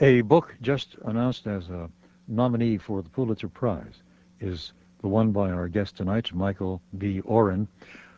A 0.00 0.22
book 0.22 0.56
just 0.60 0.96
announced 1.04 1.46
as 1.46 1.68
a 1.68 1.88
nominee 2.26 2.78
for 2.78 3.00
the 3.00 3.08
Pulitzer 3.08 3.48
Prize 3.48 4.02
is 4.40 4.72
the 5.00 5.06
one 5.06 5.30
by 5.30 5.52
our 5.52 5.68
guest 5.68 5.96
tonight, 5.96 6.34
Michael 6.34 6.82
B. 6.98 7.20
Oren. 7.20 7.68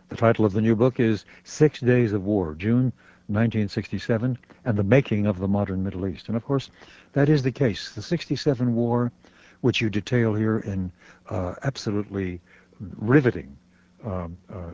The 0.08 0.16
title 0.16 0.46
of 0.46 0.54
the 0.54 0.62
new 0.62 0.74
book 0.74 0.98
is 1.00 1.26
Six 1.44 1.80
Days 1.80 2.14
of 2.14 2.24
War, 2.24 2.54
June 2.54 2.94
1967, 3.26 4.38
and 4.64 4.78
the 4.78 4.82
Making 4.82 5.26
of 5.26 5.38
the 5.38 5.48
Modern 5.48 5.84
Middle 5.84 6.06
East. 6.06 6.28
And 6.28 6.36
of 6.36 6.46
course, 6.46 6.70
that 7.12 7.28
is 7.28 7.42
the 7.42 7.52
case. 7.52 7.90
The 7.90 8.00
67 8.00 8.74
war, 8.74 9.12
which 9.60 9.82
you 9.82 9.90
detail 9.90 10.32
here 10.32 10.60
in 10.60 10.90
uh, 11.28 11.56
absolutely 11.62 12.40
riveting, 12.80 13.54
um, 14.02 14.38
uh, 14.50 14.70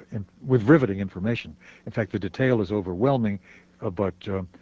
with 0.47 0.63
riveting 0.69 1.01
information. 1.01 1.57
In 1.85 1.91
fact, 1.91 2.13
the 2.13 2.21
detail 2.21 2.61
is 2.61 2.71
overwhelming, 2.71 3.41
uh, 3.81 3.91
but 3.91 4.15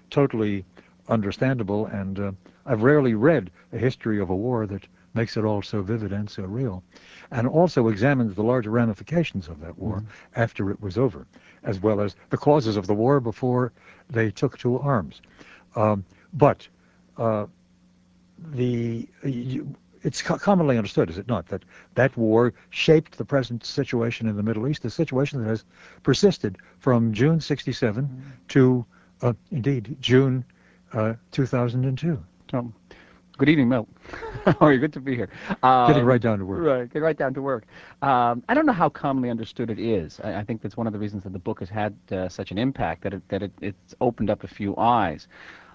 totally 0.08 0.64
understandable, 1.10 1.86
and 1.86 2.18
uh, 2.18 2.32
I've 2.66 2.82
rarely 2.82 3.14
read 3.14 3.50
a 3.72 3.78
history 3.78 4.20
of 4.20 4.30
a 4.30 4.36
war 4.36 4.66
that 4.66 4.86
makes 5.12 5.36
it 5.36 5.44
all 5.44 5.60
so 5.60 5.82
vivid 5.82 6.12
and 6.12 6.30
so 6.30 6.44
real, 6.44 6.82
and 7.32 7.46
also 7.46 7.88
examines 7.88 8.34
the 8.34 8.42
larger 8.42 8.70
ramifications 8.70 9.48
of 9.48 9.60
that 9.60 9.76
war 9.76 9.96
mm-hmm. 9.96 10.40
after 10.40 10.70
it 10.70 10.80
was 10.80 10.96
over, 10.96 11.26
as 11.64 11.80
well 11.80 12.00
as 12.00 12.14
the 12.30 12.36
causes 12.36 12.76
of 12.76 12.86
the 12.86 12.94
war 12.94 13.20
before 13.20 13.72
they 14.08 14.30
took 14.30 14.56
to 14.58 14.78
arms. 14.78 15.20
Um, 15.74 16.04
but 16.32 16.66
uh, 17.18 17.46
the 18.52 19.08
you, 19.24 19.74
it's 20.02 20.22
commonly 20.22 20.78
understood, 20.78 21.10
is 21.10 21.18
it 21.18 21.28
not, 21.28 21.46
that 21.48 21.62
that 21.94 22.16
war 22.16 22.54
shaped 22.70 23.18
the 23.18 23.24
present 23.24 23.64
situation 23.66 24.28
in 24.28 24.36
the 24.36 24.42
Middle 24.42 24.66
East, 24.66 24.82
the 24.82 24.90
situation 24.90 25.42
that 25.42 25.48
has 25.48 25.64
persisted 26.02 26.56
from 26.78 27.12
June 27.12 27.40
67 27.40 28.04
mm-hmm. 28.04 28.20
to, 28.48 28.86
uh, 29.22 29.34
indeed, 29.50 29.96
June 30.00 30.44
uh, 30.92 31.14
2002. 31.32 32.22
Um, 32.52 32.74
good 33.38 33.48
evening, 33.48 33.68
Mel. 33.68 33.86
how 34.44 34.56
are 34.60 34.72
you? 34.72 34.78
Good 34.78 34.92
to 34.94 35.00
be 35.00 35.14
here. 35.14 35.30
Um, 35.62 35.88
getting 35.88 36.04
right 36.04 36.20
down 36.20 36.38
to 36.38 36.44
work. 36.44 36.62
Right, 36.62 36.88
getting 36.88 37.02
right 37.02 37.16
down 37.16 37.34
to 37.34 37.42
work. 37.42 37.66
Um, 38.02 38.42
I 38.48 38.54
don't 38.54 38.66
know 38.66 38.72
how 38.72 38.88
commonly 38.88 39.30
understood 39.30 39.70
it 39.70 39.78
is. 39.78 40.20
I, 40.22 40.36
I, 40.36 40.44
think 40.44 40.62
that's 40.62 40.76
one 40.76 40.86
of 40.86 40.92
the 40.92 40.98
reasons 40.98 41.22
that 41.24 41.32
the 41.32 41.38
book 41.38 41.60
has 41.60 41.68
had 41.68 41.96
uh, 42.10 42.28
such 42.28 42.50
an 42.50 42.58
impact, 42.58 43.02
that, 43.02 43.14
it, 43.14 43.28
that 43.28 43.42
it, 43.42 43.52
it's 43.60 43.94
opened 44.00 44.30
up 44.30 44.44
a 44.44 44.48
few 44.48 44.76
eyes. 44.76 45.28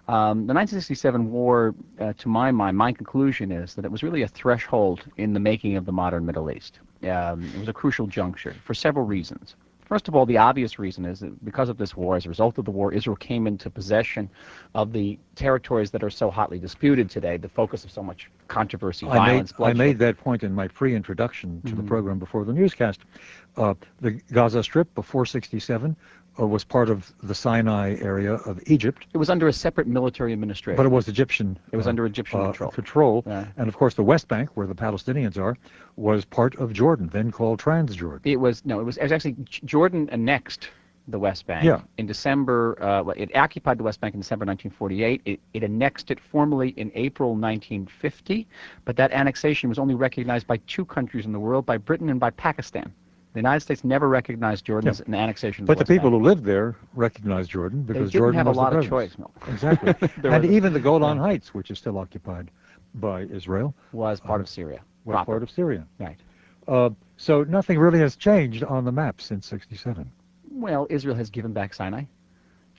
Um, 0.07 0.45
the 0.45 0.53
1967 0.53 1.31
war, 1.31 1.73
uh, 1.99 2.13
to 2.13 2.29
my 2.29 2.51
mind, 2.51 2.77
my 2.77 2.91
conclusion 2.91 3.51
is 3.51 3.73
that 3.73 3.85
it 3.85 3.91
was 3.91 4.03
really 4.03 4.21
a 4.21 4.27
threshold 4.27 5.03
in 5.17 5.33
the 5.33 5.39
making 5.39 5.77
of 5.77 5.85
the 5.85 5.91
modern 5.91 6.25
Middle 6.25 6.51
East. 6.51 6.79
Um, 7.03 7.43
it 7.55 7.59
was 7.59 7.67
a 7.67 7.73
crucial 7.73 8.05
juncture 8.05 8.55
for 8.63 8.75
several 8.75 9.05
reasons. 9.05 9.55
First 9.85 10.07
of 10.07 10.15
all, 10.15 10.25
the 10.25 10.37
obvious 10.37 10.79
reason 10.79 11.05
is 11.05 11.19
that 11.19 11.45
because 11.45 11.69
of 11.69 11.77
this 11.77 11.95
war, 11.95 12.15
as 12.15 12.25
a 12.25 12.29
result 12.29 12.57
of 12.57 12.65
the 12.65 12.71
war, 12.71 12.91
Israel 12.91 13.15
came 13.15 13.45
into 13.45 13.69
possession 13.69 14.29
of 14.73 14.91
the 14.91 15.19
territories 15.35 15.91
that 15.91 16.03
are 16.03 16.09
so 16.09 16.31
hotly 16.31 16.57
disputed 16.57 17.09
today, 17.09 17.37
the 17.37 17.49
focus 17.49 17.85
of 17.85 17.91
so 17.91 18.01
much 18.01 18.31
controversy, 18.47 19.05
I 19.05 19.17
violence, 19.17 19.51
made, 19.51 19.57
bloodshed. 19.57 19.75
I 19.75 19.85
made 19.85 19.99
that 19.99 20.17
point 20.17 20.43
in 20.43 20.53
my 20.53 20.67
pre-introduction 20.67 21.61
to 21.61 21.67
mm-hmm. 21.67 21.81
the 21.81 21.87
program 21.87 22.17
before 22.17 22.45
the 22.45 22.53
newscast. 22.53 23.01
Uh, 23.57 23.75
the 24.01 24.11
Gaza 24.31 24.63
Strip 24.63 24.93
before 24.95 25.25
67 25.25 25.95
uh, 26.39 26.47
was 26.47 26.63
part 26.63 26.89
of 26.89 27.11
the 27.23 27.35
Sinai 27.35 27.95
area 28.01 28.33
of 28.33 28.59
Egypt. 28.67 29.05
It 29.13 29.17
was 29.17 29.29
under 29.29 29.47
a 29.47 29.53
separate 29.53 29.87
military 29.87 30.33
administration. 30.33 30.77
But 30.77 30.85
it 30.85 30.89
was 30.89 31.07
Egyptian. 31.07 31.57
It 31.71 31.77
was 31.77 31.87
uh, 31.87 31.89
under 31.89 32.05
Egyptian 32.05 32.41
uh, 32.41 32.45
control. 32.45 32.71
Control, 32.71 33.23
and 33.25 33.67
of 33.67 33.75
course 33.77 33.93
the 33.93 34.03
West 34.03 34.27
Bank, 34.27 34.49
where 34.55 34.67
the 34.67 34.75
Palestinians 34.75 35.37
are, 35.37 35.57
was 35.95 36.25
part 36.25 36.55
of 36.55 36.73
Jordan, 36.73 37.09
then 37.11 37.31
called 37.31 37.59
Transjordan. 37.59 38.21
It 38.23 38.37
was 38.37 38.65
no, 38.65 38.79
it 38.79 38.83
was, 38.83 38.97
was 38.97 39.11
actually 39.11 39.35
Jordan 39.63 40.09
annexed 40.11 40.69
the 41.07 41.19
West 41.19 41.45
Bank. 41.45 41.63
Yeah. 41.63 41.81
In 41.97 42.07
December, 42.07 42.81
uh, 42.81 43.09
it 43.15 43.35
occupied 43.35 43.77
the 43.77 43.83
West 43.83 44.01
Bank 44.01 44.13
in 44.13 44.21
December 44.21 44.45
1948. 44.45 45.21
It, 45.25 45.39
it, 45.53 45.63
annexed 45.63 46.09
it 46.09 46.19
formally 46.19 46.69
in 46.69 46.91
April 46.95 47.29
1950, 47.29 48.47
but 48.85 48.95
that 48.95 49.11
annexation 49.11 49.69
was 49.69 49.77
only 49.77 49.95
recognized 49.95 50.47
by 50.47 50.57
two 50.67 50.85
countries 50.85 51.25
in 51.25 51.31
the 51.31 51.39
world, 51.39 51.65
by 51.65 51.77
Britain 51.77 52.09
and 52.09 52.19
by 52.19 52.31
Pakistan. 52.31 52.91
The 53.35 53.39
United 53.39 53.59
States 53.59 53.83
never 53.83 54.07
recognized 54.07 54.63
Jordan 54.63 54.85
yeah. 54.85 54.91
as 54.91 55.01
an 55.01 55.13
annexation. 55.13 55.65
But 55.65 55.77
the, 55.77 55.83
the 55.83 55.93
people 55.93 56.09
Bank. 56.09 56.21
who 56.21 56.25
lived 56.25 56.45
there 56.45 56.77
recognized 56.93 57.51
Jordan 57.51 57.83
because 57.83 58.09
they 58.09 58.17
Jordan 58.17 58.37
have 58.37 58.47
a 58.47 58.51
lot 58.51 58.73
of 58.73 58.87
choice. 58.87 59.17
No. 59.17 59.29
Exactly, 59.49 59.93
and 60.23 60.45
even 60.45 60.71
the 60.71 60.79
Golan 60.79 61.17
Heights, 61.17 61.53
which 61.53 61.69
is 61.69 61.77
still 61.77 61.97
occupied 61.97 62.49
by 62.93 63.23
Israel, 63.23 63.75
was 63.91 64.21
part 64.21 64.39
uh, 64.39 64.43
of 64.43 64.47
Syria. 64.47 64.79
Was 65.03 65.15
proper. 65.15 65.31
part 65.33 65.43
of 65.43 65.51
Syria. 65.51 65.85
Right. 65.99 66.17
Uh, 66.65 66.91
so 67.17 67.43
nothing 67.43 67.77
really 67.77 67.99
has 67.99 68.15
changed 68.15 68.63
on 68.63 68.85
the 68.85 68.91
map 68.93 69.19
since 69.19 69.45
'67. 69.47 70.09
Well, 70.49 70.87
Israel 70.89 71.15
has 71.15 71.29
given 71.29 71.51
back 71.51 71.73
Sinai 71.73 72.05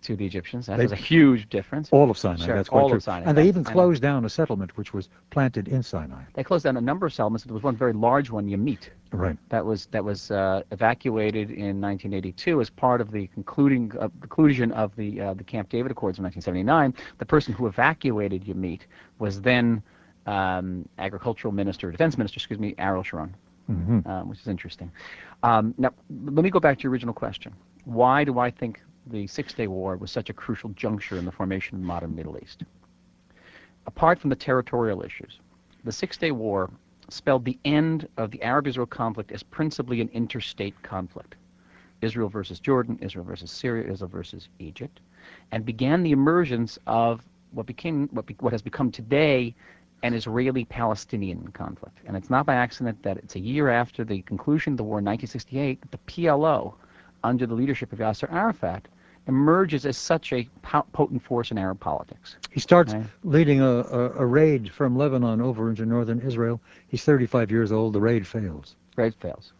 to 0.06 0.16
the 0.16 0.24
Egyptians. 0.24 0.66
That 0.66 0.78
they, 0.78 0.84
was 0.84 0.92
a 0.92 0.96
huge 0.96 1.48
difference. 1.48 1.88
All 1.92 2.10
of 2.10 2.18
Sinai, 2.18 2.44
sure, 2.44 2.56
that's 2.56 2.68
quite 2.68 2.82
all 2.82 2.88
true. 2.88 2.98
Of 2.98 3.02
Sinai. 3.02 3.28
And 3.28 3.36
they 3.36 3.48
even 3.48 3.64
closed 3.64 4.02
down 4.02 4.24
a 4.24 4.28
settlement 4.28 4.76
which 4.76 4.94
was 4.94 5.08
planted 5.30 5.68
in 5.68 5.82
Sinai. 5.82 6.22
They 6.34 6.44
closed 6.44 6.64
down 6.64 6.76
a 6.76 6.80
number 6.80 7.06
of 7.06 7.12
settlements. 7.12 7.44
There 7.44 7.54
was 7.54 7.62
one 7.62 7.76
very 7.76 7.92
large 7.92 8.30
one, 8.30 8.46
Yamit. 8.46 8.88
Right. 9.12 9.36
That 9.48 9.64
was 9.64 9.86
that 9.86 10.04
was 10.04 10.30
uh, 10.30 10.62
evacuated 10.70 11.50
in 11.50 11.80
1982 11.80 12.60
as 12.60 12.70
part 12.70 13.00
of 13.00 13.10
the 13.10 13.26
concluding 13.28 13.92
uh, 13.98 14.08
conclusion 14.20 14.72
of 14.72 14.94
the 14.96 15.20
uh, 15.20 15.34
the 15.34 15.44
Camp 15.44 15.68
David 15.68 15.90
Accords 15.90 16.18
in 16.18 16.24
1979. 16.24 16.94
The 17.18 17.26
person 17.26 17.52
who 17.52 17.66
evacuated 17.66 18.44
Yamit 18.44 18.80
was 19.18 19.40
then 19.40 19.82
um, 20.26 20.88
agricultural 20.98 21.52
minister, 21.52 21.90
defense 21.90 22.18
minister, 22.18 22.36
excuse 22.36 22.58
me, 22.58 22.74
Ariel 22.78 23.02
Sharon, 23.02 23.34
mm-hmm. 23.70 24.08
Um, 24.08 24.28
which 24.28 24.40
is 24.40 24.48
interesting. 24.48 24.90
Um, 25.42 25.74
now, 25.78 25.92
let 26.24 26.44
me 26.44 26.50
go 26.50 26.60
back 26.60 26.78
to 26.78 26.82
your 26.82 26.92
original 26.92 27.14
question. 27.14 27.54
Why 27.84 28.24
do 28.24 28.38
I 28.38 28.50
think 28.50 28.80
the 29.06 29.26
Six 29.26 29.54
Day 29.54 29.66
War 29.66 29.96
was 29.96 30.10
such 30.10 30.30
a 30.30 30.32
crucial 30.32 30.70
juncture 30.70 31.18
in 31.18 31.24
the 31.24 31.32
formation 31.32 31.76
of 31.76 31.80
the 31.80 31.86
modern 31.86 32.14
Middle 32.14 32.38
East. 32.38 32.64
Apart 33.86 34.18
from 34.18 34.30
the 34.30 34.36
territorial 34.36 35.02
issues, 35.02 35.40
the 35.84 35.92
Six 35.92 36.16
Day 36.16 36.32
War 36.32 36.70
spelled 37.08 37.44
the 37.44 37.58
end 37.64 38.08
of 38.16 38.30
the 38.30 38.42
Arab 38.42 38.66
Israel 38.66 38.86
conflict 38.86 39.30
as 39.30 39.42
principally 39.42 40.00
an 40.00 40.08
interstate 40.12 40.80
conflict 40.82 41.36
Israel 42.02 42.28
versus 42.28 42.60
Jordan, 42.60 42.98
Israel 43.00 43.24
versus 43.24 43.50
Syria, 43.50 43.90
Israel 43.90 44.10
versus 44.10 44.48
Egypt, 44.58 45.00
and 45.52 45.64
began 45.64 46.02
the 46.02 46.12
emergence 46.12 46.78
of 46.86 47.22
what 47.52 47.66
became 47.66 48.08
what, 48.08 48.26
be, 48.26 48.36
what 48.40 48.52
has 48.52 48.62
become 48.62 48.90
today 48.90 49.54
an 50.02 50.12
Israeli-Palestinian 50.12 51.48
conflict. 51.52 51.98
And 52.06 52.16
it's 52.16 52.28
not 52.28 52.44
by 52.44 52.54
accident 52.54 53.02
that 53.02 53.16
it's 53.16 53.34
a 53.34 53.40
year 53.40 53.70
after 53.70 54.04
the 54.04 54.20
conclusion 54.22 54.74
of 54.74 54.76
the 54.76 54.84
war 54.84 54.98
in 54.98 55.04
1968 55.04 55.80
that 55.80 55.90
the 55.90 55.98
PLO, 56.06 56.74
under 57.24 57.46
the 57.46 57.54
leadership 57.54 57.92
of 57.92 57.98
Yasser 57.98 58.30
Arafat, 58.30 58.86
emerges 59.26 59.86
as 59.86 59.96
such 59.96 60.32
a 60.32 60.48
potent 60.62 61.22
force 61.22 61.50
in 61.50 61.58
Arab 61.58 61.80
politics. 61.80 62.36
He 62.50 62.60
starts 62.60 62.94
right? 62.94 63.04
leading 63.24 63.60
a, 63.60 63.66
a, 63.66 64.10
a, 64.18 64.26
raid 64.26 64.70
from 64.72 64.96
Lebanon 64.96 65.40
over 65.40 65.68
into 65.68 65.84
northern 65.84 66.20
Israel. 66.20 66.60
He's 66.88 67.04
35 67.04 67.50
years 67.50 67.72
old. 67.72 67.92
The 67.92 68.00
raid 68.00 68.26
fails. 68.26 68.76
Raid 68.96 69.14
fails. 69.20 69.52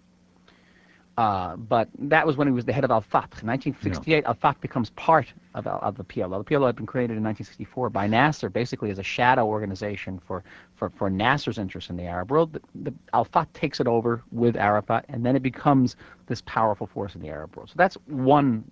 Uh, 1.17 1.57
but 1.57 1.89
that 1.99 2.27
was 2.27 2.37
when 2.37 2.47
he 2.47 2.53
was 2.53 2.67
the 2.67 2.73
head 2.73 2.85
of 2.85 2.91
Al-Fatah. 2.91 3.41
In 3.41 3.47
1968, 3.47 4.17
yeah. 4.17 4.29
Al-Fatah 4.29 4.59
becomes 4.61 4.91
part 4.91 5.33
of, 5.55 5.67
of 5.67 5.97
the 5.97 6.05
PLO. 6.05 6.45
The 6.45 6.55
PLO 6.55 6.67
had 6.67 6.77
been 6.77 6.85
created 6.85 7.17
in 7.17 7.25
1964 7.25 7.89
by 7.89 8.07
Nasser, 8.07 8.51
basically 8.51 8.91
as 8.91 8.99
a 8.99 9.03
shadow 9.03 9.47
organization 9.47 10.21
for, 10.27 10.45
for, 10.75 10.91
for 10.91 11.09
Nasser's 11.09 11.57
interests 11.57 11.89
in 11.89 11.97
the 11.97 12.05
Arab 12.05 12.31
world. 12.31 12.53
The, 12.53 12.61
the, 12.91 12.95
Al-Fatah 13.15 13.49
takes 13.55 13.81
it 13.81 13.87
over 13.87 14.23
with 14.31 14.57
Arafat, 14.57 15.07
and 15.09 15.25
then 15.25 15.37
it 15.37 15.43
becomes 15.43 15.97
this 16.27 16.43
powerful 16.45 16.87
force 16.87 17.15
in 17.15 17.23
the 17.23 17.31
Arab 17.31 17.57
world. 17.57 17.71
So 17.71 17.75
that's 17.77 17.97
one 18.07 18.71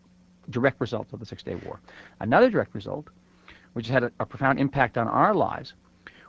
direct 0.51 0.81
result 0.81 1.13
of 1.13 1.21
the 1.21 1.27
Six 1.27 1.43
Day 1.43 1.55
War. 1.55 1.81
Another 2.21 2.51
direct 2.51 2.75
result, 2.75 3.09
which 3.73 3.89
had 3.89 4.05
a, 4.05 4.27
profound 4.27 4.59
impact 4.59 4.99
on 4.99 5.09
our 5.09 5.35
lives, 5.35 5.75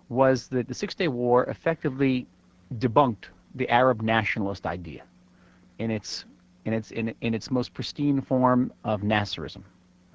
was 0.09 0.47
that 0.49 0.67
the 0.67 0.73
Six 0.73 0.95
Day 0.95 1.07
War 1.07 1.45
effectively 1.45 2.27
debunked 2.77 3.25
the 3.55 3.69
Arab 3.69 4.01
nationalist 4.01 4.65
idea 4.65 5.03
in 5.79 5.91
its 5.91 6.25
in 6.65 6.73
its 6.73 6.91
in, 6.91 7.13
in 7.21 7.33
its 7.33 7.51
most 7.51 7.73
pristine 7.73 8.21
form 8.21 8.71
of 8.83 9.01
Nasserism. 9.01 9.63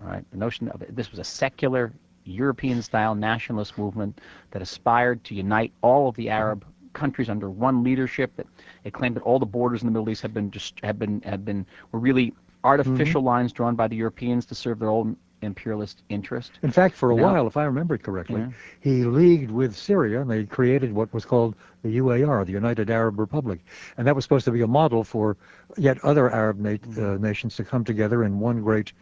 The 0.02 0.36
notion 0.36 0.68
of 0.68 0.82
this 0.88 1.10
was 1.10 1.20
a 1.20 1.24
secular 1.24 1.92
European-style 2.24 3.14
nationalist 3.14 3.76
movement 3.76 4.20
that 4.50 4.62
aspired 4.62 5.22
to 5.24 5.34
unite 5.34 5.72
all 5.82 6.08
of 6.08 6.16
the 6.16 6.30
Arab 6.30 6.64
countries 6.92 7.28
under 7.28 7.50
one 7.50 7.84
leadership. 7.84 8.34
That 8.36 8.46
it 8.84 8.92
claimed 8.92 9.16
that 9.16 9.22
all 9.22 9.38
the 9.38 9.46
borders 9.46 9.82
in 9.82 9.86
the 9.86 9.92
Middle 9.92 10.08
East 10.10 10.22
had 10.22 10.34
been 10.34 10.50
just 10.50 10.80
had 10.82 10.98
been 10.98 11.20
had 11.22 11.44
been 11.44 11.66
were 11.92 12.00
really 12.00 12.34
artificial 12.64 13.20
mm-hmm. 13.20 13.28
lines 13.28 13.52
drawn 13.52 13.74
by 13.74 13.88
the 13.88 13.96
Europeans 13.96 14.46
to 14.46 14.54
serve 14.54 14.78
their 14.78 14.90
own 14.90 15.16
imperialist 15.42 16.02
interest. 16.08 16.52
In 16.62 16.70
fact, 16.70 16.94
for 16.94 17.10
a 17.10 17.14
while, 17.14 17.46
if 17.46 17.56
I 17.56 17.64
remember 17.64 17.96
correctly, 17.96 18.46
he 18.80 19.04
leagued 19.04 19.50
with 19.50 19.74
Syria, 19.74 20.20
and 20.20 20.30
they 20.30 20.44
created 20.44 20.92
what 20.92 21.12
was 21.14 21.24
called 21.24 21.54
the 21.82 21.96
UAR, 21.98 22.44
the 22.44 22.52
United 22.52 22.90
Arab 22.90 23.18
Republic, 23.18 23.60
and 23.96 24.06
that 24.06 24.14
was 24.14 24.24
supposed 24.24 24.44
to 24.44 24.50
be 24.50 24.60
a 24.62 24.66
model 24.66 25.02
for 25.02 25.36
yet 25.76 26.02
other 26.04 26.30
Arab 26.30 26.58
na- 26.58 26.70
mm-hmm. 26.70 27.04
uh, 27.04 27.16
nations 27.16 27.56
to 27.56 27.64
come 27.64 27.84
together 27.84 28.24
in 28.24 28.38
one 28.38 28.62
great 28.62 28.92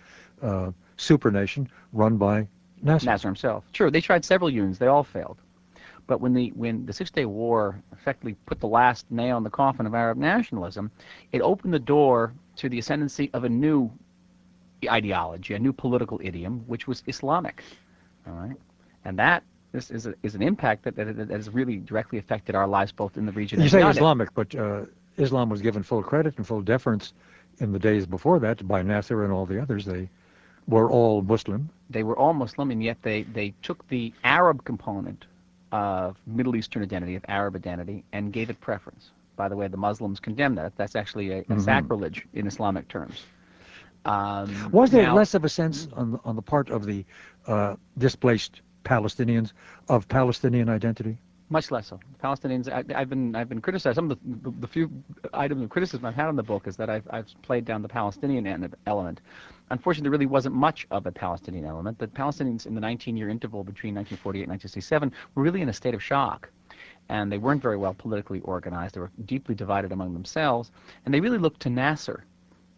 uh, 0.43 0.71
supernation 0.97 1.69
run 1.93 2.17
by 2.17 2.47
Nasser. 2.83 3.07
Nasser 3.07 3.29
himself. 3.29 3.65
True, 3.73 3.91
they 3.91 4.01
tried 4.01 4.25
several 4.25 4.51
unions; 4.51 4.79
they 4.79 4.87
all 4.87 5.05
failed. 5.05 5.39
But 6.07 6.21
when 6.21 6.33
the 6.33 6.51
when 6.55 6.87
the 6.87 6.93
Six 6.93 7.11
Day 7.11 7.27
War 7.27 7.83
effectively 7.93 8.37
put 8.47 8.61
the 8.61 8.69
last 8.69 9.11
nail 9.11 9.37
in 9.37 9.45
the 9.45 9.51
coffin 9.51 9.87
of 9.87 9.95
Arab 9.95 10.17
nationalism, 10.17 10.91
it 11.33 11.43
opened 11.43 11.75
the 11.75 11.79
door 11.79 12.33
to 12.59 12.69
the 12.69 12.79
ascendancy 12.79 13.31
of 13.33 13.45
a 13.45 13.49
new 13.49 13.91
ideology, 14.89 15.55
a 15.55 15.59
new 15.59 15.73
political 15.73 16.21
idiom, 16.23 16.63
which 16.67 16.87
was 16.87 17.03
Islamic. 17.07 17.63
All 18.27 18.35
right, 18.35 18.57
and 19.05 19.19
that 19.19 19.43
this 19.73 19.91
is, 19.91 20.07
a, 20.07 20.15
is 20.23 20.35
an 20.35 20.43
impact 20.43 20.85
that, 20.85 20.97
that, 20.97 21.17
that, 21.17 21.31
has 21.31 21.51
really 21.51 21.77
directly 21.77 22.19
affected 22.19 22.55
our 22.55 22.67
lives 22.67 22.93
both 22.93 23.17
in 23.17 23.27
the 23.27 23.33
region 23.33 23.59
you 23.59 23.65
and 23.65 23.71
say 23.71 23.87
Islamic, 23.87 24.29
it. 24.29 24.35
but 24.35 24.55
uh, 24.55 24.83
Islam 25.17 25.49
was 25.49 25.61
given 25.61 25.83
full 25.83 26.03
credit 26.03 26.37
and 26.37 26.47
full 26.47 26.63
deference 26.63 27.13
in 27.59 27.73
the 27.73 27.79
days 27.79 28.07
before 28.07 28.39
that 28.39 28.67
by 28.67 28.83
Nasser 28.83 29.25
and 29.25 29.33
all 29.33 29.47
the 29.47 29.61
others. 29.61 29.85
They 29.85 30.09
were 30.67 30.91
all 30.91 31.23
Muslim. 31.23 31.69
They 31.91 32.03
were 32.03 32.17
all 32.17 32.33
Muslim, 32.33 32.71
and 32.71 32.83
yet 32.83 32.99
they, 33.03 33.23
they 33.23 33.55
took 33.63 33.87
the 33.89 34.13
Arab 34.25 34.65
component 34.65 35.27
of 35.73 36.17
Middle 36.27 36.57
Eastern 36.57 36.83
identity, 36.83 37.15
of 37.17 37.25
Arab 37.29 37.57
identity, 37.57 38.05
and 38.13 38.33
gave 38.33 38.49
it 38.49 38.61
preference. 38.61 39.11
By 39.39 39.49
the 39.49 39.57
way, 39.57 39.69
the 39.69 39.77
Muslims 39.77 40.19
condemn 40.19 40.57
that. 40.57 40.77
That's 40.77 40.97
actually 40.97 41.31
a, 41.31 41.39
a 41.39 41.43
mm-hmm. 41.45 41.61
sacrilege 41.61 42.27
in 42.35 42.49
Islamic 42.49 42.89
terms. 42.89 43.25
Um, 44.05 44.71
was 44.73 44.91
there 44.91 45.05
now, 45.05 45.15
less 45.15 45.35
of 45.35 45.45
a 45.45 45.49
sense 45.49 45.87
on 45.93 46.13
the, 46.13 46.19
on 46.25 46.35
the 46.35 46.43
part 46.43 46.71
of 46.71 46.85
the 46.85 47.05
uh, 47.47 47.77
displaced 47.99 48.63
Palestinians 48.85 49.53
of 49.89 50.09
Palestinian 50.09 50.69
identity? 50.69 51.19
Much 51.51 51.71
less 51.71 51.87
so. 51.87 52.01
Palestinians, 52.23 52.69
I, 52.69 52.99
have 52.99 53.09
been 53.09 53.37
I've 53.37 53.49
been 53.49 53.61
criticized. 53.61 53.95
Some 53.95 54.11
of 54.11 54.19
the, 54.19 54.51
the, 54.51 54.57
the, 54.61 54.67
few 54.67 54.91
items 55.33 55.63
of 55.63 55.71
criticism 55.71 56.05
I've 56.05 56.17
had 56.17 56.27
on 56.27 56.37
the 56.37 56.43
book 56.43 56.67
is 56.67 56.77
that 56.77 56.91
I've, 56.91 57.07
I've 57.09 57.29
played 57.43 57.65
down 57.65 57.81
the 57.81 57.89
Palestinian 57.89 58.75
element. 58.87 59.21
Unfortunately, 59.71 60.05
there 60.05 60.11
really 60.11 60.27
wasn't 60.27 60.55
much 60.57 60.87
of 60.91 61.07
a 61.07 61.13
Palestinian 61.13 61.65
element. 61.65 61.99
The 61.99 62.09
Palestinians 62.09 62.67
in 62.67 62.75
the 62.75 62.81
19-year 62.81 63.29
interval 63.29 63.63
between 63.63 63.95
1948 63.95 64.43
and 64.43 64.51
1967 64.51 65.13
were 65.35 65.43
really 65.45 65.63
in 65.63 65.69
a 65.69 65.73
state 65.73 65.95
of 65.95 66.03
shock. 66.03 66.51
And 67.09 67.33
they 67.33 67.39
weren't 67.39 67.63
very 67.63 67.77
well 67.77 67.95
politically 67.95 68.41
organized. 68.41 68.95
They 68.95 69.01
were 69.01 69.11
deeply 69.25 69.55
divided 69.55 69.93
among 69.93 70.13
themselves. 70.13 70.71
And 71.05 71.15
they 71.15 71.21
really 71.21 71.39
looked 71.39 71.61
to 71.61 71.71
Nasser 71.71 72.25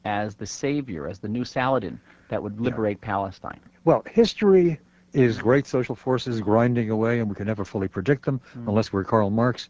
as 0.05 0.35
the 0.35 0.47
savior, 0.47 1.09
as 1.09 1.19
the 1.19 1.29
new 1.29 1.45
Saladin 1.45 2.01
that 2.29 2.43
would 2.43 2.61
liberate. 2.61 3.01
Palestine. 3.01 3.61
Well, 3.85 4.03
history 4.11 4.81
is 5.13 5.39
great 5.39 5.67
social 5.67 5.95
forces 5.95 6.41
grinding 6.41 6.91
away, 6.91 7.19
and 7.19 7.29
we 7.29 7.35
can 7.35 7.47
never 7.47 7.65
fully 7.65 7.89
predict 7.89 8.25
them 8.25 8.41
mm. 8.55 8.69
unless 8.69 8.93
we're 8.93 9.05
Karl 9.05 9.31
Marx. 9.31 9.69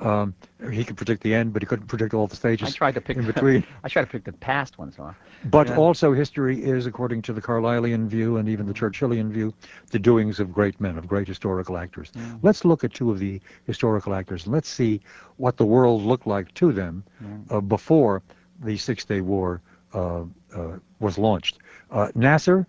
Um, 0.00 0.34
he 0.70 0.82
could 0.82 0.96
predict 0.96 1.22
the 1.22 1.34
end, 1.34 1.52
but 1.52 1.62
he 1.62 1.66
couldn't 1.66 1.86
predict 1.86 2.14
all 2.14 2.26
the 2.26 2.36
stages 2.36 2.68
I 2.68 2.70
tried 2.72 2.94
to 2.94 3.00
pick 3.00 3.18
in 3.18 3.26
between. 3.26 3.64
I 3.84 3.88
tried 3.88 4.02
to 4.02 4.08
pick 4.08 4.24
the 4.24 4.32
past 4.32 4.78
ones. 4.78 4.98
off. 4.98 5.16
But 5.44 5.68
yeah. 5.68 5.76
also 5.76 6.12
history 6.12 6.62
is, 6.62 6.86
according 6.86 7.22
to 7.22 7.32
the 7.32 7.40
Carlylean 7.42 8.06
view 8.08 8.38
and 8.38 8.48
even 8.48 8.66
the 8.66 8.72
Churchillian 8.72 9.30
view, 9.30 9.52
the 9.90 9.98
doings 9.98 10.40
of 10.40 10.52
great 10.52 10.80
men, 10.80 10.96
of 10.96 11.06
great 11.06 11.28
historical 11.28 11.76
actors. 11.76 12.10
Mm. 12.12 12.38
Let's 12.42 12.64
look 12.64 12.82
at 12.82 12.94
two 12.94 13.10
of 13.10 13.18
the 13.18 13.40
historical 13.64 14.14
actors 14.14 14.44
and 14.44 14.54
let's 14.54 14.68
see 14.68 15.00
what 15.36 15.56
the 15.56 15.66
world 15.66 16.02
looked 16.02 16.26
like 16.26 16.52
to 16.54 16.72
them 16.72 17.04
mm. 17.22 17.44
uh, 17.50 17.60
before 17.60 18.22
the 18.62 18.76
Six-Day 18.76 19.20
War 19.20 19.60
uh, 19.92 20.24
uh, 20.54 20.78
was 20.98 21.18
launched. 21.18 21.58
Uh, 21.90 22.08
Nasser, 22.14 22.66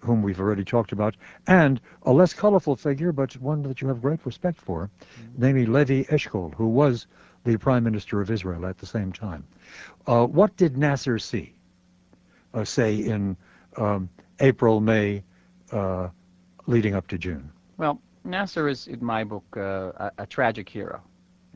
whom 0.00 0.22
we've 0.22 0.40
already 0.40 0.64
talked 0.64 0.92
about, 0.92 1.16
and 1.46 1.80
a 2.02 2.12
less 2.12 2.32
colorful 2.32 2.76
figure, 2.76 3.12
but 3.12 3.36
one 3.36 3.62
that 3.62 3.80
you 3.80 3.88
have 3.88 4.00
great 4.00 4.24
respect 4.24 4.60
for, 4.60 4.88
mm-hmm. 4.88 5.42
namely 5.42 5.66
Levi 5.66 6.04
Eshkol, 6.04 6.54
who 6.54 6.66
was 6.66 7.06
the 7.44 7.56
prime 7.56 7.84
minister 7.84 8.20
of 8.20 8.30
Israel 8.30 8.66
at 8.66 8.78
the 8.78 8.86
same 8.86 9.12
time. 9.12 9.44
Uh, 10.06 10.26
what 10.26 10.56
did 10.56 10.76
Nasser 10.76 11.18
see, 11.18 11.54
uh, 12.54 12.64
say, 12.64 12.96
in 12.96 13.36
um, 13.76 14.08
April, 14.40 14.80
May, 14.80 15.22
uh, 15.72 16.08
leading 16.66 16.94
up 16.94 17.06
to 17.08 17.18
June? 17.18 17.50
Well, 17.76 18.00
Nasser 18.24 18.68
is, 18.68 18.86
in 18.86 19.04
my 19.04 19.24
book, 19.24 19.44
uh, 19.56 19.92
a, 19.96 20.12
a 20.18 20.26
tragic 20.26 20.68
hero. 20.68 21.02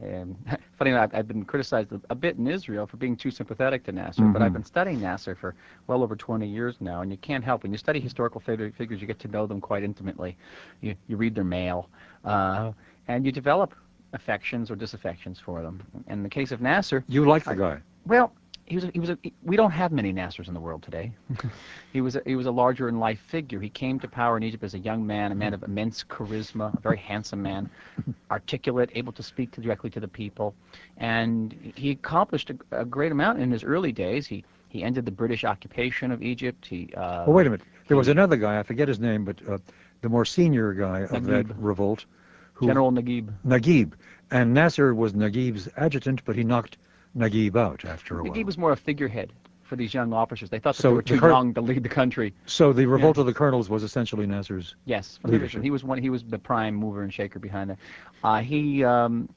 And 0.03 0.37
funny 0.79 0.91
enough, 0.91 1.11
I've 1.13 1.29
been 1.29 1.45
criticized 1.45 1.91
a 2.11 2.15
bit 2.15 2.37
in 2.37 2.47
Israel 2.47 2.87
for 2.87 2.97
being 2.97 3.17
too 3.17 3.31
sympathetic 3.31 3.85
to 3.85 3.93
Nasser, 3.93 4.23
mm-hmm. 4.23 4.33
but 4.33 4.43
I've 4.43 4.49
mm-hmm. 4.49 4.55
been 4.55 4.65
studying 4.65 5.01
Nasser 5.01 5.35
for 5.35 5.55
well 5.87 6.03
over 6.03 6.17
20 6.17 6.47
years 6.47 6.77
now, 6.81 7.03
and 7.03 7.11
you 7.11 7.19
can't 7.19 7.45
help 7.45 7.63
when 7.63 7.73
you 7.73 7.79
study 7.79 8.01
historical 8.01 8.41
figures, 8.41 8.73
you 8.79 9.07
get 9.07 9.19
to 9.21 9.29
know 9.29 9.47
them 9.47 9.61
quite 9.61 9.83
intimately. 9.83 10.37
You 10.81 10.95
you 11.07 11.17
read 11.17 11.35
their 11.35 11.45
mail, 11.45 11.89
uh, 12.25 12.73
and 13.09 13.25
you 13.25 13.33
develop 13.33 13.75
affections 14.13 14.71
or 14.71 14.77
disaffections 14.77 15.41
for 15.41 15.63
them. 15.63 15.83
In 16.09 16.23
the 16.23 16.29
case 16.29 16.53
of 16.53 16.61
Nasser, 16.61 17.05
you 17.09 17.25
like 17.25 17.45
the 17.45 17.51
I, 17.51 17.55
guy. 17.57 17.79
Well, 18.07 18.33
he 18.67 18.77
was 18.77 18.85
a, 18.85 18.91
he 18.93 18.99
was 18.99 19.11
a, 19.11 19.19
we 19.43 19.57
don't 19.57 19.71
have 19.71 19.93
many 19.93 20.13
Nassers 20.13 20.49
in 20.49 20.55
the 20.55 20.61
world 20.61 20.83
today. 20.83 21.13
he 21.93 22.01
was 22.01 22.17
a, 22.17 22.23
he 22.25 22.35
was 22.35 22.47
a 22.47 22.51
larger 22.51 22.89
in 22.89 22.99
life 22.99 23.21
figure. 23.29 23.61
He 23.61 23.69
came 23.69 24.01
to 24.01 24.09
power 24.09 24.37
in 24.37 24.43
Egypt 24.43 24.65
as 24.65 24.75
a 24.75 24.79
young 24.79 25.07
man, 25.07 25.33
a 25.33 25.35
man 25.35 25.53
of 25.53 25.63
immense 25.63 26.03
charisma, 26.05 26.77
a 26.77 26.81
very 26.81 26.97
handsome 26.97 27.43
man, 27.43 27.69
articulate, 28.31 28.91
able 28.95 29.13
to 29.13 29.23
speak 29.23 29.51
to, 29.53 29.61
directly 29.61 29.91
to 29.91 30.01
the 30.01 30.09
people, 30.09 30.55
and 30.97 31.73
he 31.75 31.91
accomplished 31.91 32.51
a, 32.51 32.81
a, 32.81 32.85
great 32.85 33.13
amount 33.13 33.41
in 33.41 33.51
his 33.51 33.65
early 33.65 33.93
days. 33.93 34.27
He 34.27 34.45
he 34.69 34.83
ended 34.83 35.05
the 35.05 35.13
British 35.13 35.45
occupation 35.45 36.11
of 36.11 36.23
Egypt. 36.23 36.67
He 36.67 36.91
uh, 36.97 37.25
well, 37.27 37.35
wait 37.35 37.47
a 37.47 37.51
minute. 37.51 37.67
There 37.87 37.95
he, 37.97 37.99
was 37.99 38.09
another 38.09 38.37
guy. 38.37 38.59
I 38.59 38.63
forget 38.63 38.89
his 38.89 38.99
name, 38.99 39.25
but 39.25 39.37
uh, 39.47 39.59
the 40.01 40.09
more 40.09 40.25
senior 40.25 40.73
guy 40.73 41.01
of 41.01 41.25
that 41.27 41.55
revolt, 41.59 42.07
who, 42.55 42.67
General 42.67 42.93
Naguib. 42.93 43.31
Naguib, 43.45 43.93
and 44.31 44.55
Nasser 44.55 44.95
was 44.95 45.13
Naguib's 45.13 45.69
adjutant, 45.77 46.25
but 46.25 46.35
he 46.35 46.45
knocked 46.45 46.79
Naguib 47.17 47.57
out 47.57 47.85
after 47.85 48.15
a 48.15 48.19
Naguib 48.19 48.29
while. 48.29 48.33
Naguib 48.35 48.47
was 48.47 48.59
more 48.59 48.73
a 48.73 48.77
figurehead 48.77 49.33
for 49.63 49.77
these 49.77 49.95
young 49.95 50.13
officers. 50.13 50.51
They 50.51 50.59
thought 50.59 50.77
so 50.77 50.89
they 50.89 50.95
were 50.95 51.03
too 51.03 51.19
the 51.19 51.27
young 51.27 51.55
to 51.55 51.61
lead 51.61 51.83
the 51.83 51.89
country. 51.89 52.35
So 52.47 52.73
the 52.73 52.87
revolt 52.87 53.17
yeah. 53.17 53.23
of 53.23 53.27
the 53.27 53.35
colonels 53.35 53.69
was 53.69 53.83
essentially 53.83 54.27
Nasser's 54.27 54.77
yes 54.85 55.19
leadership. 55.25 55.63
He 55.63 55.71
was 55.71 55.85
one. 55.85 55.99
He 55.99 56.11
was 56.11 56.23
the 56.25 56.39
prime 56.39 56.75
mover 56.75 57.03
and 57.03 57.13
shaker 57.13 57.39
behind 57.39 57.71
that. 57.71 57.79
Uh, 58.23 58.41
he. 58.41 58.85
Um, 58.85 59.29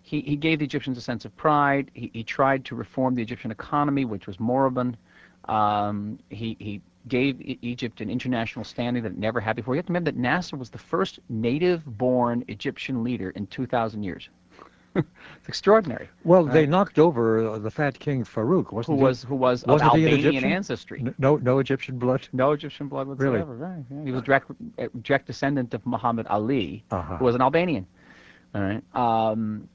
he, 0.00 0.22
he 0.22 0.36
gave 0.36 0.60
the 0.60 0.64
Egyptians 0.64 0.96
a 0.96 1.02
sense 1.02 1.26
of 1.26 1.36
pride. 1.36 1.90
He, 1.92 2.10
he 2.14 2.24
tried 2.24 2.64
to 2.66 2.74
reform 2.74 3.14
the 3.14 3.20
Egyptian 3.20 3.50
economy, 3.50 4.06
which 4.06 4.26
was 4.26 4.40
moribund. 4.40 4.96
Um, 5.44 6.18
he, 6.30 6.56
he 6.58 6.80
gave 7.08 7.40
e- 7.42 7.58
Egypt 7.60 8.00
an 8.00 8.08
international 8.08 8.64
standing 8.64 9.02
that 9.02 9.12
it 9.12 9.18
never 9.18 9.38
had 9.38 9.54
before. 9.56 9.74
You 9.74 9.80
have 9.80 9.86
to 9.86 9.92
remember 9.92 10.10
that 10.10 10.18
Nasser 10.18 10.56
was 10.56 10.70
the 10.70 10.78
first 10.78 11.20
native-born 11.28 12.42
Egyptian 12.48 13.04
leader 13.04 13.30
in 13.30 13.46
2,000 13.48 14.02
years. 14.02 14.30
It's 14.94 15.48
extraordinary. 15.48 16.08
Well, 16.24 16.44
they 16.44 16.66
knocked 16.66 16.98
over 16.98 17.48
uh, 17.48 17.58
the 17.58 17.70
fat 17.70 17.98
king 17.98 18.24
Farouk, 18.24 18.72
wasn't 18.72 18.98
who 18.98 19.04
was 19.04 19.22
who 19.22 19.36
was 19.36 19.62
of 19.64 19.80
Albanian 19.80 20.44
ancestry. 20.44 21.04
No, 21.18 21.36
no 21.36 21.58
Egyptian 21.58 21.98
blood. 21.98 22.28
No 22.32 22.52
Egyptian 22.52 22.88
blood 22.88 23.06
whatsoever. 23.06 23.44
Really? 23.44 23.72
Right. 23.72 23.84
Yeah. 23.90 24.04
He 24.04 24.12
was 24.12 24.22
direct 24.22 24.50
uh, 24.78 24.88
direct 25.02 25.26
descendant 25.26 25.74
of 25.74 25.84
Muhammad 25.86 26.26
Ali, 26.26 26.84
uh-huh. 26.90 27.18
who 27.18 27.24
was 27.24 27.34
an 27.34 27.42
Albanian. 27.42 27.86
All 28.54 28.62
right. 28.62 28.82
Um, 28.94 29.68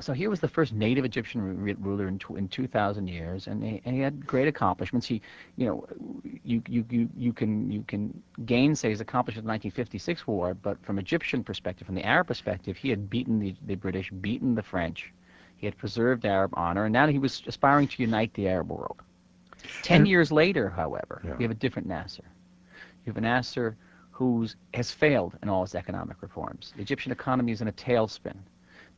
so 0.00 0.12
he 0.12 0.28
was 0.28 0.40
the 0.40 0.48
first 0.48 0.72
native 0.72 1.04
Egyptian 1.04 1.40
ruler 1.80 2.08
in, 2.08 2.20
in 2.36 2.48
2,000 2.48 3.06
years, 3.06 3.46
and 3.46 3.62
he, 3.62 3.80
and 3.84 3.94
he, 3.94 4.00
had 4.00 4.26
great 4.26 4.46
accomplishments. 4.46 5.06
He, 5.06 5.22
you 5.56 5.66
know, 5.66 5.86
you, 6.44 6.62
you, 6.68 6.84
you, 6.90 7.08
you 7.16 7.32
can 7.32 7.70
you 7.70 7.82
can 7.86 8.22
gainsay 8.44 8.90
his 8.90 9.00
accomplishments 9.00 9.44
in 9.44 9.46
the 9.46 9.52
1956 9.52 10.26
war, 10.26 10.54
but 10.54 10.82
from 10.84 10.98
Egyptian 10.98 11.42
perspective, 11.42 11.86
from 11.86 11.94
the 11.94 12.04
Arab 12.04 12.26
perspective, 12.26 12.76
he 12.76 12.90
had 12.90 13.08
beaten 13.08 13.38
the, 13.38 13.54
the 13.66 13.74
British, 13.74 14.10
beaten 14.10 14.54
the 14.54 14.62
French, 14.62 15.12
he 15.56 15.66
had 15.66 15.76
preserved 15.78 16.26
Arab 16.26 16.52
honor, 16.54 16.84
and 16.84 16.92
now 16.92 17.06
he 17.06 17.18
was 17.18 17.42
aspiring 17.46 17.88
to 17.88 18.02
unite 18.02 18.32
the 18.34 18.48
Arab 18.48 18.70
world. 18.70 19.00
Ten 19.82 20.04
years 20.04 20.30
later, 20.30 20.68
however, 20.68 21.22
you 21.24 21.42
have 21.42 21.50
a 21.50 21.54
different 21.54 21.88
Nasser. 21.88 22.24
You 23.04 23.10
have 23.10 23.16
a 23.16 23.22
Nasser 23.22 23.76
who 24.10 24.46
has 24.74 24.90
failed 24.90 25.36
in 25.42 25.48
all 25.48 25.62
his 25.62 25.74
economic 25.74 26.20
reforms. 26.20 26.72
The 26.76 26.82
Egyptian 26.82 27.12
economy 27.12 27.52
is 27.52 27.62
in 27.62 27.68
a 27.68 27.72
tailspin. 27.72 28.36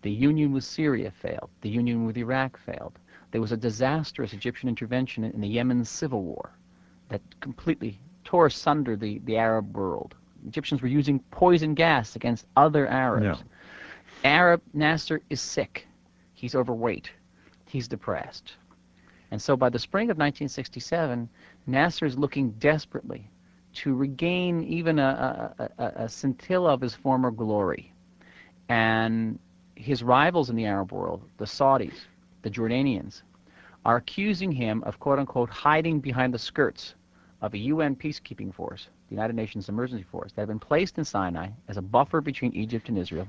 The 0.02 0.10
union 0.10 0.52
with 0.52 0.64
Syria 0.64 1.10
failed. 1.10 1.50
The 1.60 1.68
union 1.68 2.06
with 2.06 2.16
Iraq 2.16 2.58
failed. 2.58 2.98
There 3.30 3.40
was 3.40 3.52
a 3.52 3.56
disastrous 3.56 4.32
Egyptian 4.32 4.68
intervention 4.68 5.24
in 5.24 5.40
the 5.40 5.48
Yemen 5.48 5.84
civil 5.84 6.22
war 6.22 6.52
that 7.08 7.20
completely 7.40 7.98
tore 8.24 8.46
asunder 8.46 8.96
the, 8.96 9.18
the 9.24 9.36
Arab 9.36 9.76
world. 9.76 10.14
Egyptians 10.46 10.82
were 10.82 10.88
using 10.88 11.18
poison 11.30 11.74
gas 11.74 12.16
against 12.16 12.46
other 12.56 12.86
Arabs. 12.86 13.42
Arab 14.24 14.62
Nasser 14.72 15.20
is 15.30 15.40
sick. 15.40 15.86
He's 16.34 16.54
overweight. 16.54 17.10
He's 17.66 17.88
depressed. 17.88 18.54
And 19.30 19.40
so 19.40 19.56
by 19.56 19.68
the 19.68 19.78
spring 19.78 20.10
of 20.10 20.16
1967, 20.16 21.28
Nasser 21.66 22.06
is 22.06 22.16
looking 22.16 22.50
desperately 22.52 23.30
to 23.74 23.94
regain 23.94 24.62
even 24.64 24.98
a, 24.98 25.54
a, 25.58 25.68
a, 25.78 25.86
a 26.04 26.08
scintilla 26.08 26.72
of 26.72 26.80
his 26.80 26.94
former 26.94 27.30
glory. 27.30 27.92
And 28.68 29.38
his 29.78 30.02
rivals 30.02 30.50
in 30.50 30.56
the 30.56 30.66
Arab 30.66 30.92
world, 30.92 31.22
the 31.38 31.44
Saudis, 31.44 31.94
the 32.42 32.50
Jordanians, 32.50 33.22
are 33.84 33.96
accusing 33.96 34.50
him 34.52 34.82
of 34.84 34.98
quote 34.98 35.18
unquote 35.18 35.48
hiding 35.48 36.00
behind 36.00 36.34
the 36.34 36.38
skirts 36.38 36.94
of 37.40 37.54
a 37.54 37.58
UN 37.58 37.94
peacekeeping 37.94 38.52
force, 38.52 38.88
the 39.08 39.14
United 39.14 39.36
Nations 39.36 39.68
Emergency 39.68 40.02
Force, 40.02 40.32
that 40.32 40.42
had 40.42 40.48
been 40.48 40.58
placed 40.58 40.98
in 40.98 41.04
Sinai 41.04 41.48
as 41.68 41.76
a 41.76 41.82
buffer 41.82 42.20
between 42.20 42.52
Egypt 42.52 42.88
and 42.88 42.98
Israel 42.98 43.28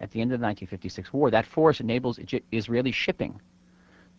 at 0.00 0.10
the 0.10 0.20
end 0.20 0.32
of 0.32 0.40
the 0.40 0.44
1956 0.46 1.12
war. 1.12 1.30
That 1.30 1.46
force 1.46 1.80
enables 1.80 2.18
Israeli 2.50 2.92
shipping 2.92 3.40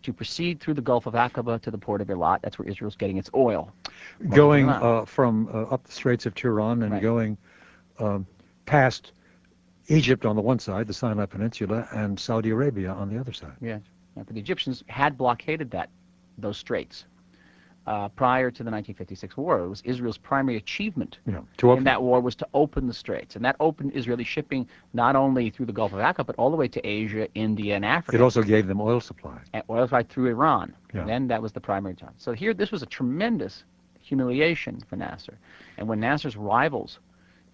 to 0.04 0.14
proceed 0.14 0.62
through 0.62 0.76
the 0.76 0.82
Gulf 0.82 1.06
of 1.06 1.16
Aqaba 1.16 1.62
to 1.62 1.72
the 1.72 1.78
port 1.78 2.00
of 2.00 2.08
Eilat. 2.08 2.42
That's 2.42 2.58
where 2.58 2.68
Israel's 2.68 2.96
getting 2.96 3.18
its 3.18 3.30
oil. 3.36 3.72
Going 4.30 4.70
uh, 4.70 5.06
from 5.06 5.50
uh, 5.54 5.64
up 5.64 5.84
the 5.84 5.92
Straits 5.92 6.26
of 6.26 6.34
Tiran 6.34 6.84
and 6.84 6.94
right. 6.94 7.02
going 7.02 7.38
um, 8.00 8.26
past 8.66 9.12
Egypt 9.88 10.26
on 10.26 10.36
the 10.36 10.42
one 10.42 10.60
side, 10.60 10.88
the 10.88 10.94
Sinai 10.94 11.26
Peninsula, 11.26 11.88
and 11.94 12.20
Saudi 12.20 12.50
Arabia 12.50 12.92
on 12.92 13.10
the 13.10 13.20
other 13.20 13.32
side. 13.34 13.54
Yeah, 13.62 13.80
but 14.16 14.28
the 14.28 14.40
Egyptians 14.40 14.84
had 14.88 15.18
blockaded 15.18 15.72
that 15.72 15.90
those 16.38 16.58
straits. 16.58 17.06
uh, 17.88 18.10
prior 18.10 18.52
to 18.52 18.64
the 18.66 18.70
1956 18.70 19.38
war. 19.38 19.60
It 19.62 19.70
was 19.70 19.82
Israel's 19.86 20.18
primary 20.18 20.58
achievement 20.58 21.20
Yeah, 21.26 21.40
in 21.78 21.86
that 21.86 22.02
war 22.02 22.20
was 22.20 22.36
to 22.36 22.48
open 22.54 22.86
the 22.86 22.94
straits, 22.94 23.38
and 23.38 23.46
that 23.46 23.56
opened 23.62 23.94
Israeli 23.96 24.26
shipping 24.26 24.68
not 24.94 25.16
only 25.16 25.50
through 25.50 25.68
the 25.68 25.72
Gulf 25.80 25.94
of 25.94 26.00
Aqaba 26.00 26.26
but 26.26 26.36
all 26.36 26.52
the 26.52 26.58
way 26.58 26.68
to 26.68 26.82
Asia, 26.86 27.30
India, 27.34 27.78
and 27.78 27.86
Africa. 27.86 28.18
It 28.18 28.22
also 28.22 28.44
gave 28.44 28.68
them 28.68 28.82
oil 28.82 29.00
supply. 29.00 29.40
and 29.54 29.64
oil 29.70 29.86
supply 29.86 30.04
through 30.04 30.28
Iran. 30.28 30.76
Then 30.94 31.30
that 31.30 31.42
was 31.42 31.54
the 31.54 31.62
primary 31.62 31.94
job. 31.96 32.12
So 32.18 32.34
here, 32.34 32.54
this 32.54 32.72
was 32.72 32.82
a 32.84 32.86
tremendous 32.88 33.64
humiliation 34.02 34.82
for 34.90 34.98
Nasser. 34.98 35.38
And 35.78 35.88
when 35.88 36.02
Nasser's 36.02 36.36
rivals 36.36 37.00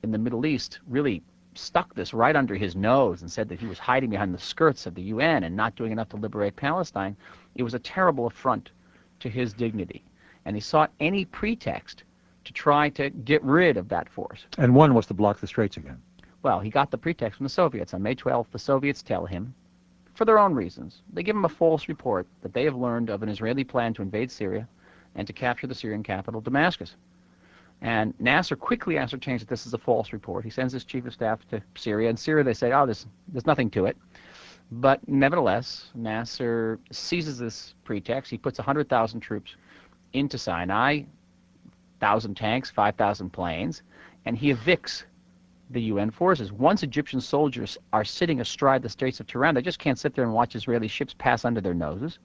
in 0.02 0.10
the 0.10 0.18
Middle 0.18 0.48
East 0.48 0.80
really 0.88 1.22
stuck 1.58 1.94
this 1.94 2.14
right 2.14 2.36
under 2.36 2.56
his 2.56 2.76
nose 2.76 3.22
and 3.22 3.32
said 3.32 3.50
that 3.50 3.60
he 3.60 3.68
was 3.68 3.80
hiding 3.80 4.10
behind 4.10 4.34
the 4.34 4.40
skirts 4.40 4.86
of 4.86 4.96
the 4.96 5.02
UN 5.04 5.44
and 5.44 5.56
not 5.56 5.76
doing 5.76 5.92
enough 5.92 6.10
to 6.10 6.18
liberate 6.18 6.56
Palestine, 6.56 7.16
it 7.56 7.64
was 7.64 7.74
a 7.74 7.80
terrible 7.80 8.28
affront 8.28 8.72
to 9.20 9.30
his 9.30 9.54
dignity. 9.54 10.04
And 10.46 10.56
he 10.56 10.62
sought 10.62 10.92
any 11.00 11.26
pretext 11.26 12.04
to 12.44 12.54
try 12.54 12.90
to 12.90 13.10
get 13.10 13.44
rid 13.44 13.78
of 13.78 13.90
that 13.90 14.10
force. 14.10 14.46
And 14.58 14.76
one 14.76 14.94
was 14.94 15.06
to 15.08 15.14
block 15.14 15.40
the 15.40 15.48
straits 15.48 15.78
again. 15.78 16.02
Well, 16.42 16.60
he 16.60 16.70
got 16.70 16.92
the 16.92 16.98
pretext 16.98 17.38
from 17.38 17.46
the 17.46 17.50
Soviets. 17.50 17.94
On 17.94 18.02
May 18.04 18.16
12th, 18.16 18.52
the 18.52 18.60
Soviets 18.60 19.02
tell 19.02 19.26
him, 19.26 19.54
for 20.14 20.26
their 20.26 20.40
own 20.40 20.54
reasons, 20.54 21.02
they 21.12 21.24
give 21.24 21.36
him 21.36 21.46
a 21.46 21.50
false 21.50 21.88
report 21.88 22.28
that 22.42 22.54
they 22.54 22.66
have 22.66 22.76
learned 22.76 23.10
of 23.10 23.24
an 23.24 23.30
Israeli 23.30 23.64
plan 23.64 23.94
to 23.96 24.02
invade 24.02 24.30
Syria 24.30 24.68
and 25.16 25.26
to 25.26 25.34
capture 25.34 25.68
the 25.68 25.76
Syrian 25.76 26.04
capital, 26.04 26.42
Damascus. 26.42 26.96
And 27.84 28.14
Nasser 28.18 28.56
quickly 28.56 28.98
ascertains 28.98 29.42
that 29.42 29.50
this 29.50 29.68
is 29.68 29.74
a 29.74 29.78
false 29.78 30.14
report. 30.14 30.46
He 30.46 30.50
sends 30.50 30.72
his 30.72 30.86
chief 30.86 31.06
of 31.06 31.14
staff 31.14 31.46
to 31.50 31.62
Syria. 31.76 32.10
In 32.10 32.16
Syria, 32.16 32.42
they 32.44 32.54
say, 32.54 32.72
oh, 32.72 32.86
there's, 32.86 33.06
there's 33.28 33.46
nothing 33.46 33.70
to 33.72 33.86
it. 33.86 33.98
But 34.72 35.06
nevertheless, 35.08 35.92
Nasser 35.94 36.80
seizes 36.92 37.38
this 37.38 37.76
pretext. 37.84 38.32
He 38.32 38.38
puts 38.38 38.58
100,000 38.58 39.20
troops 39.20 39.58
into 40.14 40.38
Sinai, 40.38 41.00
1,000 42.00 42.36
tanks, 42.36 42.72
5,000 42.72 43.30
planes, 43.32 43.84
and 44.26 44.38
he 44.38 44.54
evicts 44.54 45.04
the 45.70 45.82
UN 45.82 46.10
forces. 46.10 46.54
Once 46.54 46.84
Egyptian 46.84 47.20
soldiers 47.20 47.78
are 47.92 48.06
sitting 48.06 48.40
astride 48.40 48.82
the 48.82 48.88
Straits 48.88 49.20
of 49.20 49.28
Tiran, 49.28 49.56
they 49.56 49.62
just 49.62 49.80
can't 49.80 50.00
sit 50.00 50.16
there 50.16 50.24
and 50.24 50.34
watch 50.34 50.56
Israeli 50.56 50.88
ships 50.88 51.14
pass 51.18 51.44
under 51.44 51.60
their 51.60 51.74
noses. 51.74 52.20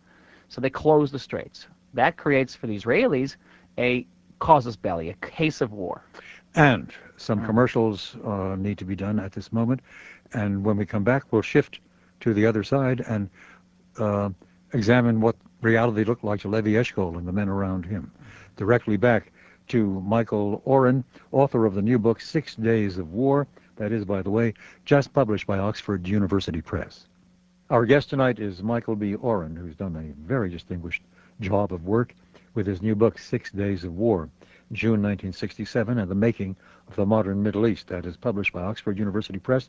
So 0.46 0.60
they 0.60 0.70
close 0.70 1.10
the 1.10 1.18
straits. 1.18 1.66
That 1.94 2.16
creates 2.16 2.54
for 2.54 2.68
the 2.68 2.76
Israelis 2.76 3.36
a 3.76 4.06
casus 4.40 4.76
belli, 4.76 5.10
a 5.10 5.14
case 5.14 5.60
of 5.60 5.72
war. 5.72 6.02
And 6.54 6.92
some 7.16 7.44
commercials 7.44 8.16
uh, 8.24 8.56
need 8.56 8.78
to 8.78 8.84
be 8.84 8.96
done 8.96 9.18
at 9.18 9.32
this 9.32 9.52
moment. 9.52 9.80
And 10.32 10.64
when 10.64 10.76
we 10.76 10.86
come 10.86 11.04
back, 11.04 11.32
we'll 11.32 11.42
shift 11.42 11.80
to 12.20 12.34
the 12.34 12.46
other 12.46 12.62
side 12.62 13.04
and 13.06 13.30
uh, 13.98 14.30
examine 14.72 15.20
what 15.20 15.36
reality 15.60 16.04
looked 16.04 16.24
like 16.24 16.40
to 16.40 16.48
Levi 16.48 16.70
Eshkol 16.70 17.16
and 17.16 17.26
the 17.26 17.32
men 17.32 17.48
around 17.48 17.84
him. 17.84 18.10
Directly 18.56 18.96
back 18.96 19.32
to 19.68 20.00
Michael 20.00 20.62
Oren, 20.64 21.04
author 21.32 21.66
of 21.66 21.74
the 21.74 21.82
new 21.82 21.98
book, 21.98 22.20
Six 22.20 22.54
Days 22.54 22.98
of 22.98 23.12
War. 23.12 23.46
That 23.76 23.92
is, 23.92 24.04
by 24.04 24.22
the 24.22 24.30
way, 24.30 24.54
just 24.84 25.12
published 25.12 25.46
by 25.46 25.58
Oxford 25.58 26.06
University 26.08 26.60
Press. 26.60 27.06
Our 27.70 27.84
guest 27.84 28.10
tonight 28.10 28.38
is 28.38 28.62
Michael 28.62 28.96
B. 28.96 29.14
Oren, 29.14 29.54
who's 29.54 29.76
done 29.76 29.94
a 29.94 30.26
very 30.26 30.48
distinguished 30.48 31.02
job 31.40 31.72
of 31.72 31.84
work 31.84 32.14
with 32.58 32.66
his 32.66 32.82
new 32.82 32.96
book, 32.96 33.20
Six 33.20 33.52
Days 33.52 33.84
of 33.84 33.94
War, 33.94 34.28
June 34.72 35.00
1967, 35.00 35.96
and 35.96 36.10
the 36.10 36.14
Making 36.16 36.56
of 36.88 36.96
the 36.96 37.06
Modern 37.06 37.40
Middle 37.40 37.68
East. 37.68 37.86
That 37.86 38.04
is 38.04 38.16
published 38.16 38.52
by 38.52 38.62
Oxford 38.62 38.98
University 38.98 39.38
Press. 39.38 39.68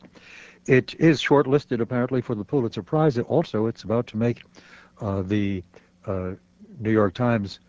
It 0.66 0.96
is 0.98 1.22
shortlisted, 1.22 1.80
apparently, 1.80 2.20
for 2.20 2.34
the 2.34 2.42
Pulitzer 2.44 2.82
Prize. 2.82 3.16
Also, 3.16 3.66
it's 3.66 3.84
about 3.84 4.08
to 4.08 4.16
make 4.16 4.42
uh, 5.00 5.22
the 5.22 5.62
uh, 6.04 6.32
New 6.80 6.90
York 6.90 7.14
Times 7.14 7.60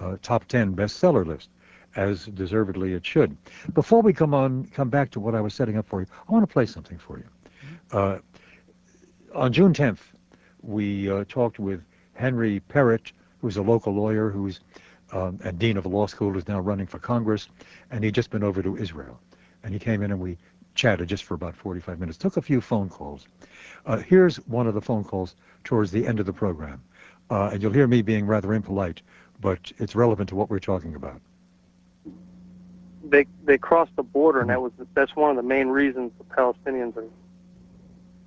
uh, 0.00 0.16
top 0.22 0.46
10 0.46 0.74
bestseller 0.74 1.26
list 1.26 1.50
as 1.94 2.24
deservedly 2.28 2.94
it 2.94 3.04
should. 3.04 3.36
Before 3.74 4.00
we 4.00 4.14
come 4.14 4.32
on, 4.32 4.64
come 4.72 4.88
back 4.88 5.10
to 5.10 5.20
what 5.20 5.34
I 5.34 5.42
was 5.42 5.52
setting 5.52 5.76
up 5.76 5.86
for 5.86 6.00
you, 6.00 6.06
I 6.26 6.32
want 6.32 6.48
to 6.48 6.50
play 6.50 6.64
something 6.64 6.96
for 6.96 7.18
you. 7.18 7.26
Uh, 7.92 8.20
on 9.34 9.52
June 9.52 9.74
10th, 9.74 10.00
we 10.62 11.10
uh, 11.10 11.24
talked 11.28 11.58
with 11.58 11.82
Henry 12.14 12.60
Perritt, 12.60 13.12
who's 13.42 13.56
a 13.58 13.62
local 13.62 13.92
lawyer 13.92 14.30
who's 14.30 14.60
um, 15.12 15.38
a 15.44 15.52
dean 15.52 15.76
of 15.76 15.84
a 15.84 15.88
law 15.88 16.06
school, 16.06 16.32
who's 16.32 16.48
now 16.48 16.60
running 16.60 16.86
for 16.86 16.98
Congress, 16.98 17.48
and 17.90 18.02
he'd 18.02 18.14
just 18.14 18.30
been 18.30 18.42
over 18.42 18.62
to 18.62 18.76
Israel. 18.76 19.20
And 19.62 19.74
he 19.74 19.78
came 19.78 20.02
in 20.02 20.10
and 20.10 20.20
we 20.20 20.38
chatted 20.74 21.08
just 21.08 21.24
for 21.24 21.34
about 21.34 21.54
45 21.54 22.00
minutes, 22.00 22.16
took 22.16 22.38
a 22.38 22.42
few 22.42 22.60
phone 22.60 22.88
calls. 22.88 23.26
Uh, 23.84 23.98
here's 23.98 24.36
one 24.46 24.66
of 24.66 24.74
the 24.74 24.80
phone 24.80 25.04
calls 25.04 25.34
towards 25.64 25.90
the 25.90 26.06
end 26.06 26.18
of 26.18 26.24
the 26.24 26.32
program. 26.32 26.80
Uh, 27.30 27.50
and 27.52 27.62
you'll 27.62 27.72
hear 27.72 27.86
me 27.86 28.00
being 28.00 28.26
rather 28.26 28.54
impolite, 28.54 29.02
but 29.40 29.72
it's 29.78 29.94
relevant 29.94 30.28
to 30.30 30.34
what 30.34 30.48
we're 30.48 30.58
talking 30.58 30.94
about. 30.94 31.20
They 33.04 33.26
they 33.44 33.58
crossed 33.58 33.94
the 33.96 34.02
border, 34.02 34.40
and 34.40 34.48
that 34.50 34.62
was 34.62 34.72
that's 34.94 35.14
one 35.16 35.30
of 35.30 35.36
the 35.36 35.42
main 35.42 35.68
reasons 35.68 36.12
the 36.18 36.24
Palestinians 36.24 36.96
are 36.96 37.04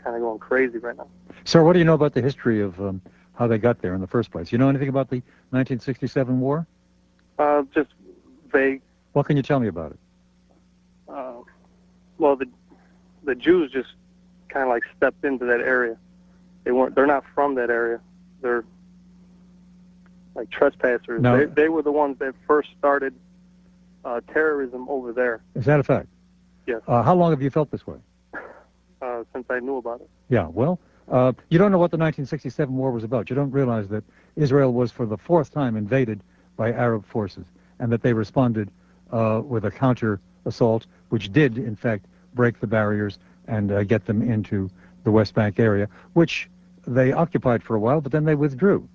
kind 0.03 0.15
of 0.15 0.22
going 0.22 0.38
crazy 0.39 0.77
right 0.77 0.95
now. 0.98 1.07
Sir, 1.45 1.63
what 1.63 1.74
do 1.74 1.79
you 1.79 1.86
know 1.86 1.93
about 1.93 2.13
the 2.13 2.22
history 2.22 2.62
of 2.62 2.79
um, 2.79 3.01
how 3.36 3.48
they 3.48 3.58
got 3.58 3.82
there 3.82 3.94
in 3.94 4.01
the 4.01 4.08
first 4.08 4.32
place? 4.32 4.51
You 4.51 4.58
know 4.58 4.70
anything 4.70 4.89
about 4.89 5.10
the 5.10 5.18
1967 5.51 6.39
war? 6.39 6.65
Uh, 7.38 7.63
just 7.74 7.89
vague. 8.51 8.82
What 9.13 9.25
can 9.25 9.38
you 9.38 9.44
tell 9.44 9.60
me 9.60 9.68
about 9.68 9.92
it? 9.92 10.00
Uh, 11.08 11.34
well, 12.18 12.36
the 12.36 12.48
the 13.24 13.36
Jews 13.36 13.72
just 13.72 13.89
kind 14.50 14.63
of 14.63 14.70
like 14.70 14.84
stepped 14.96 15.24
into 15.25 15.46
that 15.46 15.62
area. 15.62 15.98
They 16.63 16.72
weren't. 16.72 16.96
They're 16.96 17.06
not 17.06 17.24
from 17.34 17.56
that 17.56 17.70
area. 17.70 18.00
They're 18.42 18.63
like 20.34 20.50
trespassers. 20.50 21.22
No. 21.22 21.38
They 21.38 21.46
they 21.46 21.70
were 21.70 21.82
the 21.82 21.92
ones 21.92 22.18
that 22.20 22.34
first 22.48 22.70
started 22.77 23.13
uh, 24.04 24.22
terrorism 24.34 24.88
over 24.89 25.12
there. 25.12 25.42
Is 25.56 25.65
that 25.65 25.80
a 25.80 25.84
fact? 25.84 26.08
Yes. 26.65 26.82
Uh, 26.88 27.04
how 27.04 27.15
long 27.15 27.32
have 27.32 27.42
you 27.42 27.50
felt 27.50 27.72
this 27.72 27.86
way? 27.86 27.98
Uh, 29.01 29.24
since 29.34 29.46
I 29.50 29.60
knew 29.60 29.77
about 29.77 30.01
it. 30.01 30.10
Yeah, 30.30 30.48
well, 30.48 30.80
uh, 31.10 31.34
you 31.50 31.58
don't 31.60 31.72
know 31.72 31.78
what 31.78 31.92
the 31.92 31.98
1967 31.98 32.76
war 32.76 32.92
was 32.92 33.04
about. 33.04 33.30
You 33.30 33.36
don't 33.36 33.52
realize 33.52 33.88
that 33.90 34.04
Israel 34.36 34.74
was 34.74 34.92
for 34.92 35.06
the 35.06 35.18
fourth 35.18 35.54
time 35.54 35.76
invaded 35.76 36.22
by 36.58 36.72
Arab 36.72 37.06
forces 37.06 37.46
and 37.80 37.92
that 37.92 38.02
they 38.02 38.14
responded 38.14 38.70
uh, 39.12 39.42
with 39.46 39.66
a 39.66 39.72
counter 39.72 40.20
assault, 40.46 40.86
which 41.10 41.32
did, 41.32 41.58
in 41.58 41.76
fact, 41.76 42.06
break 42.34 42.60
the 42.60 42.68
barriers 42.68 43.20
and 43.48 43.72
uh, 43.72 43.84
get 43.84 44.06
them 44.06 44.22
into 44.22 44.70
the 45.04 45.12
West 45.12 45.34
Bank 45.34 45.60
area, 45.60 45.88
which 46.14 46.50
they 46.88 47.12
occupied 47.12 47.64
for 47.64 47.76
a 47.76 47.80
while, 47.80 48.02
but 48.02 48.12
then 48.12 48.26
they 48.26 48.36
withdrew. 48.36 48.88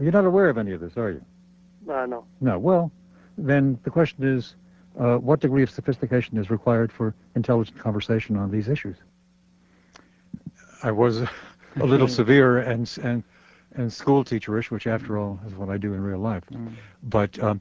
You're 0.00 0.12
not 0.12 0.24
aware 0.24 0.48
of 0.48 0.58
any 0.58 0.72
of 0.72 0.80
this, 0.80 0.96
are 0.96 1.10
you? 1.10 1.24
Uh, 1.90 2.06
no. 2.06 2.24
No. 2.40 2.58
Well, 2.58 2.90
then 3.38 3.78
the 3.84 3.90
question 3.90 4.24
is, 4.24 4.54
uh, 4.98 5.16
what 5.16 5.40
degree 5.40 5.62
of 5.62 5.70
sophistication 5.70 6.38
is 6.38 6.50
required 6.50 6.90
for 6.90 7.14
intelligent 7.34 7.78
conversation 7.78 8.36
on 8.36 8.50
these 8.50 8.68
issues? 8.68 8.96
I 10.82 10.90
was 10.90 11.20
a 11.20 11.28
little 11.76 12.08
severe 12.20 12.58
and 12.58 12.90
and 13.02 13.22
and 13.74 13.92
school 13.92 14.24
teacherish, 14.24 14.70
which 14.70 14.86
after 14.86 15.18
all 15.18 15.38
is 15.46 15.54
what 15.54 15.68
I 15.68 15.76
do 15.76 15.92
in 15.92 16.02
real 16.02 16.18
life. 16.18 16.44
Mm. 16.50 16.72
But 17.02 17.38
um, 17.42 17.60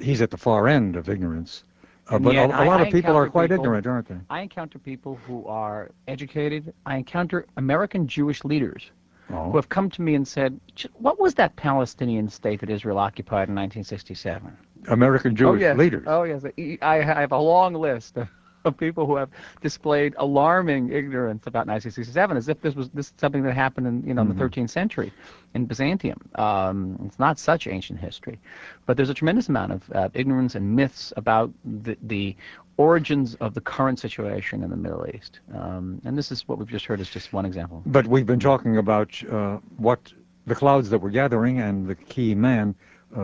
he's 0.00 0.22
at 0.22 0.30
the 0.30 0.36
far 0.36 0.68
end 0.68 0.94
of 0.96 1.08
ignorance. 1.08 1.64
Uh, 2.08 2.20
but 2.20 2.36
a, 2.36 2.46
lot 2.46 2.80
of 2.80 2.90
people 2.90 3.16
are 3.16 3.28
quite 3.28 3.50
ignorant, 3.50 3.84
aren't 3.84 4.06
they? 4.06 4.18
I 4.30 4.40
encounter 4.42 4.78
people 4.78 5.18
who 5.26 5.44
are 5.46 5.90
educated. 6.06 6.72
I 6.84 6.98
encounter 6.98 7.46
American 7.56 8.06
Jewish 8.06 8.44
leaders 8.44 8.92
Oh. 9.28 9.50
who 9.50 9.56
have 9.56 9.68
come 9.68 9.90
to 9.90 10.02
me 10.02 10.14
and 10.14 10.26
said, 10.26 10.60
"What 10.94 11.18
was 11.18 11.34
that 11.34 11.56
Palestinian 11.56 12.28
state 12.28 12.60
that 12.60 12.70
Israel 12.70 12.98
occupied 12.98 13.48
in 13.48 13.56
1967?" 13.56 14.56
American 14.86 15.34
Jewish 15.34 15.58
oh, 15.58 15.60
yes. 15.60 15.76
leaders. 15.76 16.04
Oh 16.06 16.22
yes, 16.22 16.44
I 16.44 16.78
I 16.80 16.96
have 17.02 17.32
a 17.32 17.38
long 17.38 17.74
list 17.74 18.18
of, 18.66 18.76
people 18.76 19.06
who 19.06 19.16
have 19.16 19.30
displayed 19.60 20.14
alarming 20.18 20.92
ignorance 20.92 21.46
about 21.46 21.66
1967, 21.66 22.36
as 22.36 22.48
if 22.48 22.60
this 22.60 22.74
was 22.74 22.90
this 22.90 23.12
something 23.16 23.42
that 23.42 23.54
happened 23.54 23.86
in 23.86 24.02
you 24.06 24.14
know 24.14 24.22
in 24.22 24.28
the 24.28 24.34
13th 24.34 24.70
century 24.70 25.12
in 25.54 25.66
Byzantium. 25.66 26.20
Um, 26.34 26.98
it's 27.06 27.18
not 27.18 27.38
such 27.38 27.66
ancient 27.66 27.98
history, 27.98 28.38
but 28.84 28.96
there's 28.96 29.10
a 29.10 29.14
tremendous 29.14 29.48
amount 29.48 29.72
of 29.72 29.82
uh, 29.92 30.08
ignorance 30.14 30.54
and 30.54 30.76
myths 30.76 31.12
about 31.16 31.50
the 31.64 31.96
the 32.02 32.36
origins 32.76 33.34
of 33.36 33.54
the 33.54 33.60
current 33.60 33.98
situation 33.98 34.62
in 34.62 34.70
the 34.70 34.76
Middle 34.76 35.06
East. 35.14 35.40
Um, 35.54 36.00
and 36.04 36.16
this 36.18 36.30
is 36.30 36.46
what 36.46 36.58
we've 36.58 36.68
just 36.68 36.84
heard 36.84 37.00
is 37.00 37.08
just 37.08 37.32
one 37.32 37.46
example. 37.46 37.82
But 37.86 38.06
we've 38.06 38.26
been 38.26 38.40
talking 38.40 38.76
about 38.76 39.10
uh, 39.30 39.58
what 39.78 40.12
the 40.46 40.54
clouds 40.54 40.90
that 40.90 40.98
were 40.98 41.10
gathering 41.10 41.60
and 41.60 41.86
the 41.86 41.94
key 41.94 42.34
man 42.34 42.74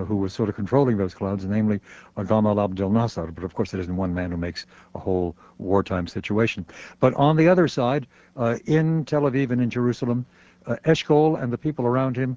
who 0.05 0.17
was 0.17 0.33
sort 0.33 0.49
of 0.49 0.55
controlling 0.55 0.97
those 0.97 1.15
clouds, 1.15 1.45
namely 1.45 1.81
uh, 2.17 2.23
Gamal 2.23 2.63
Abdel 2.63 2.91
Nasser. 2.91 3.27
But 3.27 3.45
of 3.45 3.55
course, 3.55 3.75
it 3.75 3.81
isn't 3.81 3.97
one 3.97 4.15
man 4.15 4.31
who 4.31 4.37
makes 4.37 4.67
a 4.95 4.99
whole 4.99 5.37
wartime 5.59 6.07
situation. 6.07 6.67
But 7.01 7.15
on 7.15 7.37
the 7.37 7.49
other 7.49 7.69
side, 7.69 8.07
uh, 8.37 8.59
in 8.67 9.05
Tel 9.05 9.23
Aviv 9.23 9.51
and 9.51 9.61
in 9.61 9.71
Jerusalem, 9.71 10.27
uh, 10.67 10.77
Eshkol 10.85 11.43
and 11.43 11.53
the 11.53 11.59
people 11.59 11.87
around 11.87 12.17
him 12.17 12.37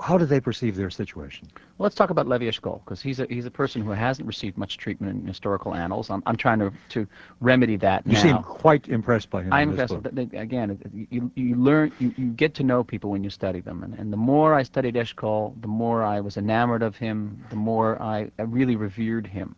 how 0.00 0.18
do 0.18 0.26
they 0.26 0.40
perceive 0.40 0.76
their 0.76 0.90
situation? 0.90 1.48
Well, 1.54 1.84
let's 1.84 1.94
talk 1.94 2.10
about 2.10 2.28
Levi 2.28 2.46
Eshkol 2.46 2.84
because 2.84 3.00
he's 3.00 3.20
a 3.20 3.26
he's 3.26 3.46
a 3.46 3.50
person 3.50 3.82
who 3.82 3.90
hasn't 3.90 4.26
received 4.26 4.56
much 4.56 4.78
treatment 4.78 5.20
in 5.20 5.26
historical 5.26 5.74
annals. 5.74 6.10
I'm 6.10 6.22
I'm 6.26 6.36
trying 6.36 6.58
to 6.60 6.72
to 6.90 7.06
remedy 7.40 7.76
that 7.76 8.06
you 8.06 8.14
now. 8.14 8.22
seem 8.22 8.42
quite 8.42 8.88
impressed 8.88 9.30
by 9.30 9.42
him. 9.42 9.52
I'm 9.52 9.70
impressed. 9.70 9.94
again, 10.16 11.06
you 11.10 11.30
you 11.34 11.54
learn 11.56 11.92
you, 11.98 12.14
you 12.16 12.26
get 12.30 12.54
to 12.54 12.62
know 12.62 12.84
people 12.84 13.10
when 13.10 13.24
you 13.24 13.30
study 13.30 13.60
them, 13.60 13.82
and, 13.82 13.94
and 13.94 14.12
the 14.12 14.16
more 14.16 14.54
I 14.54 14.62
studied 14.62 14.94
Eshkol, 14.94 15.60
the 15.60 15.68
more 15.68 16.02
I 16.02 16.20
was 16.20 16.36
enamored 16.36 16.82
of 16.82 16.96
him, 16.96 17.44
the 17.50 17.56
more 17.56 18.00
I 18.00 18.30
really 18.38 18.76
revered 18.76 19.26
him. 19.26 19.56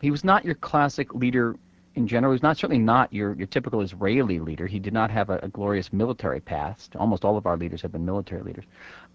He 0.00 0.10
was 0.10 0.24
not 0.24 0.44
your 0.44 0.54
classic 0.54 1.14
leader 1.14 1.56
in 2.00 2.08
general. 2.08 2.32
He 2.32 2.34
was 2.34 2.42
not 2.42 2.56
certainly 2.56 2.82
not 2.82 3.12
your, 3.12 3.34
your 3.34 3.46
typical 3.46 3.80
Israeli 3.80 4.38
leader. 4.40 4.66
He 4.66 4.78
did 4.78 4.92
not 4.92 5.10
have 5.10 5.30
a, 5.30 5.38
a 5.42 5.48
glorious 5.48 5.92
military 5.92 6.40
past. 6.40 6.96
Almost 6.96 7.24
all 7.24 7.36
of 7.36 7.46
our 7.46 7.56
leaders 7.56 7.80
have 7.82 7.92
been 7.92 8.04
military 8.04 8.42
leaders. 8.42 8.64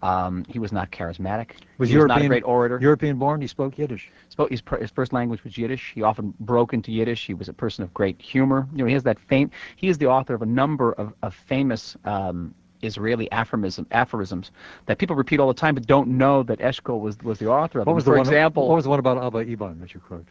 Um, 0.02 0.44
he 0.48 0.58
was 0.58 0.72
not 0.72 0.90
charismatic. 0.90 1.50
Was 1.78 1.88
he 1.88 1.94
European, 1.94 2.16
was 2.16 2.22
not 2.22 2.24
a 2.24 2.28
great 2.28 2.44
orator. 2.44 2.78
European 2.80 3.18
born. 3.18 3.40
He 3.40 3.46
spoke 3.46 3.76
Yiddish. 3.78 4.10
spoke 4.28 4.50
his, 4.50 4.60
pr- 4.62 4.76
his 4.76 4.90
first 4.90 5.12
language 5.12 5.42
was 5.44 5.56
Yiddish. 5.58 5.92
He 5.94 6.02
often 6.02 6.34
broke 6.40 6.72
into 6.72 6.90
Yiddish. 6.92 7.26
He 7.26 7.34
was 7.34 7.48
a 7.48 7.52
person 7.52 7.84
of 7.84 7.92
great 7.92 8.20
humor. 8.20 8.68
You 8.72 8.78
know, 8.78 8.86
he 8.86 8.94
has 8.94 9.02
that 9.04 9.18
fame. 9.18 9.50
He 9.76 9.88
is 9.88 9.98
the 9.98 10.06
author 10.06 10.34
of 10.34 10.42
a 10.42 10.46
number 10.46 10.92
of, 10.92 11.12
of 11.22 11.34
famous 11.34 11.96
um, 12.04 12.54
Israeli 12.82 13.30
aphorism, 13.32 13.86
aphorisms 13.90 14.50
that 14.84 14.98
people 14.98 15.16
repeat 15.16 15.40
all 15.40 15.48
the 15.48 15.54
time, 15.54 15.74
but 15.74 15.86
don't 15.86 16.08
know 16.08 16.42
that 16.42 16.58
Eshkol 16.60 17.00
was 17.00 17.16
was 17.22 17.38
the 17.38 17.48
author 17.48 17.80
of 17.80 17.86
What 17.86 17.92
them. 17.92 17.94
was 17.96 18.04
For 18.04 18.10
the 18.10 18.16
one? 18.18 18.26
example, 18.26 18.68
what 18.68 18.74
was 18.76 18.84
the 18.84 18.90
one 18.90 18.98
about 18.98 19.16
Abba 19.24 19.40
Eban 19.42 19.80
that 19.80 19.94
you 19.94 20.00
quote? 20.00 20.26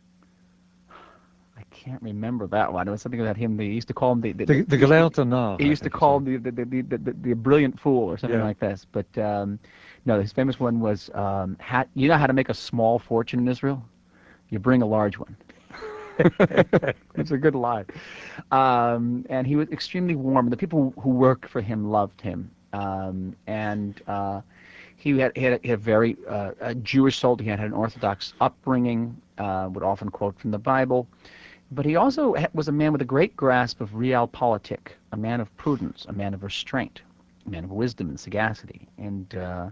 I 1.85 1.89
can't 1.89 2.01
remember 2.01 2.47
that 2.47 2.73
one. 2.73 2.87
It 2.87 2.91
was 2.91 3.01
something 3.01 3.21
about 3.21 3.37
him. 3.37 3.57
They 3.57 3.65
used 3.65 3.87
to 3.89 3.93
call 3.93 4.13
him 4.13 4.21
the 4.21 4.31
the, 4.31 4.45
The, 4.45 4.63
the 4.63 5.25
Narr, 5.25 5.57
he 5.59 5.67
used 5.67 5.83
to 5.83 5.89
call 5.89 6.17
it's 6.17 6.27
him 6.27 6.41
the 6.41 6.51
the, 6.51 6.65
the, 6.65 6.81
the, 6.81 6.97
the, 6.97 7.13
the 7.21 7.33
brilliant 7.33 7.79
fool 7.79 8.09
or 8.09 8.17
something 8.17 8.39
Yeah. 8.39 8.45
like 8.45 8.59
this. 8.59 8.87
But 8.91 9.05
um, 9.19 9.59
no, 10.05 10.19
his 10.19 10.33
famous 10.33 10.59
one 10.59 10.79
was 10.79 11.11
um, 11.13 11.57
ha- 11.61 11.85
you 11.93 12.07
know 12.07 12.17
how 12.17 12.25
to 12.25 12.33
make 12.33 12.49
a 12.49 12.55
small 12.55 12.97
fortune 12.97 13.39
in 13.39 13.47
Israel? 13.47 13.83
You 14.49 14.57
bring 14.57 14.81
a 14.81 14.85
large 14.85 15.19
one. 15.19 15.35
it's 17.15 17.31
a 17.31 17.37
good 17.37 17.55
line. 17.55 17.85
Um, 18.51 19.25
and 19.29 19.45
he 19.45 19.55
was 19.55 19.69
extremely 19.69 20.15
warm. 20.15 20.49
The 20.49 20.57
people 20.57 20.91
who 20.99 21.09
worked 21.09 21.47
for 21.47 21.61
him 21.61 21.91
loved 21.91 22.19
him. 22.19 22.49
Um, 22.73 23.35
and 23.45 24.01
uh, 24.07 24.41
he 24.95 25.19
had, 25.19 25.33
he 25.35 25.43
had, 25.43 25.53
a, 25.63 25.67
had 25.67 25.79
a 25.79 25.81
very 25.81 26.17
uh, 26.27 26.51
a 26.61 26.73
Jewish 26.75 27.19
soul. 27.19 27.37
He 27.37 27.47
had 27.47 27.59
had 27.59 27.67
an 27.67 27.73
Orthodox 27.73 28.33
upbringing. 28.41 29.21
Uh, 29.37 29.67
would 29.73 29.83
often 29.83 30.09
quote 30.09 30.39
from 30.39 30.49
the 30.51 30.57
Bible. 30.57 31.07
But 31.75 31.85
he 31.85 31.97
also 31.97 32.35
was 32.53 32.69
a 32.69 32.71
man 32.71 32.93
with 32.93 33.01
a 33.01 33.05
great 33.05 33.35
grasp 33.35 33.81
of 33.81 33.89
realpolitik, 33.89 34.93
a 35.11 35.17
man 35.17 35.41
of 35.41 35.55
prudence, 35.57 36.05
a 36.07 36.13
man 36.13 36.33
of 36.33 36.41
restraint, 36.41 37.01
a 37.45 37.49
man 37.49 37.65
of 37.65 37.71
wisdom 37.71 38.07
and 38.07 38.17
sagacity. 38.17 38.87
And 38.97 39.35
uh, 39.35 39.71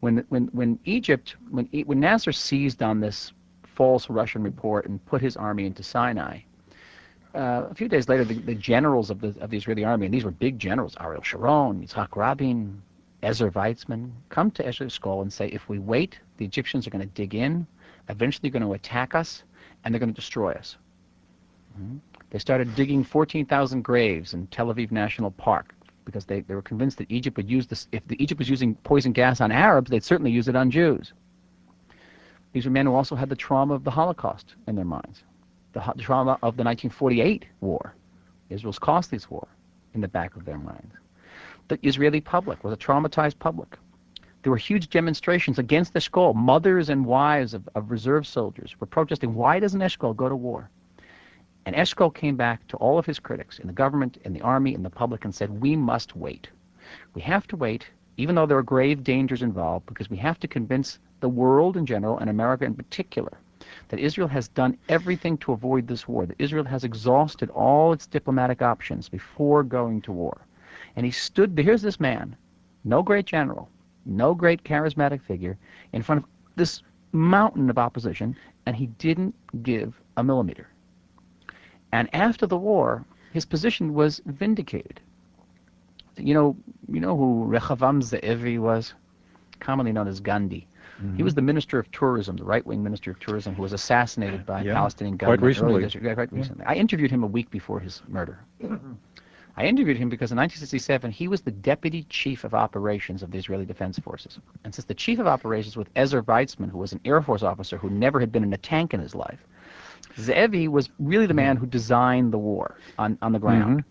when 0.00 0.24
when 0.30 0.46
when 0.52 0.78
Egypt, 0.86 1.36
when 1.50 1.66
when 1.84 2.00
Nasser 2.00 2.32
seized 2.32 2.82
on 2.82 3.00
this 3.00 3.34
false 3.64 4.08
Russian 4.08 4.42
report 4.42 4.86
and 4.86 5.04
put 5.04 5.20
his 5.20 5.36
army 5.36 5.66
into 5.66 5.82
Sinai, 5.82 6.40
uh, 7.34 7.66
a 7.70 7.74
few 7.74 7.86
days 7.86 8.08
later, 8.08 8.24
the, 8.24 8.38
the 8.38 8.54
generals 8.54 9.10
of 9.10 9.20
the 9.20 9.34
of 9.40 9.50
the 9.50 9.58
Israeli 9.58 9.84
army, 9.84 10.06
and 10.06 10.14
these 10.14 10.24
were 10.24 10.30
big 10.30 10.58
generals, 10.58 10.96
Ariel 10.98 11.22
Sharon, 11.22 11.82
Yitzhak 11.82 12.16
Rabin, 12.16 12.80
Ezer 13.22 13.50
Weizmann, 13.50 14.10
come 14.30 14.50
to 14.52 14.64
Eshkol 14.64 15.20
and 15.20 15.30
say, 15.30 15.48
if 15.48 15.68
we 15.68 15.78
wait, 15.78 16.18
the 16.38 16.46
Egyptians 16.46 16.86
are 16.86 16.90
going 16.90 17.06
to 17.06 17.14
dig 17.14 17.34
in, 17.34 17.66
eventually 18.08 18.48
going 18.48 18.62
to 18.62 18.72
attack 18.72 19.14
us, 19.14 19.44
and 19.84 19.92
they're 19.92 20.00
going 20.00 20.14
to 20.14 20.20
destroy 20.20 20.52
us. 20.52 20.78
Mhm. 21.78 22.00
They 22.30 22.38
started 22.38 22.74
digging 22.74 23.04
14,000 23.04 23.82
graves 23.82 24.34
in 24.34 24.46
Tel 24.48 24.72
Aviv 24.72 24.90
National 24.90 25.30
Park 25.30 25.74
because 26.04 26.24
they, 26.24 26.40
they 26.40 26.54
were 26.54 26.62
convinced 26.62 26.98
that 26.98 27.10
Egypt 27.10 27.36
would 27.36 27.50
use 27.50 27.66
this. 27.66 27.88
If 27.92 28.02
Egypt 28.10 28.38
was 28.38 28.48
using 28.48 28.74
poison 28.76 29.12
gas 29.12 29.40
on 29.40 29.52
Arabs, 29.52 29.90
they'd 29.90 30.02
certainly 30.02 30.30
use 30.30 30.48
it 30.48 30.56
on 30.56 30.70
Jews. 30.70 31.12
These 32.52 32.64
were 32.64 32.70
men 32.70 32.86
who 32.86 32.94
also 32.94 33.14
had 33.14 33.28
the 33.28 33.36
trauma 33.36 33.74
of 33.74 33.84
the 33.84 33.90
Holocaust 33.90 34.56
in 34.66 34.74
their 34.74 34.84
minds, 34.84 35.24
the 35.72 35.80
trauma 35.98 36.32
of 36.42 36.56
the 36.56 36.64
1948 36.64 37.46
war, 37.60 37.94
Israel's 38.50 38.78
costliest 38.78 39.30
war, 39.30 39.48
in 39.94 40.00
the 40.00 40.08
back 40.08 40.36
of 40.36 40.44
their 40.44 40.58
minds. 40.58 40.94
The 41.68 41.78
Israeli 41.86 42.20
public 42.20 42.62
was 42.64 42.72
a 42.72 42.76
traumatized 42.76 43.38
public. 43.38 43.78
There 44.42 44.50
were 44.50 44.58
huge 44.58 44.90
demonstrations 44.90 45.58
against 45.58 45.94
Eshkol. 45.94 46.34
Mothers 46.34 46.88
and 46.88 47.06
wives 47.06 47.54
of, 47.54 47.68
of 47.74 47.90
reserve 47.90 48.26
soldiers 48.26 48.74
were 48.80 48.86
protesting, 48.86 49.34
why 49.34 49.60
doesn't 49.60 49.80
Eshkol 49.80 50.16
go 50.16 50.28
to 50.28 50.36
war? 50.36 50.68
And 51.64 51.76
Eshkol 51.76 52.12
came 52.12 52.36
back 52.36 52.66
to 52.68 52.76
all 52.78 52.98
of 52.98 53.06
his 53.06 53.20
critics 53.20 53.58
in 53.58 53.68
the 53.68 53.72
government, 53.72 54.18
in 54.24 54.32
the 54.32 54.40
army, 54.40 54.74
in 54.74 54.82
the 54.82 54.90
public, 54.90 55.24
and 55.24 55.34
said, 55.34 55.60
we 55.60 55.76
must 55.76 56.16
wait. 56.16 56.48
We 57.14 57.22
have 57.22 57.46
to 57.48 57.56
wait, 57.56 57.86
even 58.16 58.34
though 58.34 58.46
there 58.46 58.58
are 58.58 58.62
grave 58.62 59.04
dangers 59.04 59.42
involved, 59.42 59.86
because 59.86 60.10
we 60.10 60.16
have 60.16 60.40
to 60.40 60.48
convince 60.48 60.98
the 61.20 61.28
world 61.28 61.76
in 61.76 61.86
general, 61.86 62.18
and 62.18 62.28
America 62.28 62.64
in 62.64 62.74
particular, 62.74 63.38
that 63.88 64.00
Israel 64.00 64.26
has 64.26 64.48
done 64.48 64.76
everything 64.88 65.38
to 65.38 65.52
avoid 65.52 65.86
this 65.86 66.08
war, 66.08 66.26
that 66.26 66.40
Israel 66.40 66.64
has 66.64 66.82
exhausted 66.82 67.48
all 67.50 67.92
its 67.92 68.08
diplomatic 68.08 68.60
options 68.60 69.08
before 69.08 69.62
going 69.62 70.02
to 70.02 70.10
war. 70.10 70.40
And 70.96 71.06
he 71.06 71.12
stood, 71.12 71.56
here's 71.56 71.82
this 71.82 72.00
man, 72.00 72.36
no 72.82 73.02
great 73.02 73.26
general, 73.26 73.68
no 74.04 74.34
great 74.34 74.64
charismatic 74.64 75.22
figure, 75.22 75.56
in 75.92 76.02
front 76.02 76.24
of 76.24 76.28
this 76.56 76.82
mountain 77.12 77.70
of 77.70 77.78
opposition, 77.78 78.34
and 78.66 78.74
he 78.74 78.86
didn't 78.98 79.34
give 79.62 79.94
a 80.16 80.24
millimeter. 80.24 80.66
And 81.92 82.08
after 82.14 82.46
the 82.46 82.56
war, 82.56 83.04
his 83.32 83.44
position 83.44 83.94
was 83.94 84.20
vindicated. 84.26 85.00
You 86.16 86.34
know, 86.34 86.56
you 86.90 87.00
know 87.00 87.16
who 87.16 87.46
Rechavam 87.46 88.02
Ze'evi 88.02 88.58
was, 88.58 88.94
commonly 89.60 89.92
known 89.92 90.08
as 90.08 90.20
Gandhi. 90.20 90.66
Mm-hmm. 91.02 91.16
He 91.16 91.22
was 91.22 91.34
the 91.34 91.42
minister 91.42 91.78
of 91.78 91.90
tourism, 91.90 92.36
the 92.36 92.44
right-wing 92.44 92.82
minister 92.82 93.10
of 93.10 93.18
tourism, 93.20 93.54
who 93.54 93.62
was 93.62 93.72
assassinated 93.72 94.44
by 94.44 94.62
Yeah, 94.62 94.74
Palestinian 94.74 95.16
quite 95.18 95.40
government 95.40 95.58
early 95.62 95.84
recently. 95.84 96.00
this. 96.00 96.08
Yeah, 96.08 96.14
quite 96.14 96.32
recently. 96.32 96.64
I 96.66 96.74
interviewed 96.74 97.10
him 97.10 97.22
a 97.22 97.26
week 97.26 97.50
before 97.50 97.80
his 97.80 98.02
murder. 98.08 98.38
I 99.56 99.64
interviewed 99.64 99.98
him 99.98 100.08
because 100.08 100.32
in 100.32 100.38
1967 100.38 101.10
he 101.10 101.28
was 101.28 101.42
the 101.42 101.50
deputy 101.50 102.04
chief 102.08 102.44
of 102.44 102.54
operations 102.54 103.22
of 103.22 103.30
the 103.30 103.38
Israeli 103.38 103.66
Defense 103.66 103.98
Forces. 103.98 104.38
And 104.64 104.74
since 104.74 104.86
the 104.86 104.94
chief 104.94 105.18
of 105.18 105.26
operations 105.26 105.76
was 105.76 105.86
Ezer 105.94 106.22
Weizmann, 106.22 106.70
who 106.70 106.78
was 106.78 106.92
an 106.92 107.00
Air 107.04 107.20
Force 107.20 107.42
officer 107.42 107.76
who 107.76 107.90
never 107.90 108.18
had 108.18 108.32
been 108.32 108.44
in 108.44 108.52
a 108.52 108.58
tank 108.58 108.94
in 108.94 109.00
his 109.00 109.14
life, 109.14 109.44
Ze'evi 110.16 110.68
was 110.68 110.88
really 110.98 111.26
the 111.26 111.34
man 111.34 111.56
who 111.56 111.66
designed 111.66 112.32
the 112.32 112.38
war 112.38 112.76
on, 112.98 113.18
on 113.22 113.32
the 113.32 113.38
ground. 113.38 113.84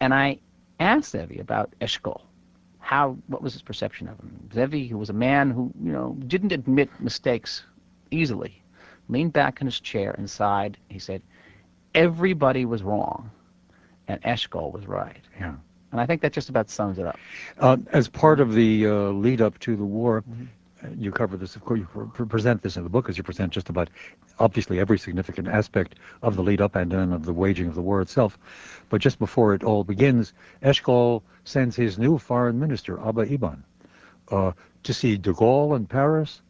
And 0.00 0.12
I 0.14 0.38
asked 0.80 1.12
Ze'evi 1.14 1.40
about 1.40 1.72
Eshkol. 1.80 2.22
How, 2.78 3.16
what 3.26 3.42
was 3.42 3.52
his 3.52 3.62
perception 3.62 4.08
of 4.08 4.18
him? 4.18 4.48
Ze'evi, 4.52 4.88
who 4.88 4.98
was 4.98 5.10
a 5.10 5.14
man 5.14 5.50
who, 5.50 5.72
you 5.82 5.92
know, 5.92 6.16
didn't 6.26 6.52
admit 6.52 6.88
mistakes 7.00 7.64
easily, 8.10 8.62
leaned 9.08 9.32
back 9.32 9.60
in 9.60 9.66
his 9.66 9.80
chair 9.80 10.14
and 10.16 10.28
sighed. 10.30 10.76
He 10.88 10.98
said, 10.98 11.22
everybody 11.94 12.64
was 12.64 12.82
wrong, 12.82 13.30
and 14.06 14.22
Eshkol 14.22 14.72
was 14.72 14.86
right. 14.86 15.22
Yeah. 15.38 15.54
And 15.92 16.00
I 16.00 16.06
think 16.06 16.20
that 16.22 16.32
just 16.32 16.48
about 16.48 16.68
sums 16.70 16.98
it 16.98 17.06
up. 17.06 17.18
Uh, 17.58 17.78
as 17.92 18.08
part 18.08 18.38
of 18.40 18.52
the 18.52 18.86
uh, 18.86 18.92
lead 19.10 19.40
up 19.40 19.58
to 19.60 19.76
the 19.76 19.84
war, 19.84 20.22
Mm-hmm. 20.22 20.44
You 20.96 21.10
cover 21.10 21.36
this, 21.36 21.56
of 21.56 21.64
course, 21.64 21.80
you 21.80 22.26
present 22.26 22.62
this 22.62 22.76
in 22.76 22.84
the 22.84 22.90
book 22.90 23.08
as 23.08 23.16
you 23.16 23.24
present 23.24 23.52
just 23.52 23.70
about 23.70 23.88
obviously 24.38 24.78
every 24.78 24.98
significant 24.98 25.48
aspect 25.48 25.94
of 26.22 26.36
the 26.36 26.42
lead 26.42 26.60
up 26.60 26.76
and 26.76 26.92
then 26.92 27.12
of 27.12 27.24
the 27.24 27.32
waging 27.32 27.66
of 27.66 27.74
the 27.74 27.82
war 27.82 28.02
itself. 28.02 28.38
But 28.90 29.00
just 29.00 29.18
before 29.18 29.54
it 29.54 29.64
all 29.64 29.84
begins, 29.84 30.34
Eshkol 30.62 31.22
sends 31.44 31.76
his 31.76 31.98
new 31.98 32.18
foreign 32.18 32.58
minister, 32.58 33.00
Abba 33.00 33.32
Eban, 33.32 33.64
uh, 34.30 34.52
to 34.82 34.94
see 34.94 35.16
de 35.16 35.32
Gaulle 35.32 35.76
in 35.76 35.86
Paris, 35.86 36.42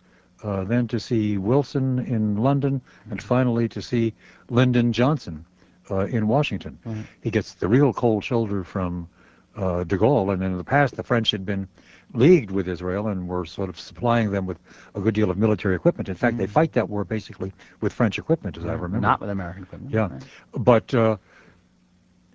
uh, 0.42 0.64
then 0.64 0.88
to 0.88 0.98
see 0.98 1.38
Wilson 1.38 2.00
in 2.00 2.36
London, 2.36 2.80
and 3.10 3.22
finally 3.22 3.68
to 3.68 3.80
see 3.80 4.12
Lyndon 4.50 4.92
Johnson 4.92 5.44
uh, 5.90 6.06
in 6.06 6.26
Washington. 6.26 6.78
Right. 6.84 7.06
He 7.22 7.30
gets 7.30 7.54
the 7.54 7.68
real 7.68 7.92
cold 7.92 8.24
shoulder 8.24 8.64
from 8.64 9.08
de 9.56 9.96
Gaulle, 9.98 10.30
and 10.32 10.42
in 10.42 10.56
the 10.58 10.64
past 10.64 10.96
the 10.96 11.02
French 11.02 11.30
had 11.30 11.44
been 11.46 11.66
leagued 12.14 12.50
with 12.50 12.68
Israel 12.68 13.08
and 13.08 13.26
were 13.26 13.44
sort 13.44 13.68
of 13.68 13.78
supplying 13.80 14.30
them 14.30 14.46
with 14.46 14.58
a 14.94 15.00
good 15.00 15.14
deal 15.14 15.30
of 15.30 15.38
military 15.38 15.74
equipment. 15.74 16.08
In 16.08 16.14
fact, 16.14 16.36
they 16.38 16.46
fight 16.46 16.72
that 16.74 16.88
war 16.88 17.04
basically 17.04 17.52
with 17.80 17.92
French 17.92 18.18
equipment, 18.18 18.56
as 18.58 18.64
I 18.64 18.72
remember. 18.74 19.00
Not 19.00 19.20
with 19.20 19.30
American 19.30 19.62
equipment. 19.64 19.92
Yeah, 19.92 20.08
Right. 20.12 20.22
but 20.58 20.94
uh, 20.94 21.16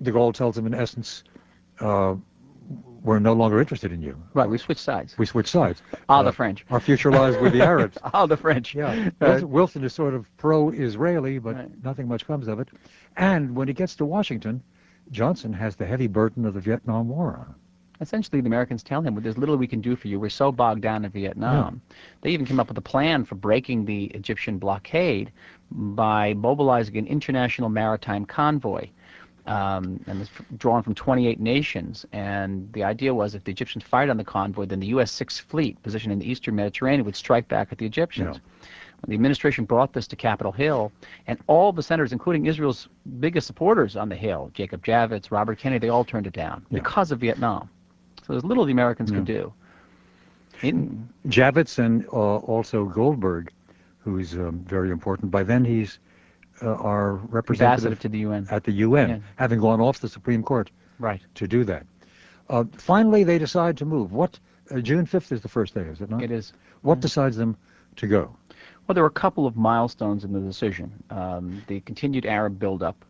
de 0.01 0.11
Gaulle 0.11 0.33
tells 0.33 0.57
him 0.57 0.65
in 0.65 0.73
essence, 0.73 1.23
uh, 1.79 2.15
"We're 3.03 3.19
no 3.19 3.33
longer 3.33 3.59
interested 3.59 3.91
in 3.91 4.01
you. 4.01 4.21
Right, 4.33 4.49
we 4.49 4.57
switched 4.57 4.81
sides. 4.81 5.17
We 5.17 5.25
switch 5.25 5.47
sides. 5.49 5.81
Ah, 6.09 6.19
Uh, 6.19 6.23
the 6.23 6.31
French. 6.33 6.65
Our 6.69 6.79
future 6.79 7.11
lies 7.11 7.37
with 7.37 7.53
the 7.53 7.61
Arabs." 7.73 7.97
Ah, 8.03 8.25
the 8.25 8.37
French. 8.37 8.73
Yeah, 8.75 8.87
Right. 8.95 9.13
Wilson, 9.21 9.49
Wilson 9.51 9.83
is 9.83 9.93
sort 9.93 10.13
of 10.15 10.25
pro-Israeli, 10.37 11.37
but 11.39 11.55
Right. 11.55 11.83
nothing 11.83 12.07
much 12.07 12.25
comes 12.27 12.47
of 12.47 12.59
it. 12.59 12.69
And 13.15 13.55
when 13.55 13.67
he 13.67 13.73
gets 13.73 13.95
to 13.97 14.05
Washington, 14.05 14.63
Johnson 15.11 15.53
has 15.53 15.75
the 15.75 15.85
heavy 15.85 16.07
burden 16.07 16.45
of 16.45 16.53
the 16.53 16.59
Vietnam 16.61 17.09
War 17.09 17.35
on 17.39 17.45
him. 17.47 17.55
Essentially, 17.99 18.41
the 18.41 18.47
Americans 18.47 18.81
tell 18.81 19.01
him, 19.01 19.13
well, 19.13 19.21
there's 19.21 19.37
little 19.37 19.57
we 19.57 19.67
can 19.67 19.81
do 19.81 19.95
for 19.95 20.07
you. 20.07 20.19
We're 20.19 20.29
so 20.29 20.51
bogged 20.51 20.81
down 20.81 21.05
in 21.05 21.11
Vietnam. 21.11 21.81
They 22.21 22.31
even 22.31 22.45
came 22.47 22.59
up 22.59 22.67
with 22.67 22.77
a 22.77 22.81
plan 22.81 23.25
for 23.25 23.35
breaking 23.35 23.85
the 23.85 24.05
Egyptian 24.05 24.57
blockade 24.57 25.31
by 25.71 26.33
mobilizing 26.33 26.97
an 26.97 27.05
international 27.07 27.69
maritime 27.69 28.25
convoy 28.25 28.89
Um, 29.47 29.99
and 30.07 30.21
it's 30.21 30.31
drawn 30.57 30.83
from 30.83 30.93
28 30.95 31.39
nations. 31.39 32.05
And 32.11 32.71
the 32.73 32.83
idea 32.83 33.13
was 33.13 33.35
if 33.35 33.43
the 33.43 33.51
Egyptians 33.51 33.83
fired 33.83 34.09
on 34.09 34.17
the 34.17 34.23
convoy, 34.23 34.65
then 34.65 34.79
the 34.79 34.87
U.S. 34.87 35.11
Sixth 35.11 35.41
Fleet, 35.49 35.81
positioned 35.83 36.13
in 36.13 36.19
the 36.19 36.29
eastern 36.29 36.55
Mediterranean, 36.55 37.05
would 37.05 37.15
strike 37.15 37.47
back 37.47 37.71
at 37.71 37.77
the 37.77 37.85
Egyptians. 37.85 38.37
Yeah. 39.03 39.09
The 39.09 39.13
administration 39.15 39.65
brought 39.65 39.93
this 39.93 40.07
to 40.07 40.15
Capitol 40.15 40.51
Hill, 40.51 40.91
and 41.27 41.39
all 41.47 41.71
the 41.71 41.83
senators, 41.83 42.11
including 42.11 42.45
Israel's 42.45 42.87
biggest 43.19 43.47
supporters 43.47 43.95
on 43.95 44.09
the 44.09 44.15
Hill, 44.15 44.51
Jacob 44.53 44.83
Javits, 44.85 45.31
Robert 45.31 45.57
Kennedy, 45.57 45.87
they 45.87 45.89
all 45.89 46.03
turned 46.05 46.27
it 46.27 46.33
down 46.33 46.65
Yeah. 46.69 46.79
because 46.79 47.11
of 47.11 47.19
Vietnam. 47.19 47.69
So 48.25 48.33
there's 48.33 48.43
little 48.43 48.65
the 48.65 48.71
Americans 48.71 49.09
could 49.11 49.25
do. 49.25 49.51
In, 50.61 51.09
Javits 51.27 51.79
and 51.79 52.05
uh, 52.07 52.37
also 52.37 52.85
Goldberg, 52.85 53.51
who's 53.99 54.33
um, 54.35 54.59
very 54.67 54.91
important. 54.91 55.31
By 55.31 55.41
then, 55.43 55.65
he's 55.65 55.97
uh, 56.61 56.75
our 56.75 57.13
representative 57.15 57.99
to 58.01 58.09
the 58.09 58.19
UN. 58.19 58.47
at 58.51 58.63
the 58.63 58.71
UN, 58.73 59.09
Yeah. 59.09 59.17
having 59.37 59.59
gone 59.59 59.81
off 59.81 59.99
the 59.99 60.09
Supreme 60.09 60.43
Court 60.43 60.69
Right. 60.99 61.21
to 61.35 61.47
do 61.47 61.63
that. 61.63 61.85
Uh, 62.49 62.65
finally, 62.77 63.23
they 63.23 63.39
decide 63.39 63.77
to 63.77 63.85
move. 63.85 64.11
What? 64.13 64.37
Uh, 64.69 64.79
June 64.79 65.05
5th 65.07 65.31
is 65.31 65.41
the 65.41 65.47
first 65.49 65.73
day, 65.73 65.81
is 65.81 66.01
it 66.01 66.09
not? 66.11 66.21
It 66.21 66.29
is. 66.29 66.53
What 66.83 66.99
decides 66.99 67.35
them 67.37 67.57
to 67.95 68.07
go? 68.07 68.35
Well, 68.91 68.95
there 68.95 69.03
were 69.05 69.07
a 69.07 69.11
couple 69.21 69.47
of 69.47 69.55
milestones 69.55 70.25
in 70.25 70.33
the 70.33 70.41
decision. 70.41 70.91
Um, 71.11 71.63
the 71.67 71.79
continued 71.79 72.25
Arab 72.25 72.59
buildup. 72.59 73.05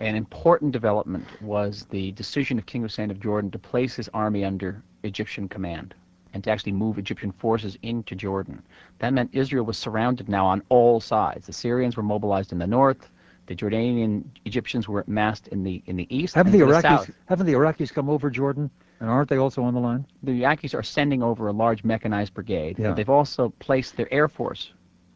An 0.00 0.16
important 0.16 0.72
development 0.72 1.24
was 1.40 1.86
the 1.88 2.12
decision 2.12 2.58
of 2.58 2.66
King 2.66 2.82
Hussein 2.82 3.10
of 3.10 3.20
Jordan 3.20 3.50
to 3.52 3.58
place 3.58 3.94
his 3.94 4.10
army 4.12 4.44
under 4.44 4.82
Egyptian 5.02 5.48
command 5.48 5.94
and 6.34 6.44
to 6.44 6.50
actually 6.50 6.72
move 6.72 6.98
Egyptian 6.98 7.32
forces 7.32 7.78
into 7.80 8.14
Jordan. 8.14 8.62
That 8.98 9.14
meant 9.14 9.30
Israel 9.32 9.64
was 9.64 9.78
surrounded 9.78 10.28
now 10.28 10.44
on 10.44 10.60
all 10.68 11.00
sides. 11.00 11.46
The 11.46 11.54
Syrians 11.54 11.96
were 11.96 12.02
mobilized 12.02 12.52
in 12.52 12.58
the 12.58 12.66
north. 12.66 13.08
The 13.46 13.54
Jordanian 13.56 14.24
Egyptians 14.44 14.88
were 14.88 15.04
massed 15.06 15.48
in 15.48 15.62
the 15.64 15.82
in 15.86 15.96
the 15.96 16.06
east. 16.14 16.34
Haven't 16.34 16.52
the 16.52 16.58
Iraqis? 16.58 17.10
haven't 17.24 17.46
the 17.46 17.54
Iraqis 17.54 17.94
come 17.94 18.10
over 18.10 18.28
Jordan? 18.28 18.68
And 19.00 19.08
aren't 19.08 19.30
they 19.30 19.38
also 19.38 19.62
on 19.62 19.72
the 19.72 19.80
line? 19.80 20.04
the 20.22 20.42
Iraqis 20.42 20.74
are 20.74 20.82
sending 20.82 21.22
over 21.22 21.48
a 21.48 21.52
large 21.52 21.82
mechanized 21.82 22.34
brigade, 22.34 22.78
Yeah. 22.78 22.88
but 22.88 22.96
they've 22.96 23.08
also 23.08 23.54
placed 23.58 23.96
their 23.96 24.12
air 24.12 24.28
force 24.28 24.74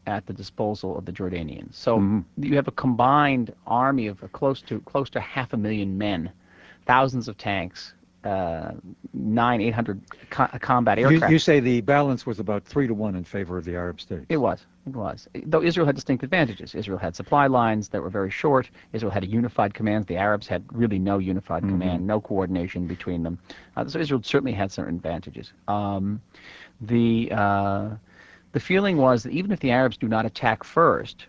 at 0.09 0.27
the 0.27 0.33
disposal 0.33 0.97
of 0.99 1.05
the 1.05 1.13
Jordanians. 1.13 1.75
So 1.75 1.99
Mhm. 1.99 2.25
you 2.39 2.57
have 2.57 2.69
a 2.69 2.77
combined 2.85 3.53
army 3.67 4.07
of 4.09 4.17
close 4.33 4.61
to 4.63 4.81
close 4.81 5.11
to 5.11 5.21
half 5.21 5.53
a 5.53 5.57
million 5.57 5.99
men, 5.99 6.31
thousands 6.87 7.29
of 7.29 7.37
tanks, 7.37 7.93
uh, 8.25 8.73
nine, 9.13 9.61
eight 9.61 9.75
hundred 9.75 10.01
co- 10.31 10.49
combat 10.61 10.99
You, 10.99 11.05
aircraft. 11.09 11.31
you 11.33 11.39
say 11.39 11.61
the 11.61 11.81
balance 11.83 12.27
was 12.27 12.41
about 12.41 12.65
three 12.65 12.87
to 12.89 12.95
one 12.95 13.15
in 13.15 13.25
favor 13.25 13.57
of 13.59 13.65
the 13.65 13.77
Arab 13.77 14.01
states. 14.01 14.27
It 14.29 14.39
was. 14.39 14.67
It 14.87 14.97
was. 14.97 15.29
Though 15.53 15.63
Israel 15.63 15.87
had 15.87 15.95
distinct 15.95 16.25
advantages. 16.25 16.75
Israel 16.75 16.99
had 16.99 17.15
supply 17.15 17.47
lines 17.47 17.89
that 17.91 18.01
were 18.03 18.09
very 18.21 18.31
short. 18.31 18.71
Israel 18.95 19.13
had 19.13 19.23
a 19.23 19.27
unified 19.41 19.73
command. 19.75 20.07
The 20.07 20.17
Arabs 20.17 20.49
had 20.49 20.63
really 20.73 20.99
no 20.99 21.19
unified 21.19 21.63
Mhm. 21.63 21.69
command, 21.69 22.07
no 22.07 22.21
coordination 22.21 22.87
between 22.87 23.23
them. 23.23 23.39
Uh, 23.77 23.85
so 23.87 23.99
Israel 23.99 24.23
certainly 24.23 24.53
had 24.63 24.73
certain 24.73 24.97
advantages. 24.97 25.53
Um, 25.69 26.21
the 26.81 27.31
uh, 27.33 27.91
the 28.53 28.61
feeling 28.61 28.97
was 28.97 29.23
that 29.23 29.33
even 29.33 29.53
if 29.53 29.61
the 29.61 29.71
Arabs 29.71 29.97
do 29.97 30.09
not 30.09 30.27
attack 30.27 30.65
first, 30.65 31.27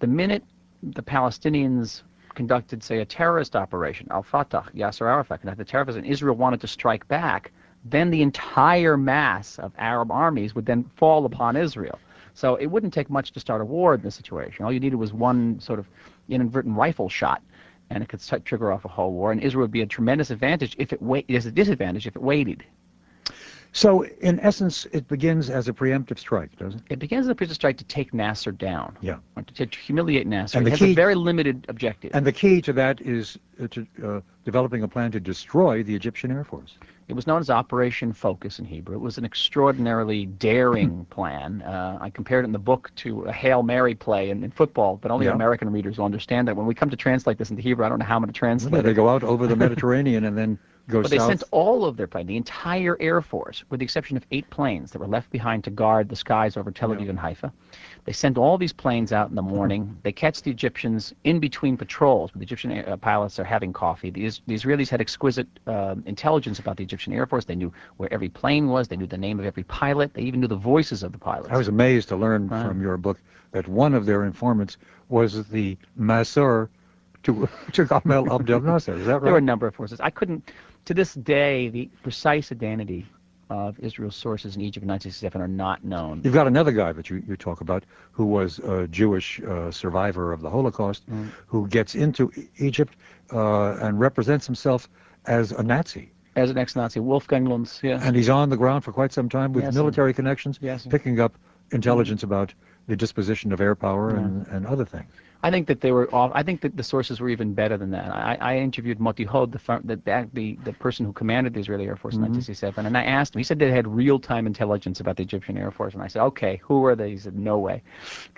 the 0.00 0.06
minute 0.06 0.44
the 0.82 1.02
Palestinians 1.02 2.02
conducted, 2.34 2.82
say, 2.82 2.98
a 2.98 3.04
terrorist 3.04 3.54
operation, 3.56 4.06
Al 4.10 4.22
Fatah, 4.22 4.64
Yasser 4.74 5.06
Arafat 5.06 5.40
conducted 5.40 5.68
terrorism, 5.68 6.02
and 6.02 6.10
Israel 6.10 6.34
wanted 6.36 6.60
to 6.60 6.66
strike 6.66 7.06
back, 7.08 7.52
then 7.84 8.10
the 8.10 8.22
entire 8.22 8.96
mass 8.96 9.58
of 9.58 9.72
Arab 9.76 10.10
armies 10.10 10.54
would 10.54 10.66
then 10.66 10.84
fall 10.96 11.24
upon 11.24 11.56
Israel. 11.56 11.98
So 12.34 12.54
it 12.56 12.66
wouldn't 12.66 12.94
take 12.94 13.10
much 13.10 13.32
to 13.32 13.40
start 13.40 13.60
a 13.60 13.64
war 13.64 13.94
in 13.94 14.02
this 14.02 14.14
situation. 14.14 14.64
All 14.64 14.72
you 14.72 14.80
needed 14.80 14.96
was 14.96 15.12
one 15.12 15.60
sort 15.60 15.78
of 15.78 15.86
inadvertent 16.28 16.76
rifle 16.76 17.08
shot, 17.08 17.42
and 17.90 18.02
it 18.02 18.08
could 18.08 18.22
trigger 18.44 18.72
off 18.72 18.84
a 18.84 18.88
whole 18.88 19.12
war. 19.12 19.32
And 19.32 19.42
Israel 19.42 19.62
would 19.62 19.70
be 19.70 19.82
a 19.82 19.86
tremendous 19.86 20.30
advantage 20.30 20.74
if 20.78 20.92
it 20.92 21.02
wait. 21.02 21.26
There's 21.28 21.46
a 21.46 21.52
disadvantage 21.52 22.06
if 22.06 22.16
it 22.16 22.22
waited. 22.22 22.64
So, 23.74 24.04
in 24.04 24.38
essence, 24.40 24.86
it 24.92 25.08
begins 25.08 25.48
as 25.48 25.66
a 25.66 25.72
preemptive 25.72 26.18
strike, 26.18 26.56
doesn't 26.58 26.80
it? 26.80 26.92
It 26.92 26.98
begins 26.98 27.26
as 27.26 27.30
a 27.30 27.34
preemptive 27.34 27.54
strike 27.54 27.78
to 27.78 27.84
take 27.84 28.12
Nasser 28.12 28.52
down. 28.52 28.98
Yeah. 29.00 29.16
To, 29.54 29.66
to 29.66 29.78
humiliate 29.78 30.26
Nasser. 30.26 30.58
And 30.58 30.66
it 30.66 30.72
has 30.72 30.82
a 30.82 30.94
very 30.94 31.14
limited 31.14 31.64
objective. 31.68 32.10
And 32.14 32.26
the 32.26 32.32
key 32.32 32.60
to 32.62 32.72
that 32.74 33.00
is 33.00 33.38
uh, 33.62 33.68
to 33.68 33.86
uh, 34.04 34.20
developing 34.44 34.82
a 34.82 34.88
plan 34.88 35.10
to 35.12 35.20
destroy 35.20 35.82
the 35.82 35.94
Egyptian 35.94 36.30
Air 36.30 36.44
Force. 36.44 36.76
It 37.08 37.14
was 37.14 37.26
known 37.26 37.40
as 37.40 37.50
Operation 37.50 38.12
Focus 38.12 38.58
in 38.58 38.64
Hebrew. 38.64 38.94
It 38.94 39.00
was 39.00 39.18
an 39.18 39.24
extraordinarily 39.24 40.26
daring 40.26 41.04
plan. 41.10 41.62
Uh, 41.62 41.98
I 42.00 42.10
compared 42.10 42.44
it 42.44 42.46
in 42.46 42.52
the 42.52 42.58
book 42.58 42.90
to 42.96 43.22
a 43.22 43.32
Hail 43.32 43.62
Mary 43.62 43.94
play 43.94 44.30
in, 44.30 44.44
in 44.44 44.50
football, 44.50 44.96
but 44.96 45.10
only. 45.10 45.26
American 45.32 45.72
readers 45.72 45.96
will 45.96 46.04
understand 46.04 46.46
that. 46.46 46.56
When 46.56 46.66
we 46.66 46.74
come 46.74 46.90
to 46.90 46.96
translate 46.96 47.38
this 47.38 47.50
into 47.50 47.62
Hebrew, 47.62 47.86
I 47.86 47.88
don't 47.88 47.98
know 47.98 48.04
how 48.04 48.16
I'm 48.16 48.22
going 48.22 48.32
to 48.32 48.38
translate 48.38 48.74
it. 48.74 48.82
they 48.82 48.92
go 48.92 49.08
out 49.08 49.22
over 49.22 49.46
the 49.46 49.56
Mediterranean 49.66 50.24
and 50.24 50.36
then 50.36 50.58
But 50.88 51.10
they 51.10 51.18
sent 51.18 51.44
all 51.52 51.84
of 51.84 51.96
their 51.96 52.06
planes, 52.08 52.26
the 52.28 52.36
entire 52.36 52.96
Air 53.00 53.20
Force, 53.22 53.64
with 53.70 53.80
the 53.80 53.84
exception 53.84 54.16
of 54.16 54.26
eight 54.32 54.48
planes 54.50 54.90
that 54.90 54.98
were 54.98 55.06
left 55.06 55.30
behind 55.30 55.62
to 55.64 55.70
guard 55.70 56.08
the 56.08 56.16
skies 56.16 56.56
over 56.56 56.70
Tel 56.72 56.90
Aviv 56.90 57.08
and 57.08 57.18
Haifa. 57.18 57.52
They 58.04 58.12
sent 58.12 58.36
all 58.36 58.58
these 58.58 58.72
planes 58.72 59.12
out 59.12 59.28
in 59.30 59.36
the 59.36 59.42
morning. 59.42 59.96
They 60.02 60.10
catch 60.12 60.42
the 60.42 60.50
Egyptians 60.50 61.14
in 61.22 61.38
between 61.38 61.76
patrols. 61.76 62.30
The 62.34 62.42
Egyptian 62.42 62.72
air- 62.72 62.88
uh, 62.88 62.96
pilots 62.96 63.38
are 63.38 63.44
having 63.44 63.72
coffee. 63.72 64.10
The, 64.10 64.24
Is- 64.24 64.40
the 64.46 64.54
Israelis 64.54 64.88
had 64.88 65.00
exquisite 65.00 65.46
uh, 65.68 65.94
intelligence 66.06 66.58
about 66.58 66.76
the 66.76 66.82
Egyptian 66.82 67.12
Air 67.12 67.26
Force. 67.26 67.44
They 67.44 67.54
knew 67.54 67.72
where 67.98 68.12
every 68.12 68.28
plane 68.28 68.66
was. 68.68 68.88
They 68.88 68.96
knew 68.96 69.06
the 69.06 69.16
name 69.18 69.38
of 69.38 69.46
every 69.46 69.62
pilot. 69.64 70.14
They 70.14 70.22
even 70.22 70.40
knew 70.40 70.48
the 70.48 70.56
voices 70.56 71.04
of 71.04 71.12
the 71.12 71.18
pilots. 71.18 71.50
I 71.50 71.56
was 71.56 71.68
amazed 71.68 72.08
to 72.08 72.16
learn 72.16 72.48
from 72.48 72.82
your 72.82 72.96
book 72.96 73.18
that 73.52 73.68
one 73.68 73.94
of 73.94 74.04
their 74.06 74.24
informants 74.24 74.78
was 75.08 75.46
the 75.48 75.76
masseur 75.94 76.68
to, 77.22 77.48
to 77.72 77.84
Gamal 77.84 78.34
Abdel 78.34 78.60
Nasser. 78.60 78.94
Is 78.94 79.06
that 79.06 79.14
right? 79.14 79.22
There 79.22 79.32
were 79.32 79.38
a 79.38 79.42
number 79.42 79.66
of 79.68 79.74
forces. 79.74 80.00
I 80.00 80.10
couldn't, 80.10 80.50
to 80.86 80.94
this 80.94 81.14
day, 81.14 81.68
the 81.68 81.88
precise 82.02 82.50
identity 82.52 83.06
of 83.50 83.78
Israel's 83.80 84.16
sources 84.16 84.56
in 84.56 84.62
Egypt 84.62 84.82
in 84.84 84.88
1967 84.88 85.40
are 85.40 85.46
not 85.48 85.84
known. 85.84 86.22
You've 86.24 86.32
got 86.32 86.46
another 86.46 86.72
guy 86.72 86.92
that 86.92 87.10
you, 87.10 87.22
you 87.28 87.36
talk 87.36 87.60
about 87.60 87.84
who 88.10 88.24
was 88.24 88.58
a 88.60 88.88
Jewish 88.88 89.40
uh, 89.42 89.70
survivor 89.70 90.32
of 90.32 90.40
the 90.40 90.48
Holocaust 90.50 91.08
Mm. 91.10 91.28
who 91.46 91.68
gets 91.68 91.94
into 91.94 92.32
Egypt 92.58 92.96
uh, 93.32 93.74
and 93.82 94.00
represents 94.00 94.46
himself 94.46 94.88
as 95.26 95.52
a 95.52 95.62
Nazi. 95.62 96.10
As 96.34 96.50
an 96.50 96.56
ex-Nazi, 96.56 96.98
Wolfgang 97.00 97.44
Lotz, 97.46 97.82
yeah. 97.82 98.00
And 98.02 98.16
he's 98.16 98.30
on 98.30 98.48
the 98.48 98.56
ground 98.56 98.84
for 98.84 98.92
quite 98.92 99.12
some 99.12 99.28
time 99.28 99.52
with 99.52 99.74
military 99.74 100.14
connections, 100.14 100.58
Yes. 100.62 100.86
picking 100.86 101.20
up 101.20 101.36
intelligence 101.72 102.22
about 102.22 102.54
the 102.86 102.96
disposition 102.96 103.52
of 103.52 103.60
air 103.60 103.74
power 103.74 104.16
and, 104.16 104.46
and 104.46 104.66
other 104.66 104.86
things. 104.86 105.12
I 105.44 105.50
think 105.50 105.66
that 105.66 105.80
they 105.80 105.90
were 105.90 106.12
off. 106.14 106.30
I 106.34 106.42
think 106.44 106.60
that 106.60 106.76
the 106.76 106.84
sources 106.84 107.18
were 107.20 107.28
even 107.28 107.52
better 107.52 107.76
than 107.76 107.90
that. 107.90 108.14
I, 108.14 108.38
I 108.40 108.56
interviewed 108.58 109.00
Moti 109.00 109.24
Hod, 109.24 109.50
the, 109.50 109.60
the, 109.84 110.28
the 110.32 110.58
the 110.64 110.72
person 110.74 111.04
who 111.04 111.12
commanded 111.12 111.54
the 111.54 111.60
Israeli 111.60 111.86
Air 111.86 111.96
Force 111.96 112.14
in 112.14 112.20
Mhm. 112.20 112.30
1967, 112.38 112.86
and 112.86 112.96
I 112.96 113.02
asked 113.02 113.34
him. 113.34 113.40
He 113.40 113.44
said 113.44 113.58
they 113.58 113.70
had 113.72 113.88
real-time 113.88 114.46
intelligence 114.46 115.00
about 115.00 115.16
the 115.16 115.24
Egyptian 115.24 115.56
Air 115.58 115.72
Force, 115.72 115.94
and 115.94 116.02
I 116.02 116.06
said, 116.06 116.22
"Okay, 116.22 116.60
who 116.62 116.84
are 116.84 116.94
they?" 116.94 117.10
He 117.10 117.16
said, 117.16 117.36
"No 117.36 117.58
way, 117.58 117.82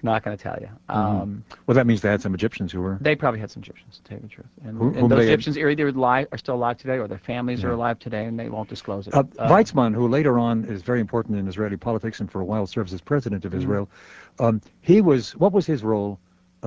not 0.02 0.24
going 0.24 0.34
to 0.36 0.42
tell 0.42 0.56
you." 0.60 0.68
Um, 0.88 1.44
Well, 1.66 1.74
that 1.74 1.86
means 1.86 2.00
they 2.00 2.08
had 2.10 2.22
some 2.22 2.32
Egyptians 2.34 2.72
who 2.72 2.80
were. 2.80 2.96
they 3.02 3.14
probably 3.14 3.40
had 3.40 3.50
some 3.50 3.62
Egyptians, 3.62 3.98
to 3.98 4.02
tell 4.04 4.16
you 4.18 4.22
the 4.22 4.28
truth, 4.28 4.46
and, 4.64 4.78
Who- 4.78 4.94
and 4.94 5.10
those 5.10 5.18
they 5.18 5.24
had- 5.26 5.34
Egyptians 5.34 5.58
are 5.58 5.68
either 5.68 5.88
alive, 5.88 6.26
are 6.32 6.38
still 6.38 6.54
alive 6.54 6.78
today, 6.78 6.98
or 6.98 7.06
their 7.06 7.18
families 7.18 7.64
are 7.64 7.72
alive 7.72 7.98
today, 7.98 8.24
and 8.24 8.38
they 8.40 8.48
won't 8.48 8.68
disclose 8.70 9.08
it. 9.08 9.14
Uh, 9.14 9.24
Uh, 9.38 9.48
Weizmann, 9.50 9.94
who 9.94 10.08
later 10.08 10.38
on 10.38 10.64
is 10.64 10.80
very 10.82 11.00
important 11.00 11.38
in 11.38 11.46
Israeli 11.48 11.76
politics 11.76 12.20
and 12.20 12.30
for 12.30 12.40
a 12.40 12.44
while 12.44 12.66
serves 12.66 12.94
as 12.94 13.00
president 13.02 13.44
of 13.44 13.52
Mhm. 13.52 13.58
Israel, 13.58 13.88
um, 14.38 14.60
he 14.80 15.02
was. 15.02 15.36
What 15.36 15.52
was 15.52 15.66
his 15.66 15.82
role 15.84 16.18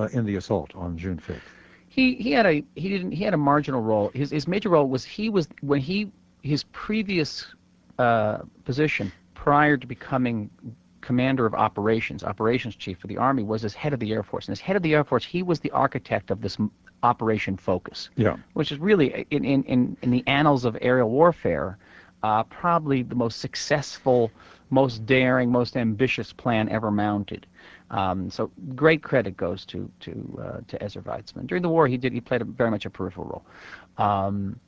in 0.06 0.24
the 0.24 0.36
assault 0.36 0.74
on 0.74 0.96
June 0.96 1.18
5th? 1.18 1.40
he 1.90 2.14
he 2.16 2.30
had 2.32 2.46
a 2.46 2.62
he 2.76 2.88
didn't 2.88 3.12
he 3.12 3.24
had 3.24 3.34
a 3.34 3.38
marginal 3.38 3.80
role. 3.80 4.10
His 4.14 4.30
his 4.30 4.46
major 4.46 4.68
role 4.68 4.88
was 4.88 5.04
he 5.04 5.28
was 5.30 5.48
when 5.62 5.80
he 5.80 6.12
his 6.42 6.64
previous 6.72 7.46
uh, 7.98 8.38
position 8.64 9.10
prior 9.34 9.76
to 9.76 9.86
becoming 9.86 10.50
commander 11.00 11.46
of 11.46 11.54
operations, 11.54 12.22
operations 12.22 12.76
chief 12.76 12.98
for 12.98 13.06
the 13.06 13.16
army, 13.16 13.42
was 13.42 13.64
as 13.64 13.72
head 13.74 13.92
of 13.92 14.00
the 14.00 14.12
air 14.12 14.22
force. 14.22 14.46
And 14.46 14.52
as 14.52 14.60
head 14.60 14.76
of 14.76 14.82
the 14.82 14.94
air 14.94 15.02
force, 15.04 15.24
he 15.24 15.42
was 15.42 15.58
the 15.60 15.70
architect 15.70 16.30
of 16.30 16.40
this 16.40 16.56
Operation 17.02 17.56
Focus, 17.56 18.10
Yeah. 18.16 18.36
which 18.54 18.70
is 18.72 18.78
really 18.78 19.26
in 19.30 19.44
in 19.44 19.62
in, 19.64 19.96
in 20.02 20.10
the 20.10 20.22
annals 20.26 20.64
of 20.64 20.76
aerial 20.80 21.10
warfare. 21.10 21.78
Uh, 22.24 22.42
probably 22.44 23.02
the 23.04 23.14
most 23.14 23.38
successful, 23.38 24.30
most 24.70 25.06
daring, 25.06 25.52
most 25.52 25.76
ambitious 25.76 26.32
plan 26.32 26.68
ever 26.68 26.90
mounted. 26.90 27.46
Um, 27.90 28.30
so 28.30 28.50
great 28.74 29.02
credit 29.02 29.36
goes 29.36 29.64
to 29.66 29.90
to 30.00 30.40
uh, 30.42 30.60
to 30.68 30.82
Ezra 30.82 31.02
Weizmann. 31.02 31.46
During 31.46 31.62
the 31.62 31.68
war, 31.70 31.86
he 31.86 31.96
did 31.96 32.12
he 32.12 32.20
played 32.20 32.42
a, 32.42 32.44
very 32.44 32.70
much 32.70 32.84
a 32.86 32.90
peripheral 32.90 33.26
role, 33.26 34.06
um, 34.06 34.58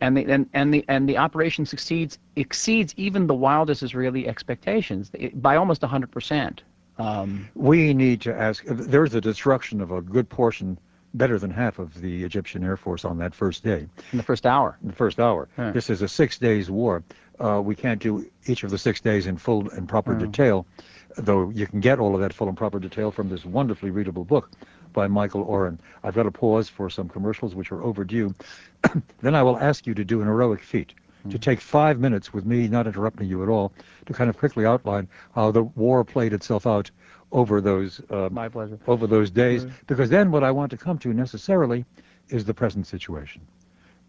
and 0.00 0.16
the 0.16 0.24
and, 0.26 0.48
and 0.52 0.74
the 0.74 0.84
and 0.88 1.08
the 1.08 1.16
operation 1.18 1.64
succeeds 1.64 2.18
exceeds 2.36 2.92
even 2.96 3.26
the 3.26 3.34
wildest 3.34 3.82
Israeli 3.82 4.26
expectations 4.26 5.10
it- 5.14 5.40
by 5.40 5.56
almost 5.56 5.82
hundred 5.82 6.10
percent. 6.10 6.62
Um, 6.98 7.48
We 7.54 7.94
need 7.94 8.20
to 8.22 8.34
ask. 8.34 8.64
There's 8.66 9.14
a 9.14 9.20
destruction 9.20 9.80
of 9.80 9.90
a 9.92 10.02
good 10.02 10.28
portion, 10.28 10.76
better 11.14 11.38
than 11.38 11.50
half 11.50 11.78
of 11.78 11.98
the 12.00 12.24
Egyptian 12.24 12.62
Air 12.64 12.76
Force 12.76 13.04
on 13.04 13.16
that 13.18 13.34
first 13.34 13.62
day, 13.64 13.86
in 14.12 14.16
the 14.18 14.22
first 14.24 14.44
hour. 14.44 14.76
in 14.82 14.88
the 14.88 14.94
first 14.96 15.18
hour. 15.20 15.48
This 15.72 15.88
is 15.88 16.02
a 16.02 16.08
six 16.08 16.36
days 16.38 16.68
war. 16.70 17.02
Uh, 17.38 17.62
we 17.64 17.74
can't 17.74 18.02
do 18.02 18.28
each 18.46 18.64
of 18.64 18.70
the 18.70 18.76
six 18.76 19.00
days 19.00 19.26
in 19.26 19.36
full 19.38 19.70
and 19.70 19.88
proper 19.88 20.12
Yeah. 20.12 20.26
detail, 20.26 20.66
though 21.16 21.50
you 21.50 21.66
can 21.66 21.80
get 21.80 21.98
all 21.98 22.14
of 22.14 22.20
that 22.20 22.32
full 22.32 22.48
and 22.48 22.56
proper 22.56 22.78
detail 22.78 23.10
from 23.10 23.28
this 23.28 23.44
wonderfully 23.44 23.90
readable 23.90 24.24
book 24.24 24.50
by 24.92 25.06
Michael 25.06 25.42
Oren. 25.42 25.80
I've 26.02 26.14
got 26.14 26.24
to 26.24 26.30
pause 26.30 26.68
for 26.68 26.90
some 26.90 27.08
commercials 27.08 27.54
which 27.54 27.72
are 27.72 27.82
overdue. 27.82 28.34
then 29.20 29.34
I 29.34 29.42
will 29.42 29.58
ask 29.58 29.86
you 29.86 29.94
to 29.94 30.04
do 30.04 30.20
an 30.20 30.26
heroic 30.26 30.62
feat 30.62 30.94
to 31.28 31.38
take 31.38 31.60
five 31.60 31.98
minutes 32.00 32.32
with 32.32 32.46
me, 32.46 32.66
not 32.66 32.86
interrupting 32.86 33.28
you 33.28 33.42
at 33.42 33.48
all, 33.48 33.72
to 34.06 34.12
kind 34.12 34.30
of 34.30 34.38
quickly 34.38 34.64
outline 34.64 35.08
how 35.34 35.50
the 35.50 35.62
war 35.62 36.02
played 36.02 36.32
itself 36.32 36.66
out 36.66 36.90
over 37.32 37.60
those 37.60 38.00
uh, 38.10 38.28
My 38.32 38.48
pleasure. 38.48 38.78
over 38.86 39.06
those 39.06 39.30
days. 39.30 39.66
Because 39.86 40.08
then 40.08 40.30
what 40.30 40.42
I 40.42 40.50
want 40.50 40.70
to 40.70 40.76
come 40.76 40.98
to 41.00 41.12
necessarily 41.12 41.84
is 42.28 42.44
the 42.44 42.54
present 42.54 42.86
situation, 42.86 43.42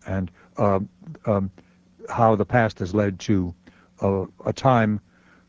and 0.06 0.32
um, 0.58 0.88
um, 1.26 1.52
how 2.10 2.36
the 2.36 2.46
past 2.46 2.80
has 2.80 2.94
led 2.94 3.20
to 3.22 3.54
a, 4.00 4.26
a 4.46 4.54
time 4.54 5.00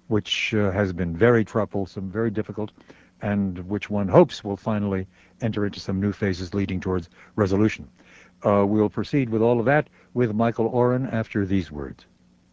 which 0.09 0.55
uh, 0.55 0.71
has 0.71 0.93
been 0.93 1.17
very 1.17 1.45
troublesome, 1.45 2.11
very 2.11 2.31
difficult, 2.31 2.73
and 3.21 3.59
which 3.69 3.89
one 3.89 4.09
hopes 4.09 4.43
will 4.43 4.57
finally 4.57 5.07
enter 5.41 5.65
into 5.65 5.81
some 5.81 6.01
new 6.01 6.13
phases 6.13 6.55
leading 6.55 6.81
towards 6.81 7.09
resolution. 7.37 7.89
Uh, 8.45 8.65
we'll 8.67 8.91
proceed 8.91 9.31
with 9.31 9.43
all 9.43 9.61
of 9.61 9.67
that 9.67 9.89
with 10.15 10.35
Michael 10.35 10.67
Oren 10.67 11.07
after 11.07 11.47
these 11.47 11.71
words. 11.71 12.05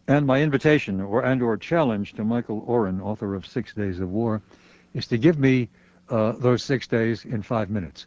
And 0.06 0.26
my 0.26 0.40
invitation 0.40 1.00
or 1.00 1.22
and 1.22 1.42
or 1.42 1.56
challenge 1.56 2.14
to 2.14 2.24
Michael 2.24 2.64
Oren, 2.66 3.00
author 3.00 3.34
of 3.34 3.46
Six 3.46 3.74
Days 3.74 4.00
of 4.00 4.10
War, 4.10 4.42
is 4.94 5.06
to 5.08 5.18
give 5.18 5.38
me 5.38 5.68
uh, 6.08 6.32
those 6.32 6.62
six 6.62 6.86
days 6.86 7.24
in 7.24 7.42
five 7.42 7.70
minutes. 7.70 8.06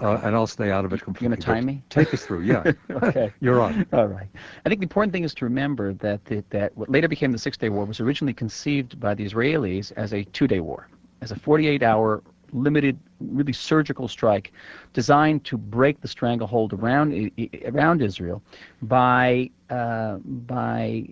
Uh, 0.00 0.20
and 0.22 0.34
I'll 0.34 0.46
stay 0.46 0.70
out 0.70 0.84
of 0.84 0.92
it 0.92 1.02
completely. 1.02 1.26
You're 1.26 1.36
going 1.36 1.40
to 1.40 1.46
time 1.46 1.66
me? 1.66 1.82
Take 1.90 2.14
us 2.14 2.24
through, 2.24 2.42
yeah. 2.42 2.72
okay. 2.90 3.32
You're 3.40 3.60
on. 3.60 3.86
All 3.92 4.06
right. 4.06 4.28
I 4.64 4.68
think 4.68 4.80
the 4.80 4.84
important 4.84 5.12
thing 5.12 5.24
is 5.24 5.34
to 5.34 5.44
remember 5.44 5.92
that, 5.94 6.24
the, 6.24 6.44
that 6.50 6.76
what 6.76 6.88
later 6.88 7.08
became 7.08 7.32
the 7.32 7.38
Six 7.38 7.56
Day 7.56 7.68
War 7.68 7.84
was 7.84 8.00
originally 8.00 8.32
conceived 8.32 9.00
by 9.00 9.14
the 9.14 9.24
Israelis 9.24 9.92
as 9.96 10.12
a 10.12 10.24
two 10.24 10.46
day 10.46 10.60
war, 10.60 10.88
as 11.20 11.32
a 11.32 11.36
48 11.36 11.82
hour 11.82 12.22
limited, 12.52 12.98
really 13.20 13.52
surgical 13.52 14.08
strike 14.08 14.52
designed 14.92 15.44
to 15.44 15.56
break 15.56 16.00
the 16.00 16.08
stranglehold 16.08 16.72
around 16.72 17.30
around 17.64 18.02
Israel 18.02 18.42
by 18.82 19.50
uh, 19.70 20.16
by 20.18 21.06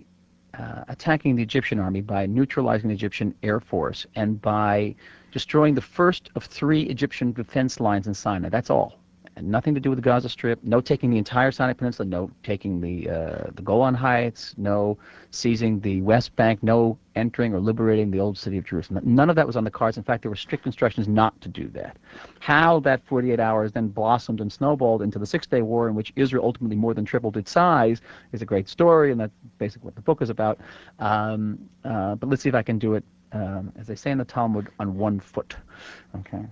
uh, 0.57 0.83
attacking 0.87 1.35
the 1.35 1.43
Egyptian 1.43 1.79
army, 1.79 2.01
by 2.01 2.25
neutralizing 2.25 2.89
the 2.89 2.95
Egyptian 2.95 3.33
air 3.43 3.59
force, 3.59 4.05
and 4.15 4.41
by 4.41 4.95
destroying 5.31 5.75
the 5.75 5.81
first 5.81 6.29
of 6.35 6.45
three 6.45 6.83
Egyptian 6.83 7.31
defense 7.31 7.79
lines 7.79 8.07
in 8.07 8.13
Sinai. 8.13 8.49
That's 8.49 8.69
all 8.69 8.99
And 9.35 9.47
nothing 9.47 9.73
to 9.75 9.79
do 9.79 9.89
with 9.89 9.97
the 9.97 10.03
Gaza 10.03 10.29
Strip, 10.29 10.59
no 10.63 10.81
taking 10.81 11.09
the 11.09 11.17
entire 11.17 11.51
Sinai 11.51 11.73
Peninsula, 11.73 12.07
no 12.07 12.29
taking 12.43 12.81
the 12.81 13.09
uh, 13.09 13.49
the 13.55 13.61
Golan 13.61 13.95
Heights, 13.95 14.53
no 14.57 14.97
seizing 15.31 15.79
the 15.79 16.01
West 16.01 16.35
Bank, 16.35 16.61
no 16.61 16.97
entering 17.15 17.53
or 17.53 17.59
liberating 17.59 18.11
the 18.11 18.19
old 18.19 18.37
city 18.37 18.57
of 18.57 18.65
Jerusalem. 18.65 19.01
None 19.05 19.29
of 19.29 19.35
that 19.35 19.47
was 19.47 19.55
on 19.55 19.63
the 19.63 19.71
cards. 19.71 19.97
In 19.97 20.03
fact, 20.03 20.23
there 20.23 20.31
were 20.31 20.35
strict 20.35 20.65
instructions 20.65 21.07
not 21.07 21.39
to 21.41 21.49
do 21.49 21.67
that. 21.69 21.97
How 22.39 22.79
that 22.81 23.05
48 23.05 23.39
hours 23.39 23.71
then 23.71 23.87
blossomed 23.87 24.41
and 24.41 24.51
snowballed 24.51 25.01
into 25.01 25.19
the 25.19 25.25
Six-Day 25.25 25.61
War, 25.61 25.87
in 25.87 25.95
which 25.95 26.11
Israel 26.15 26.43
ultimately 26.45 26.75
more 26.75 26.93
than 26.93 27.05
tripled 27.05 27.37
its 27.37 27.51
size, 27.51 28.01
is 28.31 28.41
a 28.41 28.45
great 28.45 28.67
story, 28.67 29.11
and 29.11 29.19
that's 29.19 29.33
basically 29.57 29.85
what 29.85 29.95
the 29.95 30.01
book 30.01 30.21
is 30.21 30.29
about. 30.29 30.59
Um, 30.99 31.57
uh, 31.83 32.15
but 32.15 32.29
let's 32.29 32.43
see 32.43 32.49
if 32.49 32.55
I 32.55 32.63
can 32.63 32.79
do 32.79 32.95
it, 32.95 33.03
um, 33.31 33.71
as 33.77 33.87
they 33.87 33.95
say 33.95 34.11
in 34.11 34.17
the 34.17 34.25
Talmud, 34.25 34.69
on 34.79 34.97
one 34.97 35.19
foot. 35.19 35.55
Okay. 36.15 36.45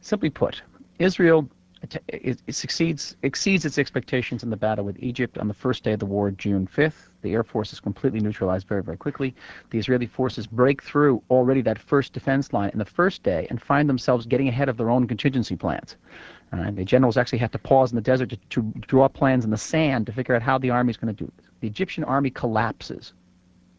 Simply 0.00 0.30
put, 0.30 0.62
Israel 0.98 1.48
it, 2.08 2.42
it 2.46 2.54
succeeds, 2.54 3.16
exceeds 3.22 3.64
its 3.64 3.78
expectations 3.78 4.42
in 4.42 4.50
the 4.50 4.56
battle 4.56 4.84
with 4.84 5.02
Egypt 5.02 5.38
on 5.38 5.48
the 5.48 5.54
first 5.54 5.82
day 5.82 5.92
of 5.92 5.98
the 5.98 6.06
war, 6.06 6.30
June 6.30 6.66
5th. 6.66 7.08
The 7.22 7.32
Air 7.32 7.42
Force 7.42 7.72
is 7.72 7.80
completely 7.80 8.20
neutralized 8.20 8.68
very, 8.68 8.82
very 8.82 8.96
quickly. 8.96 9.34
The 9.70 9.78
Israeli 9.78 10.06
forces 10.06 10.46
break 10.46 10.82
through 10.82 11.22
already 11.30 11.62
that 11.62 11.78
first 11.78 12.12
defense 12.12 12.52
line 12.52 12.70
in 12.70 12.78
the 12.78 12.84
first 12.84 13.22
day 13.22 13.46
and 13.48 13.60
find 13.60 13.88
themselves 13.88 14.26
getting 14.26 14.48
ahead 14.48 14.68
of 14.68 14.76
their 14.76 14.90
own 14.90 15.06
contingency 15.06 15.56
plans. 15.56 15.96
Uh, 16.52 16.70
the 16.70 16.84
generals 16.84 17.16
actually 17.16 17.38
have 17.38 17.52
to 17.52 17.58
pause 17.58 17.92
in 17.92 17.96
the 17.96 18.02
desert 18.02 18.30
to, 18.30 18.38
to 18.50 18.62
draw 18.80 19.08
plans 19.08 19.44
in 19.44 19.50
the 19.50 19.56
sand 19.56 20.06
to 20.06 20.12
figure 20.12 20.34
out 20.34 20.42
how 20.42 20.58
the 20.58 20.70
army 20.70 20.90
is 20.90 20.96
going 20.96 21.14
to 21.14 21.24
do 21.24 21.30
this. 21.36 21.46
The 21.60 21.68
Egyptian 21.68 22.04
army 22.04 22.30
collapses. 22.30 23.14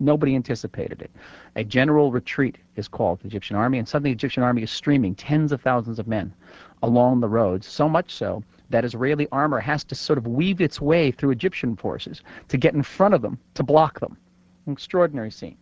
Nobody 0.02 0.36
anticipated 0.36 1.00
it. 1.04 1.12
A 1.56 1.64
general 1.64 2.12
retreat 2.12 2.58
is 2.76 2.88
called 2.88 3.20
the 3.20 3.28
Egyptian 3.28 3.56
army, 3.56 3.78
and 3.78 3.88
suddenly 3.88 4.10
the 4.10 4.16
Egyptian 4.16 4.42
army 4.42 4.64
is 4.64 4.72
streaming, 4.72 5.14
tens 5.14 5.52
of 5.52 5.62
thousands 5.62 6.00
of 6.00 6.08
men 6.08 6.34
along 6.82 7.20
the 7.20 7.30
roads, 7.30 7.68
so 7.68 7.88
much 7.88 8.12
so 8.16 8.44
that 8.72 8.84
Israeli 8.84 9.28
armor 9.32 9.60
has 9.60 9.84
to 9.84 9.94
sort 9.94 10.18
of 10.18 10.26
weave 10.26 10.60
its 10.60 10.82
way 10.82 11.12
through 11.12 11.30
Egyptian 11.30 11.76
forces 11.76 12.24
to 12.48 12.58
get 12.58 12.74
in 12.74 12.82
front 12.82 13.14
of 13.14 13.22
them, 13.22 13.38
to 13.54 13.62
block 13.62 14.00
them. 14.00 14.18
An 14.66 14.74
extraordinary 14.74 15.30
scene. 15.30 15.58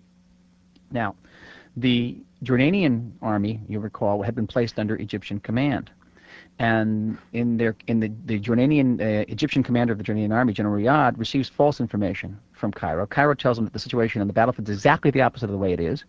Now, 0.89 1.15
the 1.75 2.23
Jordanian 2.41 3.11
army, 3.21 3.59
you 3.67 3.81
recall, 3.81 4.23
had 4.23 4.35
been 4.35 4.47
placed 4.47 4.79
under 4.79 4.95
Egyptian 4.95 5.41
command. 5.41 5.91
And 6.59 7.17
in 7.31 7.55
their 7.55 7.73
in 7.87 8.01
the, 8.01 8.11
the 8.25 8.37
Jordanian 8.37 8.99
uh, 8.99 9.25
Egyptian 9.29 9.63
commander 9.63 9.93
of 9.93 9.97
the 9.97 10.03
Jordanian 10.03 10.33
army, 10.33 10.51
General 10.51 10.77
Riyad, 10.77 11.17
receives 11.17 11.47
false 11.47 11.79
information 11.79 12.37
from 12.51 12.73
Cairo. 12.73 13.07
Cairo 13.07 13.33
tells 13.33 13.57
him 13.57 13.63
that 13.63 13.71
the 13.71 13.79
situation 13.79 14.19
on 14.19 14.27
the 14.27 14.33
battlefield 14.33 14.67
is 14.67 14.75
exactly 14.75 15.09
the 15.09 15.21
opposite 15.21 15.45
of 15.45 15.51
the 15.51 15.57
way 15.57 15.71
it 15.71 15.79
is. 15.79 16.03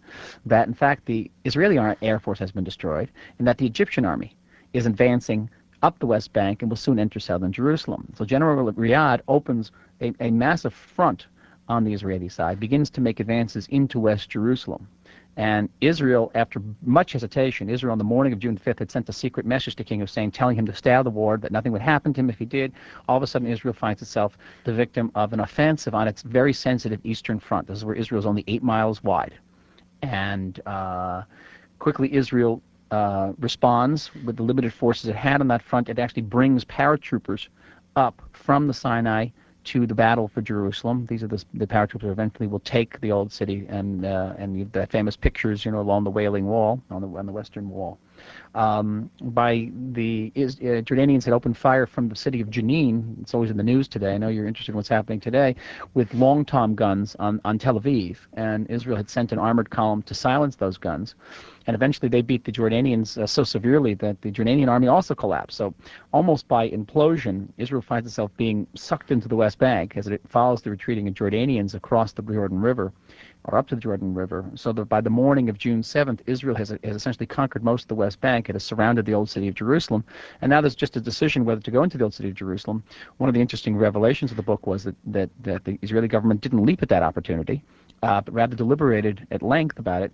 That 0.44 0.66
in 0.66 0.74
fact 0.74 1.06
the 1.06 1.30
Israeli 1.44 1.78
air 2.02 2.18
force 2.18 2.40
has 2.40 2.50
been 2.50 2.64
destroyed, 2.64 3.10
and 3.38 3.46
that 3.46 3.58
the 3.58 3.66
Egyptian 3.66 4.04
army 4.04 4.36
is 4.72 4.86
advancing 4.86 5.48
up 5.82 5.98
the 6.00 6.06
West 6.06 6.32
Bank 6.32 6.62
and 6.62 6.70
will 6.70 6.76
soon 6.76 6.98
enter 6.98 7.20
southern 7.20 7.52
Jerusalem. 7.52 8.12
So 8.16 8.24
General 8.24 8.72
Riyad 8.72 9.20
opens 9.28 9.70
a, 10.00 10.12
a 10.18 10.30
massive 10.30 10.74
front 10.74 11.26
on 11.68 11.84
the 11.84 11.94
Israeli 11.94 12.28
side, 12.28 12.58
begins 12.58 12.90
to 12.90 13.00
make 13.00 13.20
advances 13.20 13.68
into 13.68 14.00
West 14.00 14.28
Jerusalem. 14.28 14.88
And 15.36 15.68
Israel, 15.80 16.30
after 16.34 16.60
much 16.82 17.12
hesitation, 17.12 17.70
Israel 17.70 17.92
on 17.92 17.98
the 17.98 18.04
morning 18.04 18.32
of 18.32 18.38
June 18.38 18.58
5th 18.58 18.80
had 18.80 18.90
sent 18.90 19.08
a 19.08 19.12
secret 19.12 19.46
message 19.46 19.76
to 19.76 19.84
King 19.84 20.00
Hussein 20.00 20.30
telling 20.30 20.56
him 20.56 20.66
to 20.66 20.74
stay 20.74 20.90
out 20.90 21.00
of 21.00 21.04
the 21.04 21.18
war, 21.18 21.36
that 21.38 21.52
nothing 21.52 21.72
would 21.72 21.80
happen 21.80 22.12
to 22.12 22.20
him 22.20 22.28
if 22.30 22.38
he 22.38 22.44
did. 22.44 22.72
All 23.08 23.16
of 23.16 23.22
a 23.22 23.26
sudden, 23.26 23.48
Israel 23.48 23.72
finds 23.72 24.02
itself 24.02 24.36
the 24.64 24.72
victim 24.72 25.10
of 25.14 25.32
an 25.32 25.40
offensive 25.40 25.94
on 25.94 26.08
its 26.08 26.22
very 26.22 26.52
sensitive 26.52 27.00
eastern 27.04 27.38
front. 27.38 27.68
This 27.68 27.78
is 27.78 27.84
where 27.84 27.94
Israel 27.94 28.18
is 28.18 28.26
only 28.26 28.44
eight 28.48 28.62
miles 28.62 29.02
wide. 29.02 29.34
And 30.02 30.60
uh, 30.66 31.22
quickly, 31.78 32.12
Israel 32.12 32.60
uh, 32.90 33.32
responds 33.38 34.10
with 34.24 34.36
the 34.36 34.42
limited 34.42 34.72
forces 34.72 35.08
it 35.08 35.16
had 35.16 35.40
on 35.40 35.48
that 35.48 35.62
front. 35.62 35.88
It 35.88 35.98
actually 35.98 36.22
brings 36.22 36.64
paratroopers 36.64 37.48
up 37.96 38.20
from 38.32 38.66
the 38.66 38.74
Sinai 38.74 39.28
to 39.64 39.86
the 39.86 39.94
battle 39.94 40.28
for 40.28 40.40
Jerusalem. 40.40 41.06
These 41.06 41.22
are 41.22 41.28
the, 41.28 41.44
the 41.54 41.66
paratroopers 41.66 42.02
who 42.02 42.10
eventually 42.10 42.46
will 42.46 42.60
take 42.60 43.00
the 43.00 43.12
old 43.12 43.32
city 43.32 43.66
and 43.68 44.04
uh, 44.04 44.34
and 44.38 44.70
the 44.72 44.86
famous 44.86 45.16
pictures, 45.16 45.64
you 45.64 45.72
know, 45.72 45.80
along 45.80 46.04
the 46.04 46.10
Wailing 46.10 46.46
Wall 46.46 46.80
on 46.90 47.02
the 47.02 47.08
on 47.18 47.26
the 47.26 47.32
western 47.32 47.68
wall. 47.68 47.98
Um, 48.54 49.10
by 49.20 49.70
the 49.92 50.32
is, 50.34 50.56
uh, 50.56 50.82
Jordanians 50.82 51.24
had 51.24 51.34
opened 51.34 51.56
fire 51.56 51.86
from 51.86 52.08
the 52.08 52.16
city 52.16 52.40
of 52.40 52.48
Jenin. 52.48 53.20
It's 53.20 53.34
always 53.34 53.50
in 53.50 53.56
the 53.56 53.62
news 53.62 53.88
today. 53.88 54.14
I 54.14 54.18
know 54.18 54.28
you're 54.28 54.46
interested 54.46 54.72
in 54.72 54.76
what's 54.76 54.88
happening 54.88 55.20
today 55.20 55.54
with 55.94 56.12
long 56.14 56.44
tom 56.44 56.74
guns 56.74 57.16
on 57.18 57.40
on 57.44 57.58
Tel 57.58 57.78
Aviv, 57.78 58.16
and 58.34 58.68
Israel 58.70 58.96
had 58.96 59.08
sent 59.08 59.32
an 59.32 59.38
armored 59.38 59.70
column 59.70 60.02
to 60.02 60.14
silence 60.14 60.56
those 60.56 60.78
guns 60.78 61.14
and 61.66 61.74
eventually 61.74 62.08
they 62.08 62.22
beat 62.22 62.44
the 62.44 62.52
Jordanians 62.52 63.16
uh, 63.16 63.26
so 63.26 63.44
severely 63.44 63.94
that 63.94 64.20
the 64.22 64.30
Jordanian 64.32 64.68
army 64.68 64.88
also 64.88 65.14
collapsed. 65.14 65.56
So 65.56 65.74
almost 66.12 66.48
by 66.48 66.68
implosion, 66.70 67.48
Israel 67.58 67.82
finds 67.82 68.08
itself 68.08 68.30
being 68.36 68.66
sucked 68.74 69.10
into 69.10 69.28
the 69.28 69.36
West 69.36 69.58
Bank 69.58 69.96
as 69.96 70.06
it 70.06 70.20
follows 70.28 70.62
the 70.62 70.70
retreating 70.70 71.12
Jordanians 71.14 71.74
across 71.74 72.12
the 72.12 72.22
Jordan 72.22 72.60
River 72.60 72.92
or 73.44 73.56
up 73.56 73.68
to 73.68 73.74
the 73.74 73.80
Jordan 73.80 74.14
River, 74.14 74.44
so 74.54 74.72
that 74.72 74.84
by 74.86 75.00
the 75.00 75.10
morning 75.10 75.48
of 75.48 75.58
June 75.58 75.82
7th, 75.82 76.20
Israel 76.26 76.56
has, 76.56 76.70
has 76.84 76.96
essentially 76.96 77.26
conquered 77.26 77.64
most 77.64 77.82
of 77.82 77.88
the 77.88 77.94
West 77.94 78.20
Bank. 78.20 78.48
It 78.48 78.54
has 78.54 78.64
surrounded 78.64 79.06
the 79.06 79.14
old 79.14 79.30
city 79.30 79.48
of 79.48 79.54
Jerusalem, 79.54 80.04
and 80.40 80.50
now 80.50 80.60
there's 80.60 80.74
just 80.74 80.96
a 80.96 81.00
decision 81.00 81.44
whether 81.44 81.60
to 81.60 81.70
go 81.70 81.82
into 81.82 81.98
the 81.98 82.04
old 82.04 82.14
city 82.14 82.28
of 82.28 82.34
Jerusalem. 82.34 82.82
One 83.18 83.28
of 83.28 83.34
the 83.34 83.40
interesting 83.40 83.76
revelations 83.76 84.30
of 84.30 84.36
the 84.36 84.42
book 84.42 84.66
was 84.66 84.84
that, 84.84 84.94
that, 85.06 85.30
the 85.64 85.78
Israeli 85.82 86.08
government 86.08 86.40
didn't 86.40 86.64
leap 86.64 86.82
at 86.82 86.88
that 86.90 87.02
opportunity, 87.02 87.62
uh, 88.02 88.20
but 88.20 88.34
rather 88.34 88.56
deliberated 88.56 89.26
at 89.30 89.42
length 89.42 89.78
about 89.78 90.02
it 90.02 90.12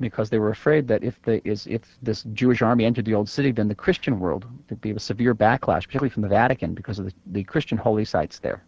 because 0.00 0.30
they 0.30 0.38
were 0.38 0.50
afraid 0.50 0.86
that 0.88 1.02
if 1.02 1.20
the 1.22 1.46
is 1.48 1.66
if 1.66 1.82
this 2.02 2.22
Jewish 2.32 2.62
army 2.62 2.84
entered 2.84 3.04
the 3.04 3.14
old 3.14 3.28
city, 3.28 3.50
then 3.50 3.68
the 3.68 3.74
Christian 3.74 4.20
world 4.20 4.46
would 4.70 4.80
be 4.80 4.90
a 4.90 5.00
severe 5.00 5.34
backlash, 5.34 5.86
particularly 5.86 6.10
from 6.10 6.22
the 6.22 6.28
Vatican, 6.28 6.74
because 6.74 6.98
of 6.98 7.06
the, 7.06 7.12
the 7.26 7.44
Christian 7.44 7.78
holy 7.78 8.04
sites 8.04 8.38
there. 8.38 8.62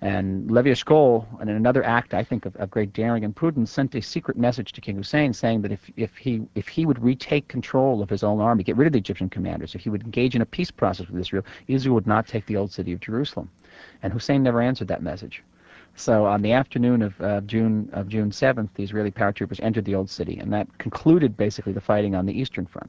And 0.00 0.48
Levi 0.48 0.70
Eshkol, 0.70 1.26
in 1.42 1.48
another 1.48 1.82
act, 1.82 2.14
I 2.14 2.22
think, 2.22 2.46
of, 2.46 2.54
of, 2.56 2.70
great 2.70 2.92
daring 2.92 3.24
and 3.24 3.34
prudence, 3.34 3.72
sent 3.72 3.96
a 3.96 4.00
secret 4.00 4.36
message 4.36 4.72
to 4.72 4.80
King 4.80 4.96
Hussein 4.96 5.32
saying 5.32 5.62
that 5.62 5.72
if, 5.72 5.90
if, 5.96 6.16
he, 6.16 6.42
if 6.54 6.68
he 6.68 6.86
would 6.86 7.02
retake 7.02 7.48
control 7.48 8.00
of 8.00 8.08
his 8.08 8.22
own 8.22 8.40
army, 8.40 8.62
get 8.62 8.76
rid 8.76 8.86
of 8.86 8.92
the 8.92 8.98
Egyptian 9.00 9.28
commanders, 9.28 9.74
if 9.74 9.80
he 9.80 9.90
would 9.90 10.04
engage 10.04 10.36
in 10.36 10.42
a 10.42 10.46
peace 10.46 10.70
process 10.70 11.08
with 11.08 11.20
Israel, 11.20 11.44
Israel 11.66 11.96
would 11.96 12.06
not 12.06 12.28
take 12.28 12.46
the 12.46 12.56
old 12.56 12.70
city 12.70 12.92
of 12.92 13.00
Jerusalem. 13.00 13.50
And 14.02 14.12
Hussein 14.12 14.44
never 14.44 14.62
answered 14.62 14.88
that 14.88 15.02
message. 15.02 15.42
So 15.96 16.26
on 16.26 16.42
the 16.42 16.52
afternoon 16.52 17.02
of 17.02 17.46
June 17.48 17.90
of 17.92 18.08
June 18.08 18.30
7th, 18.30 18.68
the 18.74 18.84
Israeli 18.84 19.10
paratroopers 19.10 19.58
entered 19.60 19.84
the 19.84 19.96
old 19.96 20.08
city, 20.08 20.38
and 20.38 20.52
that 20.52 20.78
concluded 20.78 21.36
basically 21.36 21.72
the 21.72 21.80
fighting 21.80 22.14
on 22.14 22.24
the 22.24 22.32
eastern 22.32 22.66
front. 22.66 22.88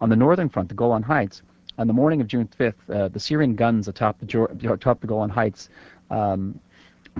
On 0.00 0.08
the 0.08 0.16
northern 0.16 0.48
front, 0.48 0.68
the 0.68 0.74
Golan 0.74 1.04
Heights, 1.04 1.42
on 1.78 1.86
the 1.86 1.92
morning 1.92 2.20
of 2.20 2.26
June 2.26 2.48
5th, 2.58 2.74
uh, 2.92 3.08
the 3.08 3.20
Syrian 3.20 3.54
guns 3.54 3.86
atop 3.86 4.18
the, 4.18 4.72
atop 4.72 5.00
the 5.00 5.06
Golan 5.06 5.30
Heights 5.30 5.68
um, 6.10 6.58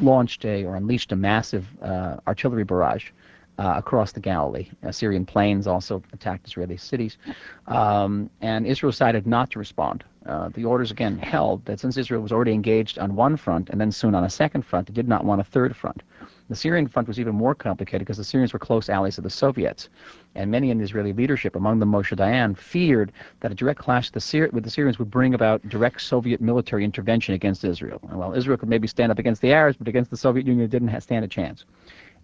launched 0.01 0.45
a 0.45 0.65
or 0.65 0.77
unleashed 0.77 1.13
a 1.13 1.17
massive 1.17 1.67
uh, 1.83 2.17
artillery 2.27 2.65
barrage 2.65 3.11
uh, 3.59 3.75
across 3.77 4.13
the 4.13 4.21
Galilee. 4.21 4.69
Syrian 4.91 5.27
planes 5.27 5.67
also 5.67 6.03
attacked 6.13 6.47
Israeli 6.47 6.77
cities. 6.77 7.19
Um, 7.67 8.31
and 8.41 8.67
Israel 8.67 8.91
decided 8.91 9.27
not 9.27 9.51
to 9.51 9.59
respond. 9.59 10.05
Uh, 10.27 10.49
the 10.51 10.65
orders 10.65 10.91
again 10.91 11.19
held 11.19 11.65
that 11.65 11.81
since 11.81 11.97
Israel 11.97 12.23
was 12.23 12.33
already 12.33 12.53
engaged 12.53 12.99
on 12.99 13.17
one 13.17 13.37
front 13.37 13.71
and 13.71 13.81
then 13.81 13.91
soon 13.93 14.15
on 14.15 14.25
a 14.25 14.31
second 14.31 14.65
front, 14.65 14.89
it 14.89 14.95
did 14.95 15.09
not 15.09 15.25
want 15.25 15.41
a 15.41 15.45
third 15.45 15.77
front. 15.77 16.03
The 16.51 16.57
Syrian 16.57 16.89
front 16.89 17.07
was 17.07 17.21
even 17.21 17.37
more 17.37 17.55
complicated 17.55 18.01
because 18.01 18.17
the 18.17 18.25
Syrians 18.25 18.53
were 18.53 18.59
close 18.59 18.89
allies 18.89 19.19
of 19.19 19.23
the 19.23 19.31
Soviets, 19.31 19.89
and 20.35 20.51
many 20.51 20.73
in 20.73 20.79
the 20.79 20.85
Israeli 20.85 21.13
leadership, 21.13 21.55
among 21.55 21.79
them 21.79 21.93
Moshe 21.93 22.17
Dayan, 22.17 22.59
feared 22.59 23.13
that 23.39 23.53
a 23.53 23.55
direct 23.55 23.79
clash 23.79 24.09
with 24.09 24.15
the, 24.15 24.21
Syri- 24.21 24.53
with 24.53 24.65
the 24.65 24.71
Syrians 24.71 24.99
would 24.99 25.13
bring 25.13 25.35
about 25.35 25.67
direct 25.69 26.01
Soviet 26.01 26.41
military 26.41 26.85
intervention 26.85 27.35
against 27.35 27.63
Israel. 27.63 28.01
And 28.11 28.19
while 28.19 28.35
Israel 28.35 28.57
could 28.57 28.69
maybe 28.69 28.89
stand 28.89 29.13
up 29.13 29.21
against 29.21 29.43
the 29.43 29.53
Arabs, 29.53 29.77
but 29.77 29.87
against 29.87 30.11
the 30.11 30.17
Soviet 30.17 30.45
Union, 30.45 30.65
it 30.65 30.73
didn't 30.73 31.01
stand 31.01 31.25
a 31.25 31.29
chance 31.29 31.65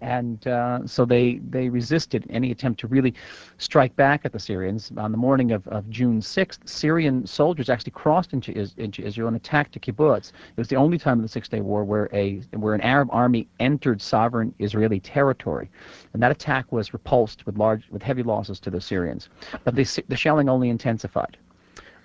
and 0.01 0.47
uh, 0.47 0.87
so 0.87 1.05
they 1.05 1.41
they 1.49 1.69
resisted 1.69 2.27
any 2.29 2.51
attempt 2.51 2.81
to 2.81 2.87
really 2.87 3.15
strike 3.59 3.95
back 3.97 4.23
at 4.25 4.33
the 4.33 4.39
Syrians. 4.39 4.93
On 4.97 5.11
the 5.11 5.19
morning 5.19 5.53
of, 5.53 5.67
of 5.69 5.89
June 5.89 6.21
6th, 6.21 6.69
Syrian 6.69 7.27
soldiers 7.27 7.71
actually 7.71 7.93
crossed 7.93 8.33
into, 8.33 8.53
into 8.77 9.03
Israel 9.03 9.29
and 9.29 9.37
attacked 9.37 9.77
a 9.77 9.81
kibbutz. 9.81 10.29
It 10.29 10.59
was 10.59 10.69
the 10.69 10.77
only 10.77 10.99
time 10.99 11.19
in 11.19 11.23
the 11.23 11.29
Six 11.29 11.49
Day 11.49 11.61
War 11.61 11.85
where 11.85 12.11
a 12.13 12.43
where 12.57 12.75
an 12.75 12.83
Arab 12.83 13.09
army 13.11 13.49
entered 13.59 14.03
sovereign 14.03 14.55
Israeli 14.59 15.01
territory, 15.01 15.71
and 16.13 16.23
that 16.23 16.31
attack 16.31 16.71
was 16.73 16.93
repulsed 16.93 17.47
with 17.47 17.57
large 17.57 17.89
with 17.91 18.03
heavy 18.03 18.23
losses 18.23 18.61
to 18.61 18.71
the 18.71 18.81
Syrians. 18.81 19.29
But 19.65 19.75
the, 19.75 20.05
the 20.09 20.17
shelling 20.17 20.49
only 20.49 20.69
intensified. 20.69 21.37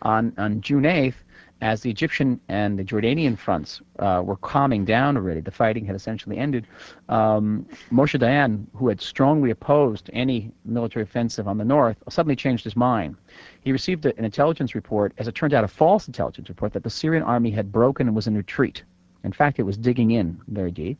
On 0.04 0.34
on 0.38 0.62
June 0.62 0.84
8th, 0.84 1.16
as 1.62 1.82
the 1.82 1.90
Egyptian 1.90 2.40
and 2.50 2.78
the 2.78 2.84
Jordanian 2.84 3.38
fronts 3.38 3.82
uh, 4.00 4.22
were 4.26 4.36
calming 4.36 4.84
down 4.84 5.16
already, 5.16 5.42
the 5.42 5.52
fighting 5.52 5.86
had 5.86 5.96
essentially 5.96 6.38
ended. 6.38 6.66
Um, 7.08 7.68
Moshe 7.92 8.20
Dayan, 8.20 8.66
who 8.76 8.88
had 8.88 9.00
strongly 9.00 9.52
opposed 9.52 10.10
any 10.12 10.52
military 10.66 11.04
offensive 11.04 11.48
on 11.48 11.60
the 11.60 11.66
north, 11.66 11.98
suddenly 12.10 12.36
changed 12.36 12.64
his 12.64 12.76
mind. 12.76 13.16
He 13.62 13.72
received 13.72 14.06
an 14.06 14.26
intelligence 14.26 14.74
report, 14.74 15.14
as 15.20 15.28
it 15.28 15.36
turned 15.36 15.54
out, 15.54 15.64
a 15.64 15.68
false 15.68 16.08
intelligence 16.08 16.50
report 16.50 16.74
that 16.74 16.84
the 16.84 16.90
Syrian 16.90 17.24
army 17.24 17.52
had 17.52 17.72
broken 17.72 18.08
and 18.08 18.16
was 18.16 18.26
in 18.26 18.36
retreat. 18.36 18.84
In 19.24 19.32
fact, 19.32 19.60
it 19.60 19.64
was 19.64 19.78
digging 19.78 20.12
in 20.12 20.42
very 20.48 20.72
deep. 20.72 20.98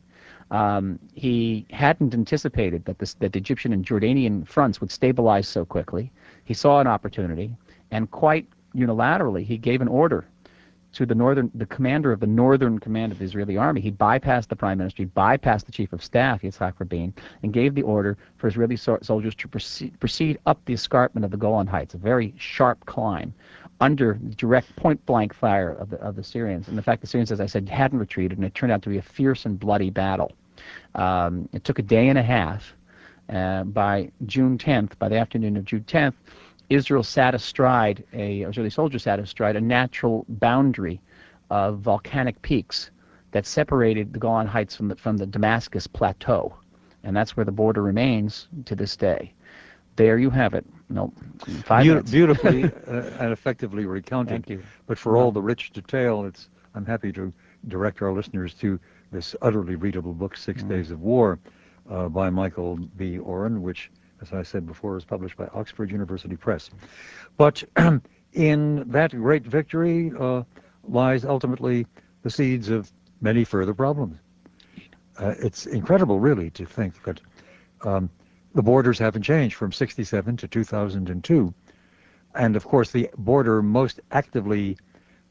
Um, 0.52 1.00
he 1.14 1.66
hadn't 1.70 2.14
anticipated 2.14 2.84
that, 2.84 2.98
this, 2.98 3.14
that 3.14 3.32
the 3.32 3.38
Egyptian 3.38 3.72
and 3.72 3.84
Jordanian 3.84 4.46
fronts 4.46 4.80
would 4.80 4.92
stabilize 4.92 5.48
so 5.48 5.64
quickly. 5.64 6.12
He 6.44 6.54
saw 6.54 6.78
an 6.78 6.86
opportunity, 6.86 7.56
and 7.90 8.08
quite 8.10 8.46
unilaterally, 8.76 9.44
he 9.44 9.58
gave 9.58 9.80
an 9.80 9.88
order 9.88 10.24
to 10.92 11.06
the 11.06 11.14
northern, 11.14 11.50
the 11.54 11.66
commander 11.66 12.12
of 12.12 12.20
the 12.20 12.26
northern 12.26 12.78
command 12.78 13.12
of 13.12 13.18
the 13.18 13.24
Israeli 13.24 13.56
army. 13.56 13.80
He 13.80 13.90
bypassed 13.90 14.48
the 14.48 14.56
prime 14.56 14.78
minister, 14.78 15.04
bypassed 15.04 15.64
the 15.64 15.72
chief 15.72 15.92
of 15.92 16.02
staff, 16.02 16.42
Yitzhak 16.42 16.74
Rabin, 16.78 17.14
and 17.42 17.52
gave 17.52 17.74
the 17.74 17.82
order 17.82 18.18
for 18.36 18.48
Israeli 18.48 18.76
so- 18.76 18.98
soldiers 19.02 19.34
to 19.36 19.48
proceed, 19.48 19.98
proceed 20.00 20.38
up 20.46 20.60
the 20.66 20.74
escarpment 20.74 21.24
of 21.24 21.30
the 21.30 21.36
Golan 21.36 21.66
Heights, 21.66 21.94
a 21.94 21.98
very 21.98 22.34
sharp 22.36 22.84
climb, 22.86 23.32
under 23.80 24.14
direct 24.36 24.74
point-blank 24.76 25.34
fire 25.34 25.72
of 25.72 25.90
the, 25.90 25.96
of 25.96 26.14
the 26.14 26.22
Syrians. 26.22 26.68
And 26.68 26.76
the 26.76 26.82
fact 26.82 27.00
the 27.00 27.06
Syrians, 27.06 27.32
as 27.32 27.40
I 27.40 27.46
said, 27.46 27.68
hadn't 27.68 27.98
retreated, 27.98 28.38
and 28.38 28.46
it 28.46 28.54
turned 28.54 28.72
out 28.72 28.82
to 28.82 28.90
be 28.90 28.98
a 28.98 29.02
fierce 29.02 29.46
and 29.46 29.58
bloody 29.58 29.90
battle. 29.90 30.32
Um, 30.94 31.48
it 31.52 31.64
took 31.64 31.78
a 31.78 31.82
day 31.82 32.08
and 32.08 32.18
a 32.18 32.22
half. 32.22 32.74
Uh, 33.28 33.64
by 33.64 34.10
June 34.26 34.58
10th, 34.58 34.98
by 34.98 35.08
the 35.08 35.16
afternoon 35.16 35.56
of 35.56 35.64
June 35.64 35.84
10th, 35.84 36.12
Israel 36.74 37.02
sat 37.02 37.34
astride 37.34 38.04
a 38.12 38.42
Israeli 38.42 38.70
soldier 38.70 38.98
sat 38.98 39.18
astride 39.18 39.56
a 39.56 39.60
natural 39.60 40.24
boundary 40.28 41.00
of 41.50 41.80
volcanic 41.80 42.40
peaks 42.42 42.90
that 43.32 43.46
separated 43.46 44.12
the 44.12 44.18
Golan 44.18 44.46
Heights 44.46 44.76
from 44.76 44.88
the 44.88 44.96
from 44.96 45.16
the 45.16 45.26
Damascus 45.26 45.86
plateau, 45.86 46.54
and 47.04 47.16
that's 47.16 47.36
where 47.36 47.44
the 47.44 47.52
border 47.52 47.82
remains 47.82 48.48
to 48.66 48.74
this 48.74 48.96
day. 48.96 49.32
There 49.96 50.18
you 50.18 50.30
have 50.30 50.54
it. 50.54 50.64
No, 50.88 51.12
five 51.64 51.84
Be- 51.84 52.10
beautifully 52.10 52.64
uh, 52.86 53.10
and 53.20 53.32
effectively 53.32 53.84
recounted. 53.86 54.30
Thank 54.30 54.50
you. 54.50 54.62
But 54.86 54.98
for 54.98 55.16
all 55.16 55.32
the 55.32 55.42
rich 55.42 55.72
detail, 55.72 56.24
it's 56.24 56.48
I'm 56.74 56.86
happy 56.86 57.12
to 57.12 57.32
direct 57.68 58.02
our 58.02 58.12
listeners 58.12 58.54
to 58.54 58.78
this 59.10 59.36
utterly 59.42 59.74
readable 59.76 60.14
book, 60.14 60.36
Six 60.36 60.62
Mm. 60.62 60.68
Days 60.68 60.90
of 60.90 61.00
War, 61.00 61.38
uh, 61.90 62.08
by 62.08 62.30
Michael 62.30 62.76
B. 62.96 63.18
Oren, 63.18 63.62
which, 63.62 63.90
as 64.22 64.32
I 64.32 64.42
said 64.42 64.66
before, 64.66 64.96
is 64.96 65.04
published 65.04 65.36
by 65.36 65.48
Oxford 65.52 65.90
University 65.90 66.36
Press. 66.36 66.70
But 67.36 67.62
in 68.32 68.88
that 68.88 69.10
great 69.10 69.44
victory 69.44 70.12
uh, 70.18 70.44
lies 70.84 71.24
ultimately 71.24 71.86
the 72.22 72.30
seeds 72.30 72.68
of 72.68 72.90
many 73.20 73.44
further 73.44 73.74
problems. 73.74 74.16
Uh, 75.18 75.34
it's 75.38 75.66
incredible, 75.66 76.20
really, 76.20 76.50
to 76.50 76.64
think 76.64 77.02
that 77.04 77.20
um, 77.82 78.08
the 78.54 78.62
borders 78.62 78.98
haven't 78.98 79.22
changed 79.22 79.56
from 79.56 79.72
67 79.72 80.36
to 80.38 80.48
2002. 80.48 81.52
And 82.34 82.56
of 82.56 82.64
course, 82.64 82.90
the 82.90 83.10
border 83.18 83.62
most 83.62 84.00
actively 84.12 84.78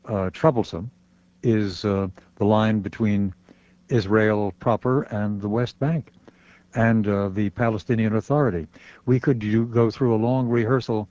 uh, 0.06 0.30
troublesome 0.32 0.92
is 1.42 1.84
uh, 1.86 2.08
the 2.36 2.46
line 2.46 2.82
between 2.82 3.34
Israel 3.90 4.54
proper 4.60 5.04
and 5.04 5.42
the 5.42 5.50
West 5.50 5.80
Bank 5.80 6.12
and 6.76 7.08
uh, 7.08 7.30
the 7.30 7.50
Palestinian 7.52 8.16
Authority. 8.16 8.68
We 9.06 9.20
could 9.20 9.40
go 9.74 9.92
through 9.92 10.16
a 10.16 10.18
long 10.18 10.48
rehearsal 10.48 11.08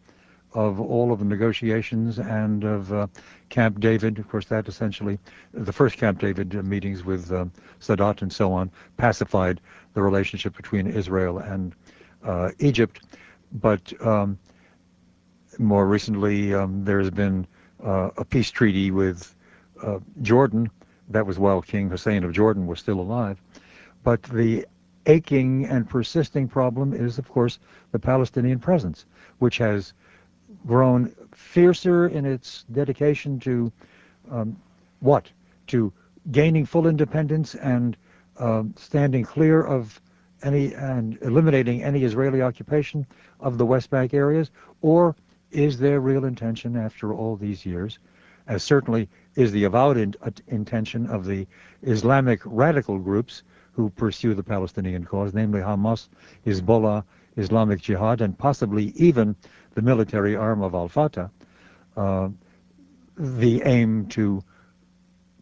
of 0.53 0.81
all 0.81 1.13
of 1.13 1.21
the 1.21 1.25
negotiations 1.25 2.19
and 2.19 2.65
of 2.65 2.93
uh, 2.93 3.07
Camp 3.51 3.79
David. 3.79 4.19
Of 4.19 4.29
course, 4.29 4.47
that 4.47 4.67
essentially, 4.69 5.19
the 5.55 5.73
first 5.73 5.97
Camp 5.97 6.19
David 6.19 6.57
uh, 6.57 6.63
meetings 6.63 7.05
with 7.05 7.29
Sadat 7.81 8.23
and 8.23 8.33
so 8.33 8.53
on, 8.53 8.71
pacified 8.97 9.61
the 9.95 10.03
relationship 10.03 10.57
between 10.57 10.87
Israel 10.87 11.39
and 11.39 11.75
Egypt. 12.59 13.03
But 13.53 13.93
um, 14.05 14.39
more 15.59 15.87
recently, 15.87 16.55
um, 16.55 16.85
there's 16.85 17.11
been 17.11 17.47
uh, 17.85 18.11
a 18.17 18.25
peace 18.25 18.51
treaty 18.51 18.91
with 18.91 19.35
Jordan. 20.23 20.71
That 21.09 21.27
was 21.27 21.39
while 21.39 21.61
King 21.63 21.91
Hussein 21.91 22.25
of 22.25 22.33
Jordan 22.33 22.67
was 22.67 22.79
still 22.79 23.01
alive. 23.01 23.41
But 24.03 24.23
the 24.23 24.67
aching 25.11 25.67
and 25.67 25.89
persisting 25.89 26.47
problem 26.49 26.93
is, 26.93 27.19
of 27.19 27.29
course, 27.29 27.59
the 27.93 27.99
Palestinian 27.99 28.59
presence, 28.59 29.07
which 29.39 29.59
has 29.59 29.93
grown 30.67 31.13
fiercer 31.35 32.09
in 32.09 32.25
its 32.25 32.65
dedication 32.73 33.41
to 33.41 33.73
um, 34.31 34.57
what? 35.01 35.31
To 35.69 35.93
gaining 36.31 36.67
full 36.67 36.87
independence 36.87 37.55
and 37.55 37.97
um, 38.39 38.75
standing 38.77 39.25
clear 39.25 39.63
of 39.63 40.01
any 40.43 40.75
and 40.75 41.19
eliminating 41.23 41.83
any 41.83 42.05
Israeli 42.05 42.41
occupation 42.43 43.07
of 43.41 43.59
the 43.59 43.67
West 43.67 43.91
Bank 43.91 44.15
areas, 44.15 44.51
or 44.81 45.15
is 45.51 45.79
there 45.79 46.01
real 46.01 46.25
intention 46.25 46.77
after 46.77 47.13
all 47.13 47.37
these 47.37 47.67
years, 47.67 47.99
as 48.47 48.63
certainly 48.63 49.09
is 49.35 49.53
the 49.53 49.65
avowed 49.65 49.97
in, 49.97 50.15
uh, 50.23 50.31
intention 50.49 51.07
of 51.07 51.25
the 51.27 51.47
Islamic 51.83 52.41
radical 52.45 52.99
groups 52.99 53.43
who 53.81 53.91
pursue 53.91 54.35
the 54.35 54.43
Palestinian 54.43 55.05
cause, 55.05 55.33
namely 55.33 55.61
Hamas, 55.61 56.09
Hezbollah, 56.47 57.03
Islamic 57.37 57.81
Jihad, 57.81 58.21
and 58.21 58.37
possibly 58.37 58.93
even 58.97 59.35
the 59.75 59.81
military 59.81 60.37
arm 60.37 60.63
of 60.63 60.75
Al-Fatah, 60.75 61.31
uh, 61.97 62.29
the 63.17 63.63
aim 63.65 64.07
to, 64.09 64.43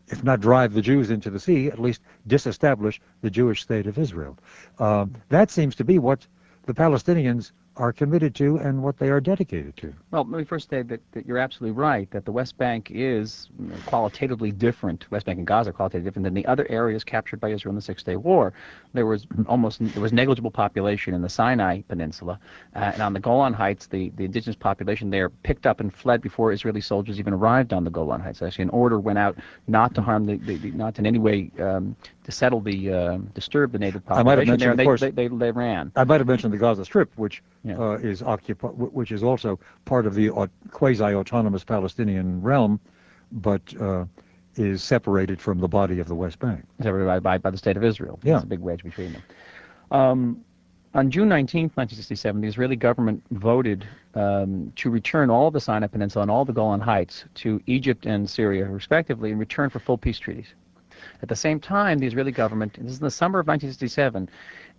if 0.06 0.22
not 0.22 0.40
drive 0.40 0.72
the 0.72 0.82
Jews 0.82 1.10
into 1.10 1.30
the 1.30 1.40
sea, 1.40 1.66
at 1.66 1.80
least 1.80 2.00
disestablish 2.28 3.00
the 3.22 3.30
Jewish 3.30 3.62
state 3.62 3.88
of 3.88 3.98
Israel. 3.98 4.38
Uh, 4.78 5.06
that 5.30 5.50
seems 5.50 5.74
to 5.76 5.84
be 5.84 5.98
what 5.98 6.24
the 6.66 6.74
Palestinians 6.74 7.50
are 7.78 7.92
committed 7.92 8.34
to 8.34 8.56
and 8.58 8.82
what 8.82 8.98
they 8.98 9.08
are 9.08 9.20
dedicated 9.20 9.76
to. 9.76 9.94
Well, 10.10 10.26
let 10.28 10.38
me 10.38 10.44
first 10.44 10.68
say 10.68 10.82
that, 10.82 11.00
that 11.12 11.26
you're 11.26 11.38
absolutely 11.38 11.78
right, 11.78 12.10
that 12.10 12.24
the 12.24 12.32
West 12.32 12.58
Bank 12.58 12.90
is 12.92 13.48
qualitatively 13.86 14.50
different, 14.50 15.10
West 15.10 15.26
Bank 15.26 15.38
and 15.38 15.46
Gaza 15.46 15.70
are 15.70 15.72
qualitatively 15.72 16.08
different 16.08 16.24
than 16.24 16.34
the 16.34 16.46
other 16.46 16.66
areas 16.68 17.04
captured 17.04 17.40
by 17.40 17.50
Israel 17.50 17.70
in 17.70 17.76
the 17.76 17.82
Six-Day 17.82 18.16
War. 18.16 18.52
There 18.94 19.06
was 19.06 19.26
almost, 19.46 19.78
there 19.94 20.02
was 20.02 20.12
negligible 20.12 20.50
population 20.50 21.14
in 21.14 21.22
the 21.22 21.28
Sinai 21.28 21.82
Peninsula, 21.82 22.40
uh, 22.74 22.90
and 22.94 23.02
on 23.02 23.12
the 23.12 23.20
Golan 23.20 23.52
Heights, 23.52 23.86
the, 23.86 24.10
the 24.16 24.24
indigenous 24.24 24.56
population 24.56 25.10
there 25.10 25.30
picked 25.30 25.66
up 25.66 25.80
and 25.80 25.94
fled 25.94 26.20
before 26.20 26.52
Israeli 26.52 26.80
soldiers 26.80 27.18
even 27.20 27.32
arrived 27.32 27.72
on 27.72 27.84
the 27.84 27.90
Golan 27.90 28.20
Heights. 28.20 28.42
Actually, 28.42 28.64
an 28.64 28.70
order 28.70 28.98
went 28.98 29.18
out 29.18 29.38
not 29.68 29.94
to 29.94 30.02
harm 30.02 30.26
the, 30.26 30.36
the, 30.38 30.56
the 30.56 30.70
not 30.72 30.98
in 30.98 31.06
any 31.06 31.18
way 31.18 31.50
um, 31.60 31.94
to 32.28 32.32
settle 32.32 32.60
the, 32.60 32.92
uh, 32.92 33.16
disturb 33.32 33.72
the 33.72 33.78
native 33.78 34.04
population. 34.04 34.20
I 34.20 34.30
might 34.30 34.38
have 34.38 34.58
population 34.58 34.58
there, 34.60 34.68
mentioned, 34.68 34.80
of 34.80 34.86
course- 34.86 35.00
they, 35.00 35.10
they, 35.10 35.28
they 35.28 35.50
ran. 35.50 35.90
I 35.96 36.04
might 36.04 36.20
have 36.20 36.26
mentioned 36.28 36.52
the 36.52 36.58
Gaza 36.58 36.84
Strip, 36.84 37.10
which 37.16 37.42
Yeah. 37.64 37.78
uh, 37.78 37.92
is 37.92 38.20
occupi- 38.22 38.68
wh- 38.68 38.94
which 38.94 39.12
is 39.12 39.22
also 39.22 39.58
part 39.86 40.04
of 40.06 40.14
the 40.14 40.28
au- 40.28 40.48
quasi-autonomous 40.70 41.64
Palestinian 41.64 42.42
realm, 42.42 42.80
but 43.32 43.62
uh, 43.80 44.04
is 44.56 44.82
separated 44.82 45.40
from 45.40 45.58
the 45.58 45.68
body 45.68 46.00
of 46.00 46.06
the 46.08 46.14
West 46.14 46.38
Bank. 46.38 46.64
separated 46.82 47.22
by, 47.22 47.38
by 47.38 47.50
the 47.50 47.56
state 47.56 47.78
of 47.78 47.82
Israel. 47.84 48.18
Yeah. 48.22 48.32
There's 48.32 48.42
a 48.42 48.46
big 48.46 48.58
wedge 48.60 48.82
between 48.84 49.14
them. 49.14 49.22
Um, 49.90 50.44
on 50.94 51.10
June 51.10 51.28
19, 51.30 51.62
1967, 51.76 52.40
the 52.42 52.46
Israeli 52.48 52.76
government 52.76 53.22
voted 53.30 53.86
um, 54.14 54.70
to 54.76 54.90
return 54.90 55.30
all 55.30 55.50
the 55.50 55.60
Sinai 55.60 55.86
Peninsula 55.86 56.22
and 56.22 56.30
all 56.30 56.44
the 56.44 56.52
Golan 56.52 56.80
Heights 56.80 57.24
to 57.36 57.58
Egypt 57.66 58.04
and 58.04 58.28
Syria, 58.28 58.66
respectively, 58.66 59.30
in 59.30 59.38
return 59.38 59.70
for 59.70 59.78
full 59.78 59.96
peace 59.96 60.18
treaties. 60.18 60.48
At 61.22 61.28
the 61.28 61.36
same 61.36 61.58
time, 61.58 61.98
the 61.98 62.06
Israeli 62.06 62.32
government, 62.32 62.74
this 62.80 62.92
is 62.92 62.98
in 62.98 63.04
the 63.04 63.10
summer 63.10 63.40
of 63.40 63.46
1967, 63.46 64.28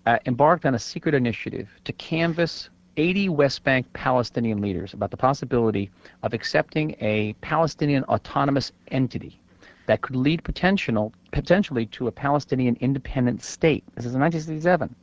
uh, 0.06 0.20
embarked 0.26 0.66
on 0.66 0.76
a 0.76 0.80
secret 0.80 1.14
initiative 1.14 1.68
to 1.84 1.94
canvass 1.94 2.70
80 2.98 3.30
West 3.30 3.64
Bank 3.64 3.92
Palestinian 3.94 4.62
leaders 4.62 4.94
about 4.94 5.12
the 5.12 5.18
possibility 5.18 5.90
of 6.24 6.34
accepting 6.34 6.96
a 7.00 7.34
Palestinian 7.42 8.04
autonomous 8.06 8.72
entity 8.90 9.40
that 9.86 10.02
could 10.02 10.16
lead 10.16 10.44
potential, 10.44 11.12
potentially 11.32 11.86
to 11.88 12.08
a 12.08 12.12
Palestinian 12.12 12.78
independent 12.80 13.42
state. 13.42 13.84
This 13.96 14.06
is 14.06 14.14
in 14.14 14.22
1967. 14.22 14.96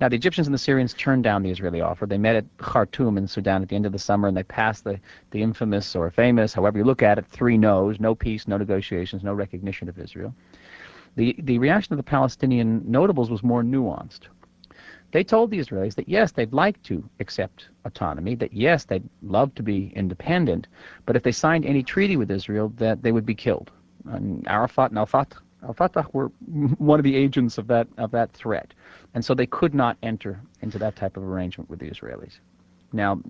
Now, 0.00 0.08
the 0.08 0.16
Egyptians 0.16 0.46
and 0.46 0.54
the 0.54 0.58
Syrians 0.58 0.94
turned 0.94 1.22
down 1.22 1.42
the 1.42 1.50
Israeli 1.50 1.80
offer. 1.80 2.06
They 2.06 2.18
met 2.18 2.36
at 2.36 2.44
Khartoum 2.58 3.18
in 3.18 3.28
Sudan 3.28 3.62
at 3.62 3.68
the 3.68 3.76
end 3.76 3.86
of 3.86 3.92
the 3.92 3.98
summer, 3.98 4.26
and 4.28 4.36
they 4.36 4.42
passed 4.42 4.84
the, 4.84 4.98
the 5.30 5.42
infamous 5.42 5.94
or 5.94 6.10
famous, 6.10 6.52
however 6.52 6.78
you 6.78 6.84
look 6.84 7.02
at 7.02 7.18
it, 7.18 7.26
three 7.26 7.56
no's 7.56 8.00
no 8.00 8.14
peace, 8.14 8.48
no 8.48 8.56
negotiations, 8.56 9.22
no 9.22 9.32
recognition 9.32 9.88
of 9.88 9.98
Israel. 9.98 10.34
The, 11.16 11.36
the 11.42 11.58
reaction 11.58 11.92
of 11.92 11.98
the 11.98 12.02
Palestinian 12.02 12.82
notables 12.86 13.30
was 13.30 13.42
more 13.42 13.62
nuanced. 13.62 14.28
They 15.12 15.22
told 15.22 15.50
the 15.50 15.58
Israelis 15.58 15.94
that 15.96 16.08
yes, 16.08 16.32
they'd 16.32 16.54
like 16.54 16.82
to 16.84 17.04
accept 17.20 17.68
autonomy, 17.84 18.34
that 18.36 18.54
yes, 18.54 18.84
they'd 18.84 19.06
love 19.20 19.54
to 19.56 19.62
be 19.62 19.92
independent, 19.94 20.68
but 21.04 21.16
if 21.16 21.22
they 21.22 21.32
signed 21.32 21.66
any 21.66 21.82
treaty 21.82 22.16
with 22.16 22.30
Israel, 22.30 22.72
that 22.76 23.02
they 23.02 23.12
would 23.12 23.26
be 23.26 23.34
killed. 23.34 23.70
And 24.06 24.46
Arafat 24.48 24.90
and 24.90 24.98
Al-Fatah, 24.98 25.36
Al-Fatah 25.64 26.06
were 26.14 26.28
one 26.78 26.98
of 26.98 27.04
the 27.04 27.14
agents 27.14 27.58
of 27.58 27.66
that 27.66 27.86
of 27.98 28.10
that 28.12 28.32
threat, 28.32 28.72
and 29.12 29.22
so 29.22 29.34
they 29.34 29.46
could 29.46 29.74
not 29.74 29.98
enter 30.02 30.40
into 30.62 30.78
that 30.78 30.96
type 30.96 31.18
of 31.18 31.22
arrangement 31.22 31.68
with 31.68 31.78
the 31.78 31.90
Israelis. 31.90 32.38
Now, 32.92 33.20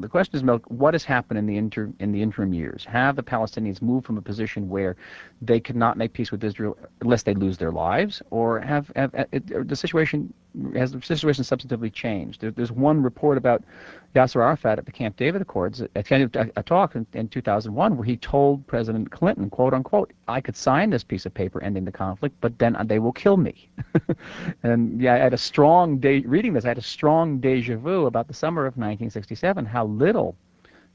the 0.00 0.08
question 0.08 0.36
is, 0.36 0.42
Milt, 0.42 0.62
what 0.68 0.94
has 0.94 1.04
happened 1.04 1.38
in 1.38 1.46
the 1.46 1.56
inter, 1.56 1.92
in 2.00 2.12
the 2.12 2.20
interim 2.20 2.52
years? 2.52 2.84
Have 2.84 3.16
the 3.16 3.22
Palestinians 3.22 3.80
moved 3.80 4.06
from 4.06 4.18
a 4.18 4.22
position 4.22 4.68
where 4.68 4.96
they 5.40 5.60
could 5.60 5.76
not 5.76 5.96
make 5.96 6.12
peace 6.12 6.32
with 6.32 6.42
Israel 6.42 6.76
unless 7.00 7.22
they 7.22 7.34
lose 7.34 7.58
their 7.58 7.72
lives, 7.72 8.22
or 8.30 8.60
have, 8.60 8.90
have, 8.96 9.14
uh, 9.14 9.24
have 9.32 9.52
uh, 9.54 9.62
the 9.64 9.76
situation 9.76 10.32
has 10.74 10.92
the 10.92 11.02
situation 11.02 11.44
substantively 11.44 11.92
changed? 11.92 12.40
There, 12.40 12.50
there's 12.50 12.72
one 12.72 13.02
report 13.02 13.38
about 13.38 13.64
Yasser 14.14 14.40
Arafat 14.40 14.78
at 14.78 14.86
the 14.86 14.92
Camp 14.92 15.16
David 15.16 15.42
Accords, 15.42 15.80
a, 15.80 15.88
a, 15.94 16.50
a 16.56 16.62
talk 16.62 16.94
in, 16.94 17.06
in 17.14 17.28
2001 17.28 17.96
where 17.96 18.04
he 18.04 18.16
told 18.16 18.64
President 18.66 19.10
Clinton, 19.10 19.50
quote 19.50 19.74
unquote, 19.74 20.12
I 20.28 20.40
could 20.40 20.56
sign 20.56 20.90
this 20.90 21.02
piece 21.02 21.26
of 21.26 21.34
paper 21.34 21.62
ending 21.62 21.84
the 21.84 21.92
conflict, 21.92 22.36
but 22.40 22.56
then 22.58 22.76
uh, 22.76 22.84
they 22.84 23.00
will 23.00 23.12
kill 23.12 23.36
me. 23.36 23.68
and 24.62 25.00
yeah, 25.00 25.14
I 25.14 25.18
had 25.18 25.34
a 25.34 25.38
strong 25.38 25.98
day 25.98 26.20
reading 26.20 26.52
this. 26.52 26.64
I 26.64 26.68
had 26.68 26.78
a 26.78 26.82
strong 26.82 27.40
deja 27.40 27.76
vu 27.76 28.06
about 28.06 28.28
the 28.28 28.34
summer 28.34 28.66
of 28.66 28.76
1967. 29.04 29.66
How 29.66 29.86
little 29.86 30.36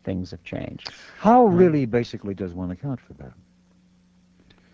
things 0.03 0.32
have 0.32 0.43
changed. 0.43 0.91
How 1.18 1.45
really, 1.45 1.86
basically, 1.86 2.34
does 2.34 2.53
one 2.53 2.72
account 2.72 2.99
for 2.99 3.14
that? 3.14 3.34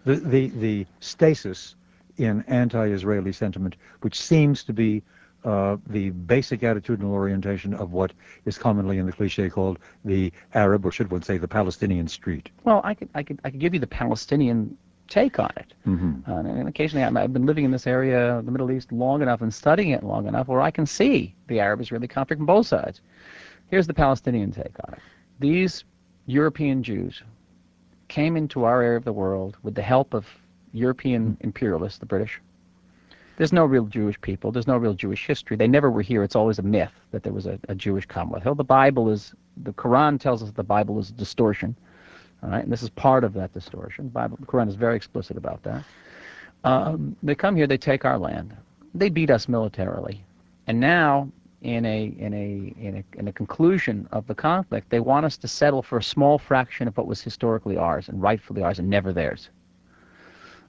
The 0.06 0.16
the 0.16 0.48
the 0.50 0.86
stasis 1.00 1.76
in 2.18 2.44
anti-Israeli 2.48 3.34
sentiment, 3.34 3.76
which 4.02 4.22
seems 4.22 4.64
to 4.64 4.74
be 4.74 5.04
uh, 5.44 5.78
the 5.88 6.10
basic 6.12 6.62
attitudinal 6.62 7.10
orientation 7.10 7.74
of 7.74 7.92
what 7.92 8.14
is 8.46 8.58
commonly 8.58 8.98
in 8.98 9.06
the 9.06 9.12
cliche 9.12 9.50
called 9.50 9.78
the 10.06 10.32
Arab, 10.54 10.86
or 10.86 10.92
should 10.92 11.12
one 11.12 11.22
say, 11.22 11.38
the 11.38 11.48
Palestinian 11.48 12.08
street. 12.08 12.50
Well, 12.64 12.82
I 12.84 12.94
could, 12.94 13.10
I 13.14 13.24
could, 13.24 13.40
I 13.44 13.52
could 13.52 13.60
give 13.60 13.74
you 13.74 13.80
the 13.80 13.88
Palestinian 13.88 14.78
take 15.08 15.38
on 15.38 15.52
it. 15.58 15.74
Mm-hmm. 15.86 16.32
Uh, 16.32 16.40
and 16.40 16.68
occasionally, 16.68 17.04
i 17.04 17.22
have 17.22 17.34
been 17.34 17.46
living 17.46 17.66
in 17.66 17.72
this 17.72 17.86
area, 17.86 18.42
the 18.44 18.52
Middle 18.52 18.72
East, 18.72 18.92
long 18.92 19.22
enough 19.22 19.42
and 19.42 19.54
studying 19.54 19.90
it 19.90 20.04
long 20.04 20.28
enough 20.28 20.48
where 20.48 20.62
I 20.62 20.72
can 20.72 20.86
see 20.86 21.36
the 21.48 21.60
Arab-Israeli 21.60 22.08
conflict 22.08 22.40
from 22.40 22.48
both 22.48 22.68
sides. 22.68 23.02
Here's 23.70 23.88
the 23.88 23.94
Palestinian 23.94 24.52
take 24.52 24.76
on 24.88 24.94
it. 24.94 25.00
These 25.40 25.84
European 26.26 26.84
Jews 26.84 27.24
came 28.08 28.38
into 28.38 28.64
our 28.64 28.82
area 28.82 28.98
of 28.98 29.06
the 29.06 29.14
world 29.14 29.58
with 29.64 29.76
the 29.76 29.82
help 29.82 30.14
of 30.14 30.26
European 30.72 31.38
imperialists, 31.42 32.00
the 32.00 32.06
British, 32.06 32.40
there's 33.38 33.52
no 33.52 33.66
real 33.66 33.86
Jewish 33.86 34.20
people. 34.22 34.52
There's 34.52 34.68
no 34.68 34.78
real 34.78 34.94
Jewish 34.94 35.28
history. 35.28 35.58
They 35.58 35.68
never 35.68 35.92
were 35.92 36.02
here. 36.02 36.24
It's 36.24 36.36
always 36.36 36.60
a 36.60 36.64
myth 36.64 36.92
that 37.12 37.24
there 37.24 37.34
was 37.34 37.46
a, 37.46 37.60
a 37.68 37.76
Jewish 37.76 38.06
Commonwealth. 38.06 38.58
The 38.58 38.64
Bible 38.64 39.10
is, 39.10 39.34
the 39.64 39.74
Quran 39.74 40.20
tells 40.20 40.42
us 40.42 40.52
the 40.52 40.64
Bible 40.64 41.00
is 41.00 41.10
a 41.10 41.14
distortion. 41.14 41.76
All 42.44 42.50
right, 42.50 42.64
and 42.64 42.72
this 42.72 42.84
is 42.84 42.90
part 42.90 43.24
of 43.24 43.34
that 43.34 43.54
distortion. 43.54 44.06
The 44.06 44.12
Bible, 44.12 44.38
the 44.40 44.46
Quran 44.46 44.70
is 44.70 44.76
very 44.76 44.96
explicit 44.96 45.36
about 45.36 45.64
that. 45.64 45.84
Um, 46.64 47.16
they 47.24 47.36
come 47.36 47.56
here, 47.56 47.68
they 47.68 47.78
take 47.78 48.06
our 48.06 48.18
land, 48.18 48.56
they 48.94 49.10
beat 49.10 49.30
us 49.30 49.48
militarily, 49.48 50.24
and 50.66 50.80
now 50.80 51.30
in 51.66 51.84
a 51.84 52.14
in 52.20 52.34
a 52.34 52.86
in 52.86 52.98
a 52.98 53.20
in 53.20 53.28
a 53.28 53.34
conclusion 53.34 54.08
of 54.12 54.28
the 54.28 54.36
conflict, 54.36 54.90
they 54.90 55.00
want 55.00 55.26
us 55.26 55.36
to 55.38 55.48
settle 55.48 55.82
for 55.82 55.98
a 55.98 56.04
small 56.04 56.38
fraction 56.38 56.88
of 56.88 56.96
what 56.96 57.08
was 57.08 57.22
historically 57.22 57.76
ours 57.76 58.08
and 58.08 58.22
rightfully 58.22 58.62
ours 58.62 58.78
and 58.78 58.88
never 58.88 59.12
theirs. 59.12 59.50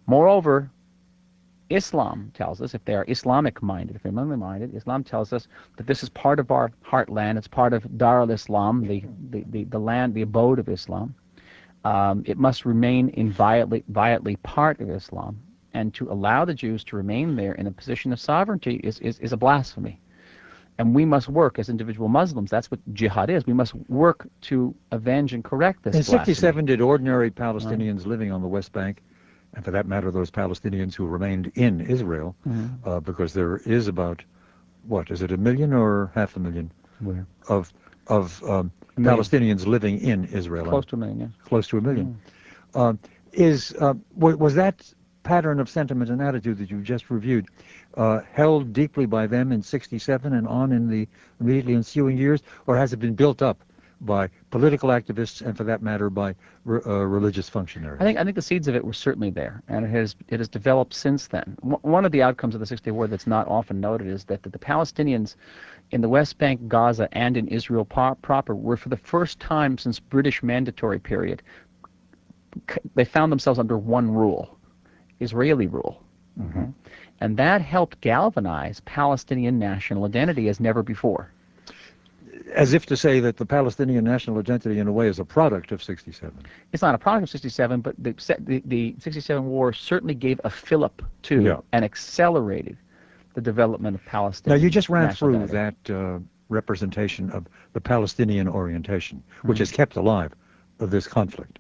Moreover, 0.07 0.71
Islam 1.69 2.31
tells 2.33 2.63
us, 2.63 2.75
if 2.75 2.85
they 2.87 2.95
are 2.95 3.05
Islamic 3.09 3.63
minded, 3.63 3.97
if 3.97 4.03
they're 4.03 4.13
Muslim 4.13 4.41
minded, 4.41 4.75
Islam 4.75 5.05
tells 5.05 5.33
us 5.35 5.49
that 5.77 5.87
this 5.87 6.03
is 6.03 6.09
part 6.09 6.41
of 6.41 6.51
our 6.51 6.71
heartland. 6.83 7.37
It's 7.37 7.49
part 7.49 7.75
of 7.75 7.99
Dar 7.99 8.21
al 8.23 8.31
Islam, 8.31 8.87
the, 8.87 9.05
the, 9.31 9.45
the, 9.51 9.65
the, 9.65 9.79
land, 9.79 10.15
the 10.15 10.23
abode 10.23 10.59
of 10.59 10.69
Islam. 10.69 11.15
Um, 11.85 12.23
it 12.25 12.39
must 12.39 12.65
remain 12.65 13.11
inviolably 13.11 13.85
violently 13.89 14.37
part 14.37 14.81
of 14.81 14.89
Islam. 14.89 15.41
And 15.75 15.93
to 15.95 16.11
allow 16.11 16.47
the 16.47 16.55
Jews 16.55 16.85
to 16.85 16.97
remain 16.97 17.37
there 17.37 17.53
in 17.53 17.67
a 17.67 17.71
position 17.71 18.13
of 18.13 18.21
sovereignty 18.21 18.77
is, 18.83 18.99
is, 19.01 19.19
is 19.19 19.33
a 19.33 19.37
blasphemy. 19.37 20.01
And 20.79 20.95
we 20.95 21.05
must 21.07 21.29
work 21.29 21.59
as 21.59 21.69
individual 21.69 22.09
Muslims. 22.09 22.51
That's 22.51 22.71
what 22.71 22.81
jihad 22.93 23.31
is. 23.31 23.47
We 23.47 23.55
must 23.55 23.75
work 23.89 24.29
to 24.43 24.75
avenge 24.91 25.33
and 25.33 25.43
correct 25.43 25.85
this. 25.85 25.97
In 25.97 26.03
67, 26.03 26.67
did 26.67 26.81
ordinary 26.83 27.31
Palestinians 27.31 28.05
living 28.05 28.31
on 28.31 28.43
the 28.43 28.49
West 28.49 28.73
Bank 28.73 29.03
and 29.57 29.65
for 29.65 29.71
that 29.71 29.87
matter, 29.87 30.11
those 30.11 30.31
Palestinians 30.31 30.95
who 30.95 31.07
remained 31.07 31.51
in 31.55 31.81
Israel, 31.81 32.37
mm-hmm. 32.47 32.89
uh, 32.89 33.01
because 33.01 33.33
there 33.33 33.57
is 33.57 33.89
about, 33.89 34.23
what, 34.87 35.11
is 35.11 35.23
it 35.23 35.33
a 35.33 35.37
million 35.39 35.73
or 35.73 36.13
half 36.15 36.37
a 36.37 36.41
million 36.41 36.71
Where? 37.01 37.27
of 37.49 37.73
of 38.07 38.45
um, 38.45 38.71
Palestinians 38.99 39.67
living 39.67 39.99
in 39.99 40.27
Israel? 40.27 40.67
Close 40.67 40.85
to 40.87 40.97
a 40.97 40.99
million, 40.99 41.21
yeah. 41.21 41.27
Close 41.45 41.67
to 41.69 41.79
a 41.79 41.81
million. 41.81 42.19
Mm. 42.75 42.81
Uh, 42.81 43.09
is 43.33 43.75
uh, 43.81 43.95
was 44.15 44.55
that 44.55 44.93
pattern 45.23 45.59
of 45.59 45.69
sentiment 45.69 46.11
and 46.11 46.23
attitude 46.23 46.59
that 46.59 46.71
you 46.71 46.83
just 46.83 47.11
reviewed 47.11 47.47
held 48.33 48.73
deeply 48.73 49.07
by 49.07 49.27
them 49.27 49.53
in 49.53 49.63
67 49.63 50.33
and 50.33 50.47
on 50.47 50.73
in 50.73 50.89
the 50.89 51.09
immediately 51.41 51.75
ensuing 51.75 52.17
years, 52.17 52.43
or 52.67 52.77
has 52.77 52.93
it 52.93 52.99
been 52.99 53.15
built 53.15 53.43
up 53.43 53.63
by 54.01 54.29
political 54.51 54.91
activists 54.91 55.41
and, 55.41 55.57
for 55.57 55.65
that 55.65 55.83
matter, 55.83 56.11
by 56.11 56.35
uh, 56.67 56.81
religious 57.07 57.49
functionaries. 57.49 58.01
I 58.01 58.05
think 58.05 58.19
I 58.19 58.25
think 58.25 58.37
the 58.37 58.43
seeds 58.43 58.69
of 58.69 58.75
it 58.75 58.85
were 58.85 58.93
certainly 58.93 59.31
there, 59.31 59.63
and 59.69 59.85
it 59.85 59.89
has 59.89 60.17
it 60.29 60.39
has 60.39 60.49
developed 60.49 60.95
since 60.95 61.27
then. 61.27 61.57
One 61.63 62.05
of 62.05 62.13
the 62.13 62.23
outcomes 62.23 62.55
of 62.55 62.61
the 62.61 62.67
Six 62.67 62.81
Day 62.81 62.91
War 62.91 63.07
that's 63.07 63.27
not 63.27 63.49
often 63.49 63.81
noted 63.81 64.09
is 64.09 64.25
that 64.25 64.43
the, 64.43 64.51
the 64.51 64.59
Palestinians 64.59 65.37
in 65.93 66.01
the 66.01 66.09
West 66.09 66.37
Bank, 66.39 66.69
Gaza, 66.69 67.09
and 67.13 67.37
in 67.37 67.49
Israel 67.49 67.85
proper 67.85 68.55
were, 68.55 68.77
for 68.77 68.89
the 68.89 68.97
first 68.97 69.41
time 69.41 69.79
since 69.79 69.99
British 69.99 70.43
mandatory 70.43 70.99
period, 70.99 71.43
c- 72.71 72.79
they 72.95 73.05
found 73.05 73.33
themselves 73.33 73.59
under 73.59 73.79
one 73.79 74.11
rule, 74.11 74.59
Israeli 75.21 75.69
rule. 75.69 76.03
Mm-hmm. 77.17 77.25
And 77.25 77.37
that 77.37 77.61
helped 77.63 78.01
galvanize 78.01 78.81
Palestinian 78.85 79.59
national 79.59 80.05
identity 80.05 80.49
as 80.49 80.61
never 80.61 80.83
before 80.83 81.31
as 82.55 82.75
if 82.75 82.87
to 82.87 82.97
say 82.97 83.21
that 83.21 83.37
the 83.37 83.47
Palestinian 83.47 84.05
national 84.05 84.39
identity, 84.39 84.79
in 84.79 84.87
a 84.87 84.93
way, 84.93 85.09
is 85.09 85.19
a 85.19 85.25
product 85.25 85.73
of 85.73 85.83
67. 85.83 86.33
It's 86.73 86.83
not 86.83 86.95
a 86.95 86.99
product 86.99 87.25
of 87.25 87.31
67, 87.31 87.81
but 87.81 87.95
the, 87.99 88.15
the, 88.41 88.63
the 88.65 88.95
67 88.99 89.45
war 89.45 89.73
certainly 89.73 90.15
gave 90.15 90.41
a 90.45 90.51
fillip 90.51 91.03
to 91.23 91.43
yeah. 91.43 91.57
and 91.73 91.85
accelerated 91.85 92.77
the 93.35 93.41
development 93.41 93.95
of 93.95 94.05
Palestine. 94.05 94.53
Now, 94.53 94.57
you 94.57 94.71
just 94.71 94.89
ran 94.89 95.13
through 95.13 95.47
that 95.49 95.75
uh, 95.91 96.19
representation 96.49 97.31
of 97.31 97.47
the 97.73 97.81
Palestinian 97.81 98.49
orientation, 98.49 99.23
which 99.43 99.57
mm-hmm. 99.57 99.63
has 99.63 99.73
kept 99.73 99.97
alive 99.97 100.33
of 100.79 100.91
this 100.91 101.07
conflict. 101.07 101.59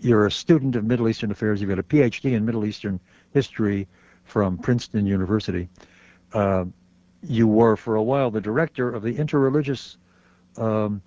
You're 0.00 0.26
a 0.26 0.30
student 0.30 0.76
of 0.76 0.84
Middle 0.84 1.08
Eastern 1.08 1.30
affairs. 1.30 1.60
You've 1.60 1.70
got 1.70 1.78
a 1.78 1.82
PhD 1.82 2.32
in 2.32 2.44
Middle 2.44 2.64
Eastern 2.64 3.00
history 3.32 3.86
from 4.24 4.58
Princeton 4.58 5.06
University. 5.06 5.68
Uh, 6.32 6.64
you 7.22 7.46
were 7.46 7.76
for 7.76 7.96
a 7.96 8.02
while 8.02 8.30
the 8.30 8.40
director 8.40 8.90
of 8.90 9.02
the 9.02 9.14
interreligious 9.14 9.96
um, 10.56 11.02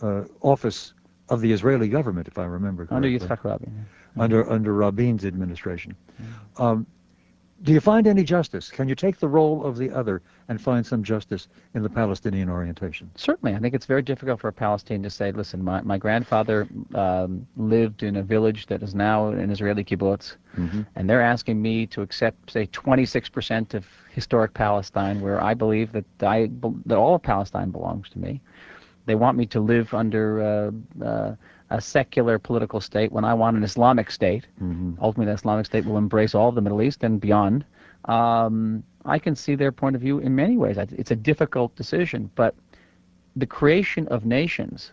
uh, 0.00 0.22
office 0.40 0.94
of 1.28 1.40
the 1.40 1.52
Israeli 1.52 1.88
government, 1.88 2.28
if 2.28 2.38
I 2.38 2.44
remember 2.44 2.86
correctly. 2.86 3.14
Under 3.14 3.26
Yitzhak 3.26 3.44
Rabin. 3.44 3.86
Under 4.16 4.50
under 4.50 4.72
Rabin's 4.74 5.24
administration. 5.24 5.94
Um, 6.56 6.86
do 7.62 7.72
you 7.72 7.80
find 7.80 8.06
any 8.06 8.24
justice? 8.24 8.70
Can 8.70 8.88
you 8.88 8.94
take 8.94 9.18
the 9.18 9.28
role 9.28 9.64
of 9.64 9.76
the 9.76 9.90
other 9.90 10.22
and 10.48 10.60
find 10.60 10.84
some 10.84 11.02
justice 11.02 11.48
in 11.74 11.82
the 11.82 11.90
Palestinian 11.90 12.48
orientation? 12.48 13.10
Certainly. 13.16 13.54
I 13.54 13.58
think 13.58 13.74
it's 13.74 13.84
very 13.84 14.00
difficult 14.00 14.40
for 14.40 14.48
a 14.48 14.52
Palestinian 14.52 15.02
to 15.02 15.10
say, 15.10 15.30
listen, 15.30 15.62
my, 15.62 15.82
my 15.82 15.98
grandfather 15.98 16.66
um, 16.94 17.46
lived 17.56 18.02
in 18.02 18.16
a 18.16 18.22
village 18.22 18.66
that 18.66 18.82
is 18.82 18.94
now 18.94 19.28
an 19.28 19.50
Israeli 19.50 19.84
kibbutz, 19.84 20.36
mm-hmm. 20.56 20.82
and 20.96 21.10
they're 21.10 21.20
asking 21.20 21.60
me 21.60 21.86
to 21.88 22.00
accept, 22.00 22.50
say, 22.50 22.66
26% 22.66 23.74
of 23.74 23.84
historic 24.10 24.54
Palestine, 24.54 25.20
where 25.20 25.42
I 25.42 25.52
believe 25.52 25.92
that, 25.92 26.06
I, 26.22 26.50
that 26.86 26.96
all 26.96 27.14
of 27.14 27.22
Palestine 27.22 27.70
belongs 27.70 28.08
to 28.10 28.18
me. 28.18 28.40
They 29.04 29.14
want 29.16 29.36
me 29.36 29.44
to 29.46 29.60
live 29.60 29.92
under 29.92 30.40
uh, 30.40 31.04
uh, 31.04 31.34
a 31.70 31.80
secular 31.80 32.38
political 32.38 32.80
state 32.80 33.12
when 33.12 33.24
I 33.24 33.34
want 33.34 33.56
an 33.56 33.62
Islamic 33.62 34.10
state. 34.10 34.46
Mm-hmm. 34.60 35.02
Ultimately, 35.02 35.26
the 35.26 35.38
Islamic 35.38 35.66
state 35.66 35.84
will 35.84 35.98
embrace 35.98 36.34
all 36.34 36.48
of 36.48 36.54
the 36.54 36.60
Middle 36.60 36.82
East 36.82 37.04
and 37.04 37.20
beyond. 37.20 37.64
Um, 38.06 38.82
I 39.04 39.18
can 39.18 39.36
see 39.36 39.54
their 39.54 39.72
point 39.72 39.94
of 39.96 40.02
view 40.02 40.18
in 40.18 40.34
many 40.34 40.56
ways. 40.56 40.76
It's 40.78 41.10
a 41.10 41.16
difficult 41.16 41.74
decision, 41.76 42.30
but 42.34 42.54
the 43.36 43.46
creation 43.46 44.08
of 44.08 44.26
nations, 44.26 44.90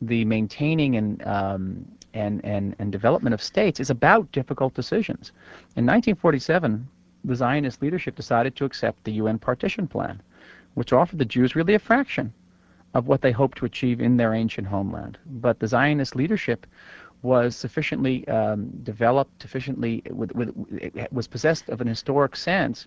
the 0.00 0.24
maintaining 0.24 0.96
and 0.96 1.26
um, 1.26 1.86
and, 2.14 2.42
and, 2.44 2.74
and 2.78 2.90
development 2.90 3.34
of 3.34 3.42
states 3.42 3.78
is 3.78 3.90
about 3.90 4.32
difficult 4.32 4.72
decisions. 4.72 5.32
In 5.76 5.84
1947, 5.84 6.88
the 7.24 7.34
Zionist 7.34 7.82
leadership 7.82 8.16
decided 8.16 8.56
to 8.56 8.64
accept 8.64 9.04
the 9.04 9.12
UN 9.12 9.38
partition 9.38 9.86
plan, 9.86 10.22
which 10.74 10.94
offered 10.94 11.18
the 11.18 11.26
Jews 11.26 11.54
really 11.54 11.74
a 11.74 11.78
fraction 11.78 12.32
of 12.96 13.06
what 13.08 13.20
they 13.20 13.30
hoped 13.30 13.58
to 13.58 13.66
achieve 13.66 14.00
in 14.00 14.16
their 14.16 14.32
ancient 14.32 14.66
homeland. 14.66 15.18
But 15.26 15.60
the 15.60 15.66
Zionist 15.66 16.16
leadership 16.16 16.66
was 17.20 17.54
sufficiently 17.54 18.26
um, 18.28 18.70
developed, 18.82 19.42
sufficiently 19.42 20.02
with, 20.10 20.32
with, 20.32 20.48
was 21.12 21.26
possessed 21.26 21.68
of 21.68 21.82
an 21.82 21.86
historic 21.86 22.34
sense 22.36 22.86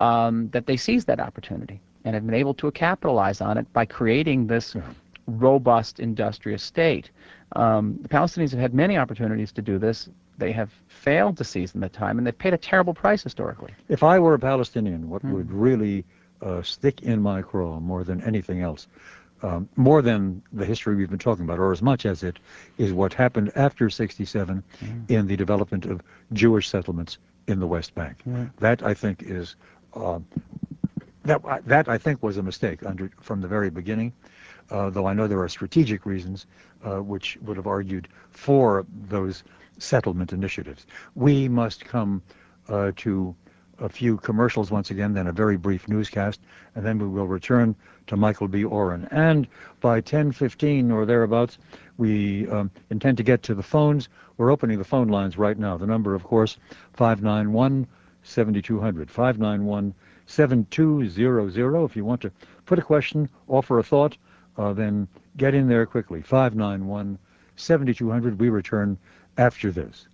um, 0.00 0.48
that 0.54 0.66
they 0.66 0.78
seized 0.78 1.06
that 1.08 1.20
opportunity 1.20 1.78
and 2.04 2.14
have 2.14 2.24
been 2.24 2.34
able 2.34 2.54
to 2.54 2.70
capitalize 2.70 3.42
on 3.42 3.58
it 3.58 3.70
by 3.74 3.84
creating 3.84 4.46
this 4.46 4.74
robust 5.26 6.00
industrious 6.00 6.62
state. 6.62 7.10
Um, 7.54 7.98
the 8.00 8.08
Palestinians 8.08 8.50
have 8.52 8.60
had 8.60 8.74
many 8.74 8.96
opportunities 8.96 9.52
to 9.52 9.62
do 9.62 9.78
this. 9.78 10.08
They 10.38 10.52
have 10.52 10.70
failed 10.88 11.36
to 11.36 11.44
seize 11.44 11.72
them 11.72 11.84
at 11.84 11.92
the 11.92 11.98
time, 11.98 12.16
and 12.16 12.26
they've 12.26 12.38
paid 12.46 12.54
a 12.54 12.58
terrible 12.58 12.94
price 12.94 13.22
historically. 13.22 13.72
If 13.88 14.02
I 14.02 14.18
were 14.18 14.34
a 14.34 14.38
Palestinian, 14.38 15.10
what 15.10 15.20
hmm. 15.20 15.32
would 15.34 15.52
really 15.52 16.04
uh, 16.40 16.62
stick 16.62 17.02
in 17.02 17.20
my 17.20 17.42
craw 17.42 17.80
more 17.80 18.04
than 18.04 18.22
anything 18.22 18.60
else 18.60 18.88
more 19.76 20.02
than 20.02 20.42
the 20.52 20.64
history 20.64 20.94
we've 20.94 21.10
been 21.10 21.18
talking 21.18 21.44
about, 21.44 21.58
or 21.58 21.72
as 21.72 21.82
much 21.82 22.06
as 22.06 22.22
it 22.22 22.38
is 22.78 22.92
what 22.92 23.12
happened 23.12 23.52
after 23.56 23.90
67 23.90 24.62
mm. 24.80 25.10
in 25.10 25.26
the 25.26 25.36
development 25.36 25.86
of 25.86 26.02
Jewish 26.32 26.68
settlements 26.68 27.18
in 27.46 27.60
the 27.60 27.66
West 27.66 27.94
Bank. 27.94 28.16
That 28.58 28.82
I 28.82 28.94
think 28.94 29.22
is 29.22 29.56
uh, 29.94 30.20
that 31.24 31.42
that 31.66 31.88
I 31.88 31.98
think 31.98 32.22
was 32.22 32.36
a 32.36 32.42
mistake 32.42 32.84
under 32.84 33.10
from 33.20 33.40
the 33.40 33.48
very 33.48 33.70
beginning. 33.70 34.12
Uh, 34.70 34.88
though 34.88 35.06
I 35.06 35.12
know 35.12 35.26
there 35.26 35.42
are 35.42 35.48
strategic 35.48 36.06
reasons 36.06 36.46
uh, 36.84 37.02
which 37.02 37.36
would 37.42 37.56
have 37.56 37.66
argued 37.66 38.08
for 38.30 38.86
those 39.08 39.44
settlement 39.78 40.32
initiatives. 40.32 40.86
We 41.14 41.48
must 41.48 41.84
come 41.84 42.22
uh, 42.68 42.92
to 42.96 43.34
a 43.78 43.88
few 43.88 44.16
commercials 44.18 44.70
once 44.70 44.90
again, 44.90 45.14
then 45.14 45.26
a 45.26 45.32
very 45.32 45.56
brief 45.56 45.88
newscast, 45.88 46.40
and 46.74 46.84
then 46.84 46.98
we 46.98 47.08
will 47.08 47.26
return 47.26 47.74
to 48.06 48.16
Michael 48.16 48.48
B. 48.48 48.64
Oren. 48.64 49.08
And 49.10 49.48
by 49.80 50.00
10:15 50.00 50.92
or 50.92 51.06
thereabouts, 51.06 51.58
we 51.96 52.48
um, 52.48 52.70
intend 52.90 53.16
to 53.18 53.22
get 53.22 53.42
to 53.44 53.54
the 53.54 53.62
phones. 53.62 54.08
We're 54.36 54.50
opening 54.50 54.78
the 54.78 54.84
phone 54.84 55.08
lines 55.08 55.38
right 55.38 55.58
now. 55.58 55.76
The 55.76 55.86
number, 55.86 56.14
of 56.14 56.24
course, 56.24 56.56
591 56.92 57.86
7200. 58.22 59.10
591 59.10 59.94
7200. 60.26 61.84
If 61.84 61.96
you 61.96 62.04
want 62.04 62.20
to 62.22 62.32
put 62.66 62.78
a 62.78 62.82
question, 62.82 63.28
offer 63.48 63.78
a 63.78 63.82
thought, 63.82 64.16
uh, 64.56 64.72
then 64.72 65.08
get 65.36 65.54
in 65.54 65.68
there 65.68 65.86
quickly. 65.86 66.22
591 66.22 67.18
7200. 67.56 68.40
We 68.40 68.48
return 68.48 68.98
after 69.36 69.70
this. 69.70 70.08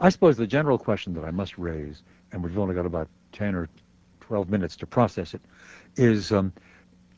I 0.00 0.08
suppose 0.08 0.36
the 0.36 0.46
general 0.46 0.78
question 0.78 1.14
that 1.14 1.24
I 1.24 1.30
must 1.30 1.56
raise, 1.56 2.02
and 2.34 2.42
we've 2.42 2.58
only 2.58 2.74
got 2.74 2.84
about 2.84 3.08
10 3.32 3.54
or 3.54 3.68
12 4.20 4.50
minutes 4.50 4.76
to 4.76 4.86
process 4.86 5.34
it, 5.34 5.40
is 5.96 6.32
um, 6.32 6.52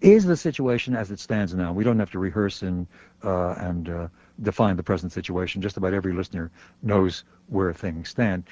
is 0.03 0.27
the 0.27 0.37
situation 0.37 0.95
as 0.95 1.11
it 1.11 1.19
stands 1.19 1.55
now? 1.55 1.73
We 1.73 1.83
don't 1.83 1.99
have 1.99 2.11
to 2.11 2.19
rehearse 2.19 2.63
and 2.63 2.87
uh, 3.25 3.55
and 3.59 3.89
uh, 3.89 4.09
define 4.43 4.77
the 4.77 4.83
present 4.83 5.13
situation. 5.13 5.63
Just 5.63 5.79
about 5.79 5.95
every 5.95 6.13
listener 6.13 6.51
knows 6.83 7.25
where 7.49 7.73
things 7.73 8.11
stand. 8.11 8.45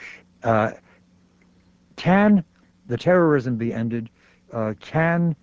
Uh, 0.42 0.72
can 1.96 2.42
the 2.86 2.96
terrorism 2.96 3.56
be 3.56 3.72
ended? 3.72 4.08
Uh, 4.50 4.72
can 4.80 5.36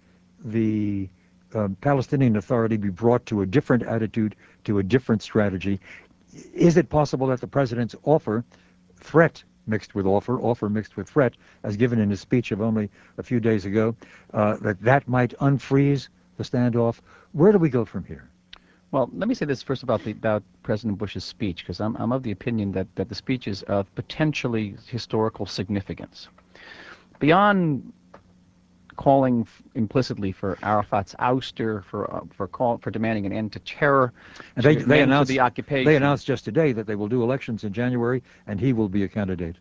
the 0.43 1.07
uh, 1.53 1.67
Palestinian 1.81 2.35
Authority 2.35 2.77
be 2.77 2.89
brought 2.89 3.25
to 3.27 3.41
a 3.41 3.45
different 3.45 3.83
attitude, 3.83 4.35
to 4.63 4.79
a 4.79 4.83
different 4.83 5.21
strategy? 5.21 5.79
Is 6.53 6.77
it 6.77 6.89
possible 6.89 7.27
that 7.27 7.41
the 7.41 7.47
president's 7.47 7.95
offer, 8.03 8.43
threat 8.95 9.43
mixed 9.67 9.95
with 9.95 10.05
offer, 10.05 10.39
offer 10.39 10.69
mixed 10.69 10.97
with 10.97 11.09
threat, 11.09 11.33
as 11.63 11.77
given 11.77 11.99
in 11.99 12.09
his 12.09 12.19
speech 12.19 12.51
of 12.51 12.61
only 12.61 12.89
a 13.17 13.23
few 13.23 13.39
days 13.39 13.65
ago, 13.65 13.95
uh, 14.33 14.57
that 14.57 14.81
that 14.81 15.07
might 15.07 15.33
unfreeze 15.39 16.09
the 16.37 16.43
standoff. 16.43 16.99
Where 17.33 17.51
do 17.51 17.57
we 17.57 17.69
go 17.69 17.85
from 17.85 18.03
here? 18.03 18.29
Well, 18.91 19.09
let 19.13 19.29
me 19.29 19.35
say 19.35 19.45
this 19.45 19.63
first 19.63 19.83
about 19.83 20.03
the, 20.03 20.11
about 20.11 20.43
President 20.63 20.97
Bush's 20.97 21.23
speech, 21.23 21.63
because 21.63 21.79
I'm, 21.79 21.95
I'm 21.95 22.11
of 22.11 22.23
the 22.23 22.31
opinion 22.31 22.73
that, 22.73 22.87
that 22.95 23.07
the 23.07 23.15
speech 23.15 23.47
is 23.47 23.63
of 23.63 23.93
potentially 23.95 24.75
historical 24.87 25.45
significance. 25.45 26.27
Beyond 27.19 27.93
calling 28.95 29.47
implicitly 29.75 30.31
for 30.31 30.57
Arafat's 30.63 31.15
ouster, 31.15 31.83
for 31.85 32.13
uh, 32.13 32.21
for 32.35 32.47
call 32.47 32.77
for 32.77 32.91
demanding 32.91 33.25
an 33.25 33.33
end 33.33 33.53
to 33.53 33.59
terror, 33.59 34.13
and 34.55 34.65
they, 34.65 34.75
they 34.75 35.01
announced 35.01 35.29
the 35.29 35.39
occupation. 35.39 35.85
They 35.85 35.95
announced 35.95 36.25
just 36.25 36.45
today 36.45 36.71
that 36.73 36.87
they 36.87 36.95
will 36.95 37.07
do 37.07 37.23
elections 37.23 37.63
in 37.63 37.73
January, 37.73 38.23
and 38.47 38.59
he 38.59 38.73
will 38.73 38.89
be 38.89 39.03
a 39.03 39.07
candidate. 39.07 39.57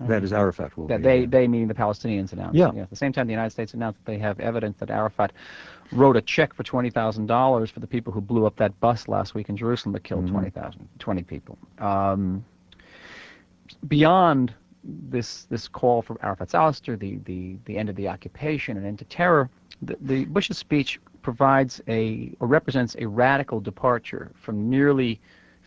Mm-hmm. 0.00 0.10
That 0.10 0.24
is 0.24 0.32
Arafat 0.32 0.76
will 0.76 0.88
that 0.88 0.98
be. 0.98 1.02
They 1.04 1.20
yeah. 1.20 1.26
they 1.28 1.48
meaning 1.48 1.68
the 1.68 1.74
Palestinians 1.74 2.32
announced. 2.32 2.56
Yeah. 2.56 2.72
yeah. 2.74 2.82
At 2.82 2.90
the 2.90 2.96
same 2.96 3.12
time, 3.12 3.26
the 3.28 3.32
United 3.32 3.50
States 3.50 3.74
announced 3.74 4.04
that 4.04 4.10
they 4.10 4.18
have 4.18 4.40
evidence 4.40 4.76
that 4.80 4.90
Arafat 4.90 5.32
wrote 5.92 6.16
a 6.16 6.22
check 6.22 6.52
for 6.52 6.64
twenty 6.64 6.90
thousand 6.90 7.26
dollars 7.26 7.70
for 7.70 7.80
the 7.80 7.86
people 7.86 8.12
who 8.12 8.20
blew 8.20 8.44
up 8.44 8.56
that 8.56 8.78
bus 8.80 9.06
last 9.06 9.34
week 9.34 9.48
in 9.48 9.56
Jerusalem 9.56 9.92
that 9.92 10.02
killed 10.02 10.24
mm-hmm. 10.24 10.50
20, 10.50 10.78
20 10.98 11.22
people. 11.22 11.58
Um, 11.78 12.44
beyond 13.86 14.52
this 14.84 15.44
this 15.44 15.68
call 15.68 16.02
for 16.02 16.16
Arafat's 16.22 16.52
ouster, 16.52 16.98
the, 16.98 17.18
the, 17.24 17.56
the 17.64 17.76
end 17.76 17.88
of 17.88 17.96
the 17.96 18.08
occupation, 18.08 18.76
and 18.76 18.86
end 18.86 18.98
to 18.98 19.04
terror, 19.04 19.48
the, 19.82 19.96
the 20.00 20.24
Bush's 20.26 20.58
speech 20.58 21.00
provides 21.22 21.80
a 21.88 22.32
or 22.40 22.46
represents 22.46 22.94
a 22.98 23.06
radical 23.06 23.60
departure 23.60 24.30
from 24.34 24.68
nearly 24.68 25.20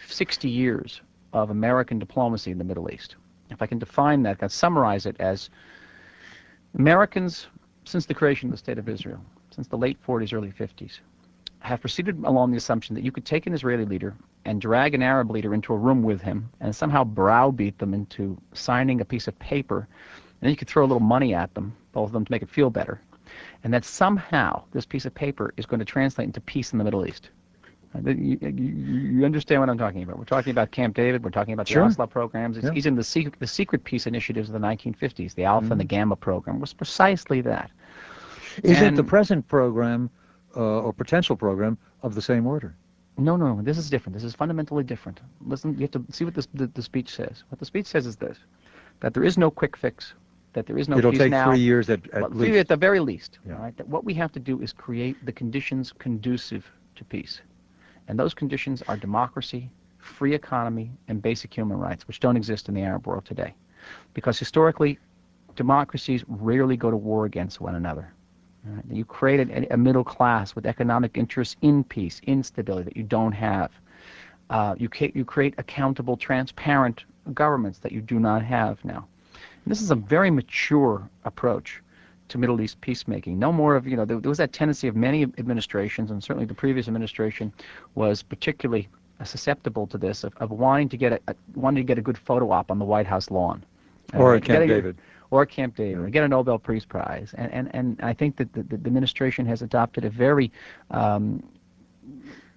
60 0.08 0.50
years 0.50 1.02
of 1.34 1.50
American 1.50 2.00
diplomacy 2.00 2.52
in 2.52 2.58
the 2.58 2.64
Middle 2.64 2.92
East. 2.92 3.16
If 3.50 3.62
I 3.62 3.66
can 3.66 3.80
define 3.80 4.24
that, 4.24 4.32
I 4.32 4.36
can 4.36 4.50
summarize 4.50 5.06
it 5.06 5.16
as 5.20 5.50
Americans, 6.78 7.48
since 7.86 8.06
the 8.06 8.14
creation 8.14 8.50
of 8.50 8.52
the 8.52 8.58
State 8.58 8.78
of 8.78 8.88
Israel, 8.88 9.20
since 9.50 9.68
the 9.68 9.78
late 9.78 9.98
40s, 10.06 10.34
early 10.34 10.52
50s, 10.52 11.00
have 11.60 11.82
proceeded 11.82 12.24
along 12.24 12.52
the 12.52 12.58
assumption 12.58 12.96
that 12.96 13.04
you 13.04 13.12
could 13.12 13.26
take 13.26 13.48
an 13.48 13.54
Israeli 13.54 13.86
leader 13.86 14.16
and 14.46 14.62
drag 14.62 14.94
an 14.94 15.02
Arab 15.02 15.32
leader 15.32 15.54
into 15.54 15.74
a 15.74 15.78
room 15.78 16.04
with 16.04 16.22
him 16.22 16.50
and 16.62 16.76
somehow 16.76 17.04
browbeat 17.04 17.78
them 17.80 17.94
into 17.94 18.38
signing 18.54 19.02
a 19.02 19.06
piece 19.06 19.28
of 19.28 19.38
paper, 19.40 19.80
and 19.80 20.42
then 20.42 20.50
you 20.50 20.56
could 20.56 20.68
throw 20.68 20.84
a 20.84 20.88
little 20.88 21.00
money 21.00 21.34
at 21.34 21.54
them, 21.54 21.76
both 21.92 22.08
of 22.08 22.14
them, 22.14 22.26
to 22.26 22.32
make 22.32 22.42
it 22.42 22.50
feel 22.50 22.70
better, 22.70 23.02
and 23.64 23.74
that 23.74 23.84
somehow 23.84 24.64
this 24.72 24.86
piece 24.86 25.06
of 25.06 25.14
paper 25.14 25.54
is 25.58 25.66
going 25.66 25.80
to 25.80 25.86
translate 25.86 26.26
into 26.26 26.42
peace 26.42 26.72
in 26.72 26.78
the 26.78 26.84
Middle 26.84 27.06
East. 27.06 27.30
Uh, 27.96 28.10
you, 28.12 28.38
you, 28.42 29.26
understand 29.26 29.62
what 29.62 29.70
I'm 29.70 29.78
talking 29.78 30.04
about. 30.04 30.18
We're 30.18 30.26
talking 30.26 30.52
about 30.52 30.72
Camp 30.72 30.96
David. 30.96 31.24
We're 31.24 31.32
talking 31.32 31.54
about 31.54 31.68
the 31.68 31.74
sure. 31.74 31.84
Oslo 31.84 32.06
programs. 32.06 32.58
Yeah. 32.58 32.72
He's 32.72 32.86
in 32.86 32.96
the 32.96 33.04
secret, 33.04 33.40
the 33.40 33.48
secret 33.48 33.84
peace 33.84 34.08
initiatives 34.08 34.50
of 34.50 34.54
the 34.54 34.60
1950s. 34.60 35.36
The 35.36 35.46
Alpha 35.46 35.68
mm 35.68 35.72
and 35.72 35.80
the 35.80 35.86
mm-hmm. 35.86 35.96
Gamma 35.96 36.16
program 36.16 36.60
was 36.60 36.74
precisely 36.74 37.42
that. 37.42 37.72
Is 38.64 38.78
and 38.78 38.88
it 38.88 38.96
the 38.96 39.04
present 39.04 39.48
program 39.48 40.10
Uh, 40.56 40.86
or 40.86 40.94
potential 40.94 41.36
program 41.36 41.78
of 42.02 42.16
the 42.16 42.22
same 42.22 42.48
order. 42.48 42.74
No, 43.18 43.36
no, 43.36 43.62
this 43.62 43.78
is 43.78 43.90
different. 43.90 44.14
This 44.14 44.24
is 44.24 44.34
fundamentally 44.34 44.84
different. 44.84 45.20
Listen, 45.42 45.74
you 45.74 45.82
have 45.82 45.92
to 45.92 46.04
see 46.10 46.26
what 46.26 46.34
this, 46.34 46.48
the, 46.54 46.68
the 46.68 46.82
speech 46.82 47.10
says. 47.14 47.44
What 47.50 47.60
the 47.60 47.66
speech 47.66 47.86
says 47.86 48.06
is 48.06 48.16
this: 48.16 48.38
that 49.02 49.14
there 49.14 49.24
is 49.24 49.38
no 49.38 49.52
quick 49.52 49.76
fix, 49.78 50.14
that 50.54 50.66
there 50.66 50.78
is 50.78 50.88
no 50.88 50.98
It'll 50.98 51.12
peace 51.12 51.20
take 51.20 51.32
now. 51.32 51.52
three 51.52 51.60
years 51.60 51.90
at, 51.90 52.00
at 52.12 52.36
least. 52.36 52.58
At 52.58 52.68
the 52.70 52.78
very 52.78 53.00
least. 53.00 53.40
Yeah. 53.46 53.62
Right. 53.62 53.76
That 53.78 53.88
what 53.88 54.04
we 54.04 54.14
have 54.16 54.32
to 54.32 54.40
do 54.40 54.62
is 54.62 54.74
create 54.74 55.18
the 55.26 55.32
conditions 55.32 55.94
conducive 56.00 56.64
to 56.96 57.04
peace, 57.04 57.42
and 58.08 58.18
those 58.18 58.34
conditions 58.34 58.82
are 58.88 58.98
democracy, 58.98 59.70
free 60.00 60.34
economy, 60.34 60.92
and 61.08 61.22
basic 61.22 61.54
human 61.54 61.78
rights, 61.78 62.08
which 62.08 62.20
don't 62.20 62.38
exist 62.38 62.70
in 62.70 62.74
the 62.74 62.82
Arab 62.82 63.06
world 63.06 63.26
today, 63.26 63.54
because 64.14 64.40
historically, 64.40 64.98
democracies 65.56 66.24
rarely 66.28 66.78
go 66.78 66.90
to 66.90 66.98
war 66.98 67.26
against 67.26 67.60
one 67.62 67.76
another. 67.76 68.14
Right? 68.68 68.84
You 68.90 69.06
create 69.06 69.50
a, 69.50 69.74
a, 69.74 69.78
middle 69.78 70.04
class 70.04 70.56
with 70.56 70.66
economic 70.66 71.18
interests 71.18 71.56
in 71.62 71.84
peace, 71.84 72.22
in 72.24 72.44
stability 72.44 72.86
that 72.86 72.98
you 72.98 73.04
don't 73.04 73.32
have. 73.32 73.72
Uh, 74.50 74.76
you, 74.78 74.90
ca- 74.90 75.12
you 75.14 75.26
create 75.26 75.54
accountable, 75.58 76.18
transparent 76.18 77.06
governments 77.34 77.80
that 77.80 77.92
you 77.92 78.02
do 78.02 78.20
not 78.20 78.44
have 78.44 78.84
now. 78.86 79.08
And 79.34 79.72
this 79.72 79.82
is 79.82 79.92
a 79.92 79.96
very 79.96 80.32
mature 80.32 81.10
approach 81.26 81.82
to 82.30 82.38
Middle 82.38 82.62
East 82.62 82.80
peacemaking. 82.82 83.40
No 83.40 83.52
more 83.52 83.76
of, 83.76 83.88
you 83.88 83.96
know, 83.96 84.06
there, 84.06 84.20
there 84.20 84.30
was 84.30 84.38
that 84.38 84.54
tendency 84.54 84.88
of 84.88 84.96
many 84.96 85.24
administrations, 85.24 86.12
and 86.12 86.24
certainly 86.24 86.46
the 86.46 86.54
previous 86.54 86.88
administration 86.88 87.54
was 87.96 88.22
particularly 88.22 88.88
uh, 89.20 89.24
susceptible 89.24 89.88
to 89.88 89.98
this, 89.98 90.24
of, 90.24 90.34
of 90.38 90.52
wanting 90.52 90.90
to 90.90 90.98
get 90.98 91.14
a, 91.14 91.20
a, 91.28 91.36
wanting 91.56 91.84
to 91.84 91.88
get 91.88 91.98
a 91.98 92.02
good 92.02 92.18
photo 92.18 92.52
op 92.52 92.70
on 92.72 92.80
the 92.80 92.86
White 92.86 93.08
House 93.08 93.32
lawn. 93.32 93.64
Or 94.14 94.36
at 94.36 94.44
Camp 94.44 94.68
David 94.68 94.98
or 95.32 95.46
Camp 95.46 95.76
David, 95.76 96.00
or 96.00 96.10
get 96.10 96.24
a 96.24 96.28
Nobel 96.28 96.60
Peace 96.60 96.86
Prize. 96.86 97.34
And, 97.38 97.52
and, 97.52 97.76
and 97.76 98.00
I 98.02 98.14
think 98.14 98.38
that 98.38 98.54
the, 98.54 98.64
the 98.64 98.76
administration 98.76 99.46
has 99.46 99.62
adopted 99.62 100.06
a 100.06 100.10
very 100.10 100.52
um, 100.92 101.44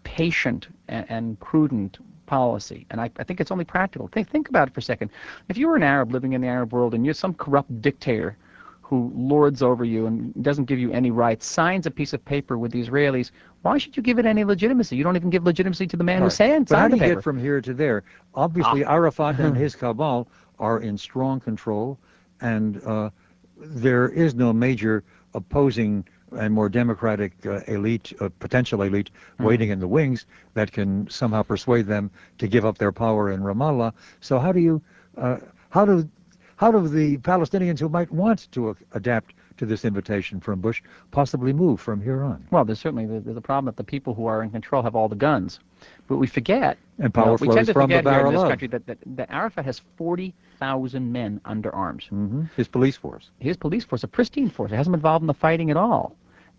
patient 0.05 0.69
and, 0.89 1.07
and, 1.09 1.41
prudent 1.41 1.99
policy, 2.27 2.87
and 2.91 3.01
I, 3.01 3.11
I 3.19 3.25
think 3.25 3.41
it's 3.41 3.51
only 3.51 3.65
practical. 3.65 4.09
Think, 4.09 4.31
think 4.31 4.49
about 4.49 4.69
it 4.69 4.75
for 4.75 4.81
a 4.81 4.83
second. 4.83 5.11
If 5.49 5.57
you 5.57 5.69
were 5.69 5.77
an 5.77 5.83
Arab 5.83 6.13
living 6.13 6.33
in 6.33 6.41
the 6.41 6.47
Arab 6.47 6.73
world 6.73 6.95
and 6.95 7.05
you're 7.05 7.15
some 7.15 7.35
corrupt 7.35 7.81
dictator 7.83 8.37
who 8.83 9.13
lords 9.15 9.63
over 9.63 9.85
you 9.85 10.07
and 10.07 10.43
doesn't 10.43 10.65
give 10.65 10.79
you 10.79 10.91
any 10.91 11.13
rights, 11.13 11.47
signs 11.47 11.87
a 11.87 11.91
piece 11.91 12.13
of 12.13 12.25
paper 12.25 12.59
with 12.59 12.73
the 12.73 12.85
Israelis, 12.85 13.31
why 13.63 13.79
should 13.79 13.97
you 13.97 14.03
give 14.03 14.19
it 14.19 14.27
any 14.27 14.43
legitimacy? 14.43 14.97
You 14.97 15.05
don't 15.05 15.15
even 15.15 15.31
give 15.31 15.45
legitimacy 15.45 15.87
to 15.87 15.97
the 15.97 16.03
man 16.03 16.23
right. 16.23 16.27
who 16.27 16.31
signed, 16.31 16.67
but 16.67 16.77
how 16.77 16.89
do 16.89 16.97
you 16.97 17.01
paper. 17.01 17.15
get 17.17 17.25
from 17.25 17.39
here 17.39 17.61
to 17.61 17.73
there? 17.73 18.03
Obviously, 18.35 18.85
ah. 18.85 18.93
Arafat 18.93 19.39
and 19.39 19.57
his 19.65 19.77
cabal 19.77 20.27
are 20.59 20.81
in 20.81 20.99
strong 20.99 21.39
control, 21.39 22.01
and 22.41 22.83
uh, 22.85 23.11
there 23.57 24.09
is 24.09 24.35
no 24.35 24.53
major 24.53 25.05
opposing 25.35 26.05
and 26.33 26.55
more 26.55 26.69
democratic 26.69 27.33
uh, 27.45 27.61
elite, 27.67 28.13
uh, 28.21 28.29
potential 28.39 28.83
elite, 28.83 29.11
mm. 29.39 29.45
waiting 29.45 29.71
in 29.71 29.81
the 29.81 29.89
wings 29.89 30.27
that 30.55 30.71
can 30.71 31.09
somehow 31.11 31.43
persuade 31.43 31.87
them 31.87 32.11
to 32.39 32.47
give 32.47 32.65
up 32.65 32.79
their 32.79 32.93
power 32.93 33.33
in 33.33 33.41
Ramallah. 33.41 33.93
So 34.21 34.39
how 34.39 34.53
do 34.53 34.61
you, 34.61 34.81
uh, 35.17 35.39
how 35.71 35.85
do 35.85 36.09
how 36.57 36.71
do 36.71 36.87
the 36.87 37.17
Palestinians 37.19 37.79
who 37.81 37.89
might 37.89 38.13
want 38.13 38.53
to 38.53 38.77
adapt 38.93 39.33
to 39.57 39.65
this 39.65 39.83
invitation 39.87 40.41
from 40.41 40.61
Bush 40.61 40.83
possibly 41.11 41.55
move 41.55 41.81
from 41.81 42.03
here 42.03 42.23
on? 42.23 42.47
Well, 42.51 42.67
there's 42.67 42.81
certainly 42.81 43.05
a 43.07 43.41
problem 43.41 43.65
that 43.65 43.79
the 43.79 43.85
people 43.85 44.13
who 44.13 44.27
are 44.27 44.43
in 44.43 44.51
control 44.51 44.83
have 44.83 44.95
all 44.95 45.09
the 45.09 45.17
guns, 45.17 45.61
but 46.07 46.19
we 46.19 46.27
forget. 46.27 46.77
And 46.99 47.15
power 47.15 47.39
flows 47.39 47.49
we 47.49 47.55
tend 47.55 47.67
to 47.69 47.73
from 47.73 47.89
forget 47.89 48.05
the 48.05 48.13
here 48.13 48.27
in 48.27 48.35
this 48.35 48.43
country 48.43 48.69
that, 48.69 48.83
that, 48.87 49.31
Arafat 49.31 49.65
has 49.65 49.81
40,000 50.61 51.13
men 51.13 51.41
under 51.45 51.75
arms. 51.75 52.05
Mm-hmm. 52.05 52.45
His 52.57 52.69
police 52.69 52.97
force. 52.97 53.31
His 53.39 53.57
police 53.57 53.85
force, 53.85 54.05
a 54.05 54.09
pristine 54.09 54.51
force. 54.51 54.73
It 54.73 54.77
hasn't 54.77 54.93
been 54.93 54.99
involved 54.99 55.23
in 55.23 55.27
the 55.27 55.35
fighting 55.35 55.71
at 55.71 55.77
all 55.77 56.17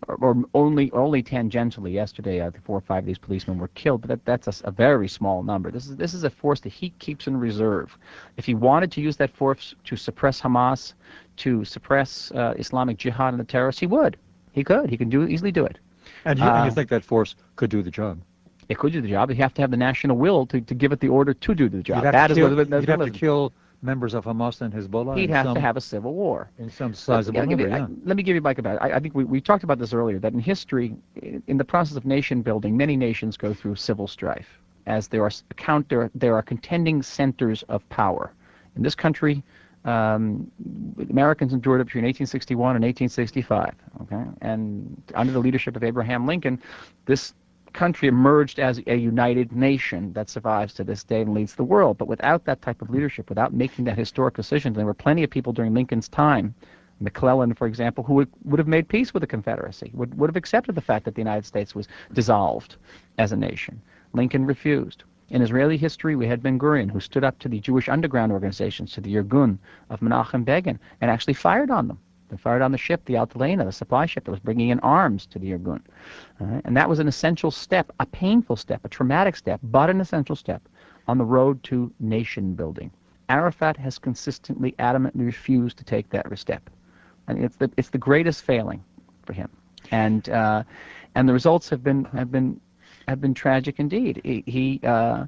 or, 0.08 0.16
or 0.16 0.44
only 0.54 0.90
only 0.92 1.22
tangentially. 1.22 1.92
Yesterday, 1.92 2.48
four 2.64 2.78
or 2.78 2.80
five 2.80 3.04
of 3.04 3.06
these 3.06 3.18
policemen 3.18 3.58
were 3.58 3.68
killed, 3.68 4.00
but 4.00 4.08
that, 4.08 4.24
that's 4.24 4.60
a, 4.60 4.66
a, 4.66 4.70
very 4.72 5.08
small 5.08 5.42
number. 5.44 5.70
This 5.70 5.86
is 5.86 5.96
this 5.96 6.14
is 6.14 6.24
a 6.24 6.30
force 6.30 6.60
that 6.60 6.70
he 6.70 6.90
keeps 6.98 7.26
in 7.28 7.36
reserve. 7.36 7.96
If 8.36 8.44
he 8.44 8.54
wanted 8.54 8.90
to 8.92 9.00
use 9.00 9.16
that 9.18 9.30
force 9.30 9.74
to 9.84 9.96
suppress 9.96 10.40
Hamas, 10.40 10.94
to 11.36 11.64
suppress 11.64 12.32
uh, 12.32 12.54
Islamic 12.58 12.98
Jihad 12.98 13.34
and 13.34 13.40
the 13.40 13.44
terrorists, 13.44 13.80
he 13.80 13.86
would. 13.86 14.16
He 14.52 14.64
could. 14.64 14.90
He 14.90 14.96
could 14.96 15.10
do 15.10 15.26
easily 15.26 15.52
do 15.52 15.64
it. 15.64 15.78
And 16.24 16.38
you, 16.38 16.44
uh, 16.44 16.64
you 16.64 16.72
think 16.72 16.90
that 16.90 17.04
force 17.04 17.36
could 17.56 17.70
do 17.70 17.82
the 17.82 17.90
job? 17.90 18.20
It 18.68 18.78
could 18.78 18.92
do 18.92 19.00
the 19.00 19.08
job. 19.08 19.30
You 19.30 19.36
have 19.36 19.54
to 19.54 19.60
have 19.60 19.70
the 19.70 19.76
national 19.76 20.16
will 20.16 20.46
to, 20.46 20.60
to 20.60 20.74
give 20.74 20.92
it 20.92 21.00
the 21.00 21.08
order 21.08 21.34
to 21.34 21.54
do 21.54 21.68
the 21.68 21.82
job. 21.82 21.98
You'd 21.98 22.04
have 22.04 22.12
that 22.12 22.26
to 22.28 22.32
is 22.32 22.38
kill, 22.38 22.56
what, 22.56 22.68
you'd 22.68 22.88
have 22.88 23.00
to 23.00 23.10
kill 23.10 23.52
members 23.82 24.14
of 24.14 24.24
Hamas 24.24 24.60
and 24.60 24.72
Hezbollah? 24.72 25.18
He'd 25.18 25.30
have 25.30 25.46
some, 25.46 25.54
to 25.54 25.60
have 25.60 25.76
a 25.76 25.80
civil 25.80 26.14
war. 26.14 26.50
In 26.58 26.70
some 26.70 26.94
sizable 26.94 27.40
let, 27.40 27.48
number, 27.48 27.64
you, 27.64 27.70
yeah. 27.70 27.84
I, 27.84 27.88
let 28.04 28.16
me 28.16 28.22
give 28.22 28.34
you 28.34 28.40
Mike 28.40 28.58
about 28.58 28.76
it. 28.76 28.78
I, 28.82 28.96
I 28.96 29.00
think 29.00 29.14
we, 29.14 29.24
we 29.24 29.40
talked 29.40 29.64
about 29.64 29.78
this 29.78 29.92
earlier, 29.92 30.18
that 30.18 30.32
in 30.32 30.38
history, 30.38 30.94
in 31.46 31.56
the 31.58 31.64
process 31.64 31.96
of 31.96 32.04
nation 32.04 32.42
building, 32.42 32.76
many 32.76 32.96
nations 32.96 33.36
go 33.36 33.52
through 33.52 33.74
civil 33.76 34.06
strife, 34.06 34.48
as 34.86 35.08
there 35.08 35.24
are, 35.24 35.30
counter, 35.56 36.10
there 36.14 36.34
are 36.34 36.42
contending 36.42 37.02
centers 37.02 37.62
of 37.64 37.86
power. 37.88 38.32
In 38.76 38.82
this 38.82 38.94
country, 38.94 39.42
um, 39.84 40.50
Americans 41.10 41.52
endured 41.52 41.80
it 41.80 41.84
between 41.84 42.04
1861 42.04 42.76
and 42.76 42.84
1865. 42.84 43.74
Okay, 44.02 44.30
and 44.40 45.02
under 45.14 45.32
the 45.32 45.40
leadership 45.40 45.76
of 45.76 45.82
Abraham 45.82 46.26
Lincoln, 46.26 46.60
this 47.06 47.34
country 47.72 48.08
emerged 48.08 48.58
as 48.58 48.80
a 48.86 48.96
united 48.96 49.52
nation 49.52 50.12
that 50.12 50.28
survives 50.28 50.74
to 50.74 50.84
this 50.84 51.04
day 51.04 51.22
and 51.22 51.34
leads 51.34 51.54
the 51.54 51.64
world. 51.64 51.98
But 51.98 52.08
without 52.08 52.44
that 52.44 52.62
type 52.62 52.82
of 52.82 52.90
leadership, 52.90 53.28
without 53.28 53.52
making 53.52 53.84
that 53.86 53.98
historic 53.98 54.36
decision, 54.36 54.72
there 54.72 54.86
were 54.86 54.94
plenty 54.94 55.22
of 55.24 55.30
people 55.30 55.52
during 55.52 55.74
Lincoln's 55.74 56.08
time, 56.08 56.54
McClellan, 57.00 57.54
for 57.54 57.66
example, 57.66 58.04
who 58.04 58.14
would, 58.14 58.28
would 58.44 58.58
have 58.58 58.68
made 58.68 58.88
peace 58.88 59.12
with 59.12 59.22
the 59.22 59.26
Confederacy, 59.26 59.90
would, 59.94 60.16
would 60.18 60.30
have 60.30 60.36
accepted 60.36 60.74
the 60.74 60.80
fact 60.80 61.04
that 61.04 61.14
the 61.14 61.20
United 61.20 61.44
States 61.44 61.74
was 61.74 61.88
dissolved 62.12 62.76
as 63.18 63.32
a 63.32 63.36
nation. 63.36 63.82
Lincoln 64.12 64.46
refused. 64.46 65.04
In 65.30 65.42
Israeli 65.42 65.76
history, 65.76 66.14
we 66.14 66.26
had 66.26 66.42
Ben 66.42 66.58
Gurion, 66.58 66.90
who 66.90 67.00
stood 67.00 67.24
up 67.24 67.38
to 67.38 67.48
the 67.48 67.58
Jewish 67.58 67.88
underground 67.88 68.32
organizations, 68.32 68.92
to 68.92 69.00
the 69.00 69.14
Irgun 69.14 69.58
of 69.88 70.00
Menachem 70.00 70.44
Begin, 70.44 70.78
and 71.00 71.10
actually 71.10 71.34
fired 71.34 71.70
on 71.70 71.88
them. 71.88 71.98
They 72.32 72.38
fired 72.38 72.62
on 72.62 72.72
the 72.72 72.78
ship, 72.78 73.04
the 73.04 73.14
Altalena, 73.14 73.66
the 73.66 73.72
supply 73.72 74.06
ship 74.06 74.24
that 74.24 74.30
was 74.30 74.40
bringing 74.40 74.70
in 74.70 74.80
arms 74.80 75.26
to 75.26 75.38
the 75.38 75.52
Irgun. 75.52 75.82
And 76.64 76.74
that 76.74 76.88
was 76.88 76.98
an 76.98 77.06
essential 77.06 77.50
step, 77.50 77.92
a 78.00 78.06
painful 78.06 78.56
step, 78.56 78.80
a 78.84 78.88
traumatic 78.88 79.36
step, 79.36 79.60
but 79.62 79.90
an 79.90 80.00
essential 80.00 80.34
step 80.34 80.66
on 81.08 81.18
the 81.18 81.26
road 81.26 81.62
to 81.64 81.92
nation 82.00 82.54
building. 82.54 82.90
Arafat 83.28 83.76
has 83.76 83.98
consistently, 83.98 84.74
adamantly 84.78 85.26
refused 85.26 85.76
to 85.76 85.84
take 85.84 86.08
that 86.08 86.26
step. 86.38 86.70
And 87.28 87.44
it's 87.44 87.56
the, 87.56 87.70
it's 87.76 87.90
the 87.90 87.98
greatest 87.98 88.42
failing 88.44 88.82
for 89.26 89.34
him. 89.34 89.50
And, 89.90 90.26
uh, 90.30 90.62
and 91.14 91.28
the 91.28 91.34
results 91.34 91.68
have 91.68 91.84
been, 91.84 92.04
have 92.06 92.32
been, 92.32 92.58
have 93.08 93.20
been 93.20 93.34
tragic 93.34 93.78
indeed. 93.78 94.22
He, 94.24 94.42
he 94.46 94.80
uh, 94.84 95.26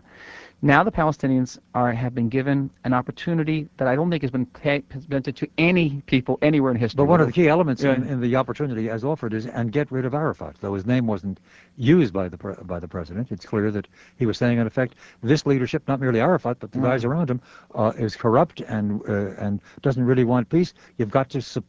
now 0.65 0.83
the 0.83 0.91
Palestinians 0.91 1.59
are 1.75 1.93
have 1.93 2.15
been 2.15 2.31
given 2.31 2.71
an 2.85 2.95
opportunity 2.95 3.69
that 3.77 3.87
I 3.87 3.95
don't 3.95 4.11
think 4.11 4.23
has 4.23 4.31
been 4.31 4.47
presented 4.47 5.37
to 5.37 5.49
any 5.59 6.03
people 6.07 6.39
anywhere 6.41 6.71
in 6.71 6.79
history. 6.79 6.97
But 6.97 7.05
one 7.05 7.21
of 7.21 7.27
the 7.27 7.33
key 7.33 7.49
elements 7.49 7.83
in, 7.83 8.09
in, 8.09 8.21
the 8.21 8.35
opportunity 8.37 8.89
as 8.89 9.05
offered 9.05 9.35
is 9.35 9.45
and 9.47 9.71
get 9.71 9.93
rid 9.93 10.07
of 10.07 10.15
Arafat. 10.15 10.57
Though 10.63 10.73
his 10.73 10.87
name 10.87 11.07
wasn't 11.07 11.39
used 11.77 12.15
by 12.15 12.29
the 12.29 12.39
by 12.65 12.81
the 12.81 12.89
president, 12.89 13.31
it's 13.31 13.45
clear 13.45 13.71
that 13.71 13.87
he 14.17 14.25
was 14.25 14.39
saying 14.39 14.59
in 14.59 14.67
effect 14.67 14.95
this 15.23 15.45
leadership, 15.45 15.87
not 15.87 16.01
merely 16.01 16.21
Arafat, 16.21 16.59
but 16.61 16.73
the 16.73 16.79
mm. 16.79 16.85
guys 16.85 17.05
around 17.05 17.31
him, 17.31 17.43
uh, 17.75 17.93
is 17.99 18.17
corrupt 18.17 18.61
and 18.63 19.03
uh, 19.07 19.35
and 19.37 19.61
doesn't 19.83 20.05
really 20.05 20.25
want 20.25 20.49
peace. 20.49 20.73
You've 20.97 21.11
got 21.11 21.29
to 21.31 21.63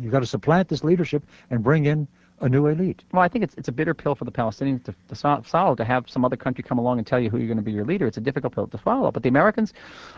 you've 0.00 0.12
got 0.12 0.20
to 0.20 0.26
supplant 0.26 0.68
this 0.68 0.82
leadership 0.82 1.22
and 1.50 1.62
bring 1.62 1.84
in 1.84 2.08
a 2.42 2.48
new 2.48 2.66
elite. 2.66 3.04
Well, 3.12 3.22
I 3.22 3.28
think 3.28 3.44
it's 3.44 3.54
it's 3.54 3.68
a 3.68 3.72
bitter 3.72 3.94
pill 3.94 4.14
for 4.16 4.24
the 4.24 4.32
Palestinians 4.32 4.82
to, 4.84 4.94
to 5.08 5.44
swallow 5.44 5.74
to 5.76 5.84
have 5.84 6.10
some 6.10 6.24
other 6.24 6.36
country 6.36 6.64
come 6.64 6.78
along 6.78 6.98
and 6.98 7.06
tell 7.06 7.20
you 7.20 7.30
who 7.30 7.38
you're 7.38 7.46
going 7.46 7.56
to 7.56 7.62
be 7.62 7.72
your 7.72 7.84
leader. 7.84 8.06
It's 8.06 8.16
a 8.16 8.20
difficult 8.20 8.52
pill 8.54 8.66
to 8.66 8.78
swallow. 8.78 9.12
But 9.12 9.22
the 9.22 9.28
Americans 9.28 9.72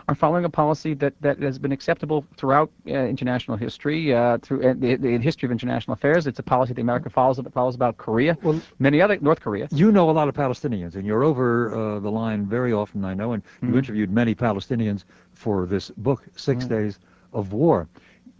are 0.07 0.15
following 0.15 0.43
a 0.43 0.49
policy 0.49 0.95
that, 0.95 1.13
that 1.21 1.39
has 1.39 1.59
been 1.59 1.71
acceptable 1.71 2.25
throughout 2.35 2.71
uh, 2.87 2.93
international 2.93 3.57
history, 3.57 4.13
uh, 4.13 4.39
through 4.39 4.67
uh, 4.67 4.73
the, 4.75 4.95
the, 4.95 5.17
history 5.19 5.45
of 5.47 5.51
international 5.51 5.93
affairs. 5.93 6.25
It's 6.25 6.39
a 6.39 6.43
policy 6.43 6.73
that 6.73 6.81
America 6.81 7.11
follows. 7.11 7.37
It 7.37 7.53
follows 7.53 7.75
about 7.75 7.97
Korea, 7.97 8.37
well, 8.41 8.59
many 8.79 9.01
other 9.01 9.17
North 9.21 9.39
Korea. 9.39 9.67
You 9.71 9.91
know 9.91 10.09
a 10.09 10.11
lot 10.11 10.27
of 10.27 10.33
Palestinians, 10.33 10.95
and 10.95 11.05
you're 11.05 11.23
over 11.23 11.75
uh, 11.75 11.99
the 11.99 12.11
line 12.11 12.47
very 12.47 12.73
often. 12.73 13.05
I 13.05 13.13
know, 13.13 13.33
and 13.33 13.43
mm-hmm. 13.43 13.71
you 13.71 13.77
interviewed 13.77 14.11
many 14.11 14.33
Palestinians 14.33 15.03
for 15.33 15.67
this 15.67 15.91
book, 15.91 16.23
6 16.35 16.65
mm-hmm. 16.65 16.73
Days 16.73 16.99
of 17.33 17.53
War. 17.53 17.87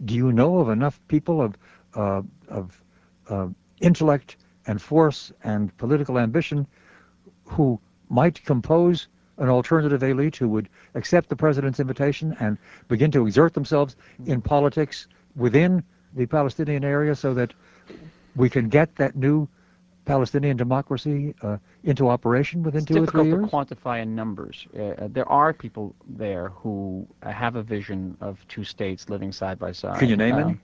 Do 0.04 0.14
you 0.14 0.32
know 0.32 0.58
of 0.58 0.70
enough 0.70 1.00
people 1.08 1.40
of 1.40 1.56
uh, 1.94 2.22
of 2.48 2.82
uh, 3.28 3.48
intellect 3.80 4.36
and 4.66 4.80
force 4.80 5.32
and 5.44 5.76
political 5.76 6.18
ambition 6.18 6.66
who 7.44 7.80
might 8.08 8.44
compose 8.44 9.08
an 9.38 9.48
alternative 9.48 10.02
elite 10.02 10.36
who 10.36 10.48
would 10.48 10.68
accept 10.94 11.28
the 11.28 11.36
president's 11.36 11.80
invitation 11.80 12.34
and 12.40 12.56
begin 12.88 13.10
to 13.10 13.26
exert 13.26 13.54
themselves 13.54 13.96
in 14.24 14.40
politics 14.40 15.06
within 15.36 15.82
the 16.14 16.26
Palestinian 16.26 16.84
area 16.84 17.14
so 17.14 17.34
that 17.34 17.52
we 18.34 18.48
can 18.48 18.68
get 18.68 18.96
that 18.96 19.14
new 19.14 19.46
Palestinian 20.06 20.56
democracy 20.56 21.34
uh, 21.42 21.58
into 21.82 22.08
operation 22.08 22.62
within 22.62 22.84
two 22.84 23.02
or 23.02 23.06
three 23.06 23.24
years? 23.24 23.34
It's 23.34 23.50
difficult 23.50 23.68
to 23.68 23.74
quantify 23.74 24.02
in 24.02 24.14
numbers. 24.14 24.66
Uh, 24.74 24.82
uh, 24.82 25.08
there 25.10 25.28
are 25.28 25.52
people 25.52 25.94
there 26.08 26.50
who 26.50 27.06
have 27.22 27.56
a 27.56 27.62
vision 27.62 28.16
of 28.20 28.38
two 28.48 28.64
states 28.64 29.10
living 29.10 29.32
side 29.32 29.58
by 29.58 29.72
side. 29.72 29.98
Can 29.98 30.08
you 30.08 30.16
name 30.16 30.36
any? 30.36 30.56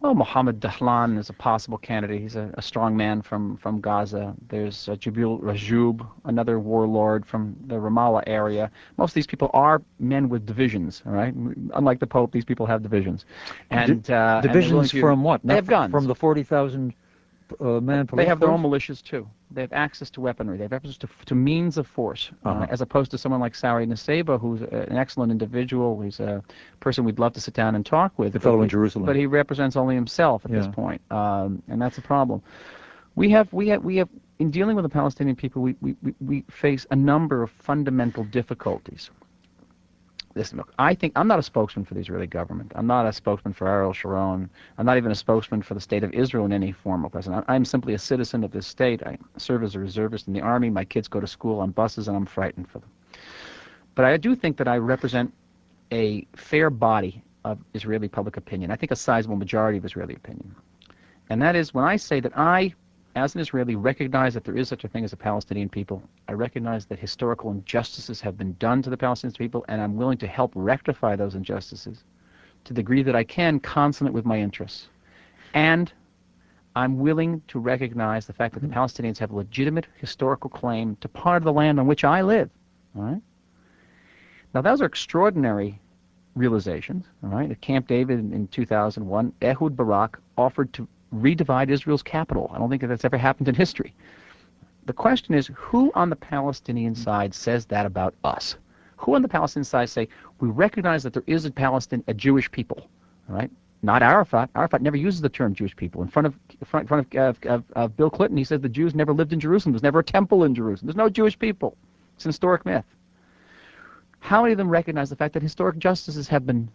Well, 0.00 0.14
Mohammed 0.14 0.60
Dahlan 0.60 1.18
is 1.18 1.30
a 1.30 1.32
possible 1.32 1.78
candidate. 1.78 2.20
He's 2.20 2.36
a, 2.36 2.52
strong 2.60 2.96
man 2.96 3.22
from, 3.22 3.56
from 3.56 3.80
Gaza. 3.80 4.34
There's 4.48 4.88
uh, 4.88 4.92
Jibril 4.92 5.40
Rajoub, 5.40 6.06
another 6.26 6.60
warlord 6.60 7.24
from 7.24 7.56
the 7.66 7.76
Ramallah 7.76 8.22
area. 8.26 8.70
Most 8.98 9.10
of 9.10 9.14
these 9.14 9.26
people 9.26 9.50
are 9.54 9.82
men 9.98 10.28
with 10.28 10.44
divisions, 10.44 11.02
all 11.06 11.12
right? 11.12 11.34
Unlike 11.34 12.00
the 12.00 12.06
Pope, 12.06 12.30
these 12.30 12.44
people 12.44 12.66
have 12.66 12.82
divisions. 12.82 13.24
And 13.70 14.08
uh, 14.10 14.42
Divisions 14.42 14.92
from 14.92 15.22
what? 15.22 15.40
They 15.42 15.54
have 15.54 15.66
guns. 15.66 15.92
From 15.92 16.06
the 16.06 16.14
40,000 16.14 16.94
uh, 17.58 17.64
man 17.80 18.08
They 18.14 18.26
have 18.26 18.38
their 18.38 18.50
own 18.50 18.62
militias, 18.62 19.02
too. 19.02 19.28
They 19.50 19.60
have 19.60 19.72
access 19.72 20.10
to 20.10 20.20
weaponry. 20.20 20.56
They 20.56 20.64
have 20.64 20.72
access 20.72 20.96
to, 20.98 21.08
to 21.26 21.34
means 21.34 21.78
of 21.78 21.86
force, 21.86 22.30
uh, 22.44 22.48
uh-huh. 22.48 22.60
uh, 22.62 22.66
as 22.68 22.80
opposed 22.80 23.10
to 23.12 23.18
someone 23.18 23.40
like 23.40 23.54
Sari 23.54 23.86
Nusseibeh, 23.86 24.40
who's 24.40 24.62
an 24.62 24.96
excellent 24.96 25.30
individual. 25.30 26.00
He's 26.00 26.20
a 26.20 26.42
person 26.80 27.04
we'd 27.04 27.18
love 27.18 27.32
to 27.34 27.40
sit 27.40 27.54
down 27.54 27.74
and 27.74 27.86
talk 27.86 28.18
with. 28.18 28.32
The 28.32 28.40
fellow 28.40 28.62
in 28.62 28.68
Jerusalem. 28.68 29.06
But 29.06 29.16
he 29.16 29.26
represents 29.26 29.76
only 29.76 29.94
himself 29.94 30.44
at 30.44 30.50
this 30.50 30.66
point, 30.66 31.00
um, 31.10 31.62
and 31.68 31.80
that's 31.80 31.98
a 31.98 32.02
problem. 32.02 32.42
We 33.14 33.30
have, 33.30 33.52
we 33.52 33.68
have, 33.68 33.82
we 33.82 33.96
have, 33.96 34.08
in 34.38 34.50
dealing 34.50 34.76
with 34.76 34.82
the 34.82 34.90
Palestinian 34.90 35.36
people, 35.36 35.62
we, 35.62 35.74
we, 35.80 35.96
we 36.20 36.44
face 36.50 36.84
a 36.90 36.96
number 36.96 37.42
of 37.42 37.50
fundamental 37.50 38.24
difficulties. 38.24 39.10
Listen, 40.36 40.58
look, 40.58 40.70
I 40.78 40.94
think 40.94 41.14
I'm 41.16 41.26
not 41.26 41.38
a 41.38 41.42
spokesman 41.42 41.86
for 41.86 41.94
the 41.94 42.00
Israeli 42.00 42.26
government. 42.26 42.70
I'm 42.74 42.86
not 42.86 43.06
a 43.06 43.12
spokesman 43.12 43.54
for 43.54 43.66
Ariel 43.66 43.94
Sharon. 43.94 44.50
I'm 44.76 44.84
not 44.84 44.98
even 44.98 45.10
a 45.10 45.14
spokesman 45.14 45.62
for 45.62 45.72
the 45.72 45.80
state 45.80 46.04
of 46.04 46.12
Israel 46.12 46.44
in 46.44 46.52
any 46.52 46.72
formal 46.72 47.10
sense. 47.10 47.26
I'm 47.48 47.64
simply 47.64 47.94
a 47.94 47.98
citizen 47.98 48.44
of 48.44 48.52
this 48.52 48.66
state. 48.66 49.02
I 49.02 49.16
serve 49.38 49.62
as 49.62 49.74
a 49.74 49.80
reservist 49.80 50.28
in 50.28 50.34
the 50.34 50.42
army. 50.42 50.68
My 50.68 50.84
kids 50.84 51.08
go 51.08 51.20
to 51.20 51.26
school 51.26 51.58
on 51.60 51.70
buses, 51.70 52.06
and 52.06 52.14
I'm 52.14 52.26
frightened 52.26 52.68
for 52.68 52.80
them. 52.80 52.90
But 53.94 54.04
I 54.04 54.18
do 54.18 54.36
think 54.36 54.58
that 54.58 54.68
I 54.68 54.76
represent 54.76 55.32
a 55.90 56.26
fair 56.36 56.68
body 56.68 57.22
of 57.46 57.58
Israeli 57.72 58.08
public 58.08 58.36
opinion. 58.36 58.70
I 58.70 58.76
think 58.76 58.92
a 58.92 58.96
sizable 58.96 59.36
majority 59.36 59.78
of 59.78 59.86
Israeli 59.86 60.14
opinion. 60.14 60.54
And 61.30 61.40
that 61.40 61.56
is 61.56 61.72
when 61.72 61.84
I 61.84 61.96
say 61.96 62.20
that 62.20 62.36
I 62.36 62.74
as 63.16 63.34
an 63.34 63.40
Israeli, 63.40 63.76
recognize 63.76 64.34
that 64.34 64.44
there 64.44 64.56
is 64.56 64.68
such 64.68 64.84
a 64.84 64.88
thing 64.88 65.02
as 65.02 65.14
a 65.14 65.16
Palestinian 65.16 65.70
people. 65.70 66.02
I 66.28 66.32
recognize 66.32 66.84
that 66.86 66.98
historical 66.98 67.50
injustices 67.50 68.20
have 68.20 68.36
been 68.36 68.54
done 68.58 68.82
to 68.82 68.90
the 68.90 68.96
Palestinian 68.96 69.34
people, 69.34 69.64
and 69.68 69.80
I'm 69.80 69.96
willing 69.96 70.18
to 70.18 70.26
help 70.26 70.52
rectify 70.54 71.16
those 71.16 71.34
injustices 71.34 72.04
to 72.64 72.74
the 72.74 72.82
degree 72.82 73.02
that 73.02 73.16
I 73.16 73.24
can, 73.24 73.58
consonant 73.58 74.12
with 74.12 74.26
my 74.26 74.38
interests. 74.38 74.88
And 75.54 75.90
I'm 76.76 76.98
willing 76.98 77.40
to 77.48 77.58
recognize 77.58 78.26
the 78.26 78.34
fact 78.34 78.52
that 78.52 78.60
the 78.60 78.68
Palestinians 78.68 79.16
have 79.18 79.30
a 79.30 79.36
legitimate 79.36 79.86
historical 79.96 80.50
claim 80.50 80.96
to 80.96 81.08
part 81.08 81.38
of 81.38 81.44
the 81.44 81.52
land 81.54 81.80
on 81.80 81.86
which 81.86 82.04
I 82.04 82.20
live. 82.20 82.50
All 82.94 83.02
right? 83.02 83.22
Now, 84.52 84.60
those 84.60 84.82
are 84.82 84.86
extraordinary 84.86 85.80
realizations. 86.34 87.06
All 87.24 87.30
right? 87.30 87.50
At 87.50 87.62
Camp 87.62 87.88
David 87.88 88.18
in 88.18 88.46
2001, 88.48 89.32
Ehud 89.40 89.74
Barak 89.74 90.20
offered 90.36 90.70
to 90.74 90.86
redivide 91.14 91.70
Israel's 91.70 92.02
capital. 92.02 92.50
I 92.54 92.58
don't 92.58 92.68
think 92.68 92.82
that 92.82 92.88
that's 92.88 93.04
ever 93.04 93.18
happened 93.18 93.48
in 93.48 93.54
history. 93.54 93.94
The 94.86 94.92
question 94.92 95.34
is, 95.34 95.50
who 95.54 95.90
on 95.94 96.10
the 96.10 96.16
Palestinian 96.16 96.94
side 96.94 97.34
says 97.34 97.66
that 97.66 97.86
about 97.86 98.14
us? 98.24 98.56
Who 98.98 99.14
on 99.14 99.22
the 99.22 99.28
Palestinian 99.28 99.64
side 99.64 99.90
say 99.90 100.08
we 100.40 100.48
recognize 100.48 101.02
that 101.02 101.12
there 101.12 101.24
is 101.26 101.44
a 101.44 101.50
Palestine, 101.50 102.04
a 102.06 102.14
Jewish 102.14 102.50
people, 102.50 102.88
right? 103.28 103.50
Not 103.82 104.02
Arafat. 104.02 104.50
Arafat 104.54 104.82
never 104.82 104.96
uses 104.96 105.20
the 105.20 105.28
term 105.28 105.54
Jewish 105.54 105.76
people. 105.76 106.02
In 106.02 106.08
front 106.08 106.26
of 106.26 106.34
front, 106.64 106.88
front 106.88 107.14
of, 107.14 107.38
of, 107.44 107.64
of 107.74 107.96
Bill 107.96 108.10
Clinton, 108.10 108.36
he 108.38 108.44
said 108.44 108.62
the 108.62 108.68
Jews 108.68 108.94
never 108.94 109.12
lived 109.12 109.32
in 109.32 109.40
Jerusalem. 109.40 109.72
There's 109.72 109.82
never 109.82 109.98
a 109.98 110.04
temple 110.04 110.44
in 110.44 110.54
Jerusalem. 110.54 110.86
There's 110.86 110.96
no 110.96 111.08
Jewish 111.08 111.38
people. 111.38 111.76
It's 112.14 112.24
an 112.24 112.30
historic 112.30 112.64
myth. 112.64 112.84
How 114.20 114.42
many 114.42 114.52
of 114.52 114.58
them 114.58 114.68
recognize 114.68 115.10
the 115.10 115.16
fact 115.16 115.34
that 115.34 115.42
historic 115.42 115.78
justices 115.78 116.26
have 116.28 116.46
been 116.46 116.68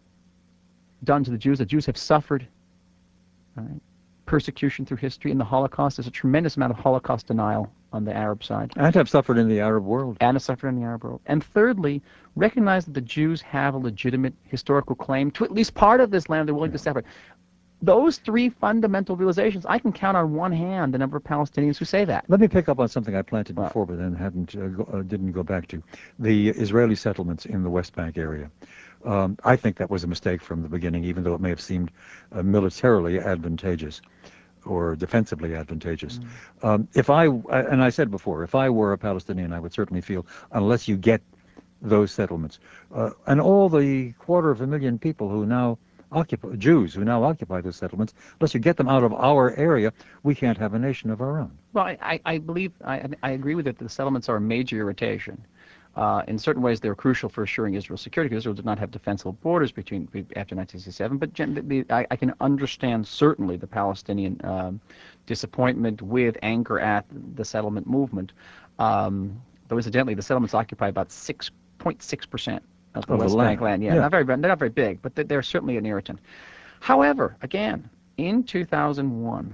done 1.04 1.24
to 1.24 1.32
the 1.32 1.38
Jews? 1.38 1.58
The 1.58 1.66
Jews 1.66 1.86
have 1.86 1.98
suffered 1.98 2.48
right, 3.56 3.82
persecution 4.32 4.86
through 4.86 4.96
history. 4.96 5.30
In 5.30 5.38
the 5.38 5.44
Holocaust, 5.44 5.98
there's 5.98 6.08
a 6.08 6.12
tremendous 6.12 6.56
amount 6.56 6.72
of 6.72 6.80
Holocaust 6.80 7.28
denial 7.28 7.70
on 7.92 8.06
the 8.06 8.16
Arab 8.16 8.46
side. 8.46 8.72
And 8.78 8.96
have 8.96 9.10
suffered 9.10 9.38
in 9.38 9.50
the 9.50 9.60
Arab 9.60 9.84
world. 9.84 10.16
And 10.22 10.36
have 10.36 10.42
suffered 10.42 10.70
in 10.70 10.78
the 10.78 10.84
Arab 10.84 11.04
world. 11.04 11.20
And 11.26 11.44
thirdly, 11.44 12.02
recognize 12.38 12.86
that 12.86 12.94
the 12.94 13.02
Jews 13.02 13.42
have 13.42 13.74
a 13.74 13.78
legitimate 13.78 14.34
historical 14.44 14.96
claim 14.96 15.32
to 15.32 15.44
at 15.44 15.52
least 15.52 15.74
part 15.74 16.00
of 16.00 16.12
this 16.12 16.30
land 16.30 16.48
they're 16.48 16.56
willing 16.56 16.72
to 16.72 16.78
separate. 16.78 17.06
Those 17.82 18.20
three 18.20 18.48
fundamental 18.48 19.18
realizations, 19.18 19.66
I 19.66 19.80
can 19.80 19.92
count 19.92 20.16
on 20.16 20.34
one 20.34 20.54
hand 20.54 20.94
the 20.94 20.98
number 20.98 21.18
of 21.18 21.24
Palestinians 21.26 21.78
who 21.78 21.84
say 21.84 22.06
that. 22.06 22.24
Let 22.30 22.40
me 22.40 22.48
pick 22.48 22.70
up 22.70 22.80
on 22.80 22.88
something 22.88 23.14
I 23.14 23.24
planted 23.24 23.58
before, 23.58 23.86
but 23.86 23.98
then 23.98 24.16
hadn't 24.16 24.56
uh, 24.56 24.68
go, 24.68 24.84
uh, 24.94 25.02
didn't 25.02 25.34
go 25.34 25.44
back 25.44 25.68
to 25.70 25.84
the 26.20 26.50
Israeli 26.50 26.96
settlements 26.96 27.46
in 27.46 27.64
the 27.64 27.70
West 27.70 27.94
Bank 27.96 28.18
area. 28.18 28.50
Um, 29.04 29.38
I 29.44 29.56
think 29.56 29.78
that 29.78 29.90
was 29.90 30.04
a 30.04 30.08
mistake 30.08 30.42
from 30.42 30.62
the 30.62 30.70
beginning, 30.70 31.04
even 31.06 31.24
though 31.24 31.34
it 31.34 31.42
may 31.42 31.50
have 31.50 31.62
seemed 31.62 31.92
uh, 32.32 32.44
militarily 32.44 33.20
advantageous 33.20 34.02
or 34.66 34.95
defensively 34.95 35.55
advantageous. 35.55 36.20
Mm. 36.20 36.66
Um, 36.68 36.88
if 36.93 37.09
I, 37.09 37.26
and 37.26 37.84
I 37.84 37.89
said 37.89 38.12
before, 38.12 38.43
if 38.43 38.55
I 38.55 38.70
were 38.70 38.93
a 38.93 38.97
Palestinian, 38.97 39.53
I 39.53 39.59
would 39.59 39.74
certainly 39.74 40.01
feel, 40.01 40.26
unless 40.51 40.88
you 40.88 40.97
get 40.97 41.22
those 41.82 42.12
settlements, 42.12 42.59
uh, 42.93 43.12
and 43.26 43.41
all 43.41 43.70
the 43.70 44.12
quarter 44.14 44.51
of 44.51 44.62
a 44.62 44.68
million 44.68 44.99
people 44.99 45.30
who 45.30 45.45
now 45.45 45.78
occupy, 46.12 46.55
Jews 46.55 46.93
who 46.93 47.03
now 47.03 47.24
occupy 47.24 47.62
those 47.62 47.76
settlements, 47.76 48.14
unless 48.39 48.53
you 48.53 48.59
get 48.59 48.78
them 48.78 48.89
out 48.89 49.03
of 49.03 49.14
our 49.14 49.55
area, 49.55 49.93
we 50.24 50.36
can't 50.36 50.57
have 50.57 50.74
a 50.74 50.80
nation 50.80 51.09
of 51.09 51.22
our 51.22 51.39
own. 51.39 51.57
Well, 51.74 51.86
I, 51.86 52.20
I 52.26 52.38
believe, 52.38 52.74
I, 52.84 53.07
I 53.24 53.32
agree 53.32 53.55
with 53.55 53.68
it 53.68 53.78
that 53.78 53.84
the 53.84 53.89
settlements 53.89 54.30
are 54.30 54.36
a 54.36 54.41
major 54.41 54.78
irritation. 54.78 55.43
Uh, 55.96 56.24
in 56.28 56.39
certain 56.39 56.62
ways, 56.62 56.80
they 56.80 56.88
were 56.88 56.96
crucial 56.96 57.28
for 57.28 57.44
assuring 57.44 57.74
Israel's 57.74 58.02
security 58.02 58.30
because 58.30 58.44
Israel 58.44 58.56
did 58.56 58.64
not 58.64 58.80
have 58.80 58.92
defensible 58.92 59.34
borders 59.34 59.74
between 59.74 60.04
after 60.38 60.56
1967. 60.56 61.18
But 61.18 61.34
the, 61.36 61.86
I, 61.89 62.08
I, 62.10 62.16
can 62.16 62.34
understand 62.39 63.06
certainly 63.06 63.58
the 63.58 63.68
Palestinian 63.68 64.39
um, 64.46 64.80
disappointment 65.26 66.02
with 66.02 66.38
anger 66.44 66.80
at 66.80 67.06
the 67.36 67.44
settlement 67.44 67.88
movement. 67.88 68.32
Um, 68.80 69.42
though 69.68 69.76
incidentally, 69.76 70.14
the 70.14 70.22
settlements 70.22 70.54
occupy 70.54 70.88
about 70.88 71.10
6.6 71.10 72.30
percent 72.30 72.64
of 72.96 73.06
the 73.06 73.14
of 73.14 73.20
West 73.20 73.38
Bank 73.38 73.60
land. 73.60 73.84
Yeah, 73.84 73.96
yeah, 73.96 74.02
not 74.02 74.12
very 74.12 74.24
they're 74.24 74.38
not 74.38 74.60
very 74.60 74.70
big, 74.70 75.02
but 75.02 75.14
they're 75.16 75.44
certainly 75.44 75.76
an 75.76 75.86
irritant. 75.86 76.20
However, 76.80 77.36
again, 77.42 77.89
in 78.16 78.44
2001, 78.44 79.54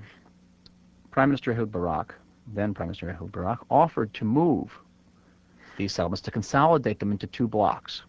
Prime 1.10 1.30
Minister 1.30 1.52
Ehud 1.52 1.72
Barak, 1.72 2.14
then 2.54 2.76
Prime 2.76 2.90
Minister 2.90 3.10
Ehud 3.10 3.32
Barak, 3.32 3.60
offered 3.72 4.14
to 4.14 4.24
move 4.24 4.78
these 5.78 5.94
settlements 5.94 6.22
to 6.22 6.32
consolidate 6.32 7.00
them 7.00 7.12
into 7.12 7.28
two 7.28 7.48
blocks. 7.48 8.04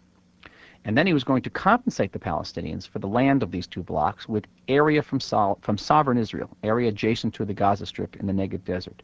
And 0.85 0.97
then 0.97 1.07
he 1.07 1.13
was 1.13 1.23
going 1.23 1.41
to 1.43 1.49
compensate 1.49 2.11
the 2.13 2.19
Palestinians 2.19 2.87
for 2.87 2.99
the 2.99 3.07
land 3.07 3.43
of 3.43 3.51
these 3.51 3.67
two 3.67 3.83
blocks 3.83 4.29
with 4.29 4.45
area 4.67 5.01
from, 5.01 5.19
sol- 5.19 5.59
from 5.61 5.77
sovereign 5.77 6.17
Israel, 6.17 6.49
area 6.63 6.89
adjacent 6.89 7.33
to 7.35 7.45
the 7.45 7.53
Gaza 7.53 7.85
Strip 7.85 8.15
in 8.15 8.27
the 8.27 8.33
Negev 8.33 8.63
Desert. 8.63 9.01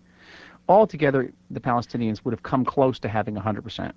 Altogether, 0.68 1.32
the 1.52 1.60
Palestinians 1.60 2.24
would 2.24 2.34
have 2.34 2.44
come 2.44 2.66
close 2.66 2.98
to 3.00 3.10
having 3.10 3.36
100% 3.36 3.92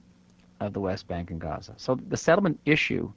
of 0.60 0.72
the 0.72 0.80
West 0.80 1.06
Bank 1.06 1.30
and 1.30 1.40
Gaza. 1.40 1.72
So 1.76 1.94
the 2.08 2.16
settlement 2.16 2.60
issue 2.66 3.12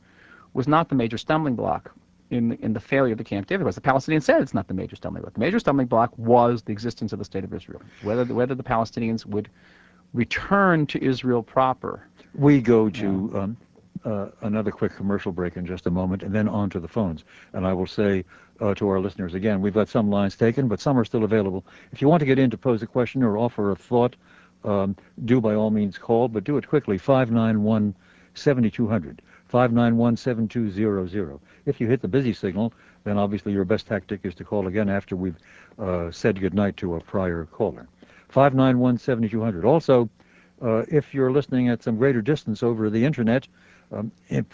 was 0.54 0.68
not 0.68 0.89
the 0.89 0.95
major 0.95 1.18
stumbling 1.18 1.56
block 1.56 1.91
in 2.30 2.49
the, 2.49 2.64
in 2.64 2.74
the 2.74 2.80
failure 2.80 3.14
of 3.14 3.18
the 3.18 3.24
Camp 3.24 3.47
David 3.47 3.66
was. 3.66 3.76
The 3.76 3.82
Palestinians 3.82 4.24
said 4.24 4.41
it's 4.41 4.54
not 4.54 4.68
the 4.68 4.74
major 4.74 4.95
stumbling 4.95 5.24
block. 5.24 5.34
The 5.34 5.39
major 5.39 5.60
stumbling 5.60 5.88
block 5.88 6.18
was 6.18 6.62
the 6.62 6.72
existence 6.72 7.14
of 7.14 7.20
the 7.20 7.26
state 7.26 7.43
of 7.43 7.54
Israel. 7.54 7.82
Whether 8.04 8.26
the, 8.26 8.34
whether 8.34 8.56
the 8.56 8.64
Palestinians 8.64 9.26
would 9.26 9.49
return 10.14 10.86
to 10.88 11.03
Israel 11.03 11.43
proper. 11.43 12.07
We 12.36 12.62
go 12.62 12.89
to 12.89 13.32
um, 13.36 13.57
uh, 14.05 14.28
another 14.41 14.72
quick 14.72 14.95
commercial 14.95 15.32
break 15.32 15.57
in 15.57 15.66
just 15.66 15.86
a 15.86 15.91
moment, 15.91 16.24
and 16.24 16.34
then 16.34 16.47
on 16.47 16.70
to 16.72 16.80
the 16.80 16.88
phones. 16.88 17.24
And 17.53 17.66
I 17.66 17.74
will 17.74 17.88
say 17.88 18.26
uh, 18.59 18.74
to 18.76 18.88
our 18.89 18.99
listeners 18.99 19.34
again, 19.34 19.62
we've 19.62 19.74
got 19.74 19.89
some 19.89 20.09
lines 20.09 20.36
taken, 20.36 20.68
but 20.68 20.80
some 20.80 20.97
are 20.97 21.05
still 21.05 21.24
available. 21.24 21.66
If 21.91 22.01
you 22.01 22.07
want 22.07 22.22
to 22.22 22.26
get 22.26 22.39
in 22.39 22.49
to 22.51 22.57
pose 22.57 22.82
a 22.82 22.88
question 22.88 23.24
or 23.24 23.38
offer 23.38 23.72
a 23.72 23.76
thought, 23.76 24.16
um, 24.64 24.95
do 25.26 25.41
by 25.41 25.55
all 25.55 25.72
means 25.72 25.97
call, 25.97 26.28
but 26.28 26.43
do 26.43 26.57
it 26.57 26.68
quickly. 26.68 26.97
591 26.97 27.95
7200. 28.36 29.22
591 29.47 30.16
7200. 30.16 31.39
If 31.66 31.82
you 31.82 31.88
hit 31.88 32.01
the 32.01 32.07
busy 32.07 32.34
signal, 32.34 32.74
then 33.03 33.18
obviously 33.18 33.51
your 33.51 33.66
best 33.66 33.88
tactic 33.88 34.22
is 34.24 34.36
to 34.36 34.43
call 34.43 34.68
again 34.68 34.89
after 34.89 35.16
we've 35.16 35.38
uh, 35.80 36.12
said 36.12 36.39
goodnight 36.39 36.78
to 36.78 36.95
a 36.95 37.01
prior 37.01 37.45
caller. 37.45 37.88
591 38.32 38.97
7200. 38.97 39.65
Also, 39.65 40.09
uh, 40.61 40.86
if 40.89 41.13
you're 41.13 41.32
listening 41.32 41.69
at 41.69 41.84
some 41.84 41.97
greater 41.97 42.21
distance 42.21 42.63
over 42.63 42.89
the 42.89 43.03
internet, 43.03 43.47
um, 43.91 44.11
if 44.29 44.45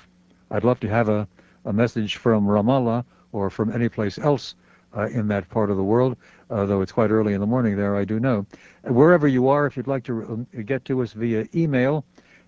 I'd 0.49 0.63
love 0.63 0.79
to 0.79 0.89
have 0.89 1.09
a, 1.09 1.27
a 1.65 1.71
message 1.71 2.15
from 2.15 2.47
Ramallah 2.47 3.05
or 3.33 3.49
from 3.49 3.71
any 3.71 3.87
place 3.87 4.17
else 4.17 4.55
uh, 4.95 5.07
in 5.07 5.27
that 5.27 5.47
part 5.49 5.69
of 5.69 5.77
the 5.77 5.83
world, 5.83 6.17
uh, 6.49 6.65
though 6.65 6.81
it's 6.81 6.91
quite 6.91 7.11
early 7.11 7.33
in 7.33 7.39
the 7.39 7.45
morning 7.45 7.77
there, 7.77 7.95
I 7.95 8.03
do 8.03 8.19
know. 8.19 8.45
Wherever 8.83 9.27
you 9.27 9.47
are, 9.47 9.67
if 9.67 9.77
you'd 9.77 9.87
like 9.87 10.03
to 10.05 10.23
um, 10.23 10.47
get 10.65 10.83
to 10.85 11.01
us 11.03 11.13
via 11.13 11.45
email, 11.53 12.03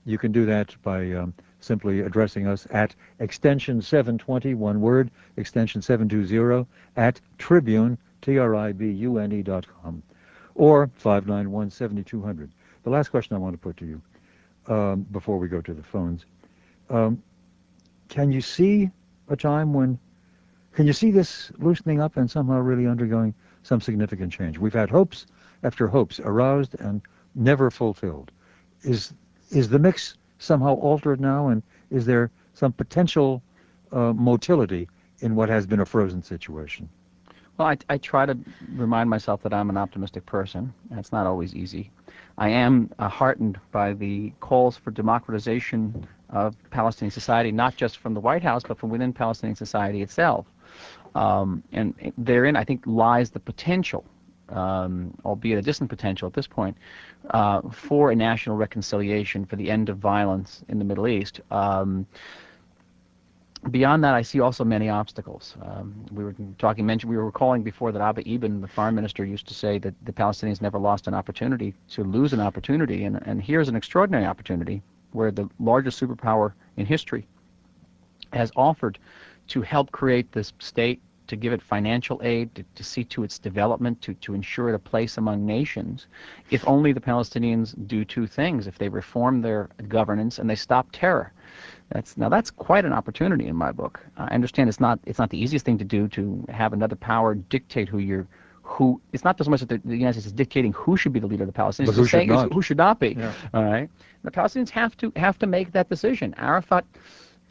you 0.05 0.17
can 0.17 0.31
do 0.31 0.45
that 0.45 0.75
by 0.81 1.11
um, 1.11 1.33
simply 1.59 1.99
addressing 1.99 2.47
us 2.47 2.65
at 2.71 2.95
extension 3.19 3.81
720, 3.81 4.55
one 4.55 4.81
word, 4.81 5.11
extension 5.37 5.81
720, 5.81 6.65
at 6.95 7.19
tribune, 7.37 7.97
T-R-I-B-U-N-E 8.21 9.43
dot 9.43 9.65
com, 9.81 10.01
or 10.59 10.91
591-7200. 11.01 12.49
The 12.83 12.89
last 12.89 13.09
question 13.09 13.33
I 13.33 13.39
want 13.39 13.53
to 13.53 13.57
put 13.57 13.77
to 13.77 13.85
you 13.85 14.01
um, 14.67 15.07
before 15.09 15.37
we 15.37 15.47
go 15.47 15.61
to 15.61 15.73
the 15.73 15.81
phones, 15.81 16.25
um, 16.89 17.23
can 18.09 18.29
you 18.29 18.41
see 18.41 18.89
a 19.29 19.37
time 19.37 19.73
when 19.73 19.97
can 20.73 20.85
you 20.85 20.93
see 20.93 21.11
this 21.11 21.51
loosening 21.57 22.01
up 22.01 22.17
and 22.17 22.29
somehow 22.29 22.59
really 22.59 22.87
undergoing 22.87 23.33
some 23.63 23.79
significant 23.81 24.33
change? 24.33 24.57
We've 24.57 24.73
had 24.73 24.89
hopes 24.89 25.25
after 25.63 25.87
hopes 25.87 26.19
aroused 26.19 26.75
and 26.79 27.01
never 27.35 27.71
fulfilled. 27.71 28.31
Is 28.83 29.13
is 29.51 29.69
the 29.69 29.79
mix 29.79 30.17
somehow 30.39 30.75
altered 30.75 31.21
now, 31.21 31.47
and 31.47 31.63
is 31.89 32.05
there 32.05 32.31
some 32.53 32.73
potential 32.73 33.41
uh, 33.93 34.13
motility 34.13 34.89
in 35.21 35.35
what 35.35 35.47
has 35.47 35.65
been 35.65 35.79
a 35.79 35.85
frozen 35.85 36.21
situation? 36.21 36.89
I, 37.65 37.77
I, 37.89 37.97
try 37.97 38.25
to 38.25 38.37
remind 38.73 39.09
myself 39.09 39.43
that 39.43 39.53
I'm 39.53 39.69
an 39.69 39.77
optimistic 39.77 40.25
person. 40.25 40.73
It's 40.91 41.11
not 41.11 41.27
always 41.27 41.55
easy. 41.55 41.91
I 42.37 42.49
am 42.49 42.89
uh, 42.99 43.09
heartened 43.09 43.59
by 43.71 43.93
the 43.93 44.31
calls 44.39 44.77
for 44.77 44.91
democratization 44.91 46.07
of 46.29 46.55
Palestinian 46.69 47.11
society, 47.11 47.51
not 47.51 47.75
just 47.75 47.97
from 47.97 48.13
the 48.13 48.19
White 48.19 48.43
House, 48.43 48.63
but 48.67 48.77
from 48.77 48.89
within 48.89 49.11
Palestinian 49.11 49.55
society 49.55 50.01
itself. 50.01 50.45
Um, 51.15 51.63
and 51.71 52.13
therein, 52.17 52.55
I 52.55 52.63
think, 52.63 52.83
lies 52.85 53.31
the 53.31 53.39
potential, 53.39 54.05
um, 54.49 55.13
albeit 55.25 55.57
a 55.57 55.61
distant 55.61 55.89
potential 55.89 56.27
at 56.27 56.33
this 56.33 56.47
point, 56.47 56.77
uh, 57.31 57.61
for 57.71 58.11
a 58.11 58.15
national 58.15 58.55
reconciliation, 58.55 59.45
for 59.45 59.55
the 59.55 59.69
end 59.69 59.89
of 59.89 59.97
violence 59.97 60.63
in 60.69 60.79
the 60.79 60.85
Middle 60.85 61.07
East. 61.07 61.41
Um, 61.51 62.05
beyond 63.71 64.03
that, 64.03 64.13
I 64.13 64.21
see 64.21 64.39
also 64.39 64.63
many 64.63 64.89
obstacles. 64.89 65.55
Um, 65.61 66.05
we 66.11 66.23
were 66.23 66.35
talking, 66.57 66.85
mentioned, 66.85 67.09
we 67.09 67.17
were 67.17 67.25
recalling 67.25 67.63
before 67.63 67.91
that 67.91 68.01
Abba 68.01 68.21
Eban, 68.27 68.61
the 68.61 68.67
foreign 68.67 68.95
minister, 68.95 69.25
used 69.25 69.47
to 69.47 69.53
say 69.53 69.77
that 69.79 69.93
the 70.05 70.13
Palestinians 70.13 70.61
never 70.61 70.79
lost 70.79 71.07
an 71.07 71.13
opportunity 71.13 71.73
to 71.89 72.03
lose 72.03 72.33
an 72.33 72.39
opportunity, 72.39 73.03
and, 73.03 73.21
and 73.25 73.41
here's 73.41 73.67
an 73.67 73.75
extraordinary 73.75 74.25
opportunity 74.25 74.81
where 75.11 75.31
the 75.31 75.49
largest 75.59 75.99
superpower 75.99 76.53
in 76.77 76.85
history 76.85 77.27
has 78.33 78.51
offered 78.55 78.99
to 79.47 79.61
help 79.61 79.91
create 79.91 80.31
this 80.31 80.53
state 80.59 81.01
to 81.29 81.35
give 81.35 81.53
it 81.53 81.61
financial 81.61 82.19
aid, 82.23 82.53
to, 82.55 82.63
to 82.75 82.83
see 82.83 83.03
to 83.03 83.23
its 83.23 83.37
development, 83.37 84.01
to, 84.01 84.13
to 84.15 84.33
ensure 84.33 84.69
it 84.69 84.75
a 84.75 84.79
place 84.79 85.17
among 85.17 85.45
nations, 85.45 86.07
if 86.49 86.67
only 86.67 86.91
the 86.91 86.99
Palestinians 86.99 87.75
do 87.87 88.03
two 88.03 88.25
things. 88.25 88.65
If 88.67 88.79
they 88.79 88.89
reform 88.89 89.41
their 89.41 89.69
governance 89.87 90.39
and 90.39 90.49
they 90.49 90.55
stop 90.55 90.87
terror. 90.91 91.31
That's, 91.91 92.17
now 92.17 92.29
that's 92.29 92.51
quite 92.51 92.85
an 92.85 92.93
opportunity 92.93 93.47
in 93.47 93.55
my 93.55 93.71
book. 93.71 93.99
I 94.17 94.33
understand 94.33 94.69
it's 94.69 94.79
not, 94.79 94.99
it's 95.05 95.19
not 95.19 95.29
the 95.29 95.41
easiest 95.41 95.65
thing 95.65 95.77
to 95.79 95.83
do 95.83 96.07
to 96.09 96.45
have 96.49 96.73
another 96.73 96.95
power 96.95 97.35
dictate 97.35 97.89
who 97.89 97.97
you're 97.97 98.27
who 98.69 99.01
it's 99.13 99.23
not 99.23 99.43
so 99.43 99.49
much 99.49 99.61
that 99.61 99.69
the, 99.69 99.79
the, 99.83 99.97
United 99.97 100.13
States 100.13 100.27
is 100.27 100.31
dictating 100.31 100.71
who 100.73 100.95
should 100.95 101.11
be 101.11 101.19
the 101.19 101.25
leader 101.25 101.43
of 101.43 101.51
the 101.51 101.59
Palestinians, 101.59 101.87
but 101.87 101.95
who 101.95 102.05
should 102.05 102.27
not. 102.27 102.53
who 102.53 102.61
should 102.61 102.77
not 102.77 102.99
be. 102.99 103.15
Yeah. 103.17 103.33
All 103.53 103.63
right, 103.63 103.89
the 104.23 104.29
Palestinians 104.29 104.69
have 104.69 104.95
to 104.97 105.11
have 105.15 105.39
to 105.39 105.47
make 105.47 105.71
that 105.71 105.89
decision. 105.89 106.35
Arafat 106.37 106.85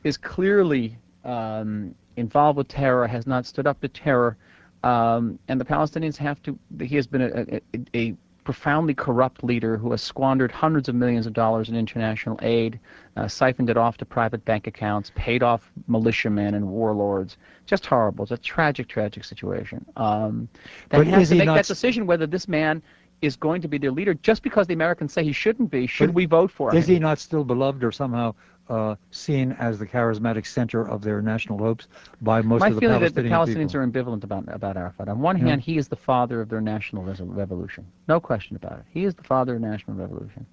is 0.05 0.17
clearly 0.17 0.97
um, 1.25 1.95
involved 2.17 2.57
with 2.57 2.69
terror, 2.69 3.07
has 3.09 3.27
not 3.27 3.47
stood 3.47 3.67
up 3.67 3.81
to 3.81 3.89
terror, 3.89 4.37
um, 4.85 5.39
and 5.49 5.61
the 5.61 5.65
Palestinians 5.65 6.17
have 6.17 6.41
to. 6.45 6.57
He 6.81 6.95
has 6.95 7.09
been 7.09 7.23
a, 7.23 7.61
a, 7.75 7.81
a 7.95 8.17
profoundly 8.49 8.95
corrupt 8.95 9.45
leader 9.45 9.77
who 9.77 9.91
has 9.91 10.01
squandered 10.01 10.51
hundreds 10.51 10.89
of 10.89 10.95
millions 10.95 11.27
of 11.27 11.35
dollars 11.35 11.69
in 11.69 11.77
international 11.77 12.39
aid, 12.41 12.81
uh, 13.19 13.29
siphoned 13.29 13.69
it 13.69 13.77
off 13.77 13.99
to 13.99 14.07
private 14.07 14.43
bank 14.47 14.67
accounts, 14.67 15.13
paid 15.15 15.43
off 15.43 15.71
militiamen 15.87 16.55
and 16.55 16.67
warlords. 16.67 17.37
Just 17.67 17.85
horrible. 17.85 18.23
It's 18.23 18.33
a 18.33 18.39
tragic, 18.39 18.89
tragic 18.89 19.25
situation. 19.25 19.85
Um, 19.99 20.49
they 20.89 21.05
have 21.05 21.29
to 21.29 21.35
make 21.35 21.47
that 21.47 21.67
decision 21.67 22.07
whether 22.07 22.27
this 22.27 22.49
man 22.49 22.83
is 23.21 23.37
going 23.37 23.61
to 23.61 23.69
be 23.69 23.77
their 23.77 23.91
leader 23.91 24.15
just 24.15 24.43
because 24.43 24.67
the 24.67 24.73
Americans 24.73 25.13
say 25.13 25.23
he 25.23 25.33
shouldn't 25.33 25.71
be. 25.71 25.87
Should 25.87 26.15
we 26.15 26.25
vote 26.25 26.51
for 26.51 26.71
him? 26.71 26.79
Is 26.79 26.87
he 26.87 26.99
not 26.99 27.19
still 27.19 27.45
beloved 27.45 27.85
or 27.85 27.93
somehow 27.93 28.35
uh, 28.69 28.95
seen 29.11 29.53
as 29.53 29.79
the 29.79 29.87
charismatic 29.87 30.47
center 30.47 30.87
of 30.89 31.03
their 31.03 31.23
national 31.23 31.59
hopes 31.59 31.89
by 32.21 32.43
most 32.43 32.61
My 32.61 32.69
of 32.69 32.75
the 32.75 32.81
feeling 32.81 32.99
Palestinian 32.99 33.31
that 33.31 33.47
the 33.47 33.53
Palestinians 33.53 33.73
people. 33.73 33.81
are 33.81 33.87
ambivalent 33.87 34.25
about 34.25 34.45
about 34.55 34.77
Arafat. 34.77 35.09
On 35.09 35.21
one 35.21 35.37
hand, 35.37 35.61
he 35.61 35.79
is 35.79 35.89
the 35.89 35.97
father 35.97 36.41
of 36.41 36.49
their 36.49 36.61
national 36.61 37.03
revolution, 37.05 37.87
no 38.09 38.21
question 38.21 38.57
about 38.57 38.79
it. 38.81 38.85
He 38.91 39.05
is 39.05 39.15
the 39.15 39.25
father 39.25 39.57
of 39.57 39.61
national 39.61 39.97
revolution. 39.97 40.47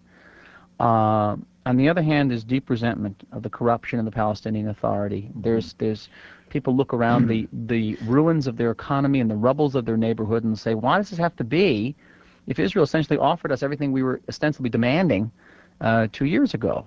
Uh, 0.79 1.37
on 1.65 1.77
the 1.77 1.89
other 1.89 2.01
hand, 2.01 2.29
there's 2.29 2.43
deep 2.43 2.69
resentment 2.69 3.25
of 3.31 3.41
the 3.41 3.49
corruption 3.49 3.97
of 3.99 4.05
the 4.05 4.11
Palestinian 4.11 4.69
Authority. 4.69 5.31
There's 5.35 5.73
there's 5.73 6.09
people 6.49 6.75
look 6.75 6.93
around 6.93 7.27
the 7.27 7.47
the 7.51 7.95
ruins 8.03 8.47
of 8.47 8.57
their 8.57 8.71
economy 8.71 9.19
and 9.19 9.29
the 9.29 9.35
rubbles 9.35 9.75
of 9.75 9.85
their 9.85 9.97
neighborhood 9.97 10.43
and 10.43 10.57
say, 10.57 10.75
why 10.75 10.97
does 10.97 11.09
this 11.09 11.19
have 11.19 11.35
to 11.37 11.43
be? 11.43 11.95
If 12.47 12.59
Israel 12.59 12.83
essentially 12.83 13.17
offered 13.17 13.51
us 13.51 13.63
everything 13.63 13.91
we 13.91 14.03
were 14.03 14.21
ostensibly 14.29 14.69
demanding 14.69 15.31
uh, 15.81 16.07
two 16.11 16.25
years 16.25 16.53
ago, 16.53 16.85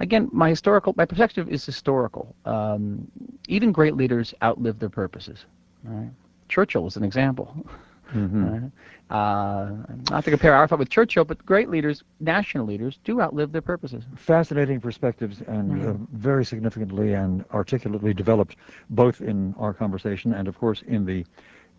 again, 0.00 0.28
my 0.32 0.50
historical, 0.50 0.94
my 0.96 1.04
perspective 1.04 1.48
is 1.48 1.64
historical. 1.64 2.34
Um, 2.44 3.10
even 3.48 3.72
great 3.72 3.96
leaders 3.96 4.34
outlive 4.42 4.78
their 4.78 4.88
purposes. 4.88 5.44
Right? 5.84 6.10
Churchill 6.48 6.86
is 6.86 6.96
an 6.96 7.04
example. 7.04 7.66
Mm-hmm. 8.14 8.66
Uh, 9.10 9.70
not 10.10 10.24
to 10.24 10.30
compare 10.30 10.52
our 10.52 10.60
Arafat 10.60 10.78
with 10.78 10.88
Churchill, 10.88 11.24
but 11.24 11.44
great 11.44 11.68
leaders, 11.68 12.02
national 12.20 12.66
leaders, 12.66 12.98
do 13.04 13.20
outlive 13.20 13.52
their 13.52 13.62
purposes. 13.62 14.04
Fascinating 14.16 14.80
perspectives 14.80 15.42
and 15.46 15.72
mm-hmm. 15.72 15.88
uh, 15.90 16.06
very 16.12 16.44
significantly 16.44 17.14
and 17.14 17.44
articulately 17.52 18.14
developed 18.14 18.56
both 18.90 19.20
in 19.20 19.54
our 19.58 19.74
conversation 19.74 20.34
and, 20.34 20.48
of 20.48 20.58
course, 20.58 20.82
in 20.86 21.04
the 21.04 21.24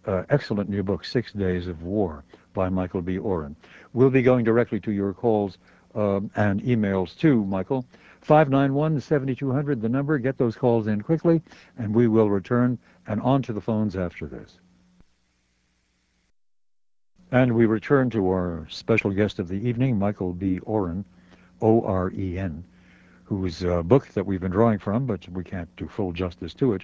uh, 0.05 0.23
excellent 0.29 0.69
new 0.69 0.83
book, 0.83 1.03
Six 1.03 1.33
Days 1.33 1.67
of 1.67 1.83
War 1.83 2.23
by 2.53 2.69
Michael 2.69 3.01
B. 3.01 3.17
Oren. 3.17 3.55
We'll 3.93 4.09
be 4.09 4.21
going 4.21 4.45
directly 4.45 4.79
to 4.81 4.91
your 4.91 5.13
calls 5.13 5.57
um, 5.95 6.31
and 6.35 6.61
emails 6.61 7.17
too, 7.17 7.43
Michael. 7.45 7.85
591-7200, 8.27 9.81
the 9.81 9.89
number. 9.89 10.17
Get 10.17 10.37
those 10.37 10.55
calls 10.55 10.87
in 10.87 11.01
quickly, 11.01 11.41
and 11.77 11.95
we 11.95 12.07
will 12.07 12.29
return 12.29 12.77
and 13.07 13.21
on 13.21 13.41
to 13.43 13.53
the 13.53 13.61
phones 13.61 13.95
after 13.95 14.27
this. 14.27 14.59
And 17.31 17.55
we 17.55 17.65
return 17.65 18.09
to 18.11 18.29
our 18.29 18.67
special 18.69 19.11
guest 19.11 19.39
of 19.39 19.47
the 19.47 19.55
evening, 19.55 19.97
Michael 19.97 20.33
B. 20.33 20.59
Oren, 20.59 21.05
O-R-E-N, 21.61 22.63
whose 23.23 23.63
uh, 23.63 23.81
book 23.83 24.07
that 24.09 24.25
we've 24.25 24.41
been 24.41 24.51
drawing 24.51 24.79
from, 24.79 25.05
but 25.05 25.27
we 25.29 25.43
can't 25.43 25.73
do 25.75 25.87
full 25.87 26.11
justice 26.11 26.53
to 26.55 26.73
it 26.73 26.83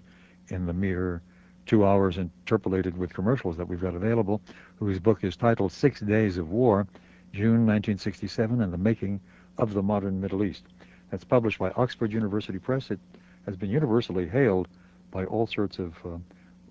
in 0.49 0.65
the 0.65 0.73
mere 0.73 1.21
two 1.65 1.85
hours 1.85 2.17
interpolated 2.17 2.97
with 2.97 3.13
commercials 3.13 3.55
that 3.57 3.67
we've 3.67 3.81
got 3.81 3.95
available, 3.95 4.41
whose 4.77 4.99
book 4.99 5.23
is 5.23 5.37
titled 5.37 5.71
Six 5.71 6.01
Days 6.01 6.37
of 6.37 6.49
War, 6.49 6.87
June 7.31 7.65
1967 7.65 8.61
and 8.61 8.71
the 8.71 8.77
Making 8.77 9.19
of 9.57 9.73
the 9.73 9.81
Modern 9.81 10.19
Middle 10.19 10.43
East. 10.43 10.65
That's 11.14 11.24
published 11.24 11.59
by 11.59 11.70
Oxford 11.76 12.11
University 12.11 12.57
Press. 12.57 12.89
It 12.89 12.99
has 13.45 13.55
been 13.55 13.70
universally 13.70 14.28
hailed 14.28 14.68
by 15.11 15.26
all 15.26 15.45
sorts 15.45 15.78
of 15.78 15.93
uh, 16.03 16.16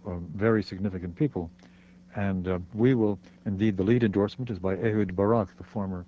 uh, 0.05 0.16
very 0.34 0.64
significant 0.64 1.14
people. 1.14 1.49
And 2.16 2.49
uh, 2.49 2.59
we 2.74 2.95
will, 2.95 3.20
indeed, 3.47 3.76
the 3.76 3.84
lead 3.84 4.03
endorsement 4.03 4.51
is 4.51 4.59
by 4.59 4.74
Ehud 4.74 5.14
Barak, 5.14 5.57
the 5.59 5.62
former 5.62 6.05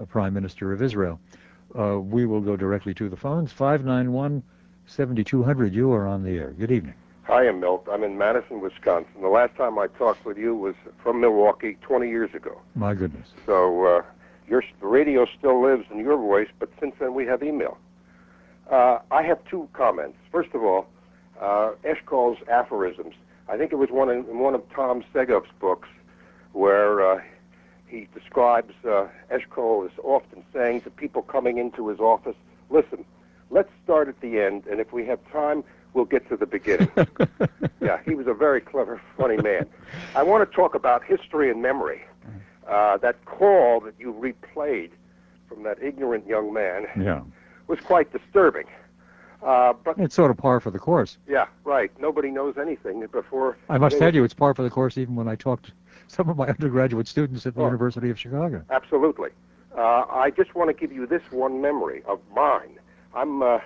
uh, 0.00 0.06
Prime 0.06 0.32
Minister 0.32 0.72
of 0.72 0.80
Israel. 0.80 1.20
Uh, 1.78 2.00
we 2.00 2.24
will 2.24 2.40
go 2.40 2.56
directly 2.56 2.94
to 2.94 3.10
the 3.10 3.16
phones. 3.16 3.52
591 3.52 4.42
7200, 4.86 5.74
you 5.74 5.92
are 5.92 6.06
on 6.06 6.22
the 6.22 6.30
air. 6.30 6.54
Good 6.58 6.70
evening. 6.70 6.94
Hi, 7.24 7.46
I'm 7.46 7.60
Milt. 7.60 7.86
I'm 7.92 8.04
in 8.04 8.16
Madison, 8.16 8.62
Wisconsin. 8.62 9.20
The 9.20 9.28
last 9.28 9.54
time 9.56 9.78
I 9.78 9.88
talked 9.88 10.24
with 10.24 10.38
you 10.38 10.54
was 10.54 10.76
from 11.02 11.20
Milwaukee 11.20 11.76
20 11.82 12.08
years 12.08 12.32
ago. 12.32 12.58
My 12.74 12.94
goodness. 12.94 13.28
So, 13.44 13.84
uh, 13.84 14.02
your 14.48 14.62
radio 14.80 15.26
still 15.38 15.62
lives 15.62 15.84
in 15.90 15.98
your 15.98 16.16
voice, 16.16 16.48
but 16.58 16.68
since 16.80 16.94
then 16.98 17.14
we 17.14 17.26
have 17.26 17.42
email. 17.42 17.78
Uh, 18.70 18.98
I 19.10 19.22
have 19.22 19.44
two 19.44 19.68
comments. 19.72 20.16
First 20.30 20.54
of 20.54 20.62
all, 20.62 20.86
uh, 21.40 21.72
Eshkol's 21.84 22.40
aphorisms. 22.48 23.14
I 23.48 23.56
think 23.56 23.72
it 23.72 23.76
was 23.76 23.90
one 23.90 24.10
in, 24.10 24.18
in 24.28 24.38
one 24.38 24.54
of 24.54 24.62
Tom 24.70 25.04
Segev's 25.14 25.50
books 25.60 25.88
where 26.52 27.14
uh, 27.14 27.20
he 27.86 28.08
describes 28.14 28.74
uh, 28.84 29.06
Eshkol 29.30 29.86
as 29.86 29.92
often 30.02 30.42
saying 30.52 30.80
to 30.82 30.90
people 30.90 31.22
coming 31.22 31.58
into 31.58 31.88
his 31.88 32.00
office, 32.00 32.36
listen, 32.70 33.04
let's 33.50 33.70
start 33.84 34.08
at 34.08 34.20
the 34.20 34.40
end, 34.40 34.66
and 34.66 34.80
if 34.80 34.92
we 34.92 35.06
have 35.06 35.20
time, 35.30 35.62
we'll 35.94 36.04
get 36.04 36.28
to 36.28 36.36
the 36.36 36.46
beginning. 36.46 36.90
yeah, 37.80 37.98
he 38.04 38.14
was 38.14 38.26
a 38.26 38.34
very 38.34 38.60
clever, 38.60 39.00
funny 39.16 39.36
man. 39.36 39.66
I 40.14 40.22
want 40.22 40.48
to 40.48 40.56
talk 40.56 40.74
about 40.74 41.04
history 41.04 41.50
and 41.50 41.62
memory. 41.62 42.02
Uh, 42.68 42.96
that 42.98 43.24
call 43.24 43.80
that 43.80 43.94
you 43.98 44.12
replayed 44.12 44.90
from 45.48 45.62
that 45.62 45.80
ignorant 45.82 46.26
young 46.26 46.52
man 46.52 46.86
yeah. 47.00 47.22
was 47.68 47.78
quite 47.80 48.12
disturbing. 48.12 48.66
Uh, 49.42 49.72
but 49.84 49.98
it's 49.98 50.14
sort 50.14 50.30
of 50.30 50.36
par 50.36 50.60
for 50.60 50.70
the 50.70 50.78
course. 50.78 51.18
Yeah, 51.28 51.46
right. 51.64 51.90
Nobody 52.00 52.30
knows 52.30 52.56
anything 52.58 53.06
before. 53.06 53.56
I 53.68 53.78
must 53.78 53.98
tell 53.98 54.14
you, 54.14 54.24
it's 54.24 54.34
par 54.34 54.54
for 54.54 54.62
the 54.62 54.70
course 54.70 54.98
even 54.98 55.14
when 55.14 55.28
I 55.28 55.36
talked 55.36 55.66
to 55.66 55.72
some 56.08 56.28
of 56.28 56.36
my 56.36 56.48
undergraduate 56.48 57.06
students 57.08 57.46
at 57.46 57.54
the 57.54 57.62
oh, 57.62 57.66
University 57.66 58.10
of 58.10 58.18
Chicago. 58.18 58.64
Absolutely. 58.70 59.30
Uh, 59.76 60.04
I 60.08 60.30
just 60.30 60.54
want 60.54 60.68
to 60.68 60.74
give 60.74 60.94
you 60.94 61.06
this 61.06 61.22
one 61.30 61.60
memory 61.60 62.02
of 62.06 62.20
mine. 62.34 62.78
I'm. 63.14 63.42
Uh, 63.42 63.46
uh 63.46 63.60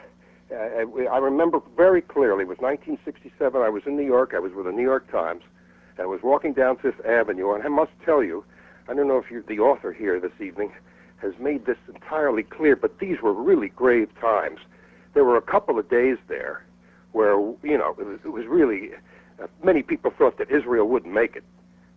I 0.53 1.19
remember 1.19 1.61
very 1.77 2.03
clearly. 2.03 2.43
It 2.43 2.49
was 2.49 2.59
1967. 2.59 3.63
I 3.63 3.69
was 3.69 3.85
in 3.87 3.97
New 3.97 4.05
York. 4.05 4.33
I 4.35 4.41
was 4.41 4.53
with 4.53 4.67
the 4.67 4.73
New 4.73 4.83
York 4.83 5.11
Times, 5.11 5.43
and 5.97 6.03
I 6.03 6.07
was 6.07 6.21
walking 6.23 6.53
down 6.53 6.77
Fifth 6.77 7.05
Avenue. 7.07 7.55
And 7.55 7.63
I 7.63 7.69
must 7.69 7.93
tell 8.05 8.23
you, 8.25 8.45
I 8.91 8.95
don't 8.95 9.07
know 9.07 9.19
if 9.19 9.31
you, 9.31 9.45
the 9.47 9.61
author 9.61 9.93
here 9.93 10.19
this 10.19 10.33
evening 10.45 10.73
has 11.19 11.33
made 11.39 11.65
this 11.65 11.77
entirely 11.87 12.43
clear, 12.43 12.75
but 12.75 12.99
these 12.99 13.21
were 13.23 13.33
really 13.33 13.69
grave 13.69 14.09
times. 14.21 14.59
There 15.15 15.25
were 15.25 15.37
a 15.37 15.43
couple 15.43 15.79
of 15.79 15.89
days 15.89 16.17
there 16.27 16.65
where, 17.13 17.35
you 17.63 17.79
know, 17.79 17.95
it 17.97 18.05
was, 18.05 18.19
it 18.25 18.31
was 18.31 18.47
really, 18.49 18.91
uh, 19.41 19.47
many 19.63 19.83
people 19.83 20.11
thought 20.19 20.39
that 20.39 20.51
Israel 20.51 20.89
wouldn't 20.89 21.15
make 21.15 21.37
it, 21.37 21.45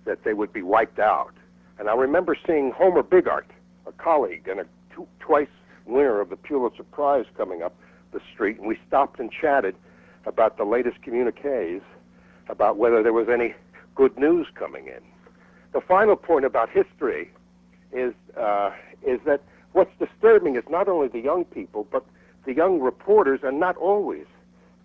that 0.05 0.23
they 0.23 0.35
would 0.35 0.53
be 0.53 0.61
wiped 0.61 0.99
out. 0.99 1.33
And 1.79 1.89
I 1.89 1.95
remember 1.95 2.37
seeing 2.45 2.71
Homer 2.71 3.01
Bigart, 3.01 3.47
a 3.87 3.91
colleague 3.93 4.47
and 4.47 4.59
a 4.59 4.65
twice 5.19 5.47
winner 5.87 6.21
of 6.21 6.29
the 6.29 6.35
Pulitzer 6.35 6.83
Prize, 6.83 7.25
coming 7.35 7.63
up 7.63 7.73
the 8.11 8.21
street, 8.31 8.59
and 8.59 8.67
we 8.67 8.77
stopped 8.87 9.19
and 9.19 9.31
chatted 9.31 9.75
about 10.27 10.57
the 10.57 10.63
latest 10.63 11.01
communiques, 11.01 11.81
about 12.49 12.77
whether 12.77 13.01
there 13.01 13.13
was 13.13 13.29
any 13.29 13.55
good 13.95 14.15
news 14.19 14.45
coming 14.53 14.85
in 14.85 15.01
the 15.73 15.81
final 15.81 16.15
point 16.15 16.45
about 16.45 16.69
history 16.69 17.31
is 17.91 18.13
uh, 18.37 18.71
is 19.05 19.19
that 19.25 19.41
what's 19.73 19.91
disturbing 19.99 20.55
is 20.55 20.63
not 20.69 20.87
only 20.87 21.07
the 21.07 21.19
young 21.19 21.45
people, 21.45 21.87
but 21.91 22.05
the 22.45 22.53
young 22.53 22.79
reporters, 22.79 23.41
and 23.43 23.59
not 23.59 23.75
always 23.77 24.25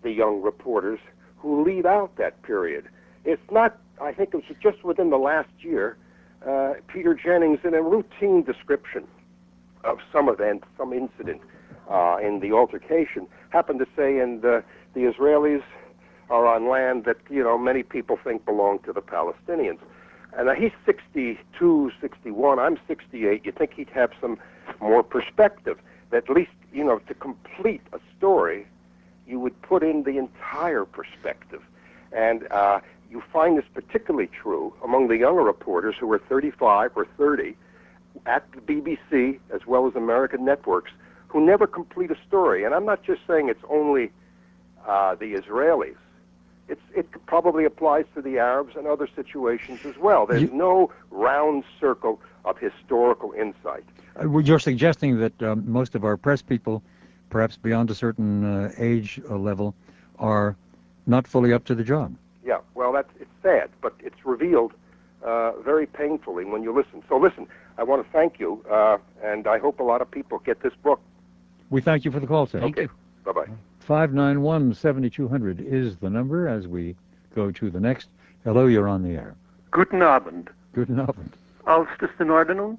the 0.01 0.11
young 0.11 0.41
reporters 0.41 0.99
who 1.37 1.63
leave 1.63 1.85
out 1.85 2.15
that 2.17 2.41
period. 2.43 2.89
It's 3.25 3.51
not. 3.51 3.77
I 4.01 4.13
think 4.13 4.33
it 4.33 4.37
was 4.37 4.57
just 4.61 4.83
within 4.83 5.09
the 5.09 5.17
last 5.17 5.49
year. 5.59 5.97
Uh, 6.45 6.75
Peter 6.87 7.13
Jennings, 7.13 7.59
in 7.65 7.73
a 7.73 7.81
routine 7.81 8.43
description 8.43 9.05
of 9.83 9.97
some 10.11 10.29
event, 10.29 10.63
some 10.77 10.93
incident 10.93 11.41
uh, 11.89 12.17
in 12.21 12.39
the 12.39 12.53
altercation, 12.53 13.27
happened 13.49 13.79
to 13.79 13.87
say, 13.95 14.19
and 14.19 14.41
the 14.41 14.63
Israelis 14.95 15.63
are 16.29 16.45
on 16.45 16.69
land 16.69 17.05
that 17.05 17.17
you 17.29 17.43
know 17.43 17.57
many 17.57 17.83
people 17.83 18.17
think 18.23 18.45
belong 18.45 18.79
to 18.79 18.93
the 18.93 19.01
Palestinians. 19.01 19.79
And 20.37 20.49
he's 20.57 20.71
62, 20.85 21.91
61. 21.99 22.59
I'm 22.59 22.77
68. 22.87 23.45
You 23.45 23.51
think 23.51 23.73
he'd 23.73 23.89
have 23.89 24.11
some 24.21 24.37
more 24.79 25.03
perspective. 25.03 25.79
At 26.11 26.29
least, 26.29 26.51
you 26.73 26.83
know, 26.83 26.99
to 26.99 27.13
complete 27.13 27.81
a 27.93 27.99
story, 28.17 28.67
you 29.27 29.39
would 29.39 29.59
put 29.61 29.83
in 29.83 30.03
the 30.03 30.17
entire 30.17 30.85
perspective. 30.85 31.61
And 32.11 32.51
uh, 32.51 32.79
you 33.09 33.23
find 33.33 33.57
this 33.57 33.65
particularly 33.73 34.27
true 34.27 34.73
among 34.83 35.07
the 35.07 35.17
younger 35.17 35.43
reporters 35.43 35.95
who 35.99 36.11
are 36.11 36.19
35 36.19 36.91
or 36.95 37.05
30 37.17 37.55
at 38.25 38.45
the 38.51 38.61
BBC 38.61 39.39
as 39.53 39.65
well 39.65 39.87
as 39.87 39.95
American 39.95 40.45
networks 40.45 40.91
who 41.27 41.45
never 41.45 41.67
complete 41.67 42.11
a 42.11 42.17
story. 42.27 42.63
And 42.63 42.73
I'm 42.73 42.85
not 42.85 43.03
just 43.03 43.21
saying 43.27 43.49
it's 43.49 43.63
only 43.69 44.11
uh, 44.87 45.15
the 45.15 45.33
Israelis 45.35 45.95
it 46.95 47.07
probably 47.25 47.65
applies 47.65 48.05
to 48.15 48.21
the 48.21 48.37
arabs 48.37 48.75
and 48.75 48.87
other 48.87 49.07
situations 49.15 49.79
as 49.85 49.97
well. 49.97 50.25
there's 50.25 50.51
no 50.51 50.91
round 51.11 51.63
circle 51.79 52.19
of 52.45 52.57
historical 52.57 53.31
insight. 53.33 53.83
Uh, 54.19 54.39
you're 54.39 54.59
suggesting 54.59 55.19
that 55.19 55.41
uh, 55.41 55.55
most 55.55 55.95
of 55.95 56.03
our 56.03 56.17
press 56.17 56.41
people 56.41 56.83
perhaps 57.29 57.57
beyond 57.57 57.89
a 57.91 57.95
certain 57.95 58.43
uh, 58.43 58.71
age 58.77 59.21
level 59.29 59.75
are 60.17 60.55
not 61.05 61.27
fully 61.27 61.53
up 61.53 61.63
to 61.65 61.75
the 61.75 61.83
job. 61.83 62.15
Yeah, 62.45 62.59
well 62.75 62.91
that's 62.91 63.11
sad, 63.43 63.69
but 63.81 63.93
it's 63.99 64.25
revealed 64.25 64.73
very 65.63 65.85
painfully 65.85 66.45
when 66.45 66.63
you 66.63 66.73
listen. 66.73 67.03
so 67.09 67.17
listen 67.17 67.45
i 67.77 67.83
want 67.83 68.03
to 68.03 68.11
thank 68.11 68.39
you 68.39 68.63
and 69.23 69.47
i 69.47 69.57
hope 69.59 69.79
a 69.79 69.83
lot 69.83 70.01
of 70.01 70.09
people 70.09 70.39
get 70.39 70.61
this 70.61 70.73
book. 70.83 70.99
We 71.69 71.81
thank 71.81 72.05
you 72.05 72.11
for 72.11 72.19
the 72.19 72.27
call 72.27 72.47
sir. 72.47 72.59
Okay. 72.61 72.87
bye-bye. 73.25 73.68
591 73.89 74.75
7200 74.75 75.59
is 75.59 75.97
the 75.97 76.11
number 76.11 76.47
as 76.47 76.67
we 76.67 76.95
go 77.33 77.49
to 77.49 77.71
the 77.71 77.79
next. 77.79 78.07
Hello, 78.43 78.67
you're 78.67 78.87
on 78.87 79.01
the 79.01 79.15
air. 79.15 79.33
Guten 79.71 80.03
Abend. 80.03 80.51
Guten 80.73 80.99
Abend. 80.99 81.33
Ausgesten 81.65 82.27
Ordnung. 82.27 82.77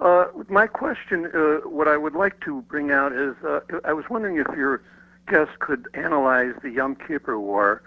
Uh, 0.00 0.26
my 0.50 0.66
question, 0.66 1.30
uh, 1.32 1.66
what 1.66 1.88
I 1.88 1.96
would 1.96 2.12
like 2.12 2.40
to 2.40 2.60
bring 2.68 2.90
out 2.90 3.12
is, 3.14 3.34
uh, 3.42 3.60
I 3.86 3.94
was 3.94 4.10
wondering 4.10 4.36
if 4.36 4.46
your 4.54 4.82
guest 5.28 5.58
could 5.60 5.88
analyze 5.94 6.52
the 6.62 6.68
Yom 6.68 6.94
Kippur 6.94 7.40
War, 7.40 7.80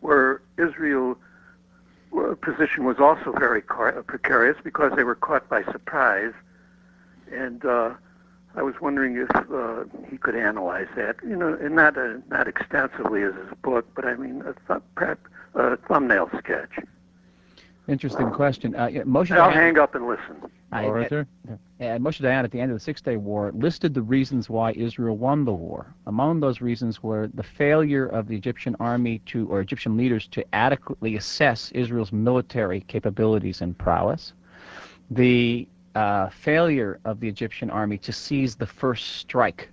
where 0.00 0.42
Israel's 0.58 1.16
uh, 2.18 2.34
position 2.42 2.82
was 2.82 2.98
also 2.98 3.30
very 3.38 3.62
precarious 3.62 4.56
because 4.64 4.90
they 4.96 5.04
were 5.04 5.14
caught 5.14 5.48
by 5.48 5.62
surprise, 5.62 6.32
and 7.30 7.64
uh, 7.64 7.94
I 8.54 8.62
was 8.62 8.74
wondering 8.80 9.16
if 9.16 9.30
uh, 9.34 9.84
he 10.10 10.18
could 10.18 10.34
analyze 10.34 10.88
that, 10.96 11.16
you 11.22 11.36
know, 11.36 11.56
and 11.60 11.76
not 11.76 11.96
uh, 11.96 12.14
not 12.28 12.48
extensively 12.48 13.22
as 13.22 13.34
his 13.34 13.56
book, 13.62 13.86
but 13.94 14.04
I 14.04 14.16
mean 14.16 14.42
a 14.42 14.54
th- 14.66 14.82
perhaps 14.94 15.20
a 15.54 15.76
thumbnail 15.76 16.28
sketch. 16.38 16.78
Interesting 17.88 18.30
question. 18.30 18.74
Uh, 18.74 18.88
Moshe 19.04 19.36
I'll 19.36 19.50
hang 19.50 19.78
up 19.78 19.94
and 19.94 20.06
listen. 20.06 20.36
I, 20.72 20.84
All 20.84 20.92
right, 20.92 21.10
there. 21.10 21.26
And 21.80 22.04
Moshe 22.04 22.20
Dayan, 22.20 22.44
at 22.44 22.52
the 22.52 22.60
end 22.60 22.70
of 22.70 22.76
the 22.76 22.84
Six 22.84 23.00
Day 23.00 23.16
War, 23.16 23.50
listed 23.52 23.94
the 23.94 24.02
reasons 24.02 24.48
why 24.48 24.70
Israel 24.72 25.16
won 25.16 25.44
the 25.44 25.52
war. 25.52 25.92
Among 26.06 26.38
those 26.38 26.60
reasons 26.60 27.02
were 27.02 27.28
the 27.34 27.42
failure 27.42 28.06
of 28.06 28.28
the 28.28 28.36
Egyptian 28.36 28.76
army 28.78 29.20
to, 29.26 29.48
or 29.48 29.60
Egyptian 29.60 29.96
leaders, 29.96 30.28
to 30.28 30.44
adequately 30.54 31.16
assess 31.16 31.72
Israel's 31.72 32.12
military 32.12 32.82
capabilities 32.82 33.60
and 33.60 33.76
prowess, 33.76 34.34
the 35.10 35.66
failure 36.30 37.00
of 37.04 37.20
the 37.20 37.28
Egyptian 37.28 37.70
army 37.70 37.98
to 37.98 38.12
seize 38.12 38.56
the 38.56 38.66
first 38.66 39.16
strike. 39.16 39.68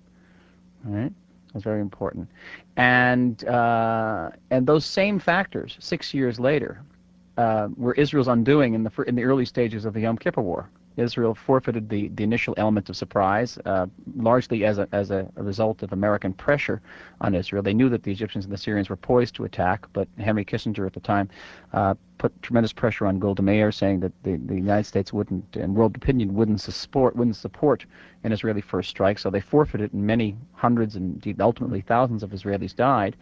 Right, 0.83 1.11
that's 1.53 1.63
very 1.63 1.81
important. 1.81 2.29
And 2.77 3.43
uh, 3.45 4.31
and 4.51 4.65
those 4.65 4.85
same 4.85 5.19
factors, 5.19 5.77
six 5.79 6.13
years 6.13 6.39
later, 6.39 6.81
uh, 7.37 7.69
were 7.75 7.93
Israel's 7.93 8.27
undoing 8.27 8.73
in 8.73 8.83
the 8.83 8.91
in 9.07 9.15
the 9.15 9.23
early 9.23 9.45
stages 9.45 9.85
of 9.85 9.93
the 9.93 10.01
Yom 10.01 10.17
Kippur 10.17 10.41
War. 10.41 10.69
Israel 10.97 11.35
forfeited 11.35 11.89
the, 11.89 12.09
the 12.09 12.23
initial 12.23 12.53
element 12.57 12.89
of 12.89 12.97
surprise, 12.97 13.57
uh, 13.65 13.85
largely 14.15 14.65
as 14.65 14.79
a, 14.79 14.87
as 14.91 15.11
a, 15.11 15.27
result 15.35 15.83
of 15.83 15.93
American 15.93 16.33
pressure 16.33 16.81
on 17.21 17.35
Israel. 17.35 17.61
They 17.61 17.73
knew 17.73 17.87
that 17.89 18.03
the 18.03 18.11
Egyptians 18.11 18.45
and 18.45 18.53
the 18.53 18.57
Syrians 18.57 18.89
were 18.89 18.95
poised 18.95 19.35
to 19.35 19.45
attack, 19.45 19.85
but 19.93 20.07
Henry 20.17 20.43
Kissinger 20.43 20.85
at 20.87 20.93
the 20.93 20.99
time 20.99 21.29
uh, 21.73 21.93
put 22.17 22.41
tremendous 22.41 22.73
pressure 22.73 23.05
on 23.05 23.19
Golda 23.19 23.41
Meir, 23.41 23.71
saying 23.71 23.99
that 24.01 24.11
the, 24.23 24.37
the 24.37 24.55
United 24.55 24.85
States 24.85 25.13
wouldn't, 25.13 25.55
and 25.55 25.75
world 25.75 25.95
opinion 25.95 26.33
wouldn't 26.33 26.61
support, 26.61 27.15
wouldn't 27.15 27.35
support 27.35 27.85
an 28.23 28.31
Israeli 28.31 28.61
first 28.61 28.89
strike. 28.89 29.19
So 29.19 29.29
they 29.29 29.39
forfeited, 29.39 29.93
and 29.93 30.05
many 30.05 30.35
hundreds 30.53 30.95
and 30.95 31.15
indeed 31.15 31.39
ultimately 31.41 31.81
thousands 31.81 32.23
of 32.23 32.31
Israelis 32.31 32.75
died. 32.75 33.15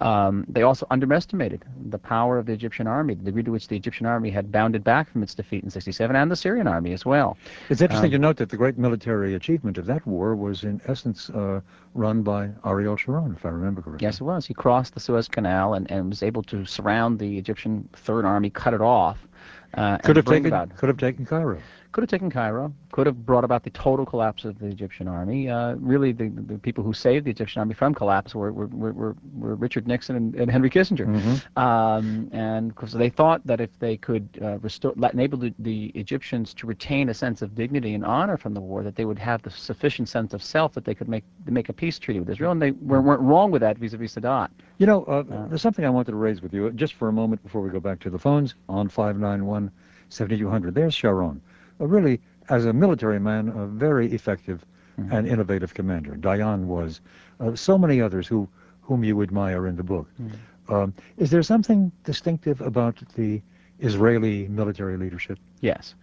Um, 0.00 0.44
they 0.48 0.62
also 0.62 0.86
underestimated 0.90 1.64
the 1.90 1.98
power 1.98 2.38
of 2.38 2.46
the 2.46 2.52
Egyptian 2.52 2.86
army, 2.86 3.14
the 3.14 3.24
degree 3.24 3.42
to 3.42 3.50
which 3.50 3.68
the 3.68 3.76
Egyptian 3.76 4.06
army 4.06 4.30
had 4.30 4.50
bounded 4.50 4.82
back 4.82 5.10
from 5.10 5.22
its 5.22 5.34
defeat 5.34 5.62
in 5.62 5.70
67, 5.70 6.14
and 6.14 6.30
the 6.30 6.36
Syrian 6.36 6.66
army 6.66 6.92
as 6.92 7.04
well. 7.04 7.36
It's 7.68 7.80
interesting 7.80 8.08
um, 8.08 8.12
to 8.12 8.18
note 8.18 8.36
that 8.38 8.50
the 8.50 8.56
great 8.56 8.78
military 8.78 9.34
achievement 9.34 9.78
of 9.78 9.86
that 9.86 10.06
war 10.06 10.34
was, 10.34 10.64
in 10.64 10.80
essence, 10.86 11.30
uh, 11.30 11.60
run 11.94 12.22
by 12.22 12.50
Ariel 12.64 12.96
Sharon, 12.96 13.34
if 13.36 13.44
I 13.44 13.48
remember 13.48 13.82
correctly. 13.82 14.06
Yes, 14.06 14.20
it 14.20 14.24
was. 14.24 14.46
He 14.46 14.54
crossed 14.54 14.94
the 14.94 15.00
Suez 15.00 15.28
Canal 15.28 15.74
and, 15.74 15.90
and 15.90 16.10
was 16.10 16.22
able 16.22 16.42
to 16.44 16.64
surround 16.64 17.18
the 17.18 17.38
Egyptian 17.38 17.88
Third 17.92 18.24
Army, 18.24 18.50
cut 18.50 18.74
it 18.74 18.80
off. 18.80 19.26
Uh, 19.74 19.98
could 19.98 20.16
have 20.16 20.24
taken 20.24 20.46
about, 20.46 20.76
could 20.76 20.88
have 20.88 20.98
taken 20.98 21.24
Cairo. 21.24 21.60
Could 21.92 22.02
have 22.02 22.10
taken 22.10 22.30
Cairo. 22.30 22.72
Could 22.92 23.06
have 23.06 23.26
brought 23.26 23.42
about 23.42 23.64
the 23.64 23.70
total 23.70 24.06
collapse 24.06 24.44
of 24.44 24.58
the 24.60 24.66
Egyptian 24.66 25.08
army. 25.08 25.48
Uh, 25.48 25.74
really, 25.74 26.12
the, 26.12 26.28
the 26.28 26.58
people 26.58 26.84
who 26.84 26.92
saved 26.92 27.24
the 27.24 27.30
Egyptian 27.30 27.60
army 27.60 27.74
from 27.74 27.94
collapse 27.94 28.34
were 28.34 28.52
were, 28.52 28.66
were, 28.66 29.16
were 29.34 29.54
Richard 29.56 29.88
Nixon 29.88 30.14
and, 30.14 30.34
and 30.36 30.50
Henry 30.50 30.70
Kissinger. 30.70 31.06
Mm-hmm. 31.06 31.58
Um, 31.58 32.30
and 32.32 32.68
because 32.68 32.92
they 32.92 33.10
thought 33.10 33.44
that 33.44 33.60
if 33.60 33.70
they 33.80 33.96
could 33.96 34.28
uh, 34.40 34.58
restore, 34.58 34.94
enable 35.12 35.38
the, 35.38 35.52
the, 35.58 35.86
Egyptians 35.94 36.54
to 36.54 36.66
retain 36.66 37.08
a 37.08 37.14
sense 37.14 37.42
of 37.42 37.54
dignity 37.54 37.94
and 37.94 38.04
honor 38.04 38.36
from 38.36 38.54
the 38.54 38.60
war, 38.60 38.82
that 38.82 38.94
they 38.94 39.04
would 39.04 39.18
have 39.18 39.42
the 39.42 39.50
sufficient 39.50 40.08
sense 40.08 40.32
of 40.32 40.42
self 40.42 40.72
that 40.74 40.84
they 40.84 40.94
could 40.94 41.08
make 41.08 41.24
make 41.46 41.68
a 41.68 41.72
peace 41.72 41.98
treaty 41.98 42.20
with 42.20 42.30
Israel. 42.30 42.52
And 42.52 42.62
they 42.62 42.70
weren't, 42.70 43.04
weren't 43.04 43.22
wrong 43.22 43.50
with 43.50 43.62
that 43.62 43.78
vis-a-vis 43.78 44.14
Sadat. 44.14 44.50
You 44.78 44.86
know, 44.86 45.04
uh, 45.04 45.48
there's 45.48 45.60
something 45.60 45.84
I 45.84 45.90
wanted 45.90 46.12
to 46.12 46.16
raise 46.16 46.40
with 46.40 46.54
you 46.54 46.70
just 46.70 46.94
for 46.94 47.08
a 47.08 47.12
moment 47.12 47.42
before 47.42 47.60
we 47.60 47.70
go 47.70 47.80
back 47.80 47.98
to 48.00 48.10
the 48.10 48.18
phones 48.18 48.54
on 48.68 48.88
591 49.30 49.70
7200. 50.08 50.74
There's 50.74 50.94
Sharon. 50.94 51.40
A 51.78 51.86
really, 51.86 52.20
as 52.48 52.66
a 52.66 52.72
military 52.72 53.20
man, 53.20 53.48
a 53.48 53.66
very 53.66 54.12
effective 54.12 54.64
mm-hmm. 54.98 55.12
and 55.12 55.28
innovative 55.28 55.72
commander. 55.72 56.16
Dayan 56.16 56.64
was. 56.64 57.00
Uh, 57.38 57.54
so 57.54 57.78
many 57.78 58.00
others 58.00 58.26
who 58.26 58.48
whom 58.82 59.04
you 59.04 59.22
admire 59.22 59.68
in 59.68 59.76
the 59.76 59.84
book. 59.84 60.08
Mm-hmm. 60.20 60.74
Um, 60.74 60.94
is 61.16 61.30
there 61.30 61.42
something 61.42 61.92
distinctive 62.04 62.60
about 62.60 62.96
the 63.14 63.40
Israeli 63.78 64.48
military 64.48 64.96
leadership? 64.96 65.38
Yes. 65.60 65.94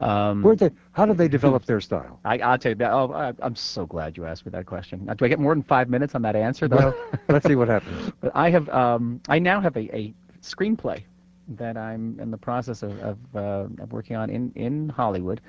Um, 0.00 0.42
they, 0.56 0.70
how 0.92 1.06
did 1.06 1.18
they 1.18 1.28
develop 1.28 1.64
their 1.64 1.80
style? 1.80 2.20
I, 2.24 2.36
will 2.36 2.58
tell 2.58 2.70
you 2.70 2.76
that. 2.76 2.92
Oh, 2.92 3.12
I, 3.12 3.32
am 3.44 3.56
so 3.56 3.86
glad 3.86 4.16
you 4.16 4.26
asked 4.26 4.46
me 4.46 4.50
that 4.50 4.66
question. 4.66 5.10
Do 5.16 5.24
I 5.24 5.28
get 5.28 5.40
more 5.40 5.54
than 5.54 5.62
five 5.64 5.88
minutes 5.88 6.14
on 6.14 6.22
that 6.22 6.36
answer, 6.36 6.68
though? 6.68 6.76
Well, 6.76 6.94
let's 7.28 7.46
see 7.46 7.56
what 7.56 7.68
happens. 7.68 8.12
I 8.34 8.50
have. 8.50 8.68
Um, 8.68 9.20
I 9.28 9.38
now 9.38 9.60
have 9.60 9.76
a, 9.76 9.96
a 9.96 10.14
screenplay 10.42 11.02
that 11.48 11.76
I'm 11.76 12.18
in 12.20 12.30
the 12.30 12.38
process 12.38 12.82
of, 12.82 12.98
of, 13.00 13.18
uh, 13.36 13.66
working 13.90 14.16
on 14.16 14.30
in 14.30 14.52
in 14.54 14.88
Hollywood. 14.88 15.40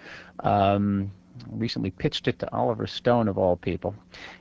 Um, 0.41 1.11
recently 1.51 1.91
pitched 1.91 2.27
it 2.27 2.39
to 2.39 2.53
Oliver 2.53 2.87
Stone 2.87 3.27
of 3.27 3.37
all 3.37 3.55
people. 3.55 3.95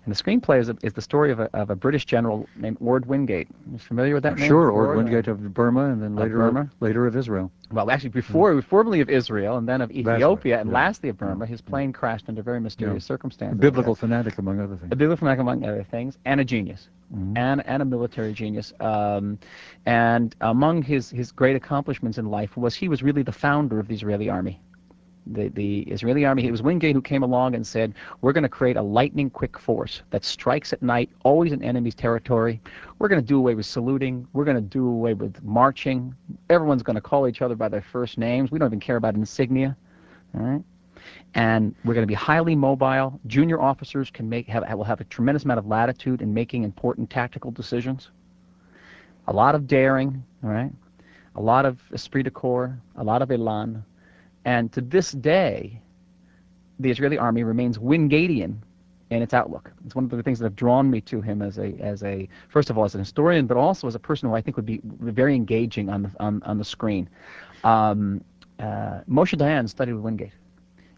And 0.04 0.14
the 0.14 0.22
screenplay 0.22 0.60
is, 0.60 0.68
a, 0.68 0.76
is 0.82 0.92
the 0.92 1.02
story 1.02 1.30
of 1.30 1.40
a, 1.40 1.50
of 1.54 1.70
a 1.70 1.76
British 1.76 2.04
general 2.04 2.48
named 2.56 2.76
Ord 2.80 3.06
Wingate. 3.06 3.48
You 3.70 3.78
familiar 3.78 4.14
with 4.14 4.22
that 4.22 4.36
name? 4.36 4.48
Sure, 4.48 4.70
Ord 4.70 4.96
Wingate 4.96 5.28
of 5.28 5.54
Burma 5.54 5.86
and 5.86 6.02
then 6.02 6.14
later 6.14 6.42
of 6.42 6.54
Burma. 6.54 6.70
later 6.80 7.06
of 7.06 7.16
Israel. 7.16 7.50
Well, 7.70 7.90
actually, 7.90 8.10
before 8.10 8.54
mm. 8.54 8.64
formerly 8.64 9.00
of 9.00 9.10
Israel 9.10 9.56
and 9.56 9.68
then 9.68 9.80
of 9.80 9.90
Ethiopia 9.90 10.60
and 10.60 10.70
lastly 10.70 11.08
of 11.08 11.18
Burma. 11.18 11.46
His 11.46 11.60
plane 11.60 11.92
crashed 11.92 12.28
under 12.28 12.42
very 12.42 12.60
mysterious 12.60 13.04
circumstances. 13.04 13.58
A 13.58 13.60
biblical 13.60 13.94
fanatic, 13.94 14.38
among 14.38 14.60
other 14.60 14.76
things. 14.76 14.92
A 14.92 14.96
biblical 14.96 15.18
fanatic, 15.18 15.40
among 15.40 15.64
other 15.64 15.84
things, 15.90 16.18
and 16.24 16.40
a 16.40 16.44
genius. 16.44 16.88
Mm-hmm. 17.14 17.36
And, 17.36 17.66
and 17.66 17.82
a 17.82 17.84
military 17.84 18.32
genius. 18.32 18.72
Um, 18.80 19.38
and 19.84 20.34
among 20.40 20.82
his, 20.82 21.10
his 21.10 21.32
great 21.32 21.56
accomplishments 21.56 22.18
in 22.18 22.26
life 22.26 22.56
was 22.56 22.74
he 22.74 22.88
was 22.88 23.02
really 23.02 23.22
the 23.22 23.32
founder 23.32 23.78
of 23.78 23.88
the 23.88 23.94
Israeli 23.94 24.28
army 24.28 24.60
the, 25.26 25.48
the 25.48 25.80
Israeli 25.82 26.24
army. 26.24 26.46
It 26.46 26.50
was 26.50 26.62
Wingate 26.62 26.94
who 26.94 27.02
came 27.02 27.22
along 27.22 27.54
and 27.54 27.66
said, 27.66 27.94
we're 28.20 28.32
going 28.32 28.42
to 28.42 28.48
create 28.48 28.76
a 28.76 28.82
lightning 28.82 29.30
quick 29.30 29.58
force 29.58 30.02
that 30.10 30.24
strikes 30.24 30.72
at 30.72 30.82
night, 30.82 31.10
always 31.24 31.52
in 31.52 31.62
enemy's 31.62 31.94
territory. 31.94 32.60
We're 32.98 33.08
going 33.08 33.20
to 33.20 33.26
do 33.26 33.38
away 33.38 33.54
with 33.54 33.66
saluting. 33.66 34.26
We're 34.32 34.44
going 34.44 34.56
to 34.56 34.60
do 34.60 34.86
away 34.86 35.14
with 35.14 35.42
marching. 35.42 36.14
Everyone's 36.50 36.82
going 36.82 36.94
to 36.94 37.00
call 37.00 37.28
each 37.28 37.42
other 37.42 37.56
by 37.56 37.68
their 37.68 37.82
first 37.82 38.18
names. 38.18 38.50
We 38.50 38.58
don't 38.58 38.68
even 38.68 38.80
care 38.80 38.96
about 38.96 39.14
insignia. 39.14 39.76
All 40.34 40.42
right? 40.42 40.62
And 41.34 41.74
we're 41.84 41.94
going 41.94 42.02
to 42.02 42.08
be 42.08 42.14
highly 42.14 42.56
mobile. 42.56 43.20
Junior 43.26 43.60
officers 43.60 44.10
can 44.10 44.28
make 44.28 44.48
have 44.48 44.64
will 44.76 44.84
have 44.84 45.00
a 45.00 45.04
tremendous 45.04 45.44
amount 45.44 45.58
of 45.58 45.66
latitude 45.66 46.22
in 46.22 46.32
making 46.32 46.64
important 46.64 47.10
tactical 47.10 47.50
decisions. 47.50 48.10
A 49.28 49.32
lot 49.32 49.54
of 49.54 49.66
daring? 49.66 50.24
A 51.34 51.40
lot 51.40 51.66
of 51.66 51.80
esprit 51.92 52.22
de 52.22 52.30
corps, 52.30 52.78
a 52.96 53.04
lot 53.04 53.20
of 53.20 53.30
elan, 53.30 53.84
and 54.46 54.72
to 54.72 54.80
this 54.80 55.10
day, 55.10 55.82
the 56.78 56.90
Israeli 56.90 57.18
army 57.18 57.42
remains 57.42 57.78
Wingatian 57.78 58.58
in 59.10 59.22
its 59.22 59.34
outlook. 59.34 59.72
It's 59.84 59.94
one 59.94 60.04
of 60.04 60.10
the 60.10 60.22
things 60.22 60.38
that 60.38 60.46
have 60.46 60.54
drawn 60.54 60.88
me 60.88 61.00
to 61.02 61.20
him 61.20 61.42
as 61.42 61.58
a, 61.58 61.74
as 61.80 62.04
a 62.04 62.28
first 62.48 62.70
of 62.70 62.78
all, 62.78 62.84
as 62.84 62.94
an 62.94 63.00
historian, 63.00 63.46
but 63.46 63.56
also 63.56 63.88
as 63.88 63.96
a 63.96 63.98
person 63.98 64.28
who 64.28 64.36
I 64.36 64.40
think 64.40 64.56
would 64.56 64.64
be 64.64 64.80
very 64.84 65.34
engaging 65.34 65.88
on 65.90 66.02
the, 66.02 66.10
on, 66.20 66.42
on 66.44 66.58
the 66.58 66.64
screen. 66.64 67.08
Um, 67.64 68.22
uh, 68.60 69.00
Moshe 69.08 69.36
Dayan 69.36 69.68
studied 69.68 69.94
with 69.94 70.02
Wingate. 70.02 70.32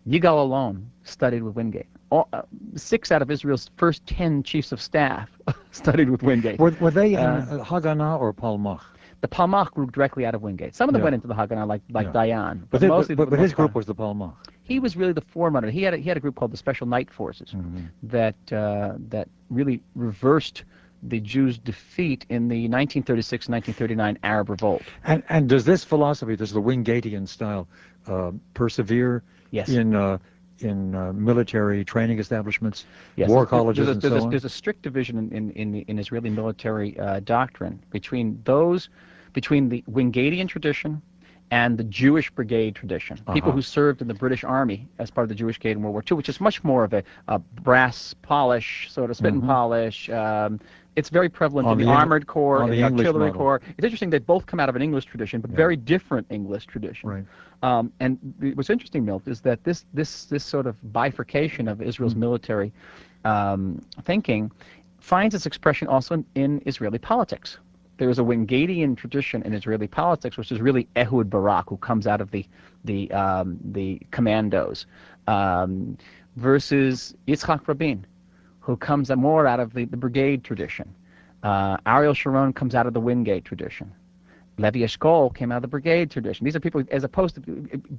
Yigal 0.07 0.38
Allon 0.38 0.90
studied 1.05 1.42
with 1.42 1.55
Wingate. 1.55 1.86
all, 2.11 2.28
uh, 2.34 2.42
six 2.76 3.11
out 3.11 3.22
of 3.22 3.30
Israel's 3.30 3.70
first 3.78 4.07
ten 4.07 4.42
chiefs 4.42 4.72
of 4.72 4.80
staff 4.80 5.30
studied 5.70 6.11
with 6.11 6.22
Wingate. 6.22 6.59
Were, 6.59 6.70
were 6.80 6.90
they 6.90 7.14
in 7.14 7.20
uh, 7.20 7.64
Haganah 7.66 8.20
or 8.20 8.32
Palmach? 8.34 8.82
The 9.20 9.28
Palmach 9.28 9.72
grew 9.72 9.86
directly 9.86 10.24
out 10.24 10.34
of 10.34 10.42
Wingate. 10.42 10.74
Some 10.74 10.88
of 10.88 10.92
them 10.92 11.00
yeah. 11.00 11.04
went 11.04 11.14
into 11.14 11.26
the 11.26 11.34
Haganah, 11.34 11.66
like 11.66 11.82
like 11.90 12.06
yeah. 12.06 12.12
Dayan, 12.12 12.60
but, 12.70 12.80
but 12.80 12.86
mostly. 12.88 13.14
But, 13.14 13.30
but 13.30 13.38
his 13.38 13.52
group 13.52 13.74
was 13.74 13.86
the 13.86 13.94
Palmach. 13.94 14.34
He 14.62 14.78
was 14.78 14.96
really 14.96 15.12
the 15.12 15.22
forerunner. 15.22 15.70
He 15.70 15.82
had 15.82 15.94
a, 15.94 15.96
he 15.96 16.08
had 16.08 16.16
a 16.16 16.20
group 16.20 16.36
called 16.36 16.52
the 16.52 16.56
Special 16.56 16.86
Night 16.86 17.10
Forces 17.10 17.50
mm-hmm. 17.50 17.86
that 18.04 18.36
uh, 18.52 18.94
that 19.08 19.28
really 19.50 19.82
reversed 19.94 20.64
the 21.02 21.20
Jews' 21.20 21.58
defeat 21.58 22.26
in 22.28 22.48
the 22.48 22.68
1936-1939 22.68 24.16
Arab 24.22 24.50
Revolt. 24.50 24.82
And 25.04 25.22
and 25.28 25.48
does 25.48 25.64
this 25.64 25.84
philosophy, 25.84 26.36
does 26.36 26.52
the 26.52 26.62
Wingatian 26.62 27.26
style, 27.26 27.68
uh, 28.06 28.32
persevere 28.54 29.22
yes. 29.50 29.68
in 29.68 29.94
uh, 29.94 30.18
in 30.61 30.94
uh, 30.94 31.12
military 31.12 31.84
training 31.84 32.18
establishments, 32.18 32.84
yes. 33.16 33.28
war 33.28 33.46
colleges, 33.46 33.86
there's 33.86 33.88
a, 33.88 33.92
and 33.92 34.02
so 34.02 34.24
on? 34.24 34.30
There's 34.30 34.44
a 34.44 34.48
strict 34.48 34.82
division 34.82 35.18
in, 35.18 35.32
in, 35.32 35.50
in, 35.52 35.74
in 35.82 35.98
Israeli 35.98 36.30
military 36.30 36.98
uh, 36.98 37.20
doctrine 37.20 37.82
between 37.90 38.40
those, 38.44 38.88
between 39.32 39.68
the 39.68 39.82
Wingatian 39.90 40.48
tradition 40.48 41.02
and 41.51 41.78
the 41.78 41.84
Jewish 41.84 42.30
brigade 42.30 42.74
tradition. 42.74 43.18
Uh-huh. 43.20 43.32
People 43.32 43.53
who 43.53 43.62
served 43.62 44.03
in 44.03 44.09
the 44.09 44.14
British 44.14 44.44
Army 44.44 44.88
as 44.99 45.11
part 45.11 45.24
of 45.24 45.28
the 45.28 45.34
Jewish 45.34 45.59
brigade 45.59 45.76
in 45.76 45.82
World 45.82 45.94
War 45.94 46.05
II, 46.09 46.16
which 46.16 46.28
is 46.28 46.40
much 46.40 46.62
more 46.62 46.84
of 46.84 46.92
a, 46.92 47.03
a 47.28 47.38
brass 47.38 48.14
polish, 48.22 48.88
sort 48.90 49.11
of 49.11 49.16
spit 49.16 49.32
mm-hmm. 49.32 49.40
and 49.40 49.49
polish. 49.49 50.11
Um, 50.11 50.61
it's 50.96 51.11
very 51.11 51.28
prevalent 51.28 51.68
in 51.68 51.78
the, 51.78 51.84
the 51.84 51.90
Armored 51.90 52.26
Corps, 52.26 52.64
in 52.64 52.70
the, 52.70 52.76
the 52.76 52.82
Artillery 52.82 53.26
model. 53.26 53.32
Corps. 53.32 53.61
It's 53.76 53.84
interesting 53.84 54.11
they 54.11 54.18
both 54.18 54.46
come 54.46 54.59
out 54.59 54.68
of 54.68 54.74
an 54.74 54.82
English 54.82 55.05
tradition, 55.05 55.40
but 55.40 55.51
yeah. 55.51 55.57
very 55.57 55.76
different 55.76 56.26
English 56.28 56.66
tradition. 56.66 57.09
Right. 57.09 57.24
Um, 57.62 57.92
and 58.01 58.18
what's 58.55 58.70
interesting, 58.70 59.05
Milt, 59.05 59.26
is 59.26 59.40
that 59.42 59.62
this 59.64 59.84
this 59.94 60.24
this 60.24 60.44
sort 60.44 60.66
of 60.66 60.76
bifurcation 60.92 61.68
of 61.68 61.80
Israel's 61.80 62.12
mm-hmm. 62.12 62.20
military 62.20 62.72
um, 63.24 63.80
thinking 64.03 64.51
finds 64.99 65.34
its 65.34 65.46
expression 65.46 65.86
also 65.86 66.14
in, 66.14 66.24
in 66.34 66.62
Israeli 66.66 66.99
politics 66.99 67.59
there 67.99 68.09
is 68.09 68.18
a 68.18 68.22
Wingatian 68.22 68.96
tradition 68.96 69.42
in 69.42 69.53
Israeli 69.53 69.88
politics, 69.88 70.36
which 70.36 70.51
is 70.51 70.61
really 70.61 70.88
Ehud 70.96 71.28
Barak, 71.28 71.68
who 71.68 71.76
comes 71.76 72.07
out 72.07 72.20
of 72.20 72.30
the 72.30 72.46
the 72.84 73.11
um, 73.12 73.59
the 73.72 74.01
commandos, 74.11 74.86
um, 75.26 75.99
versus 76.36 77.14
Yitzhak 77.26 77.66
Rabin, 77.66 78.07
who 78.61 78.76
comes 78.76 79.11
more 79.11 79.46
out 79.46 79.61
of 79.61 79.74
the, 79.74 79.84
the 79.84 79.96
brigade 79.96 80.44
tradition. 80.44 80.94
Uh, 81.42 81.76
Ariel 81.86 82.14
Sharon 82.14 82.53
comes 82.53 82.74
out 82.74 82.86
of 82.86 82.94
the 82.94 83.01
Wingate 83.01 83.44
tradition. 83.44 83.92
Levi 84.61 84.80
Eshkol 84.80 85.32
came 85.32 85.53
out 85.53 85.57
of 85.57 85.62
the 85.62 85.68
brigade 85.68 86.11
tradition. 86.11 86.44
These 86.44 86.57
are 86.57 86.61
people, 86.61 86.82
as 86.90 87.05
opposed 87.05 87.36
to 87.36 87.40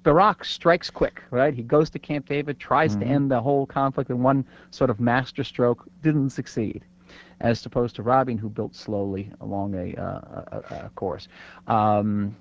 Barak, 0.04 0.44
strikes 0.44 0.90
quick, 0.90 1.24
right? 1.32 1.54
He 1.54 1.64
goes 1.64 1.90
to 1.92 2.00
Camp 2.00 2.28
David, 2.28 2.60
tries 2.60 2.92
mm-hmm. 2.92 3.00
to 3.02 3.06
end 3.08 3.32
the 3.32 3.40
whole 3.40 3.66
conflict 3.66 4.10
in 4.10 4.22
one 4.22 4.46
sort 4.72 4.90
of 4.90 5.00
master 5.00 5.46
stroke, 5.46 5.88
didn't 6.02 6.32
succeed 6.32 6.84
as 7.42 7.66
opposed 7.66 7.96
to 7.96 8.04
Rabin, 8.04 8.38
who 8.38 8.50
built 8.50 8.76
slowly 8.76 9.32
along 9.42 9.76
a, 9.76 10.00
uh, 10.00 10.44
a, 10.52 10.86
a 10.86 10.92
course. 10.96 11.28
Um, 11.68 12.36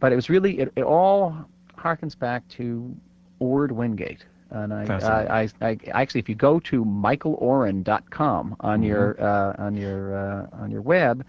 but 0.00 0.12
it 0.12 0.16
was 0.16 0.30
really, 0.30 0.60
it, 0.60 0.72
it 0.76 0.84
all 0.84 1.36
harkens 1.76 2.18
back 2.18 2.46
to 2.48 2.94
Ord 3.40 3.72
Wingate. 3.72 4.24
And 4.50 4.72
I, 4.72 4.84
I, 4.84 5.42
I, 5.42 5.48
I, 5.60 5.78
actually, 5.92 6.20
if 6.20 6.28
you 6.28 6.34
go 6.34 6.58
to 6.60 6.82
michaeloren.com 6.84 8.56
on 8.60 8.78
mm-hmm. 8.78 8.82
your 8.82 9.22
uh, 9.22 9.54
on 9.58 9.76
your 9.76 10.16
uh, 10.16 10.46
on 10.52 10.70
your 10.70 10.80
web, 10.80 11.26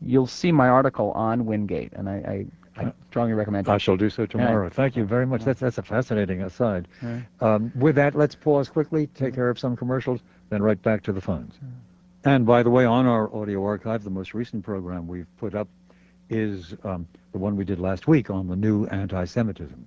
you'll 0.00 0.26
see 0.26 0.50
my 0.52 0.68
article 0.68 1.10
on 1.12 1.44
Wingate, 1.44 1.92
and 1.92 2.08
I, 2.08 2.46
I, 2.78 2.82
I 2.86 2.92
strongly 3.10 3.34
recommend 3.34 3.68
it. 3.68 3.70
I 3.70 3.76
shall 3.76 3.98
do 3.98 4.08
so 4.08 4.24
tomorrow. 4.24 4.64
Right. 4.64 4.72
Thank 4.72 4.96
you 4.96 5.04
very 5.04 5.26
much. 5.26 5.44
That's 5.44 5.60
that's 5.60 5.76
a 5.76 5.82
fascinating 5.82 6.40
aside. 6.40 6.88
Right. 7.02 7.22
Um, 7.42 7.72
with 7.74 7.96
that, 7.96 8.14
let's 8.14 8.34
pause 8.34 8.70
quickly, 8.70 9.06
take 9.08 9.34
care 9.34 9.50
of 9.50 9.58
some 9.58 9.76
commercials, 9.76 10.20
then 10.48 10.62
right 10.62 10.80
back 10.80 11.02
to 11.02 11.12
the 11.12 11.20
phones. 11.20 11.54
And 12.24 12.46
by 12.46 12.62
the 12.62 12.70
way, 12.70 12.84
on 12.84 13.06
our 13.06 13.34
audio 13.34 13.64
archive, 13.64 14.04
the 14.04 14.10
most 14.10 14.32
recent 14.32 14.64
program 14.64 15.08
we've 15.08 15.26
put 15.38 15.54
up 15.54 15.68
is 16.30 16.74
um, 16.84 17.06
the 17.32 17.38
one 17.38 17.56
we 17.56 17.64
did 17.64 17.80
last 17.80 18.06
week 18.06 18.30
on 18.30 18.46
the 18.46 18.56
new 18.56 18.86
anti-Semitism. 18.86 19.86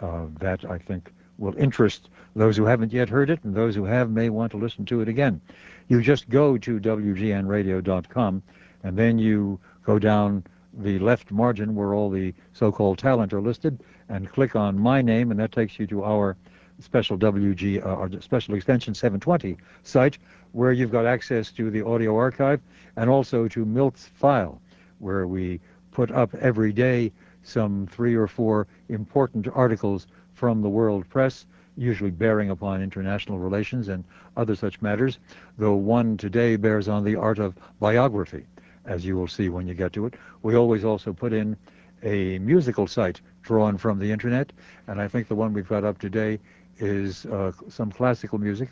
Uh, 0.00 0.26
that 0.40 0.64
I 0.64 0.78
think 0.78 1.12
will 1.38 1.56
interest 1.56 2.10
those 2.34 2.56
who 2.56 2.64
haven't 2.64 2.92
yet 2.92 3.08
heard 3.08 3.30
it, 3.30 3.42
and 3.44 3.54
those 3.54 3.74
who 3.74 3.84
have 3.84 4.10
may 4.10 4.28
want 4.28 4.52
to 4.52 4.58
listen 4.58 4.84
to 4.86 5.00
it 5.00 5.08
again. 5.08 5.40
You 5.88 6.02
just 6.02 6.28
go 6.28 6.58
to 6.58 6.80
WGNradio.com, 6.80 8.42
and 8.82 8.96
then 8.96 9.18
you 9.18 9.58
go 9.82 9.98
down 9.98 10.44
the 10.74 10.98
left 10.98 11.30
margin 11.30 11.74
where 11.74 11.94
all 11.94 12.10
the 12.10 12.34
so-called 12.52 12.98
talent 12.98 13.32
are 13.32 13.40
listed, 13.40 13.82
and 14.08 14.30
click 14.30 14.54
on 14.54 14.78
my 14.78 15.00
name, 15.00 15.30
and 15.30 15.40
that 15.40 15.52
takes 15.52 15.78
you 15.78 15.86
to 15.86 16.04
our 16.04 16.36
special 16.80 17.16
WG, 17.16 17.84
uh, 17.84 17.94
or 17.94 18.20
special 18.20 18.54
extension 18.54 18.94
720 18.94 19.56
site, 19.82 20.18
where 20.56 20.72
you've 20.72 20.90
got 20.90 21.04
access 21.04 21.52
to 21.52 21.70
the 21.70 21.84
audio 21.84 22.16
archive 22.16 22.62
and 22.96 23.10
also 23.10 23.46
to 23.46 23.66
Milt's 23.66 24.06
file, 24.06 24.58
where 25.00 25.26
we 25.26 25.60
put 25.92 26.10
up 26.10 26.34
every 26.36 26.72
day 26.72 27.12
some 27.42 27.86
three 27.88 28.14
or 28.14 28.26
four 28.26 28.66
important 28.88 29.46
articles 29.54 30.06
from 30.32 30.62
the 30.62 30.68
world 30.68 31.06
press, 31.10 31.44
usually 31.76 32.10
bearing 32.10 32.48
upon 32.48 32.82
international 32.82 33.38
relations 33.38 33.88
and 33.88 34.02
other 34.38 34.54
such 34.54 34.80
matters, 34.80 35.18
though 35.58 35.74
one 35.74 36.16
today 36.16 36.56
bears 36.56 36.88
on 36.88 37.04
the 37.04 37.16
art 37.16 37.38
of 37.38 37.54
biography, 37.78 38.46
as 38.86 39.04
you 39.04 39.14
will 39.14 39.28
see 39.28 39.50
when 39.50 39.68
you 39.68 39.74
get 39.74 39.92
to 39.92 40.06
it. 40.06 40.14
We 40.42 40.56
always 40.56 40.86
also 40.86 41.12
put 41.12 41.34
in 41.34 41.54
a 42.02 42.38
musical 42.38 42.86
site 42.86 43.20
drawn 43.42 43.76
from 43.76 43.98
the 43.98 44.10
internet, 44.10 44.54
and 44.86 45.02
I 45.02 45.08
think 45.08 45.28
the 45.28 45.34
one 45.34 45.52
we've 45.52 45.68
got 45.68 45.84
up 45.84 45.98
today 45.98 46.40
is 46.78 47.26
uh, 47.26 47.52
some 47.68 47.92
classical 47.92 48.38
music. 48.38 48.70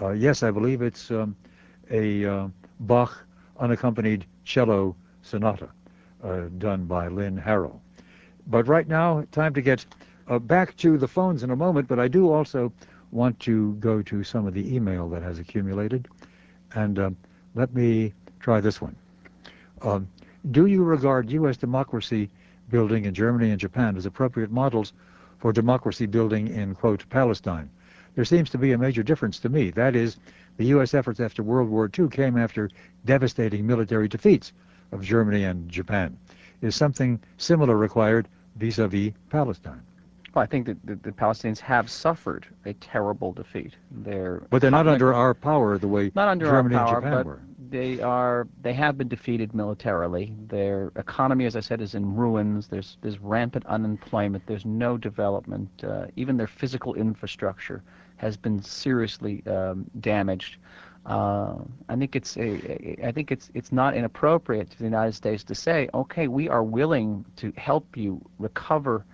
Uh, 0.00 0.10
yes, 0.10 0.42
I 0.42 0.50
believe 0.50 0.82
it's 0.82 1.10
um, 1.10 1.36
a 1.90 2.24
uh, 2.24 2.48
Bach 2.80 3.24
unaccompanied 3.58 4.24
cello 4.44 4.96
sonata 5.22 5.68
uh, 6.24 6.42
done 6.58 6.86
by 6.86 7.08
Lynn 7.08 7.36
Harrell. 7.38 7.80
But 8.46 8.66
right 8.66 8.88
now, 8.88 9.24
time 9.32 9.52
to 9.54 9.60
get 9.60 9.84
back 10.42 10.76
to 10.76 10.96
the 10.96 11.08
phones 11.08 11.42
in 11.42 11.50
a 11.50 11.56
moment, 11.56 11.88
but 11.88 11.98
I 11.98 12.08
do 12.08 12.32
also 12.32 12.72
want 13.10 13.38
to 13.40 13.74
go 13.74 14.00
to 14.02 14.24
some 14.24 14.46
of 14.46 14.54
the 14.54 14.74
email 14.74 15.08
that 15.08 15.22
has 15.22 15.38
accumulated. 15.38 16.08
And 16.74 16.98
um, 16.98 17.16
let 17.54 17.74
me 17.74 18.14
try 18.38 18.60
this 18.60 18.80
one. 18.80 18.96
Um, 19.82 20.08
do 20.52 20.66
you 20.66 20.84
regard 20.84 21.30
U.S. 21.30 21.56
democracy 21.56 22.30
building 22.70 23.04
in 23.04 23.12
Germany 23.12 23.50
and 23.50 23.60
Japan 23.60 23.96
as 23.96 24.06
appropriate 24.06 24.50
models 24.50 24.92
for 25.38 25.52
democracy 25.52 26.06
building 26.06 26.48
in, 26.48 26.74
quote, 26.74 27.04
Palestine. 27.10 27.68
There 28.20 28.26
seems 28.26 28.50
to 28.50 28.58
be 28.58 28.72
a 28.72 28.76
major 28.76 29.02
difference 29.02 29.38
to 29.38 29.48
me. 29.48 29.70
That 29.70 29.96
is, 29.96 30.18
the 30.58 30.66
U.S. 30.76 30.92
efforts 30.92 31.20
after 31.20 31.42
World 31.42 31.70
War 31.70 31.90
II 31.98 32.08
came 32.08 32.36
after 32.36 32.68
devastating 33.06 33.66
military 33.66 34.08
defeats 34.08 34.52
of 34.92 35.00
Germany 35.00 35.44
and 35.44 35.70
Japan. 35.70 36.18
Is 36.60 36.76
something 36.76 37.18
similar 37.38 37.78
required 37.78 38.28
vis-a-vis 38.56 39.12
Palestine? 39.30 39.80
Well, 40.34 40.42
I 40.42 40.46
think 40.46 40.66
that 40.66 40.84
the, 40.84 40.96
the, 40.96 41.12
Palestinians 41.12 41.60
have 41.60 41.90
suffered 41.90 42.46
a 42.66 42.74
terrible 42.74 43.32
defeat. 43.32 43.72
They're 43.90 44.42
but 44.50 44.60
they're 44.60 44.70
not 44.70 44.86
under 44.86 45.14
our 45.14 45.32
power 45.32 45.78
the 45.78 45.88
way 45.88 46.12
not 46.14 46.28
under 46.28 46.44
Germany 46.44 46.74
our 46.74 46.86
power, 46.86 46.96
and 46.96 47.04
Japan 47.04 47.16
but 47.16 47.26
were. 47.26 47.40
They 47.70 48.02
are. 48.02 48.46
They 48.60 48.74
have 48.74 48.98
been 48.98 49.08
defeated 49.08 49.54
militarily. 49.54 50.34
Their 50.46 50.92
economy, 50.96 51.46
as 51.46 51.56
I 51.56 51.60
said, 51.60 51.80
is 51.80 51.94
in 51.94 52.14
ruins. 52.14 52.68
There's 52.68 52.98
there's 53.00 53.18
rampant 53.18 53.64
unemployment. 53.64 54.46
There's 54.46 54.66
no 54.66 54.98
development. 54.98 55.70
Uh, 55.82 56.08
even 56.16 56.36
their 56.36 56.46
physical 56.46 56.94
infrastructure 56.94 57.82
has 58.20 58.36
been 58.36 58.62
seriously 58.62 59.42
um, 59.46 59.86
damaged. 60.00 60.58
Uh, 61.06 61.54
I 61.88 61.96
think 61.96 62.14
it's 62.14 62.36
a, 62.36 62.96
I 63.02 63.10
think 63.10 63.32
it's 63.32 63.50
it's 63.54 63.72
not 63.72 63.94
inappropriate 63.94 64.70
to 64.70 64.78
the 64.78 64.84
United 64.84 65.14
States 65.14 65.42
to 65.44 65.54
say, 65.54 65.88
okay, 65.94 66.28
we 66.28 66.48
are 66.48 66.62
willing 66.62 67.24
to 67.36 67.52
help 67.56 67.96
you 67.96 68.20
recover 68.38 69.06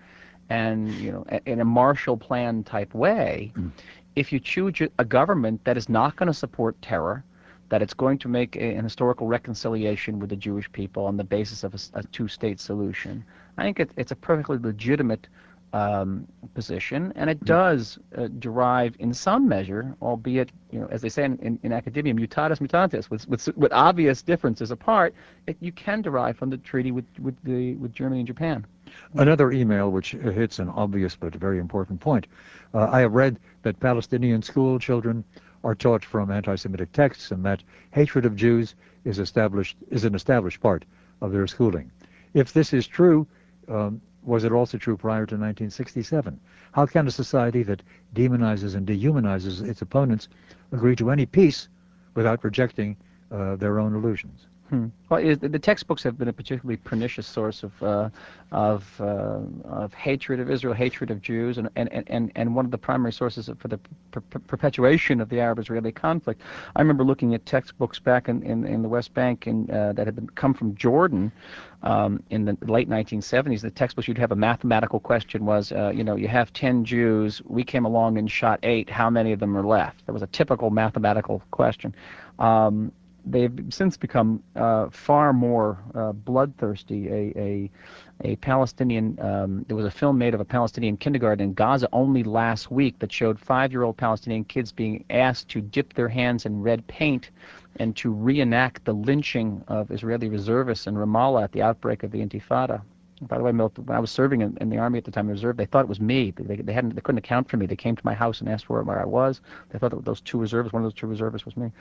and 0.51 0.93
you 0.95 1.13
know 1.13 1.25
in 1.47 1.61
a 1.61 1.65
Marshall 1.65 2.17
Plan 2.17 2.65
type 2.65 2.95
way, 2.95 3.53
mm. 3.57 3.71
if 4.17 4.33
you 4.33 4.41
choose 4.41 4.89
a 4.99 5.05
government 5.05 5.65
that 5.65 5.77
is 5.77 5.89
not 5.89 6.17
going 6.17 6.27
to 6.27 6.35
support 6.35 6.81
terror, 6.83 7.25
that 7.69 7.83
it's 7.83 7.95
going 7.95 8.19
to 8.19 8.29
make 8.29 8.57
a, 8.57 8.75
an 8.75 8.85
historical 8.85 9.27
reconciliation 9.27 10.19
with 10.19 10.31
the 10.31 10.37
Jewish 10.37 10.71
people 10.73 11.05
on 11.05 11.17
the 11.17 11.25
basis 11.25 11.65
of 11.65 11.75
a, 11.75 11.79
a 11.99 12.03
two-state 12.05 12.61
solution, 12.61 13.25
I 13.59 13.63
think 13.63 13.81
it, 13.81 13.91
it's 13.97 14.13
a 14.13 14.17
perfectly 14.17 14.59
legitimate 14.59 15.29
um, 15.77 16.27
position, 16.55 17.13
and 17.17 17.29
it 17.29 17.39
mm. 17.41 17.47
does 17.47 17.99
uh, 18.17 18.29
derive 18.39 18.97
in 18.99 19.13
some 19.13 19.47
measure, 19.47 19.95
albeit, 20.01 20.51
you 20.71 20.81
know, 20.81 20.89
as 20.91 21.03
they 21.03 21.11
say 21.11 21.25
in, 21.25 21.39
in, 21.41 21.59
in 21.63 21.73
academia, 21.73 22.15
mutatis 22.15 22.61
mutandis, 22.61 23.11
with, 23.11 23.29
with, 23.29 23.55
with 23.57 23.73
obvious 23.73 24.23
differences 24.23 24.71
apart, 24.71 25.15
it, 25.47 25.57
you 25.61 25.73
can 25.73 26.01
derive 26.01 26.37
from 26.39 26.49
the 26.49 26.57
treaty 26.57 26.93
with, 26.93 27.05
with, 27.21 27.37
the, 27.45 27.75
with 27.75 27.93
Germany 27.93 28.21
and 28.21 28.27
Japan. 28.27 28.65
Another 29.15 29.53
email 29.53 29.91
which 29.91 30.13
hits 30.13 30.59
an 30.59 30.71
obvious 30.71 31.15
but 31.15 31.35
very 31.35 31.59
important 31.59 32.01
point. 32.01 32.27
Uh, 32.73 32.89
I 32.91 33.01
have 33.01 33.13
read 33.13 33.39
that 33.63 33.79
Palestinian 33.79 34.41
school 34.41 34.79
children 34.79 35.25
are 35.63 35.75
taught 35.75 36.05
from 36.05 36.31
anti-Semitic 36.31 36.93
texts 36.93 37.33
and 37.33 37.45
that 37.45 37.63
hatred 37.91 38.25
of 38.25 38.35
Jews 38.35 38.77
is 39.05 39.19
established 39.19 39.77
is 39.91 40.05
an 40.05 40.15
established 40.15 40.61
part 40.61 40.85
of 41.21 41.33
their 41.33 41.47
schooling. 41.47 41.91
If 42.33 42.53
this 42.53 42.73
is 42.73 42.87
true, 42.87 43.27
um, 43.69 44.01
was 44.27 44.45
it 44.45 44.53
also 44.53 44.77
true 44.77 44.97
prior 44.97 45.25
to 45.27 45.35
1967? 45.35 46.39
How 46.73 46.85
can 46.85 47.07
a 47.07 47.11
society 47.11 47.63
that 47.63 47.83
demonizes 48.15 48.75
and 48.75 48.87
dehumanizes 48.87 49.67
its 49.67 49.83
opponents 49.83 50.29
agree 50.73 50.97
to 50.97 51.11
any 51.11 51.27
peace 51.27 51.69
without 52.15 52.43
rejecting 52.45 52.97
uh, 53.31 53.57
their 53.57 53.79
own 53.79 53.95
illusions? 53.95 54.47
Hmm. 54.71 54.87
Well, 55.09 55.21
is, 55.21 55.39
the 55.39 55.61
textbooks 55.61 56.03
have 56.03 56.19
been 56.19 56.27
a 56.27 56.33
particularly 56.33 56.77
pernicious 56.77 57.27
source 57.27 57.63
of 57.63 57.81
uh, 57.81 58.09
of, 58.51 59.01
uh, 59.01 59.39
of 59.65 59.95
hatred 59.95 60.41
of 60.41 60.51
Israel, 60.51 60.75
hatred 60.75 61.13
of 61.13 61.23
Jews, 61.23 61.59
and 61.59 61.71
and, 61.77 61.89
and, 62.09 62.33
and 62.35 62.55
one 62.55 62.65
of 62.65 62.73
the 62.73 62.79
primary 62.79 63.13
sources 63.13 63.49
for 63.59 63.69
the 63.69 63.79
per 64.11 64.21
perpetuation 64.21 65.21
of 65.21 65.29
the 65.29 65.39
Arab-Israeli 65.39 65.93
conflict. 65.93 66.43
I 66.75 66.81
remember 66.81 67.05
looking 67.05 67.33
at 67.33 67.47
textbooks 67.47 68.01
back 68.01 68.29
in, 68.29 68.43
in, 68.43 68.67
in 68.67 68.83
the 68.83 68.89
West 68.89 69.15
Bank 69.15 69.47
in, 69.47 69.71
uh, 69.71 69.93
that 69.93 70.05
had 70.05 70.17
been, 70.17 70.29
come 70.31 70.53
from 70.53 70.75
Jordan 70.75 71.31
um, 71.87 72.21
in 72.31 72.45
the 72.45 72.59
late 72.63 72.91
1970s. 72.91 73.61
The 73.61 73.71
textbooks 73.71 74.09
you'd 74.09 74.19
have 74.19 74.33
a 74.33 74.37
mathematical 74.37 74.99
question 74.99 75.47
was, 75.47 75.71
uh, 75.71 75.93
you 75.95 76.03
know, 76.03 76.17
you 76.17 76.27
have 76.27 76.53
10 76.53 76.85
Jews, 76.85 77.41
we 77.47 77.63
came 77.63 77.85
along 77.85 78.19
and 78.19 78.29
shot 78.29 78.59
eight. 78.65 78.91
How 78.91 79.09
many 79.09 79.33
of 79.33 79.39
them 79.39 79.57
are 79.57 79.65
left? 79.65 80.05
That 80.07 80.13
was 80.13 80.23
a 80.23 80.27
typical 80.27 80.71
mathematical 80.71 81.43
question. 81.53 81.95
Um, 82.41 82.91
they've 83.25 83.53
since 83.71 83.97
become 83.97 84.43
uh, 84.57 84.91
far 84.91 85.33
more 85.33 85.79
uh, 85.95 86.11
bloodthirsty. 86.11 87.09
A, 87.09 87.33
a, 87.39 87.71
a 88.25 88.37
Palestinian, 88.37 89.17
um, 89.21 89.65
there 89.69 89.77
was 89.77 89.87
a 89.87 89.91
film 89.91 90.19
made 90.19 90.35
of 90.35 90.41
a 90.41 90.45
Palestinian 90.45 90.97
kindergarten 90.97 91.45
in 91.45 91.55
Gaza 91.55 91.89
only 91.93 92.25
last 92.25 92.69
week 92.69 92.99
that 92.99 93.13
showed 93.13 93.39
five-year-old 93.39 93.97
Palestinian 93.97 94.43
kids 94.43 94.73
being 94.73 95.05
asked 95.11 95.49
to 95.51 95.61
dip 95.61 95.95
their 95.95 96.09
hands 96.09 96.47
in 96.47 96.63
red 96.63 96.85
paint 96.89 97.31
and 97.79 97.97
to 97.97 98.13
reenact 98.13 98.85
the 98.85 98.93
lynching 98.93 99.63
of 99.69 99.91
Israeli 99.91 100.29
reservists 100.29 100.87
in 100.87 100.95
Ramallah 100.95 101.45
at 101.45 101.53
the 101.53 101.63
outbreak 101.63 102.03
of 102.03 102.11
the 102.11 102.19
Intifada. 102.19 102.83
By 103.23 103.39
the 103.39 103.45
way, 103.45 103.53
Milt, 103.53 103.79
when 103.79 103.97
I 103.97 104.01
was 104.01 104.11
serving 104.11 104.43
in, 104.43 104.69
the 104.69 104.77
army 104.77 104.99
at 104.99 105.05
the 105.05 105.11
time, 105.11 105.27
reserve, 105.27 105.57
they 105.57 105.65
thought 105.65 105.81
it 105.81 105.89
was 105.89 106.01
me. 106.01 106.33
They, 106.37 106.57
they 106.57 106.73
hadn't, 106.75 106.95
they 106.95 107.01
couldn't 107.01 107.19
account 107.19 107.49
for 107.49 107.57
me. 107.57 107.65
They 107.65 107.75
came 107.75 107.97
to 107.97 108.03
my 108.05 108.13
house 108.13 108.41
and 108.41 108.49
asked 108.49 108.69
where, 108.69 108.83
where 108.83 109.01
I 109.01 109.07
was. 109.07 109.41
They 109.71 109.79
thought 109.79 109.93
that 109.93 110.05
those 110.05 110.21
two 110.21 110.39
reservists, 110.39 110.75
one 110.75 110.85
of 110.85 110.85
those 110.85 110.99
two 111.01 111.07
reservists, 111.07 111.47
was 111.47 111.57
me. 111.57 111.73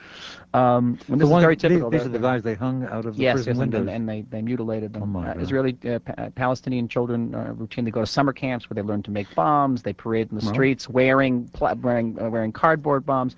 Um, 0.54 0.98
and 1.08 1.20
this 1.20 1.28
the 1.28 1.36
is 1.36 1.42
very 1.42 1.56
typical. 1.56 1.90
These, 1.90 2.00
these 2.00 2.06
are 2.06 2.12
the 2.12 2.18
guys 2.20 2.42
they 2.42 2.54
hung 2.54 2.84
out 2.84 3.04
of 3.04 3.16
the 3.16 3.22
yes, 3.22 3.34
prison 3.34 3.52
yes, 3.52 3.58
windows. 3.58 3.80
And, 3.80 3.90
and 3.90 4.08
they, 4.08 4.22
they 4.22 4.40
mutilated 4.40 4.94
them. 4.94 5.14
Oh 5.14 5.20
uh, 5.20 5.34
Israeli 5.36 5.76
uh, 5.84 5.98
pa 5.98 6.30
Palestinian 6.34 6.88
children 6.88 7.34
uh, 7.34 7.52
routinely 7.52 7.92
go 7.92 8.00
to 8.00 8.06
summer 8.06 8.32
camps 8.32 8.70
where 8.70 8.76
they 8.76 8.82
learn 8.82 9.02
to 9.02 9.10
make 9.10 9.32
bombs. 9.34 9.82
They 9.82 9.92
parade 9.92 10.30
in 10.30 10.38
the 10.38 10.46
streets 10.46 10.88
wearing 10.88 11.50
wearing 11.60 12.18
uh, 12.18 12.30
wearing 12.30 12.52
cardboard 12.52 13.04
bombs. 13.04 13.36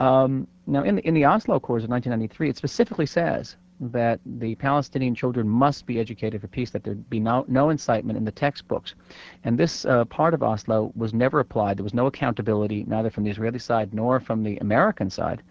Um, 0.00 0.48
now, 0.68 0.82
in 0.82 0.96
the 0.96 1.08
in 1.08 1.14
the 1.14 1.24
Oslo 1.24 1.56
Accords 1.56 1.84
of 1.84 1.90
1993, 1.90 2.50
it 2.50 2.56
specifically 2.58 3.06
says 3.06 3.56
that 3.80 4.20
the 4.26 4.54
Palestinian 4.56 5.14
children 5.14 5.48
must 5.48 5.86
be 5.86 5.98
educated 5.98 6.42
for 6.42 6.48
peace, 6.48 6.70
that 6.70 6.84
there 6.84 6.94
be 6.94 7.18
no, 7.18 7.46
no 7.48 7.70
incitement 7.70 8.18
in 8.18 8.24
the 8.24 8.32
textbooks. 8.32 8.94
And 9.44 9.56
this 9.56 9.86
uh, 9.86 10.04
part 10.06 10.34
of 10.34 10.42
Oslo 10.42 10.92
was 10.94 11.14
never 11.14 11.40
applied. 11.40 11.78
There 11.78 11.84
was 11.84 11.94
no 11.94 12.06
accountability, 12.06 12.84
neither 12.86 13.08
from 13.08 13.24
the 13.24 13.30
Israeli 13.30 13.58
side 13.58 13.94
nor 13.94 14.20
from 14.20 14.42
the 14.42 14.58
American 14.58 15.08
side. 15.08 15.42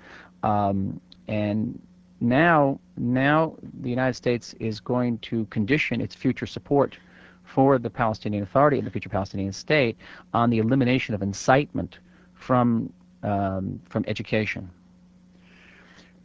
Um, 0.44 1.02
and 1.28 1.82
now, 2.20 2.80
now 2.96 3.56
the 3.82 3.90
United 3.90 4.16
States 4.16 4.54
is 4.60 4.80
going 4.80 5.18
to 5.20 5.46
condition 5.46 6.00
its 6.00 6.14
future 6.14 6.46
support 6.46 6.96
for 7.44 7.80
the 7.80 7.90
Palestinian 7.90 8.44
Authority 8.44 8.78
and 8.78 8.86
the 8.86 8.92
future 8.92 9.10
Palestinian 9.10 9.52
state 9.52 9.98
on 10.34 10.52
the 10.52 10.60
elimination 10.60 11.16
of 11.16 11.24
incitement 11.24 11.98
from 12.36 12.94
um, 13.24 13.82
from 13.90 14.04
education. 14.08 14.70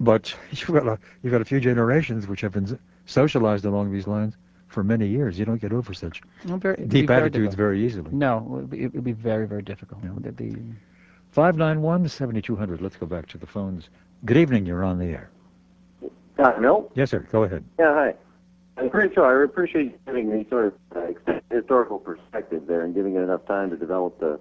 But 0.00 0.34
you've 0.50 0.72
got 0.72 0.86
a 0.86 0.98
you've 1.22 1.32
got 1.32 1.40
a 1.40 1.44
few 1.44 1.60
generations 1.60 2.26
which 2.26 2.40
have 2.40 2.52
been 2.52 2.78
socialized 3.06 3.64
along 3.64 3.92
these 3.92 4.06
lines 4.06 4.36
for 4.68 4.82
many 4.82 5.06
years. 5.06 5.38
You 5.38 5.44
don't 5.44 5.60
get 5.60 5.72
over 5.72 5.92
such 5.94 6.22
deep 6.88 7.10
attitudes 7.10 7.54
very 7.54 7.84
easily. 7.84 8.10
No, 8.12 8.68
it 8.72 8.92
would 8.94 9.04
be 9.04 9.12
very 9.12 9.46
very 9.46 9.62
difficult. 9.62 10.00
Yeah. 10.02 10.30
The, 10.36 10.56
591 11.32 12.08
7200. 12.08 12.82
Let's 12.82 12.96
go 12.96 13.06
back 13.06 13.26
to 13.28 13.38
the 13.38 13.46
phones. 13.46 13.88
Good 14.24 14.36
evening. 14.36 14.66
You're 14.66 14.84
on 14.84 14.98
the 14.98 15.06
air. 15.06 15.30
Hi, 16.38 16.58
Milt. 16.58 16.92
Yes, 16.94 17.10
sir. 17.10 17.26
Go 17.30 17.44
ahead. 17.44 17.64
Yeah, 17.78 17.94
hi. 17.94 18.14
I'm 18.76 18.90
pretty 18.90 19.14
sure 19.14 19.42
I 19.42 19.44
appreciate 19.44 19.84
you 19.84 19.98
giving 20.06 20.30
me 20.30 20.46
sort 20.48 20.66
of 20.66 20.74
uh, 20.96 21.32
historical 21.50 21.98
perspective 21.98 22.66
there 22.66 22.82
and 22.82 22.94
giving 22.94 23.16
it 23.16 23.20
enough 23.20 23.44
time 23.46 23.70
to 23.70 23.76
develop 23.76 24.18
the 24.18 24.40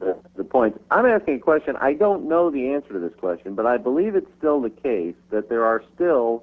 the, 0.00 0.16
the 0.36 0.44
point. 0.44 0.80
I'm 0.90 1.06
asking 1.06 1.34
a 1.34 1.38
question. 1.38 1.76
I 1.76 1.92
don't 1.92 2.28
know 2.28 2.50
the 2.50 2.70
answer 2.70 2.92
to 2.94 2.98
this 2.98 3.14
question, 3.18 3.54
but 3.54 3.66
I 3.66 3.76
believe 3.76 4.14
it's 4.14 4.30
still 4.38 4.60
the 4.60 4.70
case 4.70 5.14
that 5.30 5.48
there 5.48 5.64
are 5.64 5.84
still 5.94 6.42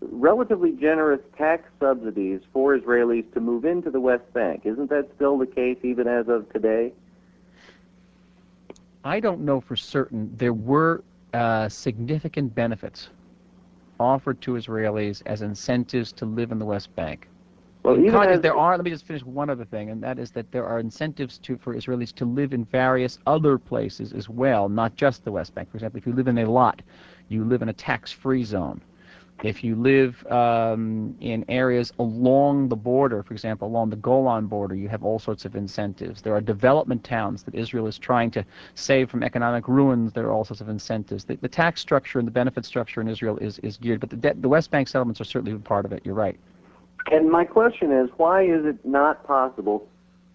relatively 0.00 0.72
generous 0.72 1.20
tax 1.38 1.68
subsidies 1.80 2.40
for 2.52 2.76
Israelis 2.76 3.32
to 3.34 3.40
move 3.40 3.64
into 3.64 3.90
the 3.90 4.00
West 4.00 4.30
Bank. 4.32 4.62
Isn't 4.64 4.90
that 4.90 5.08
still 5.14 5.38
the 5.38 5.46
case 5.46 5.78
even 5.82 6.08
as 6.08 6.28
of 6.28 6.50
today? 6.52 6.92
I 9.04 9.20
don't 9.20 9.42
know 9.42 9.60
for 9.60 9.76
certain. 9.76 10.34
There 10.36 10.52
were 10.52 11.04
uh, 11.32 11.68
significant 11.68 12.54
benefits 12.54 13.08
offered 14.00 14.40
to 14.42 14.52
Israelis 14.52 15.22
as 15.26 15.42
incentives 15.42 16.12
to 16.12 16.26
live 16.26 16.50
in 16.52 16.58
the 16.58 16.64
West 16.64 16.94
Bank. 16.96 17.28
Well, 17.86 18.04
even 18.04 18.40
there 18.40 18.56
are, 18.56 18.76
let 18.76 18.84
me 18.84 18.90
just 18.90 19.06
finish 19.06 19.22
one 19.22 19.48
other 19.48 19.64
thing, 19.64 19.90
and 19.90 20.02
that 20.02 20.18
is 20.18 20.32
that 20.32 20.50
there 20.50 20.66
are 20.66 20.80
incentives 20.80 21.38
to 21.38 21.56
for 21.56 21.72
Israelis 21.76 22.12
to 22.16 22.24
live 22.24 22.52
in 22.52 22.64
various 22.64 23.20
other 23.28 23.58
places 23.58 24.12
as 24.12 24.28
well, 24.28 24.68
not 24.68 24.96
just 24.96 25.24
the 25.24 25.30
West 25.30 25.54
Bank. 25.54 25.70
For 25.70 25.76
example, 25.76 25.98
if 25.98 26.04
you 26.04 26.12
live 26.12 26.26
in 26.26 26.34
Eilat, 26.34 26.80
you 27.28 27.44
live 27.44 27.62
in 27.62 27.68
a 27.68 27.72
tax-free 27.72 28.42
zone. 28.42 28.80
If 29.44 29.62
you 29.62 29.76
live 29.76 30.26
um, 30.32 31.14
in 31.20 31.44
areas 31.48 31.92
along 32.00 32.70
the 32.70 32.74
border, 32.74 33.22
for 33.22 33.34
example, 33.34 33.68
along 33.68 33.90
the 33.90 33.96
Golan 33.96 34.46
border, 34.46 34.74
you 34.74 34.88
have 34.88 35.04
all 35.04 35.20
sorts 35.20 35.44
of 35.44 35.54
incentives. 35.54 36.20
There 36.22 36.34
are 36.34 36.40
development 36.40 37.04
towns 37.04 37.44
that 37.44 37.54
Israel 37.54 37.86
is 37.86 37.98
trying 37.98 38.32
to 38.32 38.44
save 38.74 39.10
from 39.10 39.22
economic 39.22 39.68
ruins. 39.68 40.12
There 40.12 40.26
are 40.26 40.32
all 40.32 40.44
sorts 40.44 40.60
of 40.60 40.68
incentives. 40.68 41.22
The, 41.24 41.36
the 41.36 41.48
tax 41.48 41.82
structure 41.82 42.18
and 42.18 42.26
the 42.26 42.32
benefit 42.32 42.64
structure 42.64 43.00
in 43.00 43.06
Israel 43.06 43.38
is, 43.38 43.60
is 43.60 43.76
geared, 43.76 44.00
but 44.00 44.10
the, 44.10 44.34
the 44.40 44.48
West 44.48 44.72
Bank 44.72 44.88
settlements 44.88 45.20
are 45.20 45.24
certainly 45.24 45.56
part 45.58 45.84
of 45.84 45.92
it. 45.92 46.00
You're 46.04 46.14
right. 46.16 46.36
And 47.10 47.30
my 47.30 47.44
question 47.44 47.92
is, 47.92 48.10
why 48.16 48.42
is 48.42 48.64
it 48.64 48.84
not 48.84 49.26
possible 49.26 49.88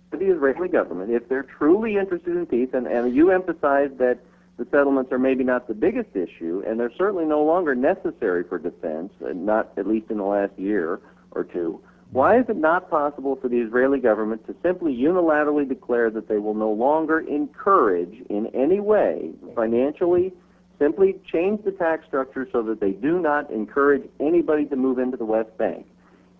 for 0.09 0.17
the 0.17 0.25
Israeli 0.25 0.67
government, 0.67 1.11
if 1.11 1.27
they're 1.29 1.43
truly 1.43 1.97
interested 1.97 2.35
in 2.35 2.45
peace, 2.45 2.69
and, 2.73 2.85
and 2.85 3.15
you 3.15 3.31
emphasize 3.31 3.89
that 3.97 4.19
the 4.57 4.67
settlements 4.69 5.11
are 5.11 5.17
maybe 5.17 5.43
not 5.43 5.67
the 5.67 5.73
biggest 5.73 6.15
issue, 6.15 6.61
and 6.67 6.79
they're 6.79 6.91
certainly 6.97 7.25
no 7.25 7.41
longer 7.43 7.73
necessary 7.73 8.43
for 8.43 8.59
defense, 8.59 9.11
not 9.21 9.71
at 9.77 9.87
least 9.87 10.11
in 10.11 10.17
the 10.17 10.23
last 10.23 10.51
year 10.57 10.99
or 11.31 11.45
two, 11.45 11.81
why 12.11 12.37
is 12.37 12.45
it 12.49 12.57
not 12.57 12.89
possible 12.89 13.37
for 13.37 13.47
the 13.47 13.57
Israeli 13.57 13.99
government 13.99 14.45
to 14.47 14.55
simply 14.61 14.93
unilaterally 14.93 15.67
declare 15.67 16.09
that 16.09 16.27
they 16.27 16.39
will 16.39 16.53
no 16.53 16.69
longer 16.69 17.21
encourage 17.21 18.21
in 18.29 18.47
any 18.47 18.81
way, 18.81 19.31
financially, 19.55 20.33
simply 20.77 21.15
change 21.31 21.63
the 21.63 21.71
tax 21.71 22.05
structure 22.05 22.49
so 22.51 22.61
that 22.63 22.81
they 22.81 22.91
do 22.91 23.19
not 23.19 23.49
encourage 23.49 24.03
anybody 24.19 24.65
to 24.65 24.75
move 24.75 24.99
into 24.99 25.15
the 25.15 25.23
West 25.23 25.57
Bank? 25.57 25.85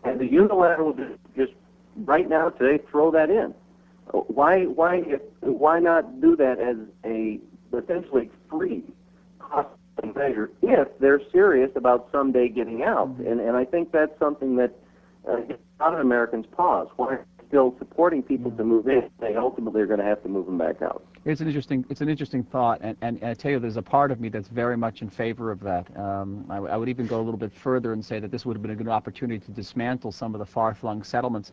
And 0.04 0.20
the 0.20 0.26
unilateral 0.26 0.94
just, 0.94 1.20
just 1.36 1.52
right 1.96 2.28
now 2.28 2.50
today 2.50 2.84
throw 2.90 3.12
that 3.12 3.30
in. 3.30 3.54
Why 4.12 4.66
why 4.66 5.04
if, 5.06 5.22
why 5.42 5.80
not 5.80 6.20
do 6.22 6.36
that 6.36 6.60
as 6.60 6.76
a 7.06 7.40
essentially 7.74 8.30
free 8.50 8.84
cost 9.40 9.70
measure 10.16 10.52
if 10.62 10.88
they're 11.00 11.22
serious 11.32 11.72
about 11.76 12.10
someday 12.12 12.50
getting 12.50 12.84
out? 12.84 13.16
And 13.20 13.40
and 13.40 13.56
I 13.56 13.66
think 13.66 13.92
that's 13.92 14.18
something 14.20 14.56
that 14.58 14.72
uh, 15.28 15.38
a 15.38 15.58
lot 15.80 15.94
of 15.94 16.00
Americans 16.00 16.46
pause. 16.52 16.88
Why 16.96 17.20
still 17.48 17.76
supporting 17.80 18.24
people 18.24 18.52
to 18.52 18.64
move 18.64 18.88
in? 18.88 19.10
They 19.20 19.36
ultimately 19.36 19.82
are 19.82 19.86
going 19.86 20.00
to 20.00 20.06
have 20.06 20.24
to 20.24 20.30
move 20.30 20.46
them 20.46 20.58
back 20.58 20.82
out. 20.82 21.06
It's 21.24 21.40
an 21.40 21.46
interesting, 21.46 21.86
it's 21.88 22.02
an 22.02 22.10
interesting 22.10 22.44
thought, 22.44 22.80
and, 22.82 22.98
and, 23.02 23.24
I 23.24 23.36
tell 23.36 23.52
you, 23.52 23.60
there's 23.60 23.78
a 23.78 23.82
part 23.82 24.10
of 24.10 24.20
me 24.20 24.30
that's 24.30 24.48
very 24.48 24.76
much 24.76 25.04
in 25.04 25.10
favor 25.10 25.52
of 25.52 25.60
that. 25.60 25.86
Um, 25.96 26.48
I, 26.50 26.58
I, 26.58 26.78
would 26.78 26.90
even 26.90 27.06
go 27.06 27.20
a 27.20 27.22
little 27.22 27.38
bit 27.38 27.54
further 27.54 27.94
and 27.94 28.04
say 28.04 28.20
that 28.20 28.32
this 28.32 28.44
would 28.44 28.56
have 28.56 28.64
been 28.64 28.72
a 28.72 28.76
good 28.76 28.88
opportunity 28.88 29.38
to 29.46 29.52
dismantle 29.52 30.12
some 30.12 30.34
of 30.34 30.40
the 30.40 30.48
far-flung 30.48 31.04
settlements 31.04 31.52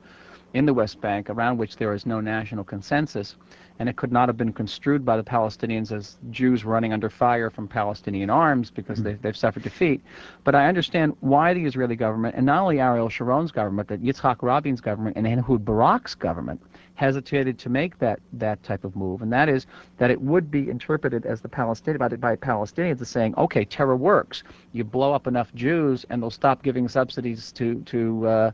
in 0.54 0.64
the 0.64 0.72
West 0.72 1.02
Bank 1.02 1.28
around 1.28 1.58
which 1.58 1.76
there 1.76 1.92
is 1.92 2.06
no 2.06 2.18
national 2.18 2.64
consensus, 2.64 3.36
and 3.78 3.90
it 3.90 3.96
could 3.96 4.10
not 4.10 4.30
have 4.30 4.38
been 4.38 4.54
construed 4.54 5.04
by 5.04 5.18
the 5.18 5.22
Palestinians 5.22 5.92
as 5.92 6.16
Jews 6.30 6.64
running 6.64 6.94
under 6.94 7.10
fire 7.10 7.50
from 7.50 7.68
Palestinian 7.68 8.30
arms 8.30 8.70
because 8.70 9.02
they've, 9.02 9.20
they've 9.20 9.36
suffered 9.36 9.64
defeat. 9.64 10.00
But 10.44 10.54
I 10.54 10.66
understand 10.66 11.14
why 11.20 11.52
the 11.52 11.66
Israeli 11.66 11.94
government, 11.94 12.36
and 12.36 12.46
not 12.46 12.62
only 12.62 12.80
Ariel 12.80 13.10
Sharon's 13.10 13.52
government, 13.52 13.88
but 13.88 14.02
Yitzhak 14.02 14.36
Rabin's 14.40 14.80
government 14.80 15.18
and 15.18 15.26
Ehud 15.26 15.62
Barak's 15.62 16.14
government, 16.14 16.62
hesitated 16.98 17.60
to 17.60 17.68
make 17.68 17.96
that, 18.00 18.18
that 18.32 18.60
type 18.64 18.82
of 18.82 18.96
move, 18.96 19.22
and 19.22 19.32
that 19.32 19.48
is 19.48 19.66
that 19.98 20.10
it 20.10 20.20
would 20.20 20.50
be 20.50 20.68
interpreted 20.68 21.24
as 21.24 21.40
the 21.40 21.48
Palestinian 21.48 21.98
by, 21.98 22.08
by 22.08 22.34
Palestinians 22.34 23.00
as 23.00 23.08
saying, 23.08 23.32
okay, 23.38 23.64
terror 23.64 23.96
works. 23.96 24.42
You 24.72 24.82
blow 24.82 25.12
up 25.12 25.28
enough 25.28 25.54
Jews, 25.54 26.04
and 26.10 26.20
they'll 26.20 26.30
stop 26.30 26.64
giving 26.64 26.88
subsidies 26.88 27.52
to 27.52 27.80
to 27.82 28.26
uh, 28.26 28.50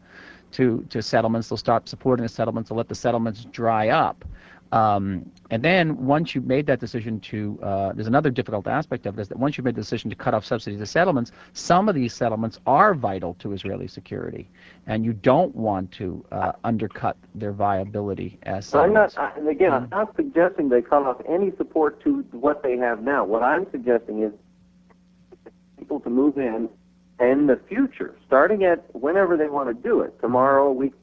to, 0.53 0.87
to 0.91 1.03
settlements. 1.03 1.49
They'll 1.49 1.57
stop 1.57 1.89
supporting 1.89 2.23
the 2.23 2.29
settlements. 2.29 2.69
They'll 2.69 2.77
let 2.77 2.89
the 2.89 2.95
settlements 2.95 3.47
dry 3.51 3.89
up. 3.89 4.25
Um, 4.75 5.31
and 5.51 5.63
then 5.63 6.05
once 6.05 6.35
you've 6.35 6.47
made 6.47 6.67
that 6.67 6.81
decision 6.81 7.21
to, 7.21 7.61
uh, 7.63 7.93
there's 7.93 8.09
another 8.09 8.31
difficult 8.31 8.67
aspect 8.67 9.07
of 9.07 9.17
it 9.17 9.23
is 9.23 9.29
that 9.29 9.39
once 9.39 9.57
you've 9.57 9.65
made 9.65 9.77
the 9.77 9.81
decision 9.81 10.11
to 10.11 10.17
cut 10.17 10.35
off 10.35 10.45
subsidies 10.45 10.81
to 10.81 10.87
settlements, 10.87 11.31
some 11.53 11.89
of 11.89 11.95
these 11.95 12.13
settlements 12.13 12.59
are 12.67 12.93
vital 12.93 13.35
to 13.35 13.53
Israeli 13.53 13.87
security, 13.87 14.49
and 14.89 15.05
you 15.05 15.13
don't 15.13 15.55
want 15.55 15.93
to 15.93 16.25
uh, 16.33 16.53
undercut 16.65 17.17
their 17.37 17.53
viability 17.53 18.37
as 18.43 18.67
settlements. 18.67 19.17
I'm 19.17 19.25
not, 19.25 19.35
I, 19.37 19.39
and 19.39 19.49
again, 19.49 19.73
I'm 19.73 19.89
not 19.91 20.17
suggesting 20.17 20.69
they 20.69 20.83
cut 20.83 21.05
off 21.05 21.21
any 21.29 21.53
support 21.57 22.03
to 22.03 22.25
what 22.33 22.65
they 22.65 22.77
have 22.77 23.01
now. 23.01 23.25
What 23.25 23.45
I'm 23.45 23.71
suggesting 23.71 24.25
is 24.25 24.33
people 25.79 26.01
to 26.01 26.11
move 26.11 26.37
in 26.37 26.69
in 27.21 27.47
the 27.47 27.61
future, 27.69 28.17
starting 28.27 28.65
at 28.65 28.93
whenever 28.93 29.37
they 29.37 29.49
want 29.49 29.69
to 29.69 29.89
do 29.89 30.01
it, 30.01 30.21
tomorrow, 30.21 30.67
a 30.67 30.73
week 30.73 30.95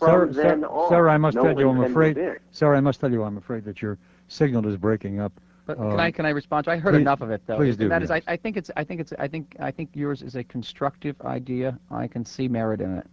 Sir, 0.00 0.26
then 0.26 0.60
sir, 0.62 0.66
on, 0.66 0.88
sir, 0.88 1.08
I 1.08 1.18
must 1.18 1.36
no 1.36 1.44
tell 1.44 1.58
you, 1.58 1.68
I'm 1.68 1.80
afraid, 1.82 2.16
move 2.16 2.38
sir, 2.50 2.74
I 2.74 2.80
must 2.80 3.00
tell 3.00 3.12
you, 3.12 3.22
I'm 3.22 3.36
afraid 3.36 3.64
that 3.64 3.82
your 3.82 3.98
signal 4.28 4.66
is 4.66 4.76
breaking 4.76 5.20
up. 5.20 5.32
But 5.66 5.78
Uh, 5.78 5.90
can 5.90 6.00
I 6.00 6.10
can 6.10 6.26
I 6.26 6.30
respond? 6.30 6.64
to 6.64 6.70
I 6.72 6.78
heard 6.78 6.94
please- 6.94 7.00
enough 7.02 7.20
of 7.20 7.30
it 7.30 7.42
though. 7.46 7.56
please 7.56 7.76
do, 7.76 7.84
And 7.84 7.92
that 7.92 8.02
is, 8.02 8.10
yes. 8.10 8.22
I, 8.26 8.32
I 8.32 8.36
think 8.36 8.56
it's 8.56 8.70
I 8.76 8.82
think 8.84 9.00
it's 9.00 9.12
I 9.18 9.28
think 9.28 9.54
I 9.60 9.70
think 9.70 9.90
yours 9.94 10.22
is 10.22 10.34
a 10.36 10.42
constructive 10.44 11.20
idea. 11.22 11.78
I 11.90 12.06
can 12.08 12.24
see 12.24 12.48
merit 12.48 12.80
in 12.80 12.96
it. 12.98 13.06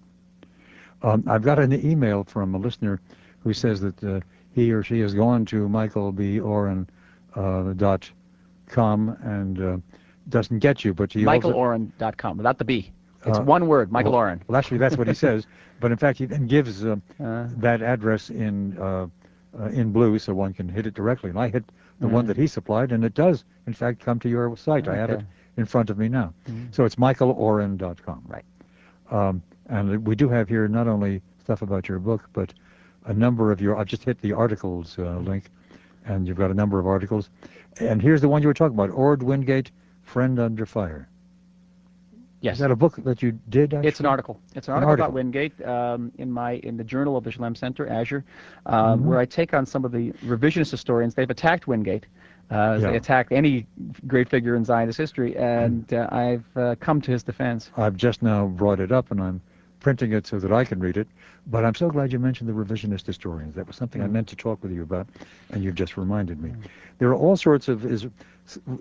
Um, 1.04 1.24
I've 1.28 1.44
got 1.44 1.60
an 1.60 1.74
email 1.86 2.24
from 2.24 2.56
a 2.56 2.58
listener 2.58 3.00
who 3.42 3.54
says 3.54 3.80
that 3.82 4.04
uh, 4.04 4.20
he 4.52 4.72
or 4.72 4.82
she 4.82 5.00
has 5.02 5.14
gone 5.14 5.46
to 5.46 5.70
michaelboren 5.70 6.88
uh, 7.36 7.74
dot 7.74 8.10
com 8.68 9.10
and 9.22 9.62
uh, 9.62 9.78
doesn't 10.30 10.60
get 10.60 10.84
you, 10.84 10.94
but 10.94 11.14
he 11.14 11.26
also, 11.26 11.52
MichaelOren.com 11.54 12.38
without 12.38 12.58
the 12.58 12.66
B. 12.66 12.92
It's 13.28 13.40
Uh, 13.40 13.44
one 13.44 13.68
word, 13.68 13.92
Michael 13.92 14.12
well, 14.14 14.22
Oren. 14.22 14.42
Well, 14.48 14.58
actually, 14.58 14.78
that's 14.78 14.98
what 14.98 15.08
he 15.08 15.14
says. 15.26 15.46
But 15.80 15.92
in 15.92 15.98
fact, 15.98 16.18
he 16.20 16.26
then 16.26 16.48
gives 16.48 16.84
uh, 16.86 16.96
Uh, 17.20 17.48
that 17.58 17.82
address 17.82 18.30
in 18.30 18.78
uh, 18.80 19.08
uh, 19.60 19.66
in 19.70 19.92
blue, 19.92 20.18
so 20.20 20.34
one 20.34 20.54
can 20.54 20.70
hit 20.70 20.86
it 20.88 20.94
directly. 20.94 21.30
And 21.30 21.40
I 21.40 21.50
hit 21.50 21.64
the 22.00 22.08
one 22.08 22.26
Mhm. 22.26 22.28
that 22.28 22.38
he 22.38 22.48
supplied, 22.48 22.92
and 22.92 23.04
it 23.04 23.14
does, 23.16 23.44
in 23.66 23.74
fact, 23.74 24.00
come 24.00 24.20
to 24.20 24.30
your 24.30 24.56
site. 24.56 24.88
I 24.88 24.96
have 24.96 25.10
it 25.10 25.24
in 25.58 25.66
front 25.66 25.90
of 25.90 25.98
me 25.98 26.08
now. 26.10 26.34
Mhm. 26.48 26.68
So 26.74 26.86
it's 26.86 26.96
michaeloren.com. 26.98 28.24
Right. 28.28 28.46
Um, 29.10 29.42
and 29.68 30.06
we 30.06 30.16
do 30.16 30.30
have 30.30 30.48
here 30.48 30.68
not 30.68 30.88
only 30.88 31.22
stuff 31.40 31.62
about 31.62 31.88
your 31.90 32.00
book, 32.00 32.30
but 32.34 32.54
a 33.06 33.14
number 33.14 33.52
of 33.52 33.62
your. 33.62 33.78
I've 33.78 33.88
just 33.88 34.04
hit 34.04 34.22
the 34.22 34.34
articles 34.34 34.98
uh, 35.00 35.18
link, 35.20 35.50
and 36.06 36.28
you've 36.28 36.38
got 36.38 36.52
a 36.52 36.54
number 36.54 36.78
of 36.80 36.86
articles. 36.88 37.30
And 37.80 38.02
here's 38.02 38.22
the 38.22 38.30
one 38.30 38.42
you 38.42 38.48
were 38.48 38.54
talking 38.54 38.76
about: 38.76 38.92
Ord 38.92 39.24
Wingate, 39.24 39.72
Friend 40.04 40.40
Under 40.40 40.66
Fire. 40.66 41.08
Yes. 42.42 42.54
Is 42.56 42.60
that 42.60 42.72
a 42.72 42.76
book 42.76 42.96
that 43.04 43.22
you 43.22 43.38
did? 43.50 43.74
Actually? 43.74 43.88
It's 43.88 44.00
an 44.00 44.06
article. 44.06 44.40
It's 44.56 44.68
an 44.68 44.74
An 44.74 44.84
article, 44.84 44.90
article. 44.92 45.06
about 45.06 45.14
Wingate 45.14 45.66
um, 45.68 46.12
in 46.18 46.32
my 46.32 46.54
in 46.64 46.78
the 46.78 46.84
Journal 46.84 47.18
of 47.18 47.24
the 47.24 47.32
Shalem 47.32 47.56
Center, 47.56 47.88
Azure, 47.88 48.24
um, 48.66 49.02
Mhm. 49.02 49.04
where 49.04 49.20
I 49.20 49.26
take 49.26 49.54
on 49.54 49.66
some 49.66 49.86
of 49.86 49.92
the 49.92 50.12
revisionist 50.26 50.72
historians. 50.72 51.16
They've 51.16 51.30
attacked 51.30 51.68
Wingate. 51.68 52.06
Uh, 52.50 52.78
Yeah. 52.80 52.92
They 52.92 52.98
attacked 52.98 53.32
any 53.34 53.68
great 54.08 54.30
figure 54.30 54.56
in 54.56 54.64
Zionist 54.64 54.98
history, 54.98 55.36
and 55.38 55.92
uh, 55.94 56.08
I've 56.12 56.46
uh, 56.56 56.76
come 56.80 57.02
to 57.02 57.12
his 57.12 57.24
defense. 57.24 57.72
I've 57.76 57.98
just 57.98 58.22
now 58.24 58.48
brought 58.48 58.80
it 58.80 58.92
up 58.92 59.12
and 59.12 59.22
I'm 59.22 59.42
printing 59.82 60.12
it 60.14 60.26
so 60.26 60.40
that 60.40 60.52
I 60.52 60.64
can 60.66 60.80
read 60.80 60.98
it. 60.98 61.08
But 61.48 61.64
I'm 61.64 61.76
so 61.76 61.90
glad 61.90 62.12
you 62.12 62.20
mentioned 62.20 62.50
the 62.50 62.54
revisionist 62.54 63.06
historians. 63.06 63.56
That 63.56 63.68
was 63.68 63.76
something 63.76 64.02
I 64.02 64.08
Mm. 64.08 64.12
meant 64.12 64.28
to 64.30 64.36
talk 64.36 64.62
with 64.64 64.72
you 64.72 64.82
about, 64.82 65.08
and 65.52 65.64
you've 65.64 65.76
just 65.76 65.98
reminded 65.98 66.42
me. 66.42 66.52
There 67.00 67.10
are 67.10 67.16
all 67.16 67.36
sorts 67.38 67.68
of 67.68 67.86
is- 67.86 68.08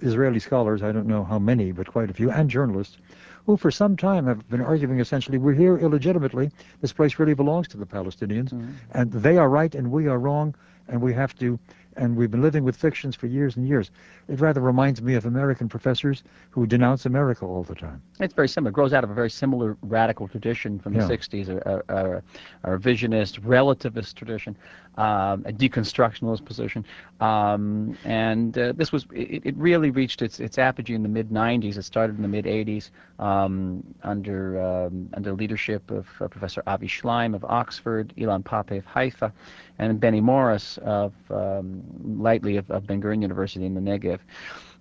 Israeli 0.01 0.39
scholars, 0.39 0.83
I 0.83 0.93
don't 0.93 1.07
know 1.07 1.25
how 1.25 1.39
many, 1.39 1.73
but 1.73 1.87
quite 1.89 2.09
a 2.09 2.15
few, 2.15 2.31
and 2.31 2.49
journalists, 2.49 2.99
who 3.47 3.57
for 3.57 3.71
some 3.71 3.97
time 3.97 4.27
have 4.27 4.49
been 4.49 4.61
arguing 4.61 4.99
essentially, 5.01 5.39
we're 5.39 5.53
here 5.55 5.79
illegitimately, 5.79 6.51
this 6.81 6.93
place 6.93 7.19
really 7.19 7.35
belongs 7.35 7.69
to 7.69 7.77
the 7.77 7.87
Palestinians, 7.87 8.51
Mhm. 8.53 8.73
and 8.93 9.13
they 9.13 9.37
are 9.39 9.49
right 9.49 9.75
and 9.75 9.91
we 9.91 10.09
are 10.09 10.19
wrong, 10.19 10.55
and 10.89 11.01
we 11.01 11.13
have 11.13 11.35
to, 11.39 11.59
and 11.97 12.17
we've 12.17 12.31
been 12.31 12.43
living 12.43 12.65
with 12.65 12.77
fictions 12.77 13.17
for 13.17 13.27
years 13.27 13.57
and 13.57 13.67
years. 13.67 13.91
It 14.29 14.41
rather 14.41 14.61
reminds 14.61 15.01
me 15.03 15.15
of 15.15 15.25
American 15.27 15.69
professors 15.69 16.23
who 16.51 16.67
denounce 16.67 17.07
America 17.07 17.45
all 17.45 17.63
the 17.63 17.75
time. 17.75 18.03
It's 18.21 18.35
very 18.35 18.49
similar. 18.49 18.71
It 18.71 18.75
grows 18.75 18.93
out 18.93 19.05
of 19.05 19.11
a 19.11 19.15
very 19.15 19.31
similar 19.31 19.77
radical 19.83 20.29
tradition 20.29 20.79
from 20.79 20.93
the 20.95 21.01
Yeah. 21.01 21.09
60s, 21.09 21.49
a, 21.49 21.83
a, 21.89 21.97
a, 21.97 22.23
a 22.65 22.79
revisionist, 22.79 23.41
relativist 23.41 24.15
tradition, 24.15 24.57
um, 24.97 25.45
a 25.47 25.53
deconstructionalist 25.53 26.45
position. 26.45 26.85
Um, 27.21 27.97
and 28.05 28.57
uh, 28.59 28.73
this 28.73 28.93
was, 28.93 29.07
it, 29.13 29.43
it 29.47 29.57
really 29.57 29.91
reached 29.91 30.23
its, 30.23 30.41
its 30.41 30.59
apogee 30.59 30.95
in 30.95 31.03
the 31.03 31.09
mid 31.09 31.31
90s. 31.31 31.77
It 31.77 31.83
started 31.83 32.17
in 32.17 32.23
the 32.23 32.29
mid 32.29 32.45
80s 32.45 32.91
um, 33.19 33.83
under, 34.03 34.61
um, 34.63 35.09
under 35.15 35.31
the 35.31 35.37
leadership 35.37 35.91
of 35.91 36.07
uh, 36.21 36.29
Professor 36.29 36.63
Avi 36.67 36.89
Shlaim 36.89 37.35
of 37.35 37.45
Oxford, 37.45 38.13
Ilan 38.17 38.43
Pappé 38.43 38.79
of 38.79 38.85
Haifa, 38.87 39.33
and 39.79 40.01
Benny 40.01 40.21
Morris 40.21 40.79
of 40.83 41.13
um, 41.31 41.83
Lightly 42.19 42.57
of, 42.57 42.71
of 42.71 42.87
Ben 42.87 43.01
Gurion 43.03 43.23
University 43.23 43.67
in 43.67 43.75
the 43.75 43.81
Negev. 43.81 44.21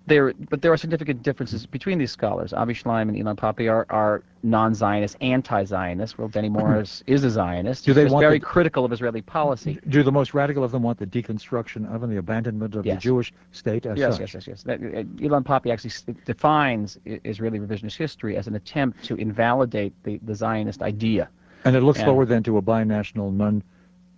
There, 0.08 0.32
but 0.50 0.62
there 0.62 0.72
are 0.72 0.76
significant 0.76 1.24
differences 1.24 1.66
between 1.66 1.98
these 1.98 2.12
scholars. 2.12 2.52
Avi 2.52 2.74
Shlaim 2.74 3.08
and 3.08 3.16
Ilan 3.16 3.34
Pappé 3.36 3.68
are, 3.68 3.86
are 3.90 4.22
non-Zionist, 4.44 5.16
anti-Zionist. 5.20 6.16
Well, 6.16 6.28
Benny 6.28 6.48
Morris 6.58 7.02
is 7.08 7.24
a 7.24 7.30
Zionist. 7.30 7.84
Do 7.84 7.92
they 7.92 8.04
He's 8.04 8.12
want 8.12 8.22
very 8.22 8.38
the- 8.38 8.44
critical 8.46 8.84
of 8.84 8.92
Israeli 8.92 9.20
policy. 9.20 9.80
Do 9.88 10.04
the 10.04 10.12
most 10.12 10.32
radical 10.32 10.62
of 10.62 10.70
them 10.70 10.84
want 10.84 11.00
the 11.00 11.06
deconstruction 11.06 11.92
of 11.92 12.04
and 12.04 12.12
the 12.12 12.18
abandonment 12.18 12.76
of 12.76 12.84
the 12.84 12.94
Jewish 12.94 13.32
state 13.50 13.84
as 13.84 13.98
Yes, 13.98 14.12
such? 14.14 14.20
yes, 14.20 14.34
yes, 14.34 14.46
yes. 14.46 14.62
That, 14.62 14.78
uh, 14.78 15.02
Ilan 15.26 15.42
Pappé 15.42 15.72
actually 15.72 15.90
s- 15.90 16.04
defines 16.24 17.00
Israeli 17.04 17.58
revisionist 17.58 17.96
history 17.96 18.36
as 18.36 18.46
an 18.46 18.54
attempt 18.54 19.02
to 19.06 19.16
invalidate 19.16 19.92
the, 20.04 20.20
the 20.24 20.36
Zionist 20.36 20.82
idea. 20.82 21.28
And 21.64 21.74
it 21.74 21.80
looks 21.82 21.98
Yeah. 21.98 22.04
forward 22.04 22.28
then 22.28 22.44
to 22.44 22.58
a 22.58 22.62
binational, 22.62 23.34
non, 23.34 23.60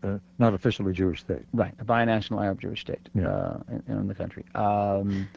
uh, 0.03 0.19
not 0.39 0.55
officially 0.55 0.93
Jewish 0.93 1.21
state. 1.21 1.45
Right, 1.53 1.75
a 1.81 1.85
binational 1.85 2.43
Arab-Jewish 2.43 2.81
state 2.81 3.09
Yeah. 3.15 3.29
uh, 3.29 3.61
in, 3.71 3.99
in 3.99 4.09
the 4.09 4.15
country. 4.15 4.45
Um, 4.55 5.29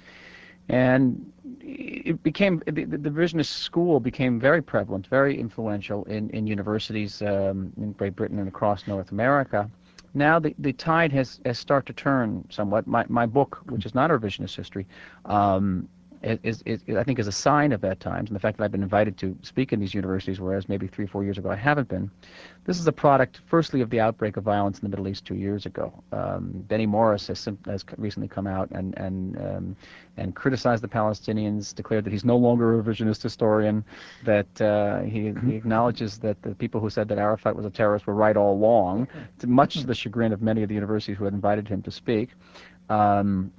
and 0.69 1.31
it 1.59 2.21
became 2.23 2.61
the, 2.65 2.85
the 2.85 3.09
revisionist 3.09 3.47
school 3.63 3.99
became 3.99 4.39
very 4.39 4.61
prevalent, 4.61 5.07
very 5.07 5.37
influential 5.39 6.03
in, 6.05 6.29
in 6.29 6.47
universities 6.47 7.21
um, 7.21 7.73
in 7.77 7.91
Great 7.93 8.15
Britain 8.15 8.39
and 8.39 8.47
across 8.47 8.87
North 8.87 9.11
America. 9.11 9.69
Now 10.13 10.39
the, 10.39 10.53
the 10.59 10.73
tide 10.73 11.11
has, 11.13 11.39
has 11.45 11.57
started 11.57 11.95
to 11.95 12.03
turn 12.03 12.45
somewhat. 12.49 12.85
My, 12.87 13.05
my 13.09 13.25
book, 13.25 13.59
which 13.69 13.85
is 13.85 13.95
not 13.95 14.11
a 14.11 14.17
revisionist 14.17 14.55
history, 14.55 14.87
um, 15.25 15.87
is, 16.23 16.61
is, 16.65 16.81
I 16.95 17.03
think 17.03 17.19
is 17.19 17.27
a 17.27 17.31
sign 17.31 17.71
of 17.71 17.81
that 17.81 17.99
times, 17.99 18.29
and 18.29 18.35
the 18.35 18.39
fact 18.39 18.57
that 18.57 18.63
I've 18.63 18.71
been 18.71 18.83
invited 18.83 19.17
to 19.19 19.35
speak 19.41 19.73
in 19.73 19.79
these 19.79 19.93
universities, 19.93 20.39
whereas 20.39 20.69
maybe 20.69 20.87
three, 20.87 21.07
four 21.07 21.23
years 21.23 21.37
ago 21.37 21.49
I 21.49 21.55
haven't 21.55 21.87
been. 21.87 22.11
This 22.65 22.79
is 22.79 22.85
a 22.87 22.91
product, 22.91 23.41
firstly, 23.47 23.81
of 23.81 23.89
the 23.89 23.99
outbreak 23.99 24.37
of 24.37 24.43
violence 24.43 24.77
in 24.77 24.83
the 24.83 24.89
Middle 24.89 25.07
East 25.07 25.25
two 25.25 25.35
years 25.35 25.65
ago. 25.65 26.03
Um, 26.11 26.51
Benny 26.67 26.85
Morris 26.85 27.27
has, 27.27 27.47
has 27.65 27.83
recently 27.97 28.27
come 28.27 28.45
out 28.45 28.69
and 28.71 28.95
and 28.97 29.37
um, 29.37 29.75
and 30.17 30.35
criticized 30.35 30.83
the 30.83 30.87
Palestinians, 30.87 31.73
declared 31.73 32.03
that 32.03 32.13
he's 32.13 32.25
no 32.25 32.37
longer 32.37 32.79
a 32.79 32.83
revisionist 32.83 33.23
historian, 33.23 33.83
that 34.25 34.61
uh, 34.61 35.01
he, 35.01 35.33
he 35.45 35.55
acknowledges 35.55 36.19
that 36.19 36.41
the 36.43 36.53
people 36.53 36.79
who 36.81 36.89
said 36.89 37.07
that 37.07 37.17
Arafat 37.17 37.55
was 37.55 37.65
a 37.65 37.69
terrorist 37.69 38.05
were 38.05 38.13
right 38.13 38.37
all 38.37 38.53
along, 38.53 39.07
to 39.39 39.47
much 39.47 39.79
to 39.79 39.87
the 39.87 39.95
chagrin 39.95 40.33
of 40.33 40.41
many 40.41 40.61
of 40.61 40.69
the 40.69 40.75
universities 40.75 41.17
who 41.17 41.23
had 41.23 41.33
invited 41.33 41.67
him 41.67 41.81
to 41.81 41.91
speak. 41.91 42.29
Um, 42.89 43.51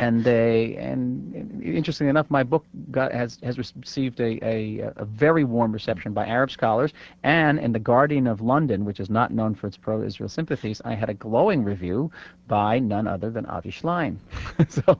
and 0.00 0.24
they 0.24 0.76
and 0.76 1.62
interestingly 1.62 2.08
enough, 2.08 2.30
my 2.30 2.42
book 2.42 2.64
got 2.90 3.12
has 3.12 3.38
has 3.42 3.58
received 3.58 4.18
a, 4.18 4.38
a 4.42 4.92
a 4.96 5.04
very 5.04 5.44
warm 5.44 5.72
reception 5.72 6.14
by 6.14 6.26
Arab 6.26 6.50
scholars, 6.50 6.92
and 7.22 7.58
in 7.58 7.72
the 7.72 7.78
Guardian 7.78 8.26
of 8.26 8.40
London, 8.40 8.86
which 8.86 8.98
is 8.98 9.10
not 9.10 9.30
known 9.30 9.54
for 9.54 9.66
its 9.66 9.76
pro-Israel 9.76 10.30
sympathies, 10.30 10.80
I 10.86 10.94
had 10.94 11.10
a 11.10 11.14
glowing 11.14 11.62
review 11.62 12.10
by 12.48 12.78
none 12.78 13.06
other 13.06 13.30
than 13.30 13.44
Avi 13.44 13.70
Shlaim. 13.70 14.16
so, 14.68 14.98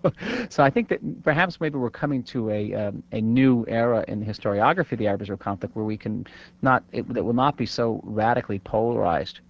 so 0.51 0.63
I 0.63 0.69
think 0.69 0.89
that 0.91 1.01
perhaps 1.25 1.59
maybe 1.61 1.79
we're 1.79 1.89
coming 1.89 2.23
to 2.25 2.51
a 2.51 2.75
um, 2.75 3.03
a 3.13 3.23
new 3.23 3.65
era 3.69 4.05
in 4.07 4.21
the 4.21 4.27
historiography 4.27 4.93
of 4.93 4.99
the 4.99 5.07
Arab-Israel 5.07 5.39
conflict 5.39 5.75
where 5.75 5.87
we 5.87 5.97
can 5.97 6.27
not 6.61 6.85
it, 6.93 7.09
that 7.15 7.25
will 7.25 7.33
not 7.33 7.57
be 7.57 7.67
so 7.67 8.03
radically 8.05 8.59
polarized. 8.59 9.41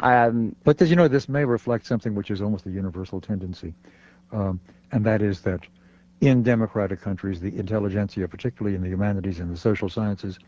Um, 0.00 0.54
But 0.64 0.80
as 0.82 0.90
you 0.90 0.96
know, 0.96 1.08
this 1.08 1.28
may 1.28 1.44
reflect 1.44 1.86
something 1.86 2.14
which 2.14 2.30
is 2.30 2.40
almost 2.42 2.66
a 2.66 2.70
universal 2.70 3.20
tendency, 3.20 3.74
and 4.32 5.04
that 5.04 5.22
is 5.22 5.40
that 5.42 5.60
in 6.20 6.42
democratic 6.42 7.00
countries, 7.00 7.40
the 7.40 7.56
intelligentsia, 7.56 8.26
particularly 8.28 8.76
in 8.76 8.82
the 8.82 8.88
humanities 8.88 9.40
and 9.40 9.52
the 9.52 9.56
social 9.56 9.88
sciences, 9.88 10.38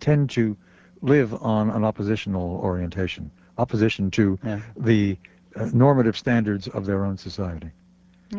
tend 0.00 0.30
to 0.30 0.56
live 1.02 1.34
on 1.42 1.70
an 1.70 1.84
oppositional 1.84 2.60
orientation, 2.62 3.30
opposition 3.58 4.10
to 4.10 4.38
the 4.76 5.18
uh, 5.56 5.70
normative 5.72 6.16
standards 6.16 6.68
of 6.68 6.86
their 6.86 7.04
own 7.04 7.16
society. 7.16 7.70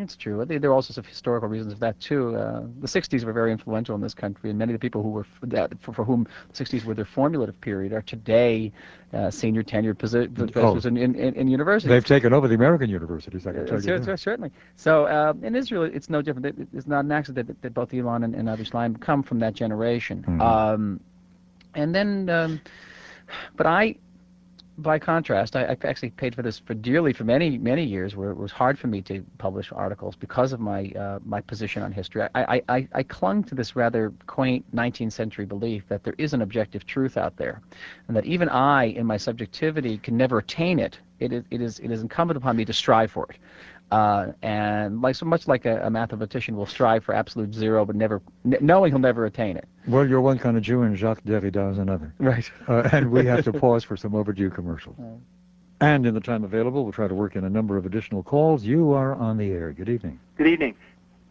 It's 0.00 0.16
true. 0.16 0.44
There 0.44 0.58
there 0.58 0.70
are 0.70 0.74
also 0.74 0.92
some 0.92 1.04
historical 1.04 1.48
reasons 1.48 1.72
for 1.74 1.80
that 1.80 1.98
too. 2.00 2.36
Uh, 2.36 2.62
the 2.80 2.86
'60s 2.86 3.24
were 3.24 3.32
very 3.32 3.52
influential 3.52 3.94
in 3.94 4.00
this 4.00 4.14
country, 4.14 4.50
and 4.50 4.58
many 4.58 4.72
of 4.72 4.80
the 4.80 4.84
people 4.86 5.02
who 5.02 5.10
were 5.10 5.22
f- 5.42 5.48
that, 5.50 5.72
for, 5.80 5.92
for 5.92 6.04
whom 6.04 6.26
the 6.52 6.64
'60s 6.64 6.84
were 6.84 6.94
their 6.94 7.04
formative 7.04 7.60
period 7.60 7.92
are 7.92 8.02
today 8.02 8.72
uh, 9.12 9.30
senior 9.30 9.62
tenured 9.62 9.94
posi- 9.94 10.32
professors 10.34 10.86
in, 10.86 10.96
in, 10.96 11.14
in, 11.14 11.34
in 11.34 11.48
universities. 11.48 11.88
They've 11.88 12.04
taken 12.04 12.32
over 12.32 12.48
the 12.48 12.54
American 12.54 12.88
universities, 12.90 13.46
I 13.46 13.52
can 13.52 13.62
Uh, 13.62 13.66
tell 13.66 13.76
you 13.76 13.82
cer- 13.82 13.98
that. 14.00 14.18
certainly. 14.20 14.50
So 14.76 15.04
uh, 15.06 15.32
in 15.42 15.54
Israel, 15.54 15.84
it's 15.84 16.10
no 16.10 16.22
different. 16.22 16.68
It's 16.72 16.86
not 16.86 17.04
an 17.04 17.12
accident 17.12 17.46
that, 17.48 17.62
that 17.62 17.74
both 17.74 17.90
Ilan 17.90 18.24
and, 18.24 18.34
and 18.34 18.48
Avi 18.48 18.64
Shlaim 18.64 19.00
come 19.00 19.22
from 19.22 19.38
that 19.40 19.54
generation. 19.54 20.24
Mhm. 20.26 20.40
Um, 20.40 21.00
and 21.74 21.94
then, 21.94 22.28
um, 22.30 22.60
but 23.56 23.66
I, 23.66 23.96
by 24.78 24.98
contrast, 24.98 25.56
I, 25.56 25.64
I, 25.64 25.76
actually 25.84 26.10
paid 26.10 26.34
for 26.34 26.42
this 26.42 26.58
for 26.58 26.74
dearly 26.74 27.12
for 27.12 27.24
many 27.24 27.56
many 27.58 27.84
years, 27.84 28.14
where 28.14 28.30
it 28.30 28.36
was 28.36 28.52
hard 28.52 28.78
for 28.78 28.88
me 28.88 29.00
to 29.02 29.24
publish 29.38 29.72
articles 29.72 30.16
because 30.16 30.52
of 30.52 30.60
my 30.60 30.90
uh, 30.90 31.18
my 31.24 31.40
position 31.40 31.82
on 31.82 31.92
history. 31.92 32.22
I, 32.34 32.62
I, 32.68 32.88
I 32.92 33.02
clung 33.02 33.42
to 33.44 33.54
this 33.54 33.74
rather 33.74 34.12
quaint 34.26 34.64
19th 34.74 35.12
century 35.12 35.46
belief 35.46 35.84
that 35.88 36.04
there 36.04 36.14
is 36.18 36.34
an 36.34 36.42
objective 36.42 36.86
truth 36.86 37.16
out 37.16 37.36
there, 37.36 37.60
and 38.08 38.16
that 38.16 38.26
even 38.26 38.48
I, 38.48 38.84
in 38.84 39.06
my 39.06 39.16
subjectivity, 39.16 39.98
can 39.98 40.16
never 40.16 40.38
attain 40.38 40.78
it. 40.78 40.98
It 41.18 41.32
is 41.32 41.44
it 41.50 41.60
is 41.60 41.78
it 41.78 41.90
is 41.90 42.02
incumbent 42.02 42.36
upon 42.36 42.56
me 42.56 42.64
to 42.66 42.72
strive 42.72 43.10
for 43.10 43.26
it. 43.30 43.38
Uh, 43.90 44.32
and 44.42 45.00
like 45.00 45.14
so 45.14 45.24
much 45.24 45.46
like 45.46 45.64
a, 45.64 45.86
a, 45.86 45.90
mathematician 45.90 46.56
will 46.56 46.66
strive 46.66 47.04
for 47.04 47.14
absolute 47.14 47.54
zero, 47.54 47.84
but 47.84 47.94
never 47.94 48.20
knowing 48.44 48.90
he'll 48.90 48.98
never 48.98 49.26
attain 49.26 49.56
it. 49.56 49.68
Well, 49.86 50.08
you're 50.08 50.20
one 50.20 50.40
kind 50.40 50.56
of 50.56 50.64
Jew, 50.64 50.82
and 50.82 50.96
Jacques 50.96 51.22
Derrida 51.22 51.70
is 51.70 51.78
another. 51.78 52.12
Right. 52.18 52.50
Uh, 52.66 52.88
and 52.92 53.12
we 53.12 53.24
have 53.26 53.44
to 53.44 53.52
pause 53.60 53.84
for 53.84 53.96
some 53.96 54.16
overdue 54.16 54.50
commercials. 54.50 54.96
Right. 54.98 55.20
And 55.80 56.04
in 56.04 56.14
the 56.14 56.20
time 56.20 56.42
available, 56.42 56.82
we'll 56.82 56.92
try 56.92 57.06
to 57.06 57.14
work 57.14 57.36
in 57.36 57.44
a 57.44 57.50
number 57.50 57.76
of 57.76 57.86
additional 57.86 58.24
calls. 58.24 58.64
You 58.64 58.92
are 58.92 59.14
on 59.14 59.36
the 59.36 59.50
air. 59.50 59.72
Good 59.72 59.88
evening. 59.88 60.18
Good 60.36 60.48
evening. 60.48 60.74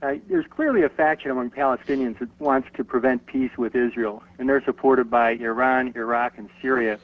Uh, 0.02 0.16
there's 0.30 0.46
clearly 0.48 0.84
a 0.84 0.90
faction 0.90 1.32
among 1.32 1.50
Palestinians 1.50 2.20
that 2.20 2.30
wants 2.40 2.70
to 2.76 2.84
prevent 2.84 3.26
peace 3.26 3.52
with 3.58 3.76
Israel, 3.76 4.24
and 4.38 4.48
they're 4.48 4.64
supported 4.64 5.10
by 5.10 5.32
Iran, 5.32 5.92
Iraq, 5.96 6.38
and 6.38 6.50
Syria. 6.62 7.00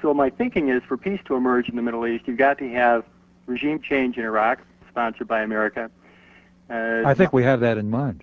So 0.00 0.14
my 0.14 0.30
thinking 0.30 0.70
is, 0.70 0.82
for 0.88 0.96
peace 0.96 1.20
to 1.26 1.36
emerge 1.36 1.68
in 1.68 1.76
the 1.76 1.82
Middle 1.82 2.06
East, 2.06 2.24
you've 2.26 2.38
got 2.38 2.58
to 2.58 2.68
have 2.70 3.04
regime 3.50 3.82
change 3.82 4.16
in 4.16 4.24
Iraq, 4.24 4.60
sponsored 4.88 5.28
by 5.28 5.42
America. 5.42 5.90
Uh, 6.70 7.02
I 7.04 7.14
think 7.14 7.32
we 7.32 7.42
have 7.42 7.60
that 7.60 7.76
in 7.76 7.90
mind. 7.90 8.22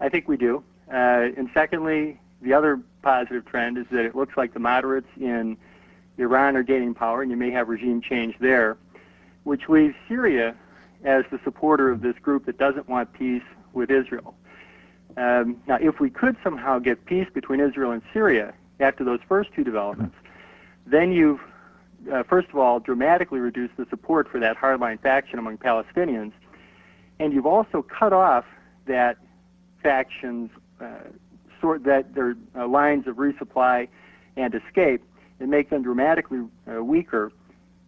I 0.00 0.08
think 0.08 0.28
we 0.28 0.36
do. 0.36 0.62
Uh, 0.92 1.32
and 1.36 1.48
secondly, 1.54 2.20
the 2.42 2.52
other 2.52 2.80
positive 3.02 3.44
trend 3.46 3.78
is 3.78 3.86
that 3.90 4.04
it 4.04 4.14
looks 4.14 4.36
like 4.36 4.52
the 4.52 4.60
moderates 4.60 5.08
in 5.18 5.56
Iran 6.18 6.56
are 6.56 6.62
gaining 6.62 6.94
power, 6.94 7.22
and 7.22 7.30
you 7.30 7.36
may 7.36 7.50
have 7.50 7.68
regime 7.68 8.02
change 8.02 8.34
there, 8.38 8.76
which 9.44 9.68
leaves 9.68 9.94
Syria 10.08 10.54
as 11.04 11.24
the 11.30 11.40
supporter 11.42 11.90
of 11.90 12.02
this 12.02 12.18
group 12.18 12.44
that 12.44 12.58
doesn't 12.58 12.88
want 12.88 13.12
peace 13.14 13.42
with 13.72 13.90
Israel. 13.90 14.34
Um, 15.16 15.60
now, 15.66 15.78
if 15.80 15.98
we 15.98 16.10
could 16.10 16.36
somehow 16.44 16.78
get 16.78 17.04
peace 17.06 17.28
between 17.32 17.60
Israel 17.60 17.92
and 17.92 18.02
Syria 18.12 18.52
after 18.78 19.02
those 19.04 19.20
first 19.26 19.50
two 19.54 19.64
developments, 19.64 20.16
then 20.86 21.12
you've 21.12 21.40
first 22.28 22.48
of 22.48 22.56
all, 22.56 22.80
dramatically 22.80 23.40
reduced 23.40 23.76
the 23.76 23.86
support 23.90 24.28
for 24.28 24.40
that 24.40 24.56
hardline 24.56 25.00
faction 25.00 25.38
among 25.38 25.58
Palestinians, 25.58 26.32
and 27.18 27.32
you've 27.32 27.46
also 27.46 27.82
cut 27.82 28.12
off 28.12 28.44
that 28.86 29.18
faction's 29.82 30.50
uh, 30.80 30.86
sort 31.60 31.84
that 31.84 32.14
their 32.14 32.36
uh, 32.56 32.66
lines 32.66 33.06
of 33.06 33.16
resupply 33.16 33.88
and 34.36 34.54
escape, 34.54 35.02
and 35.38 35.50
make 35.50 35.70
them 35.70 35.82
dramatically 35.82 36.40
uh, 36.70 36.82
weaker 36.82 37.32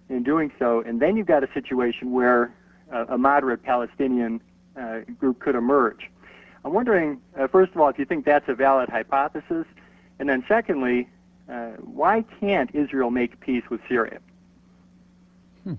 in 0.08 0.22
doing 0.22 0.52
so. 0.58 0.80
And 0.80 1.00
then 1.00 1.16
you've 1.16 1.26
got 1.26 1.42
a 1.42 1.48
situation 1.54 2.12
where 2.12 2.54
uh, 2.92 3.06
a 3.08 3.18
moderate 3.18 3.62
Palestinian 3.62 4.40
uh, 4.76 5.00
group 5.18 5.38
could 5.38 5.54
emerge. 5.54 6.10
I'm 6.64 6.72
wondering, 6.72 7.20
first 7.50 7.72
of 7.72 7.80
all, 7.80 7.88
if 7.88 7.98
you 7.98 8.04
think 8.04 8.24
that's 8.24 8.48
a 8.48 8.54
valid 8.54 8.88
hypothesis, 8.88 9.66
and 10.18 10.28
then 10.28 10.44
secondly, 10.46 11.08
uh, 11.08 11.11
why 11.78 12.24
can't 12.40 12.74
Israel 12.74 13.10
make 13.10 13.38
peace 13.40 13.64
with 13.70 13.80
Syria? 13.88 14.18
Hmm. 15.64 15.74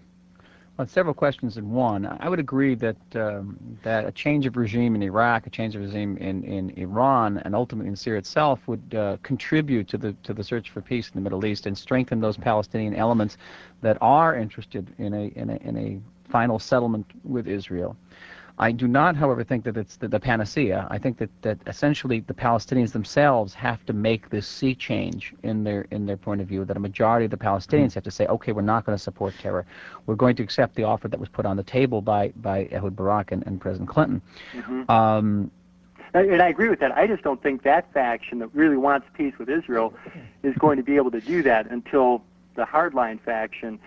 Well, 0.77 0.87
several 0.87 1.13
questions 1.13 1.57
in 1.57 1.71
one. 1.71 2.05
I 2.19 2.29
would 2.29 2.39
agree 2.39 2.75
that 2.75 2.97
um, 3.15 3.77
that 3.83 4.05
a 4.05 4.11
change 4.11 4.45
of 4.45 4.57
regime 4.57 4.95
in 4.95 5.03
Iraq, 5.03 5.47
a 5.47 5.49
change 5.49 5.75
of 5.75 5.81
regime 5.81 6.17
in, 6.17 6.43
in 6.43 6.71
Iran, 6.71 7.39
and 7.39 7.55
ultimately 7.55 7.89
in 7.89 7.95
Syria 7.95 8.19
itself 8.19 8.59
would 8.67 8.95
uh, 8.95 9.17
contribute 9.23 9.87
to 9.89 9.97
the 9.97 10.13
to 10.23 10.33
the 10.33 10.43
search 10.43 10.69
for 10.71 10.81
peace 10.81 11.07
in 11.09 11.15
the 11.15 11.21
Middle 11.21 11.45
East 11.45 11.65
and 11.65 11.77
strengthen 11.77 12.19
those 12.19 12.37
Palestinian 12.37 12.95
elements 12.95 13.37
that 13.81 13.97
are 14.01 14.35
interested 14.35 14.93
in 14.97 15.13
a 15.13 15.25
in 15.35 15.49
a, 15.49 15.55
in 15.57 15.77
a 15.77 15.99
final 16.29 16.59
settlement 16.59 17.05
with 17.23 17.47
Israel. 17.47 17.95
I 18.59 18.71
do 18.71 18.87
not, 18.87 19.15
however, 19.15 19.43
think 19.43 19.63
that 19.63 19.77
it's 19.77 19.95
the, 19.95 20.07
the, 20.07 20.19
panacea. 20.19 20.87
I 20.91 20.99
think 20.99 21.17
that, 21.17 21.29
that 21.41 21.57
essentially 21.65 22.19
the 22.19 22.35
Palestinians 22.35 22.91
themselves 22.91 23.53
have 23.55 23.83
to 23.87 23.93
make 23.93 24.29
this 24.29 24.47
sea 24.47 24.75
change 24.75 25.33
in 25.41 25.63
their 25.63 25.87
in 25.89 26.05
their 26.05 26.17
point 26.17 26.39
of 26.39 26.47
view. 26.47 26.63
That 26.63 26.77
a 26.77 26.79
majority 26.79 27.25
of 27.25 27.31
the 27.31 27.37
Palestinians 27.37 27.87
mm-hmm. 27.87 27.93
have 27.95 28.03
to 28.03 28.11
say, 28.11 28.27
okay, 28.27 28.51
we're 28.51 28.61
not 28.61 28.85
going 28.85 28.95
to 28.95 29.03
support 29.03 29.33
terror. 29.39 29.65
We're 30.05 30.15
going 30.15 30.35
to 30.35 30.43
accept 30.43 30.75
the 30.75 30.83
offer 30.83 31.07
that 31.07 31.19
was 31.19 31.29
put 31.29 31.47
on 31.47 31.57
the 31.57 31.63
table 31.63 32.01
by 32.01 32.31
by 32.35 32.69
Ehud 32.71 32.95
Barak 32.95 33.31
and, 33.31 33.45
and 33.47 33.59
President 33.59 33.89
Clinton. 33.89 34.21
Mm-hmm. 34.53 34.91
Um, 34.91 35.49
and 36.13 36.43
I 36.43 36.49
agree 36.49 36.69
with 36.69 36.79
that. 36.81 36.95
I 36.95 37.07
just 37.07 37.23
don't 37.23 37.41
think 37.41 37.63
that 37.63 37.91
faction 37.91 38.37
that 38.39 38.53
really 38.53 38.77
wants 38.77 39.07
peace 39.15 39.33
with 39.39 39.49
Israel 39.49 39.95
is 40.43 40.55
going 40.59 40.77
to 40.77 40.83
be 40.83 40.95
able 40.95 41.09
to 41.09 41.21
do 41.21 41.41
that 41.41 41.71
until 41.71 42.23
the 42.55 42.65
hardline 42.65 43.19
faction 43.19 43.79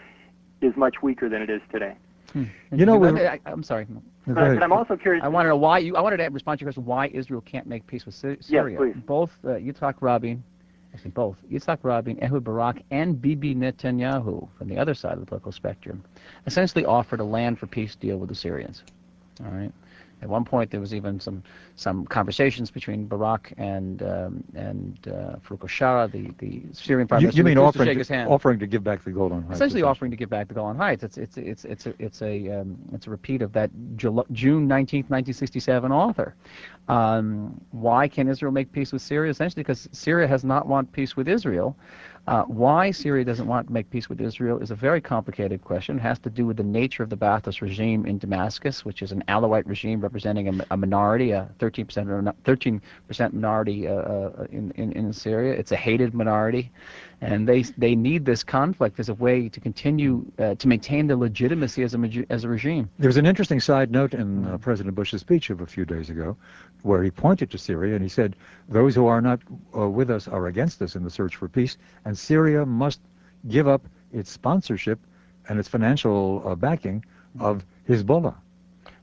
is 0.61 0.77
much 0.77 1.03
weaker 1.03 1.29
than 1.29 1.41
it 1.41 1.51
is 1.51 1.63
today. 1.71 1.95
Hmm. 2.33 2.45
You 2.73 2.85
know, 2.85 3.05
I, 3.05 3.39
am 3.47 3.63
sorry. 3.63 3.87
But, 4.27 4.63
I'm 4.63 4.73
also 4.73 4.97
curious. 4.97 5.23
I 5.25 5.29
want 5.29 5.45
to 5.45 5.51
know 5.51 5.57
why 5.57 5.79
you. 5.79 5.97
I 5.97 6.01
wanted 6.01 6.17
to 6.19 6.25
respond 6.25 6.59
to 6.59 6.65
your 6.65 6.73
question. 6.73 6.85
Why 6.85 7.09
Israel 7.09 7.41
can't 7.43 7.67
make 7.67 7.87
peace 7.87 8.05
with 8.05 8.15
Syria? 8.15 8.39
Yes, 8.49 8.65
please. 8.77 8.97
Both 9.07 9.31
uh, 9.45 9.51
Yitzhak 9.51 9.95
Rabin, 10.01 10.43
actually 10.93 11.13
both 11.13 11.37
Yitzhak 11.51 11.79
Rabin, 11.83 12.23
Ehud 12.23 12.43
Barak, 12.43 12.83
and 12.91 13.21
Bibi 13.21 13.55
Netanyahu 13.55 14.49
from 14.59 14.69
the 14.69 14.79
other 14.79 14.95
side 14.95 15.13
of 15.13 15.21
the 15.21 15.27
political 15.27 15.53
spectrum, 15.53 16.05
essentially 16.47 16.85
offered 16.85 17.21
a 17.21 17.25
land 17.25 17.59
for 17.59 17.67
peace 17.67 17.95
deal 17.95 18.17
with 18.19 18.29
the 18.29 18.35
Syrians. 18.35 18.83
All 19.45 19.53
right. 19.53 19.73
At 20.27 20.31
one 20.31 20.45
point, 20.45 20.73
there 20.73 20.81
was 20.81 20.93
even 20.93 21.21
some 21.21 21.45
some 21.77 22.05
conversations 22.05 22.69
between 22.69 23.07
Barak 23.07 23.53
and 23.59 24.03
um, 24.03 24.43
and 24.57 24.99
uh, 25.07 25.37
Farouk 25.39 26.11
the, 26.11 26.35
the 26.39 26.63
Syrian 26.73 27.07
prime 27.07 27.23
minister. 27.23 27.39
You, 27.39 27.45
mean 27.45 27.59
offering 27.59 27.97
to, 27.97 28.25
offering 28.25 28.59
to 28.59 28.67
give 28.67 28.83
back 28.83 29.05
the 29.05 29.13
Golan 29.13 29.43
Heights? 29.43 29.55
Essentially, 29.55 29.83
offering 29.83 30.11
to 30.11 30.17
give 30.17 30.29
back 30.29 30.49
the 30.49 30.55
Golan 30.55 30.77
Heights. 30.77 31.05
It's 31.05 31.17
it's 31.17 31.37
it's 31.37 31.65
it's 31.65 31.87
a 31.87 31.95
it's 32.01 32.23
a 32.23 32.61
um, 32.61 32.77
it's 32.93 33.07
a 33.07 33.11
repeat 33.11 33.41
of 33.41 33.53
that 33.53 33.71
June 33.97 34.67
19, 34.67 35.05
1967 35.05 35.93
author. 35.93 36.35
Um, 36.89 37.61
why 37.71 38.09
can 38.09 38.27
Israel 38.27 38.51
make 38.51 38.73
peace 38.73 38.93
with 38.93 39.03
Syria? 39.03 39.31
Essentially, 39.31 39.63
because 39.63 39.89
Syria 39.93 40.27
has 40.27 40.43
not 40.43 40.67
want 40.67 40.91
peace 40.91 41.17
with 41.17 41.29
Israel. 41.29 41.77
Uh, 42.27 42.43
why 42.45 42.91
Syria 42.91 43.25
doesn't 43.25 43.47
want 43.47 43.69
to 43.69 43.73
make 43.73 43.89
peace 43.89 44.09
with 44.09 44.21
Israel 44.21 44.59
is 44.59 44.73
a 44.73 44.75
very 44.75 45.01
complicated 45.01 45.63
question. 45.63 45.97
It 45.97 46.03
has 46.03 46.19
to 46.21 46.31
do 46.31 46.45
with 46.45 46.57
the 46.57 46.65
nature 46.65 47.05
of 47.05 47.11
the 47.11 47.17
Ba'athist 47.17 47.61
regime 47.61 48.05
in 48.05 48.19
Damascus, 48.19 48.85
which 48.85 49.01
is 49.01 49.13
an 49.13 49.23
Alawite 49.29 49.67
regime 49.67 50.01
representing 50.01 50.49
a, 50.49 50.67
a 50.73 50.77
minority, 50.77 51.31
a 51.31 51.49
13% 51.61 52.35
13% 52.45 53.33
minority 53.33 53.87
uh, 53.87 53.93
uh, 53.93 54.47
in, 54.51 54.73
in 54.73 55.13
Syria. 55.13 55.55
It's 55.55 55.71
a 55.71 55.77
hated 55.77 56.15
minority 56.15 56.73
and 57.21 57.49
they 57.49 57.63
they 57.63 57.95
need 57.95 58.25
this 58.25 58.45
conflict 58.45 59.01
as 59.01 59.09
a 59.09 59.15
way 59.15 59.49
to 59.49 59.61
continue 59.61 60.25
uh, 60.39 60.55
to 60.57 60.69
maintain 60.69 61.07
their 61.07 61.17
legitimacy 61.17 61.83
as 61.83 61.95
a 61.95 62.27
as 62.31 62.45
a 62.45 62.49
regime. 62.49 62.91
There's 62.99 63.17
an 63.17 63.27
interesting 63.27 63.61
side 63.61 63.91
note 63.91 64.15
in 64.15 64.47
uh, 64.47 64.59
President 64.59 64.95
Bush's 64.95 65.21
speech 65.21 65.51
of 65.51 65.61
a 65.61 65.67
few 65.67 65.85
days 65.85 66.11
ago, 66.11 66.37
where 66.83 67.03
he 67.03 67.11
pointed 67.11 67.51
to 67.51 67.59
Syria 67.59 67.95
and 67.95 68.03
he 68.03 68.09
said, 68.09 68.37
"Those 68.69 68.95
who 68.95 69.07
are 69.07 69.21
not 69.21 69.41
uh, 69.77 69.89
with 69.89 70.11
us 70.11 70.29
are 70.29 70.47
against 70.47 70.83
us 70.83 70.95
in 70.97 71.05
the 71.05 71.11
search 71.11 71.37
for 71.37 71.49
peace, 71.49 71.79
and 72.05 72.17
Syria 72.17 72.67
must 72.67 73.01
give 73.49 73.69
up 73.69 73.87
its 74.13 74.31
sponsorship 74.31 74.99
and 75.49 75.59
its 75.59 75.69
financial 75.69 76.57
backing 76.57 77.05
of 77.39 77.65
Hezbollah." 77.89 78.35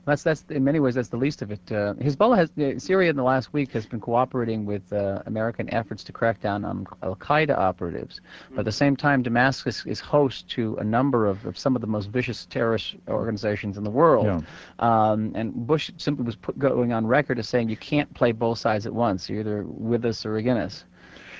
That's 0.06 0.22
that's 0.22 0.44
in 0.50 0.62
many 0.64 0.80
ways 0.80 0.94
that's 0.94 1.08
the 1.08 1.16
least 1.16 1.40
of 1.40 1.50
it. 1.50 1.60
Uh, 1.70 1.94
Hezbollah 1.94 2.36
has 2.36 2.50
uh, 2.58 2.78
Syria 2.78 3.10
in 3.10 3.16
the 3.16 3.22
last 3.22 3.52
week 3.52 3.72
has 3.72 3.86
been 3.86 4.00
cooperating 4.00 4.66
with 4.66 4.92
uh, 4.92 5.22
American 5.26 5.72
efforts 5.72 6.04
to 6.04 6.12
crack 6.12 6.40
down 6.40 6.64
on 6.64 6.86
Al 7.02 7.16
Qaeda 7.16 7.56
operatives. 7.56 8.20
But 8.50 8.60
at 8.60 8.64
the 8.66 8.72
same 8.72 8.96
time, 8.96 9.22
Damascus 9.22 9.84
is 9.86 10.00
host 10.00 10.48
to 10.50 10.76
a 10.76 10.84
number 10.84 11.26
of, 11.26 11.44
of 11.46 11.56
some 11.56 11.74
of 11.74 11.80
the 11.80 11.86
most 11.86 12.10
vicious 12.10 12.46
terrorist 12.46 12.96
organizations 13.08 13.78
in 13.78 13.84
the 13.84 13.90
world. 13.90 14.26
Yeah. 14.26 14.40
Um, 14.78 15.32
and 15.34 15.54
Bush 15.66 15.90
simply 15.96 16.24
was 16.24 16.36
put, 16.36 16.58
going 16.58 16.92
on 16.92 17.06
record 17.06 17.38
as 17.38 17.48
saying 17.48 17.70
you 17.70 17.76
can't 17.76 18.12
play 18.14 18.32
both 18.32 18.58
sides 18.58 18.86
at 18.86 18.92
once. 18.92 19.28
You're 19.28 19.40
either 19.40 19.64
with 19.66 20.04
us 20.04 20.26
or 20.26 20.36
against 20.36 20.60
us. 20.60 20.84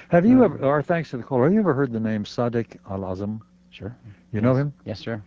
Have 0.08 0.26
you 0.26 0.44
ever, 0.44 0.58
or 0.64 0.82
thanks 0.82 1.10
to 1.10 1.16
the 1.16 1.22
caller, 1.22 1.44
have 1.44 1.52
you 1.52 1.60
ever 1.60 1.74
heard 1.74 1.92
the 1.92 2.00
name 2.00 2.24
Sadiq 2.24 2.76
Al-Azm? 2.90 3.40
Sure. 3.70 3.96
You 4.32 4.38
yes. 4.38 4.42
know 4.42 4.54
him? 4.54 4.72
Yes, 4.84 5.00
sir. 5.00 5.22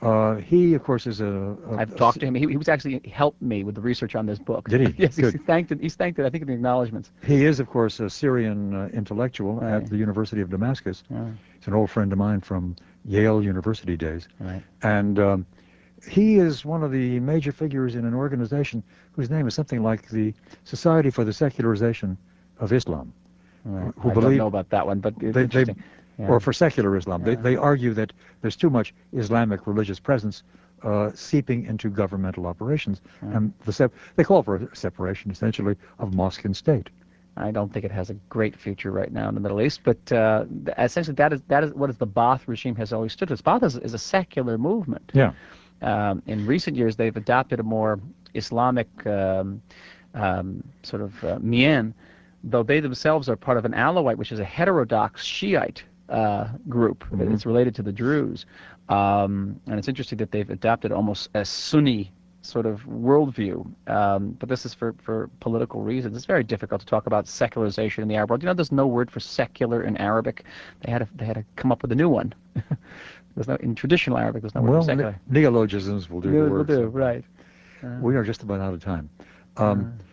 Uh, 0.00 0.36
he, 0.36 0.74
of 0.74 0.84
course, 0.84 1.06
is 1.06 1.20
a. 1.20 1.26
a 1.26 1.76
I've 1.76 1.96
talked 1.96 2.20
to 2.20 2.26
him. 2.26 2.34
He, 2.34 2.46
he, 2.46 2.56
was 2.56 2.68
actually 2.68 3.00
helped 3.12 3.42
me 3.42 3.64
with 3.64 3.74
the 3.74 3.80
research 3.80 4.14
on 4.14 4.26
this 4.26 4.38
book. 4.38 4.68
Did 4.68 4.88
he? 4.88 4.94
yes, 5.02 5.16
Good. 5.16 5.34
he's 5.34 5.42
thanked 5.42 5.72
it. 5.72 5.80
He's 5.80 5.96
thanked 5.96 6.20
it. 6.20 6.26
I 6.26 6.30
think 6.30 6.42
in 6.42 6.48
the 6.48 6.54
acknowledgments. 6.54 7.10
He 7.24 7.44
is, 7.44 7.58
of 7.58 7.68
course, 7.68 7.98
a 7.98 8.08
Syrian 8.08 8.74
uh, 8.74 8.88
intellectual 8.92 9.54
right. 9.56 9.82
at 9.82 9.90
the 9.90 9.96
University 9.96 10.40
of 10.40 10.50
Damascus. 10.50 11.02
Right. 11.10 11.32
He's 11.58 11.66
an 11.66 11.74
old 11.74 11.90
friend 11.90 12.12
of 12.12 12.18
mine 12.18 12.40
from 12.42 12.76
Yale 13.04 13.42
University 13.42 13.96
days. 13.96 14.28
Right. 14.38 14.62
And 14.82 15.18
um, 15.18 15.46
he 16.08 16.36
is 16.36 16.64
one 16.64 16.84
of 16.84 16.92
the 16.92 17.18
major 17.18 17.50
figures 17.50 17.96
in 17.96 18.04
an 18.04 18.14
organization 18.14 18.84
whose 19.12 19.30
name 19.30 19.48
is 19.48 19.54
something 19.54 19.82
like 19.82 20.08
the 20.10 20.32
Society 20.62 21.10
for 21.10 21.24
the 21.24 21.32
Secularization 21.32 22.16
of 22.60 22.72
Islam. 22.72 23.12
Right. 23.64 23.92
Who 23.98 24.10
I 24.10 24.14
believe, 24.14 24.30
don't 24.30 24.36
know 24.38 24.46
about 24.46 24.70
that 24.70 24.86
one, 24.86 25.00
but 25.00 25.18
they, 25.18 25.44
they. 25.46 25.64
Or 26.18 26.40
for 26.40 26.52
secular 26.52 26.96
Islam. 26.96 27.22
They, 27.22 27.36
they 27.36 27.56
argue 27.56 27.94
that 27.94 28.12
there's 28.40 28.56
too 28.56 28.70
much 28.70 28.94
Islamic 29.12 29.66
religious 29.66 30.00
presence 30.00 30.42
uh, 30.82 31.10
seeping 31.14 31.66
into 31.66 31.90
governmental 31.90 32.46
operations, 32.46 33.00
and 33.20 33.52
the 33.64 33.72
sep- 33.72 33.92
they 34.16 34.24
call 34.24 34.42
for 34.42 34.56
a 34.56 34.76
separation 34.76 35.30
essentially 35.30 35.76
of 35.98 36.14
mosque 36.14 36.44
and 36.44 36.56
state. 36.56 36.88
I 37.36 37.52
don't 37.52 37.72
think 37.72 37.84
it 37.84 37.92
has 37.92 38.10
a 38.10 38.14
great 38.28 38.56
future 38.56 38.90
right 38.90 39.12
now 39.12 39.28
in 39.28 39.34
the 39.34 39.40
Middle 39.40 39.60
East. 39.60 39.80
But 39.84 40.10
uh, 40.12 40.44
essentially, 40.76 41.14
that 41.16 41.32
is 41.32 41.40
that 41.48 41.62
is 41.64 41.72
what 41.72 41.88
is 41.90 41.96
the 41.96 42.06
Ba'ath 42.06 42.46
regime 42.46 42.74
has 42.76 42.92
always 42.92 43.12
stood 43.12 43.28
for. 43.28 43.36
Ba'ath 43.36 43.62
is, 43.62 43.76
is 43.76 43.94
a 43.94 43.98
secular 43.98 44.58
movement. 44.58 45.12
Yeah. 45.14 45.32
Um, 45.80 46.22
in 46.26 46.46
recent 46.46 46.76
years, 46.76 46.96
they've 46.96 47.16
adopted 47.16 47.60
a 47.60 47.62
more 47.62 48.00
Islamic 48.34 48.88
um, 49.06 49.62
um, 50.14 50.64
sort 50.82 51.02
of 51.02 51.24
uh, 51.24 51.38
mien, 51.40 51.94
though 52.42 52.64
they 52.64 52.80
themselves 52.80 53.28
are 53.28 53.36
part 53.36 53.56
of 53.56 53.64
an 53.64 53.72
Alawite, 53.72 54.16
which 54.16 54.32
is 54.32 54.40
a 54.40 54.44
heterodox 54.44 55.24
Shiite 55.24 55.84
uh, 56.08 56.48
group. 56.68 57.04
Mm-hmm. 57.04 57.32
It's 57.32 57.46
related 57.46 57.74
to 57.76 57.82
the 57.82 57.92
Druze. 57.92 58.46
Um, 58.88 59.60
and 59.66 59.78
it's 59.78 59.88
interesting 59.88 60.18
that 60.18 60.32
they've 60.32 60.48
adopted 60.48 60.92
almost 60.92 61.28
a 61.34 61.44
Sunni 61.44 62.12
sort 62.42 62.66
of 62.66 62.82
worldview. 62.84 63.70
Um, 63.88 64.30
but 64.38 64.48
this 64.48 64.64
is 64.64 64.72
for, 64.72 64.94
for 65.02 65.28
political 65.40 65.82
reasons. 65.82 66.16
It's 66.16 66.26
very 66.26 66.44
difficult 66.44 66.80
to 66.80 66.86
talk 66.86 67.06
about 67.06 67.28
secularization 67.28 68.02
in 68.02 68.08
the 68.08 68.14
Arab 68.16 68.30
world. 68.30 68.42
You 68.42 68.46
know, 68.46 68.54
there's 68.54 68.72
no 68.72 68.86
word 68.86 69.10
for 69.10 69.20
secular 69.20 69.82
in 69.82 69.96
Arabic. 69.98 70.44
They 70.82 70.90
had 70.90 71.00
to, 71.00 71.08
they 71.14 71.26
had 71.26 71.36
to 71.36 71.44
come 71.56 71.70
up 71.70 71.82
with 71.82 71.92
a 71.92 71.96
new 71.96 72.08
one. 72.08 72.34
there's 73.34 73.48
no 73.48 73.56
in 73.56 73.74
traditional 73.74 74.18
Arabic. 74.18 74.42
There's 74.42 74.54
no 74.54 74.62
well, 74.62 74.72
word 74.72 74.78
for 74.80 74.86
secular. 74.86 75.20
neologisms 75.28 76.08
will 76.08 76.20
do 76.20 76.30
the 76.30 76.50
work. 76.50 76.68
Will 76.68 76.76
do, 76.82 76.86
right. 76.86 77.24
Uh, 77.82 77.98
we 78.00 78.16
are 78.16 78.24
just 78.24 78.42
about 78.42 78.60
out 78.60 78.74
of 78.74 78.82
time. 78.82 79.10
Um, 79.56 79.98
uh, 80.00 80.04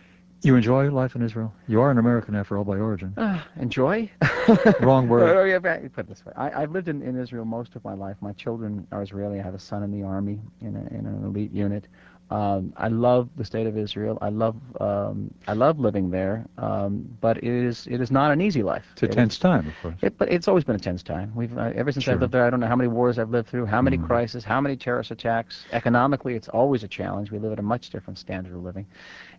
you 0.46 0.56
enjoy 0.56 0.90
life 0.90 1.16
in 1.16 1.22
Israel? 1.22 1.52
You 1.66 1.80
are 1.80 1.90
an 1.90 1.98
American 1.98 2.34
after 2.34 2.56
all 2.56 2.64
by 2.64 2.76
origin. 2.76 3.12
Uh, 3.16 3.42
enjoy? 3.60 4.10
Wrong 4.80 5.08
word. 5.08 5.36
oh, 5.36 5.44
yeah, 5.44 5.58
put 5.58 6.00
it 6.00 6.08
this 6.08 6.24
way. 6.24 6.32
I, 6.36 6.60
have 6.60 6.70
lived 6.70 6.88
in, 6.88 7.02
in 7.02 7.18
Israel 7.18 7.44
most 7.44 7.74
of 7.76 7.84
my 7.84 7.94
life. 7.94 8.16
My 8.20 8.32
children 8.32 8.86
are 8.92 9.02
Israeli. 9.02 9.40
I 9.40 9.42
have 9.42 9.54
a 9.54 9.58
son 9.58 9.82
in 9.82 9.90
the 9.90 10.06
army 10.06 10.40
in, 10.60 10.76
a, 10.76 10.94
in 10.94 11.06
an 11.06 11.24
elite 11.24 11.52
unit. 11.52 11.88
Um, 12.30 12.72
I 12.76 12.88
love 12.88 13.28
the 13.36 13.44
state 13.44 13.68
of 13.68 13.78
Israel. 13.78 14.18
I 14.20 14.30
love 14.30 14.56
um, 14.80 15.32
I 15.46 15.52
love 15.52 15.78
living 15.78 16.10
there, 16.10 16.44
um, 16.58 17.08
but 17.20 17.36
it 17.36 17.44
is 17.44 17.86
it 17.88 18.00
is 18.00 18.10
not 18.10 18.32
an 18.32 18.40
easy 18.40 18.64
life. 18.64 18.84
It's 18.94 19.02
a 19.02 19.06
it 19.06 19.12
tense 19.12 19.34
is, 19.34 19.38
time, 19.38 19.68
of 19.68 19.74
course. 19.80 19.94
It, 20.02 20.18
but 20.18 20.28
it's 20.28 20.48
always 20.48 20.64
been 20.64 20.74
a 20.74 20.80
tense 20.80 21.04
time. 21.04 21.32
We've 21.36 21.56
uh, 21.56 21.70
ever 21.76 21.92
since 21.92 22.04
sure. 22.04 22.14
I've 22.14 22.20
lived 22.20 22.32
there. 22.32 22.44
I 22.44 22.50
don't 22.50 22.58
know 22.58 22.66
how 22.66 22.74
many 22.74 22.88
wars 22.88 23.20
I've 23.20 23.30
lived 23.30 23.48
through, 23.48 23.66
how 23.66 23.80
many 23.80 23.96
mm. 23.96 24.06
crises, 24.06 24.42
how 24.42 24.60
many 24.60 24.76
terrorist 24.76 25.12
attacks. 25.12 25.66
Economically, 25.70 26.34
it's 26.34 26.48
always 26.48 26.82
a 26.82 26.88
challenge. 26.88 27.30
We 27.30 27.38
live 27.38 27.52
at 27.52 27.60
a 27.60 27.62
much 27.62 27.90
different 27.90 28.18
standard 28.18 28.56
of 28.56 28.62
living, 28.64 28.86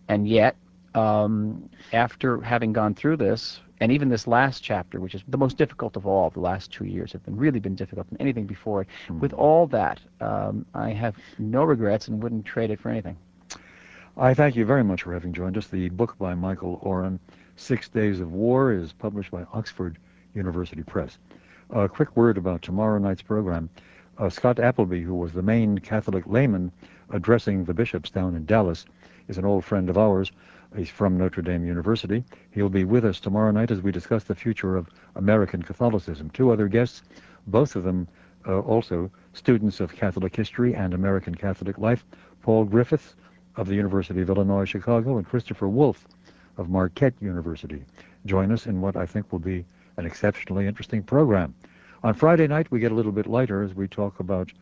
and 0.08 0.26
yet 0.26 0.56
um, 0.94 1.68
after 1.92 2.40
having 2.40 2.72
gone 2.72 2.94
through 2.94 3.16
this, 3.16 3.60
and 3.80 3.92
even 3.92 4.08
this 4.08 4.26
last 4.26 4.62
chapter, 4.62 5.00
which 5.00 5.14
is 5.14 5.22
the 5.28 5.38
most 5.38 5.56
difficult 5.56 5.96
of 5.96 6.06
all, 6.06 6.30
the 6.30 6.40
last 6.40 6.72
two 6.72 6.84
years 6.84 7.12
have 7.12 7.24
been 7.24 7.36
really 7.36 7.60
been 7.60 7.76
difficult 7.76 8.08
than 8.10 8.20
anything 8.20 8.46
before. 8.46 8.86
Mm. 9.08 9.20
With 9.20 9.32
all 9.32 9.66
that, 9.68 10.00
um, 10.20 10.66
I 10.74 10.90
have 10.90 11.16
no 11.38 11.62
regrets 11.62 12.08
and 12.08 12.22
wouldn't 12.22 12.44
trade 12.44 12.70
it 12.70 12.80
for 12.80 12.90
anything. 12.90 13.16
I 14.16 14.34
thank 14.34 14.56
you 14.56 14.64
very 14.64 14.82
much 14.82 15.02
for 15.02 15.12
having 15.12 15.32
joined 15.32 15.56
us. 15.56 15.68
The 15.68 15.90
book 15.90 16.18
by 16.18 16.34
Michael 16.34 16.80
Oren, 16.82 17.20
Six 17.54 17.88
Days 17.88 18.18
of 18.18 18.32
War, 18.32 18.72
is 18.72 18.92
published 18.92 19.30
by 19.30 19.44
Oxford 19.52 19.96
University 20.34 20.82
Press. 20.82 21.18
A 21.70 21.88
quick 21.88 22.16
word 22.16 22.36
about 22.36 22.62
tomorrow 22.62 22.98
night's 22.98 23.22
program. 23.22 23.70
Uh, 24.16 24.28
Scott 24.28 24.58
Appleby, 24.58 25.02
who 25.02 25.14
was 25.14 25.32
the 25.32 25.42
main 25.42 25.78
Catholic 25.78 26.24
layman 26.26 26.72
addressing 27.10 27.64
the 27.64 27.74
bishops 27.74 28.10
down 28.10 28.34
in 28.34 28.44
Dallas, 28.44 28.86
is 29.28 29.38
an 29.38 29.44
old 29.44 29.64
friend 29.64 29.88
of 29.88 29.96
ours. 29.96 30.32
He's 30.76 30.90
from 30.90 31.16
Notre 31.16 31.42
Dame 31.42 31.64
University. 31.64 32.24
He'll 32.50 32.68
be 32.68 32.84
with 32.84 33.04
us 33.04 33.20
tomorrow 33.20 33.50
night 33.50 33.70
as 33.70 33.80
we 33.80 33.90
discuss 33.90 34.24
the 34.24 34.34
future 34.34 34.76
of 34.76 34.88
American 35.16 35.62
Catholicism. 35.62 36.30
Two 36.30 36.52
other 36.52 36.68
guests, 36.68 37.02
both 37.46 37.74
of 37.74 37.84
them 37.84 38.06
uh, 38.46 38.60
also 38.60 39.10
students 39.32 39.80
of 39.80 39.94
Catholic 39.94 40.36
history 40.36 40.74
and 40.74 40.94
American 40.94 41.34
Catholic 41.34 41.78
life. 41.78 42.04
Paul 42.42 42.64
Griffiths 42.64 43.16
of 43.56 43.66
the 43.66 43.74
University 43.74 44.20
of 44.20 44.28
Illinois 44.28 44.64
Chicago 44.64 45.16
and 45.16 45.26
Christopher 45.26 45.68
Wolfe 45.68 46.06
of 46.58 46.68
Marquette 46.68 47.14
University. 47.20 47.84
Join 48.26 48.52
us 48.52 48.66
in 48.66 48.80
what 48.80 48.96
I 48.96 49.06
think 49.06 49.32
will 49.32 49.38
be 49.38 49.64
an 49.96 50.06
exceptionally 50.06 50.66
interesting 50.66 51.02
program. 51.02 51.54
On 52.04 52.14
Friday 52.14 52.46
night, 52.46 52.70
we 52.70 52.78
get 52.78 52.92
a 52.92 52.94
little 52.94 53.12
bit 53.12 53.26
lighter 53.26 53.62
as 53.62 53.74
we 53.74 53.88
talk 53.88 54.20
about 54.20 54.52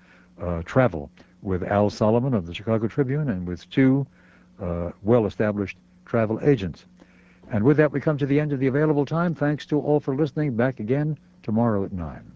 uh, 0.40 0.62
travel 0.62 1.10
with 1.42 1.62
Al 1.62 1.90
Solomon 1.90 2.32
of 2.32 2.46
the 2.46 2.54
Chicago 2.54 2.88
Tribune 2.88 3.28
and 3.28 3.46
with 3.46 3.68
two 3.70 4.06
uh, 4.60 4.90
well-established 5.02 5.76
travel 6.06 6.40
agents. 6.42 6.86
And 7.50 7.62
with 7.62 7.76
that, 7.76 7.92
we 7.92 8.00
come 8.00 8.18
to 8.18 8.26
the 8.26 8.40
end 8.40 8.52
of 8.52 8.60
the 8.60 8.66
available 8.66 9.04
time. 9.04 9.34
Thanks 9.34 9.66
to 9.66 9.78
all 9.78 10.00
for 10.00 10.16
listening. 10.16 10.56
Back 10.56 10.80
again 10.80 11.18
tomorrow 11.42 11.84
at 11.84 11.92
9. 11.92 12.35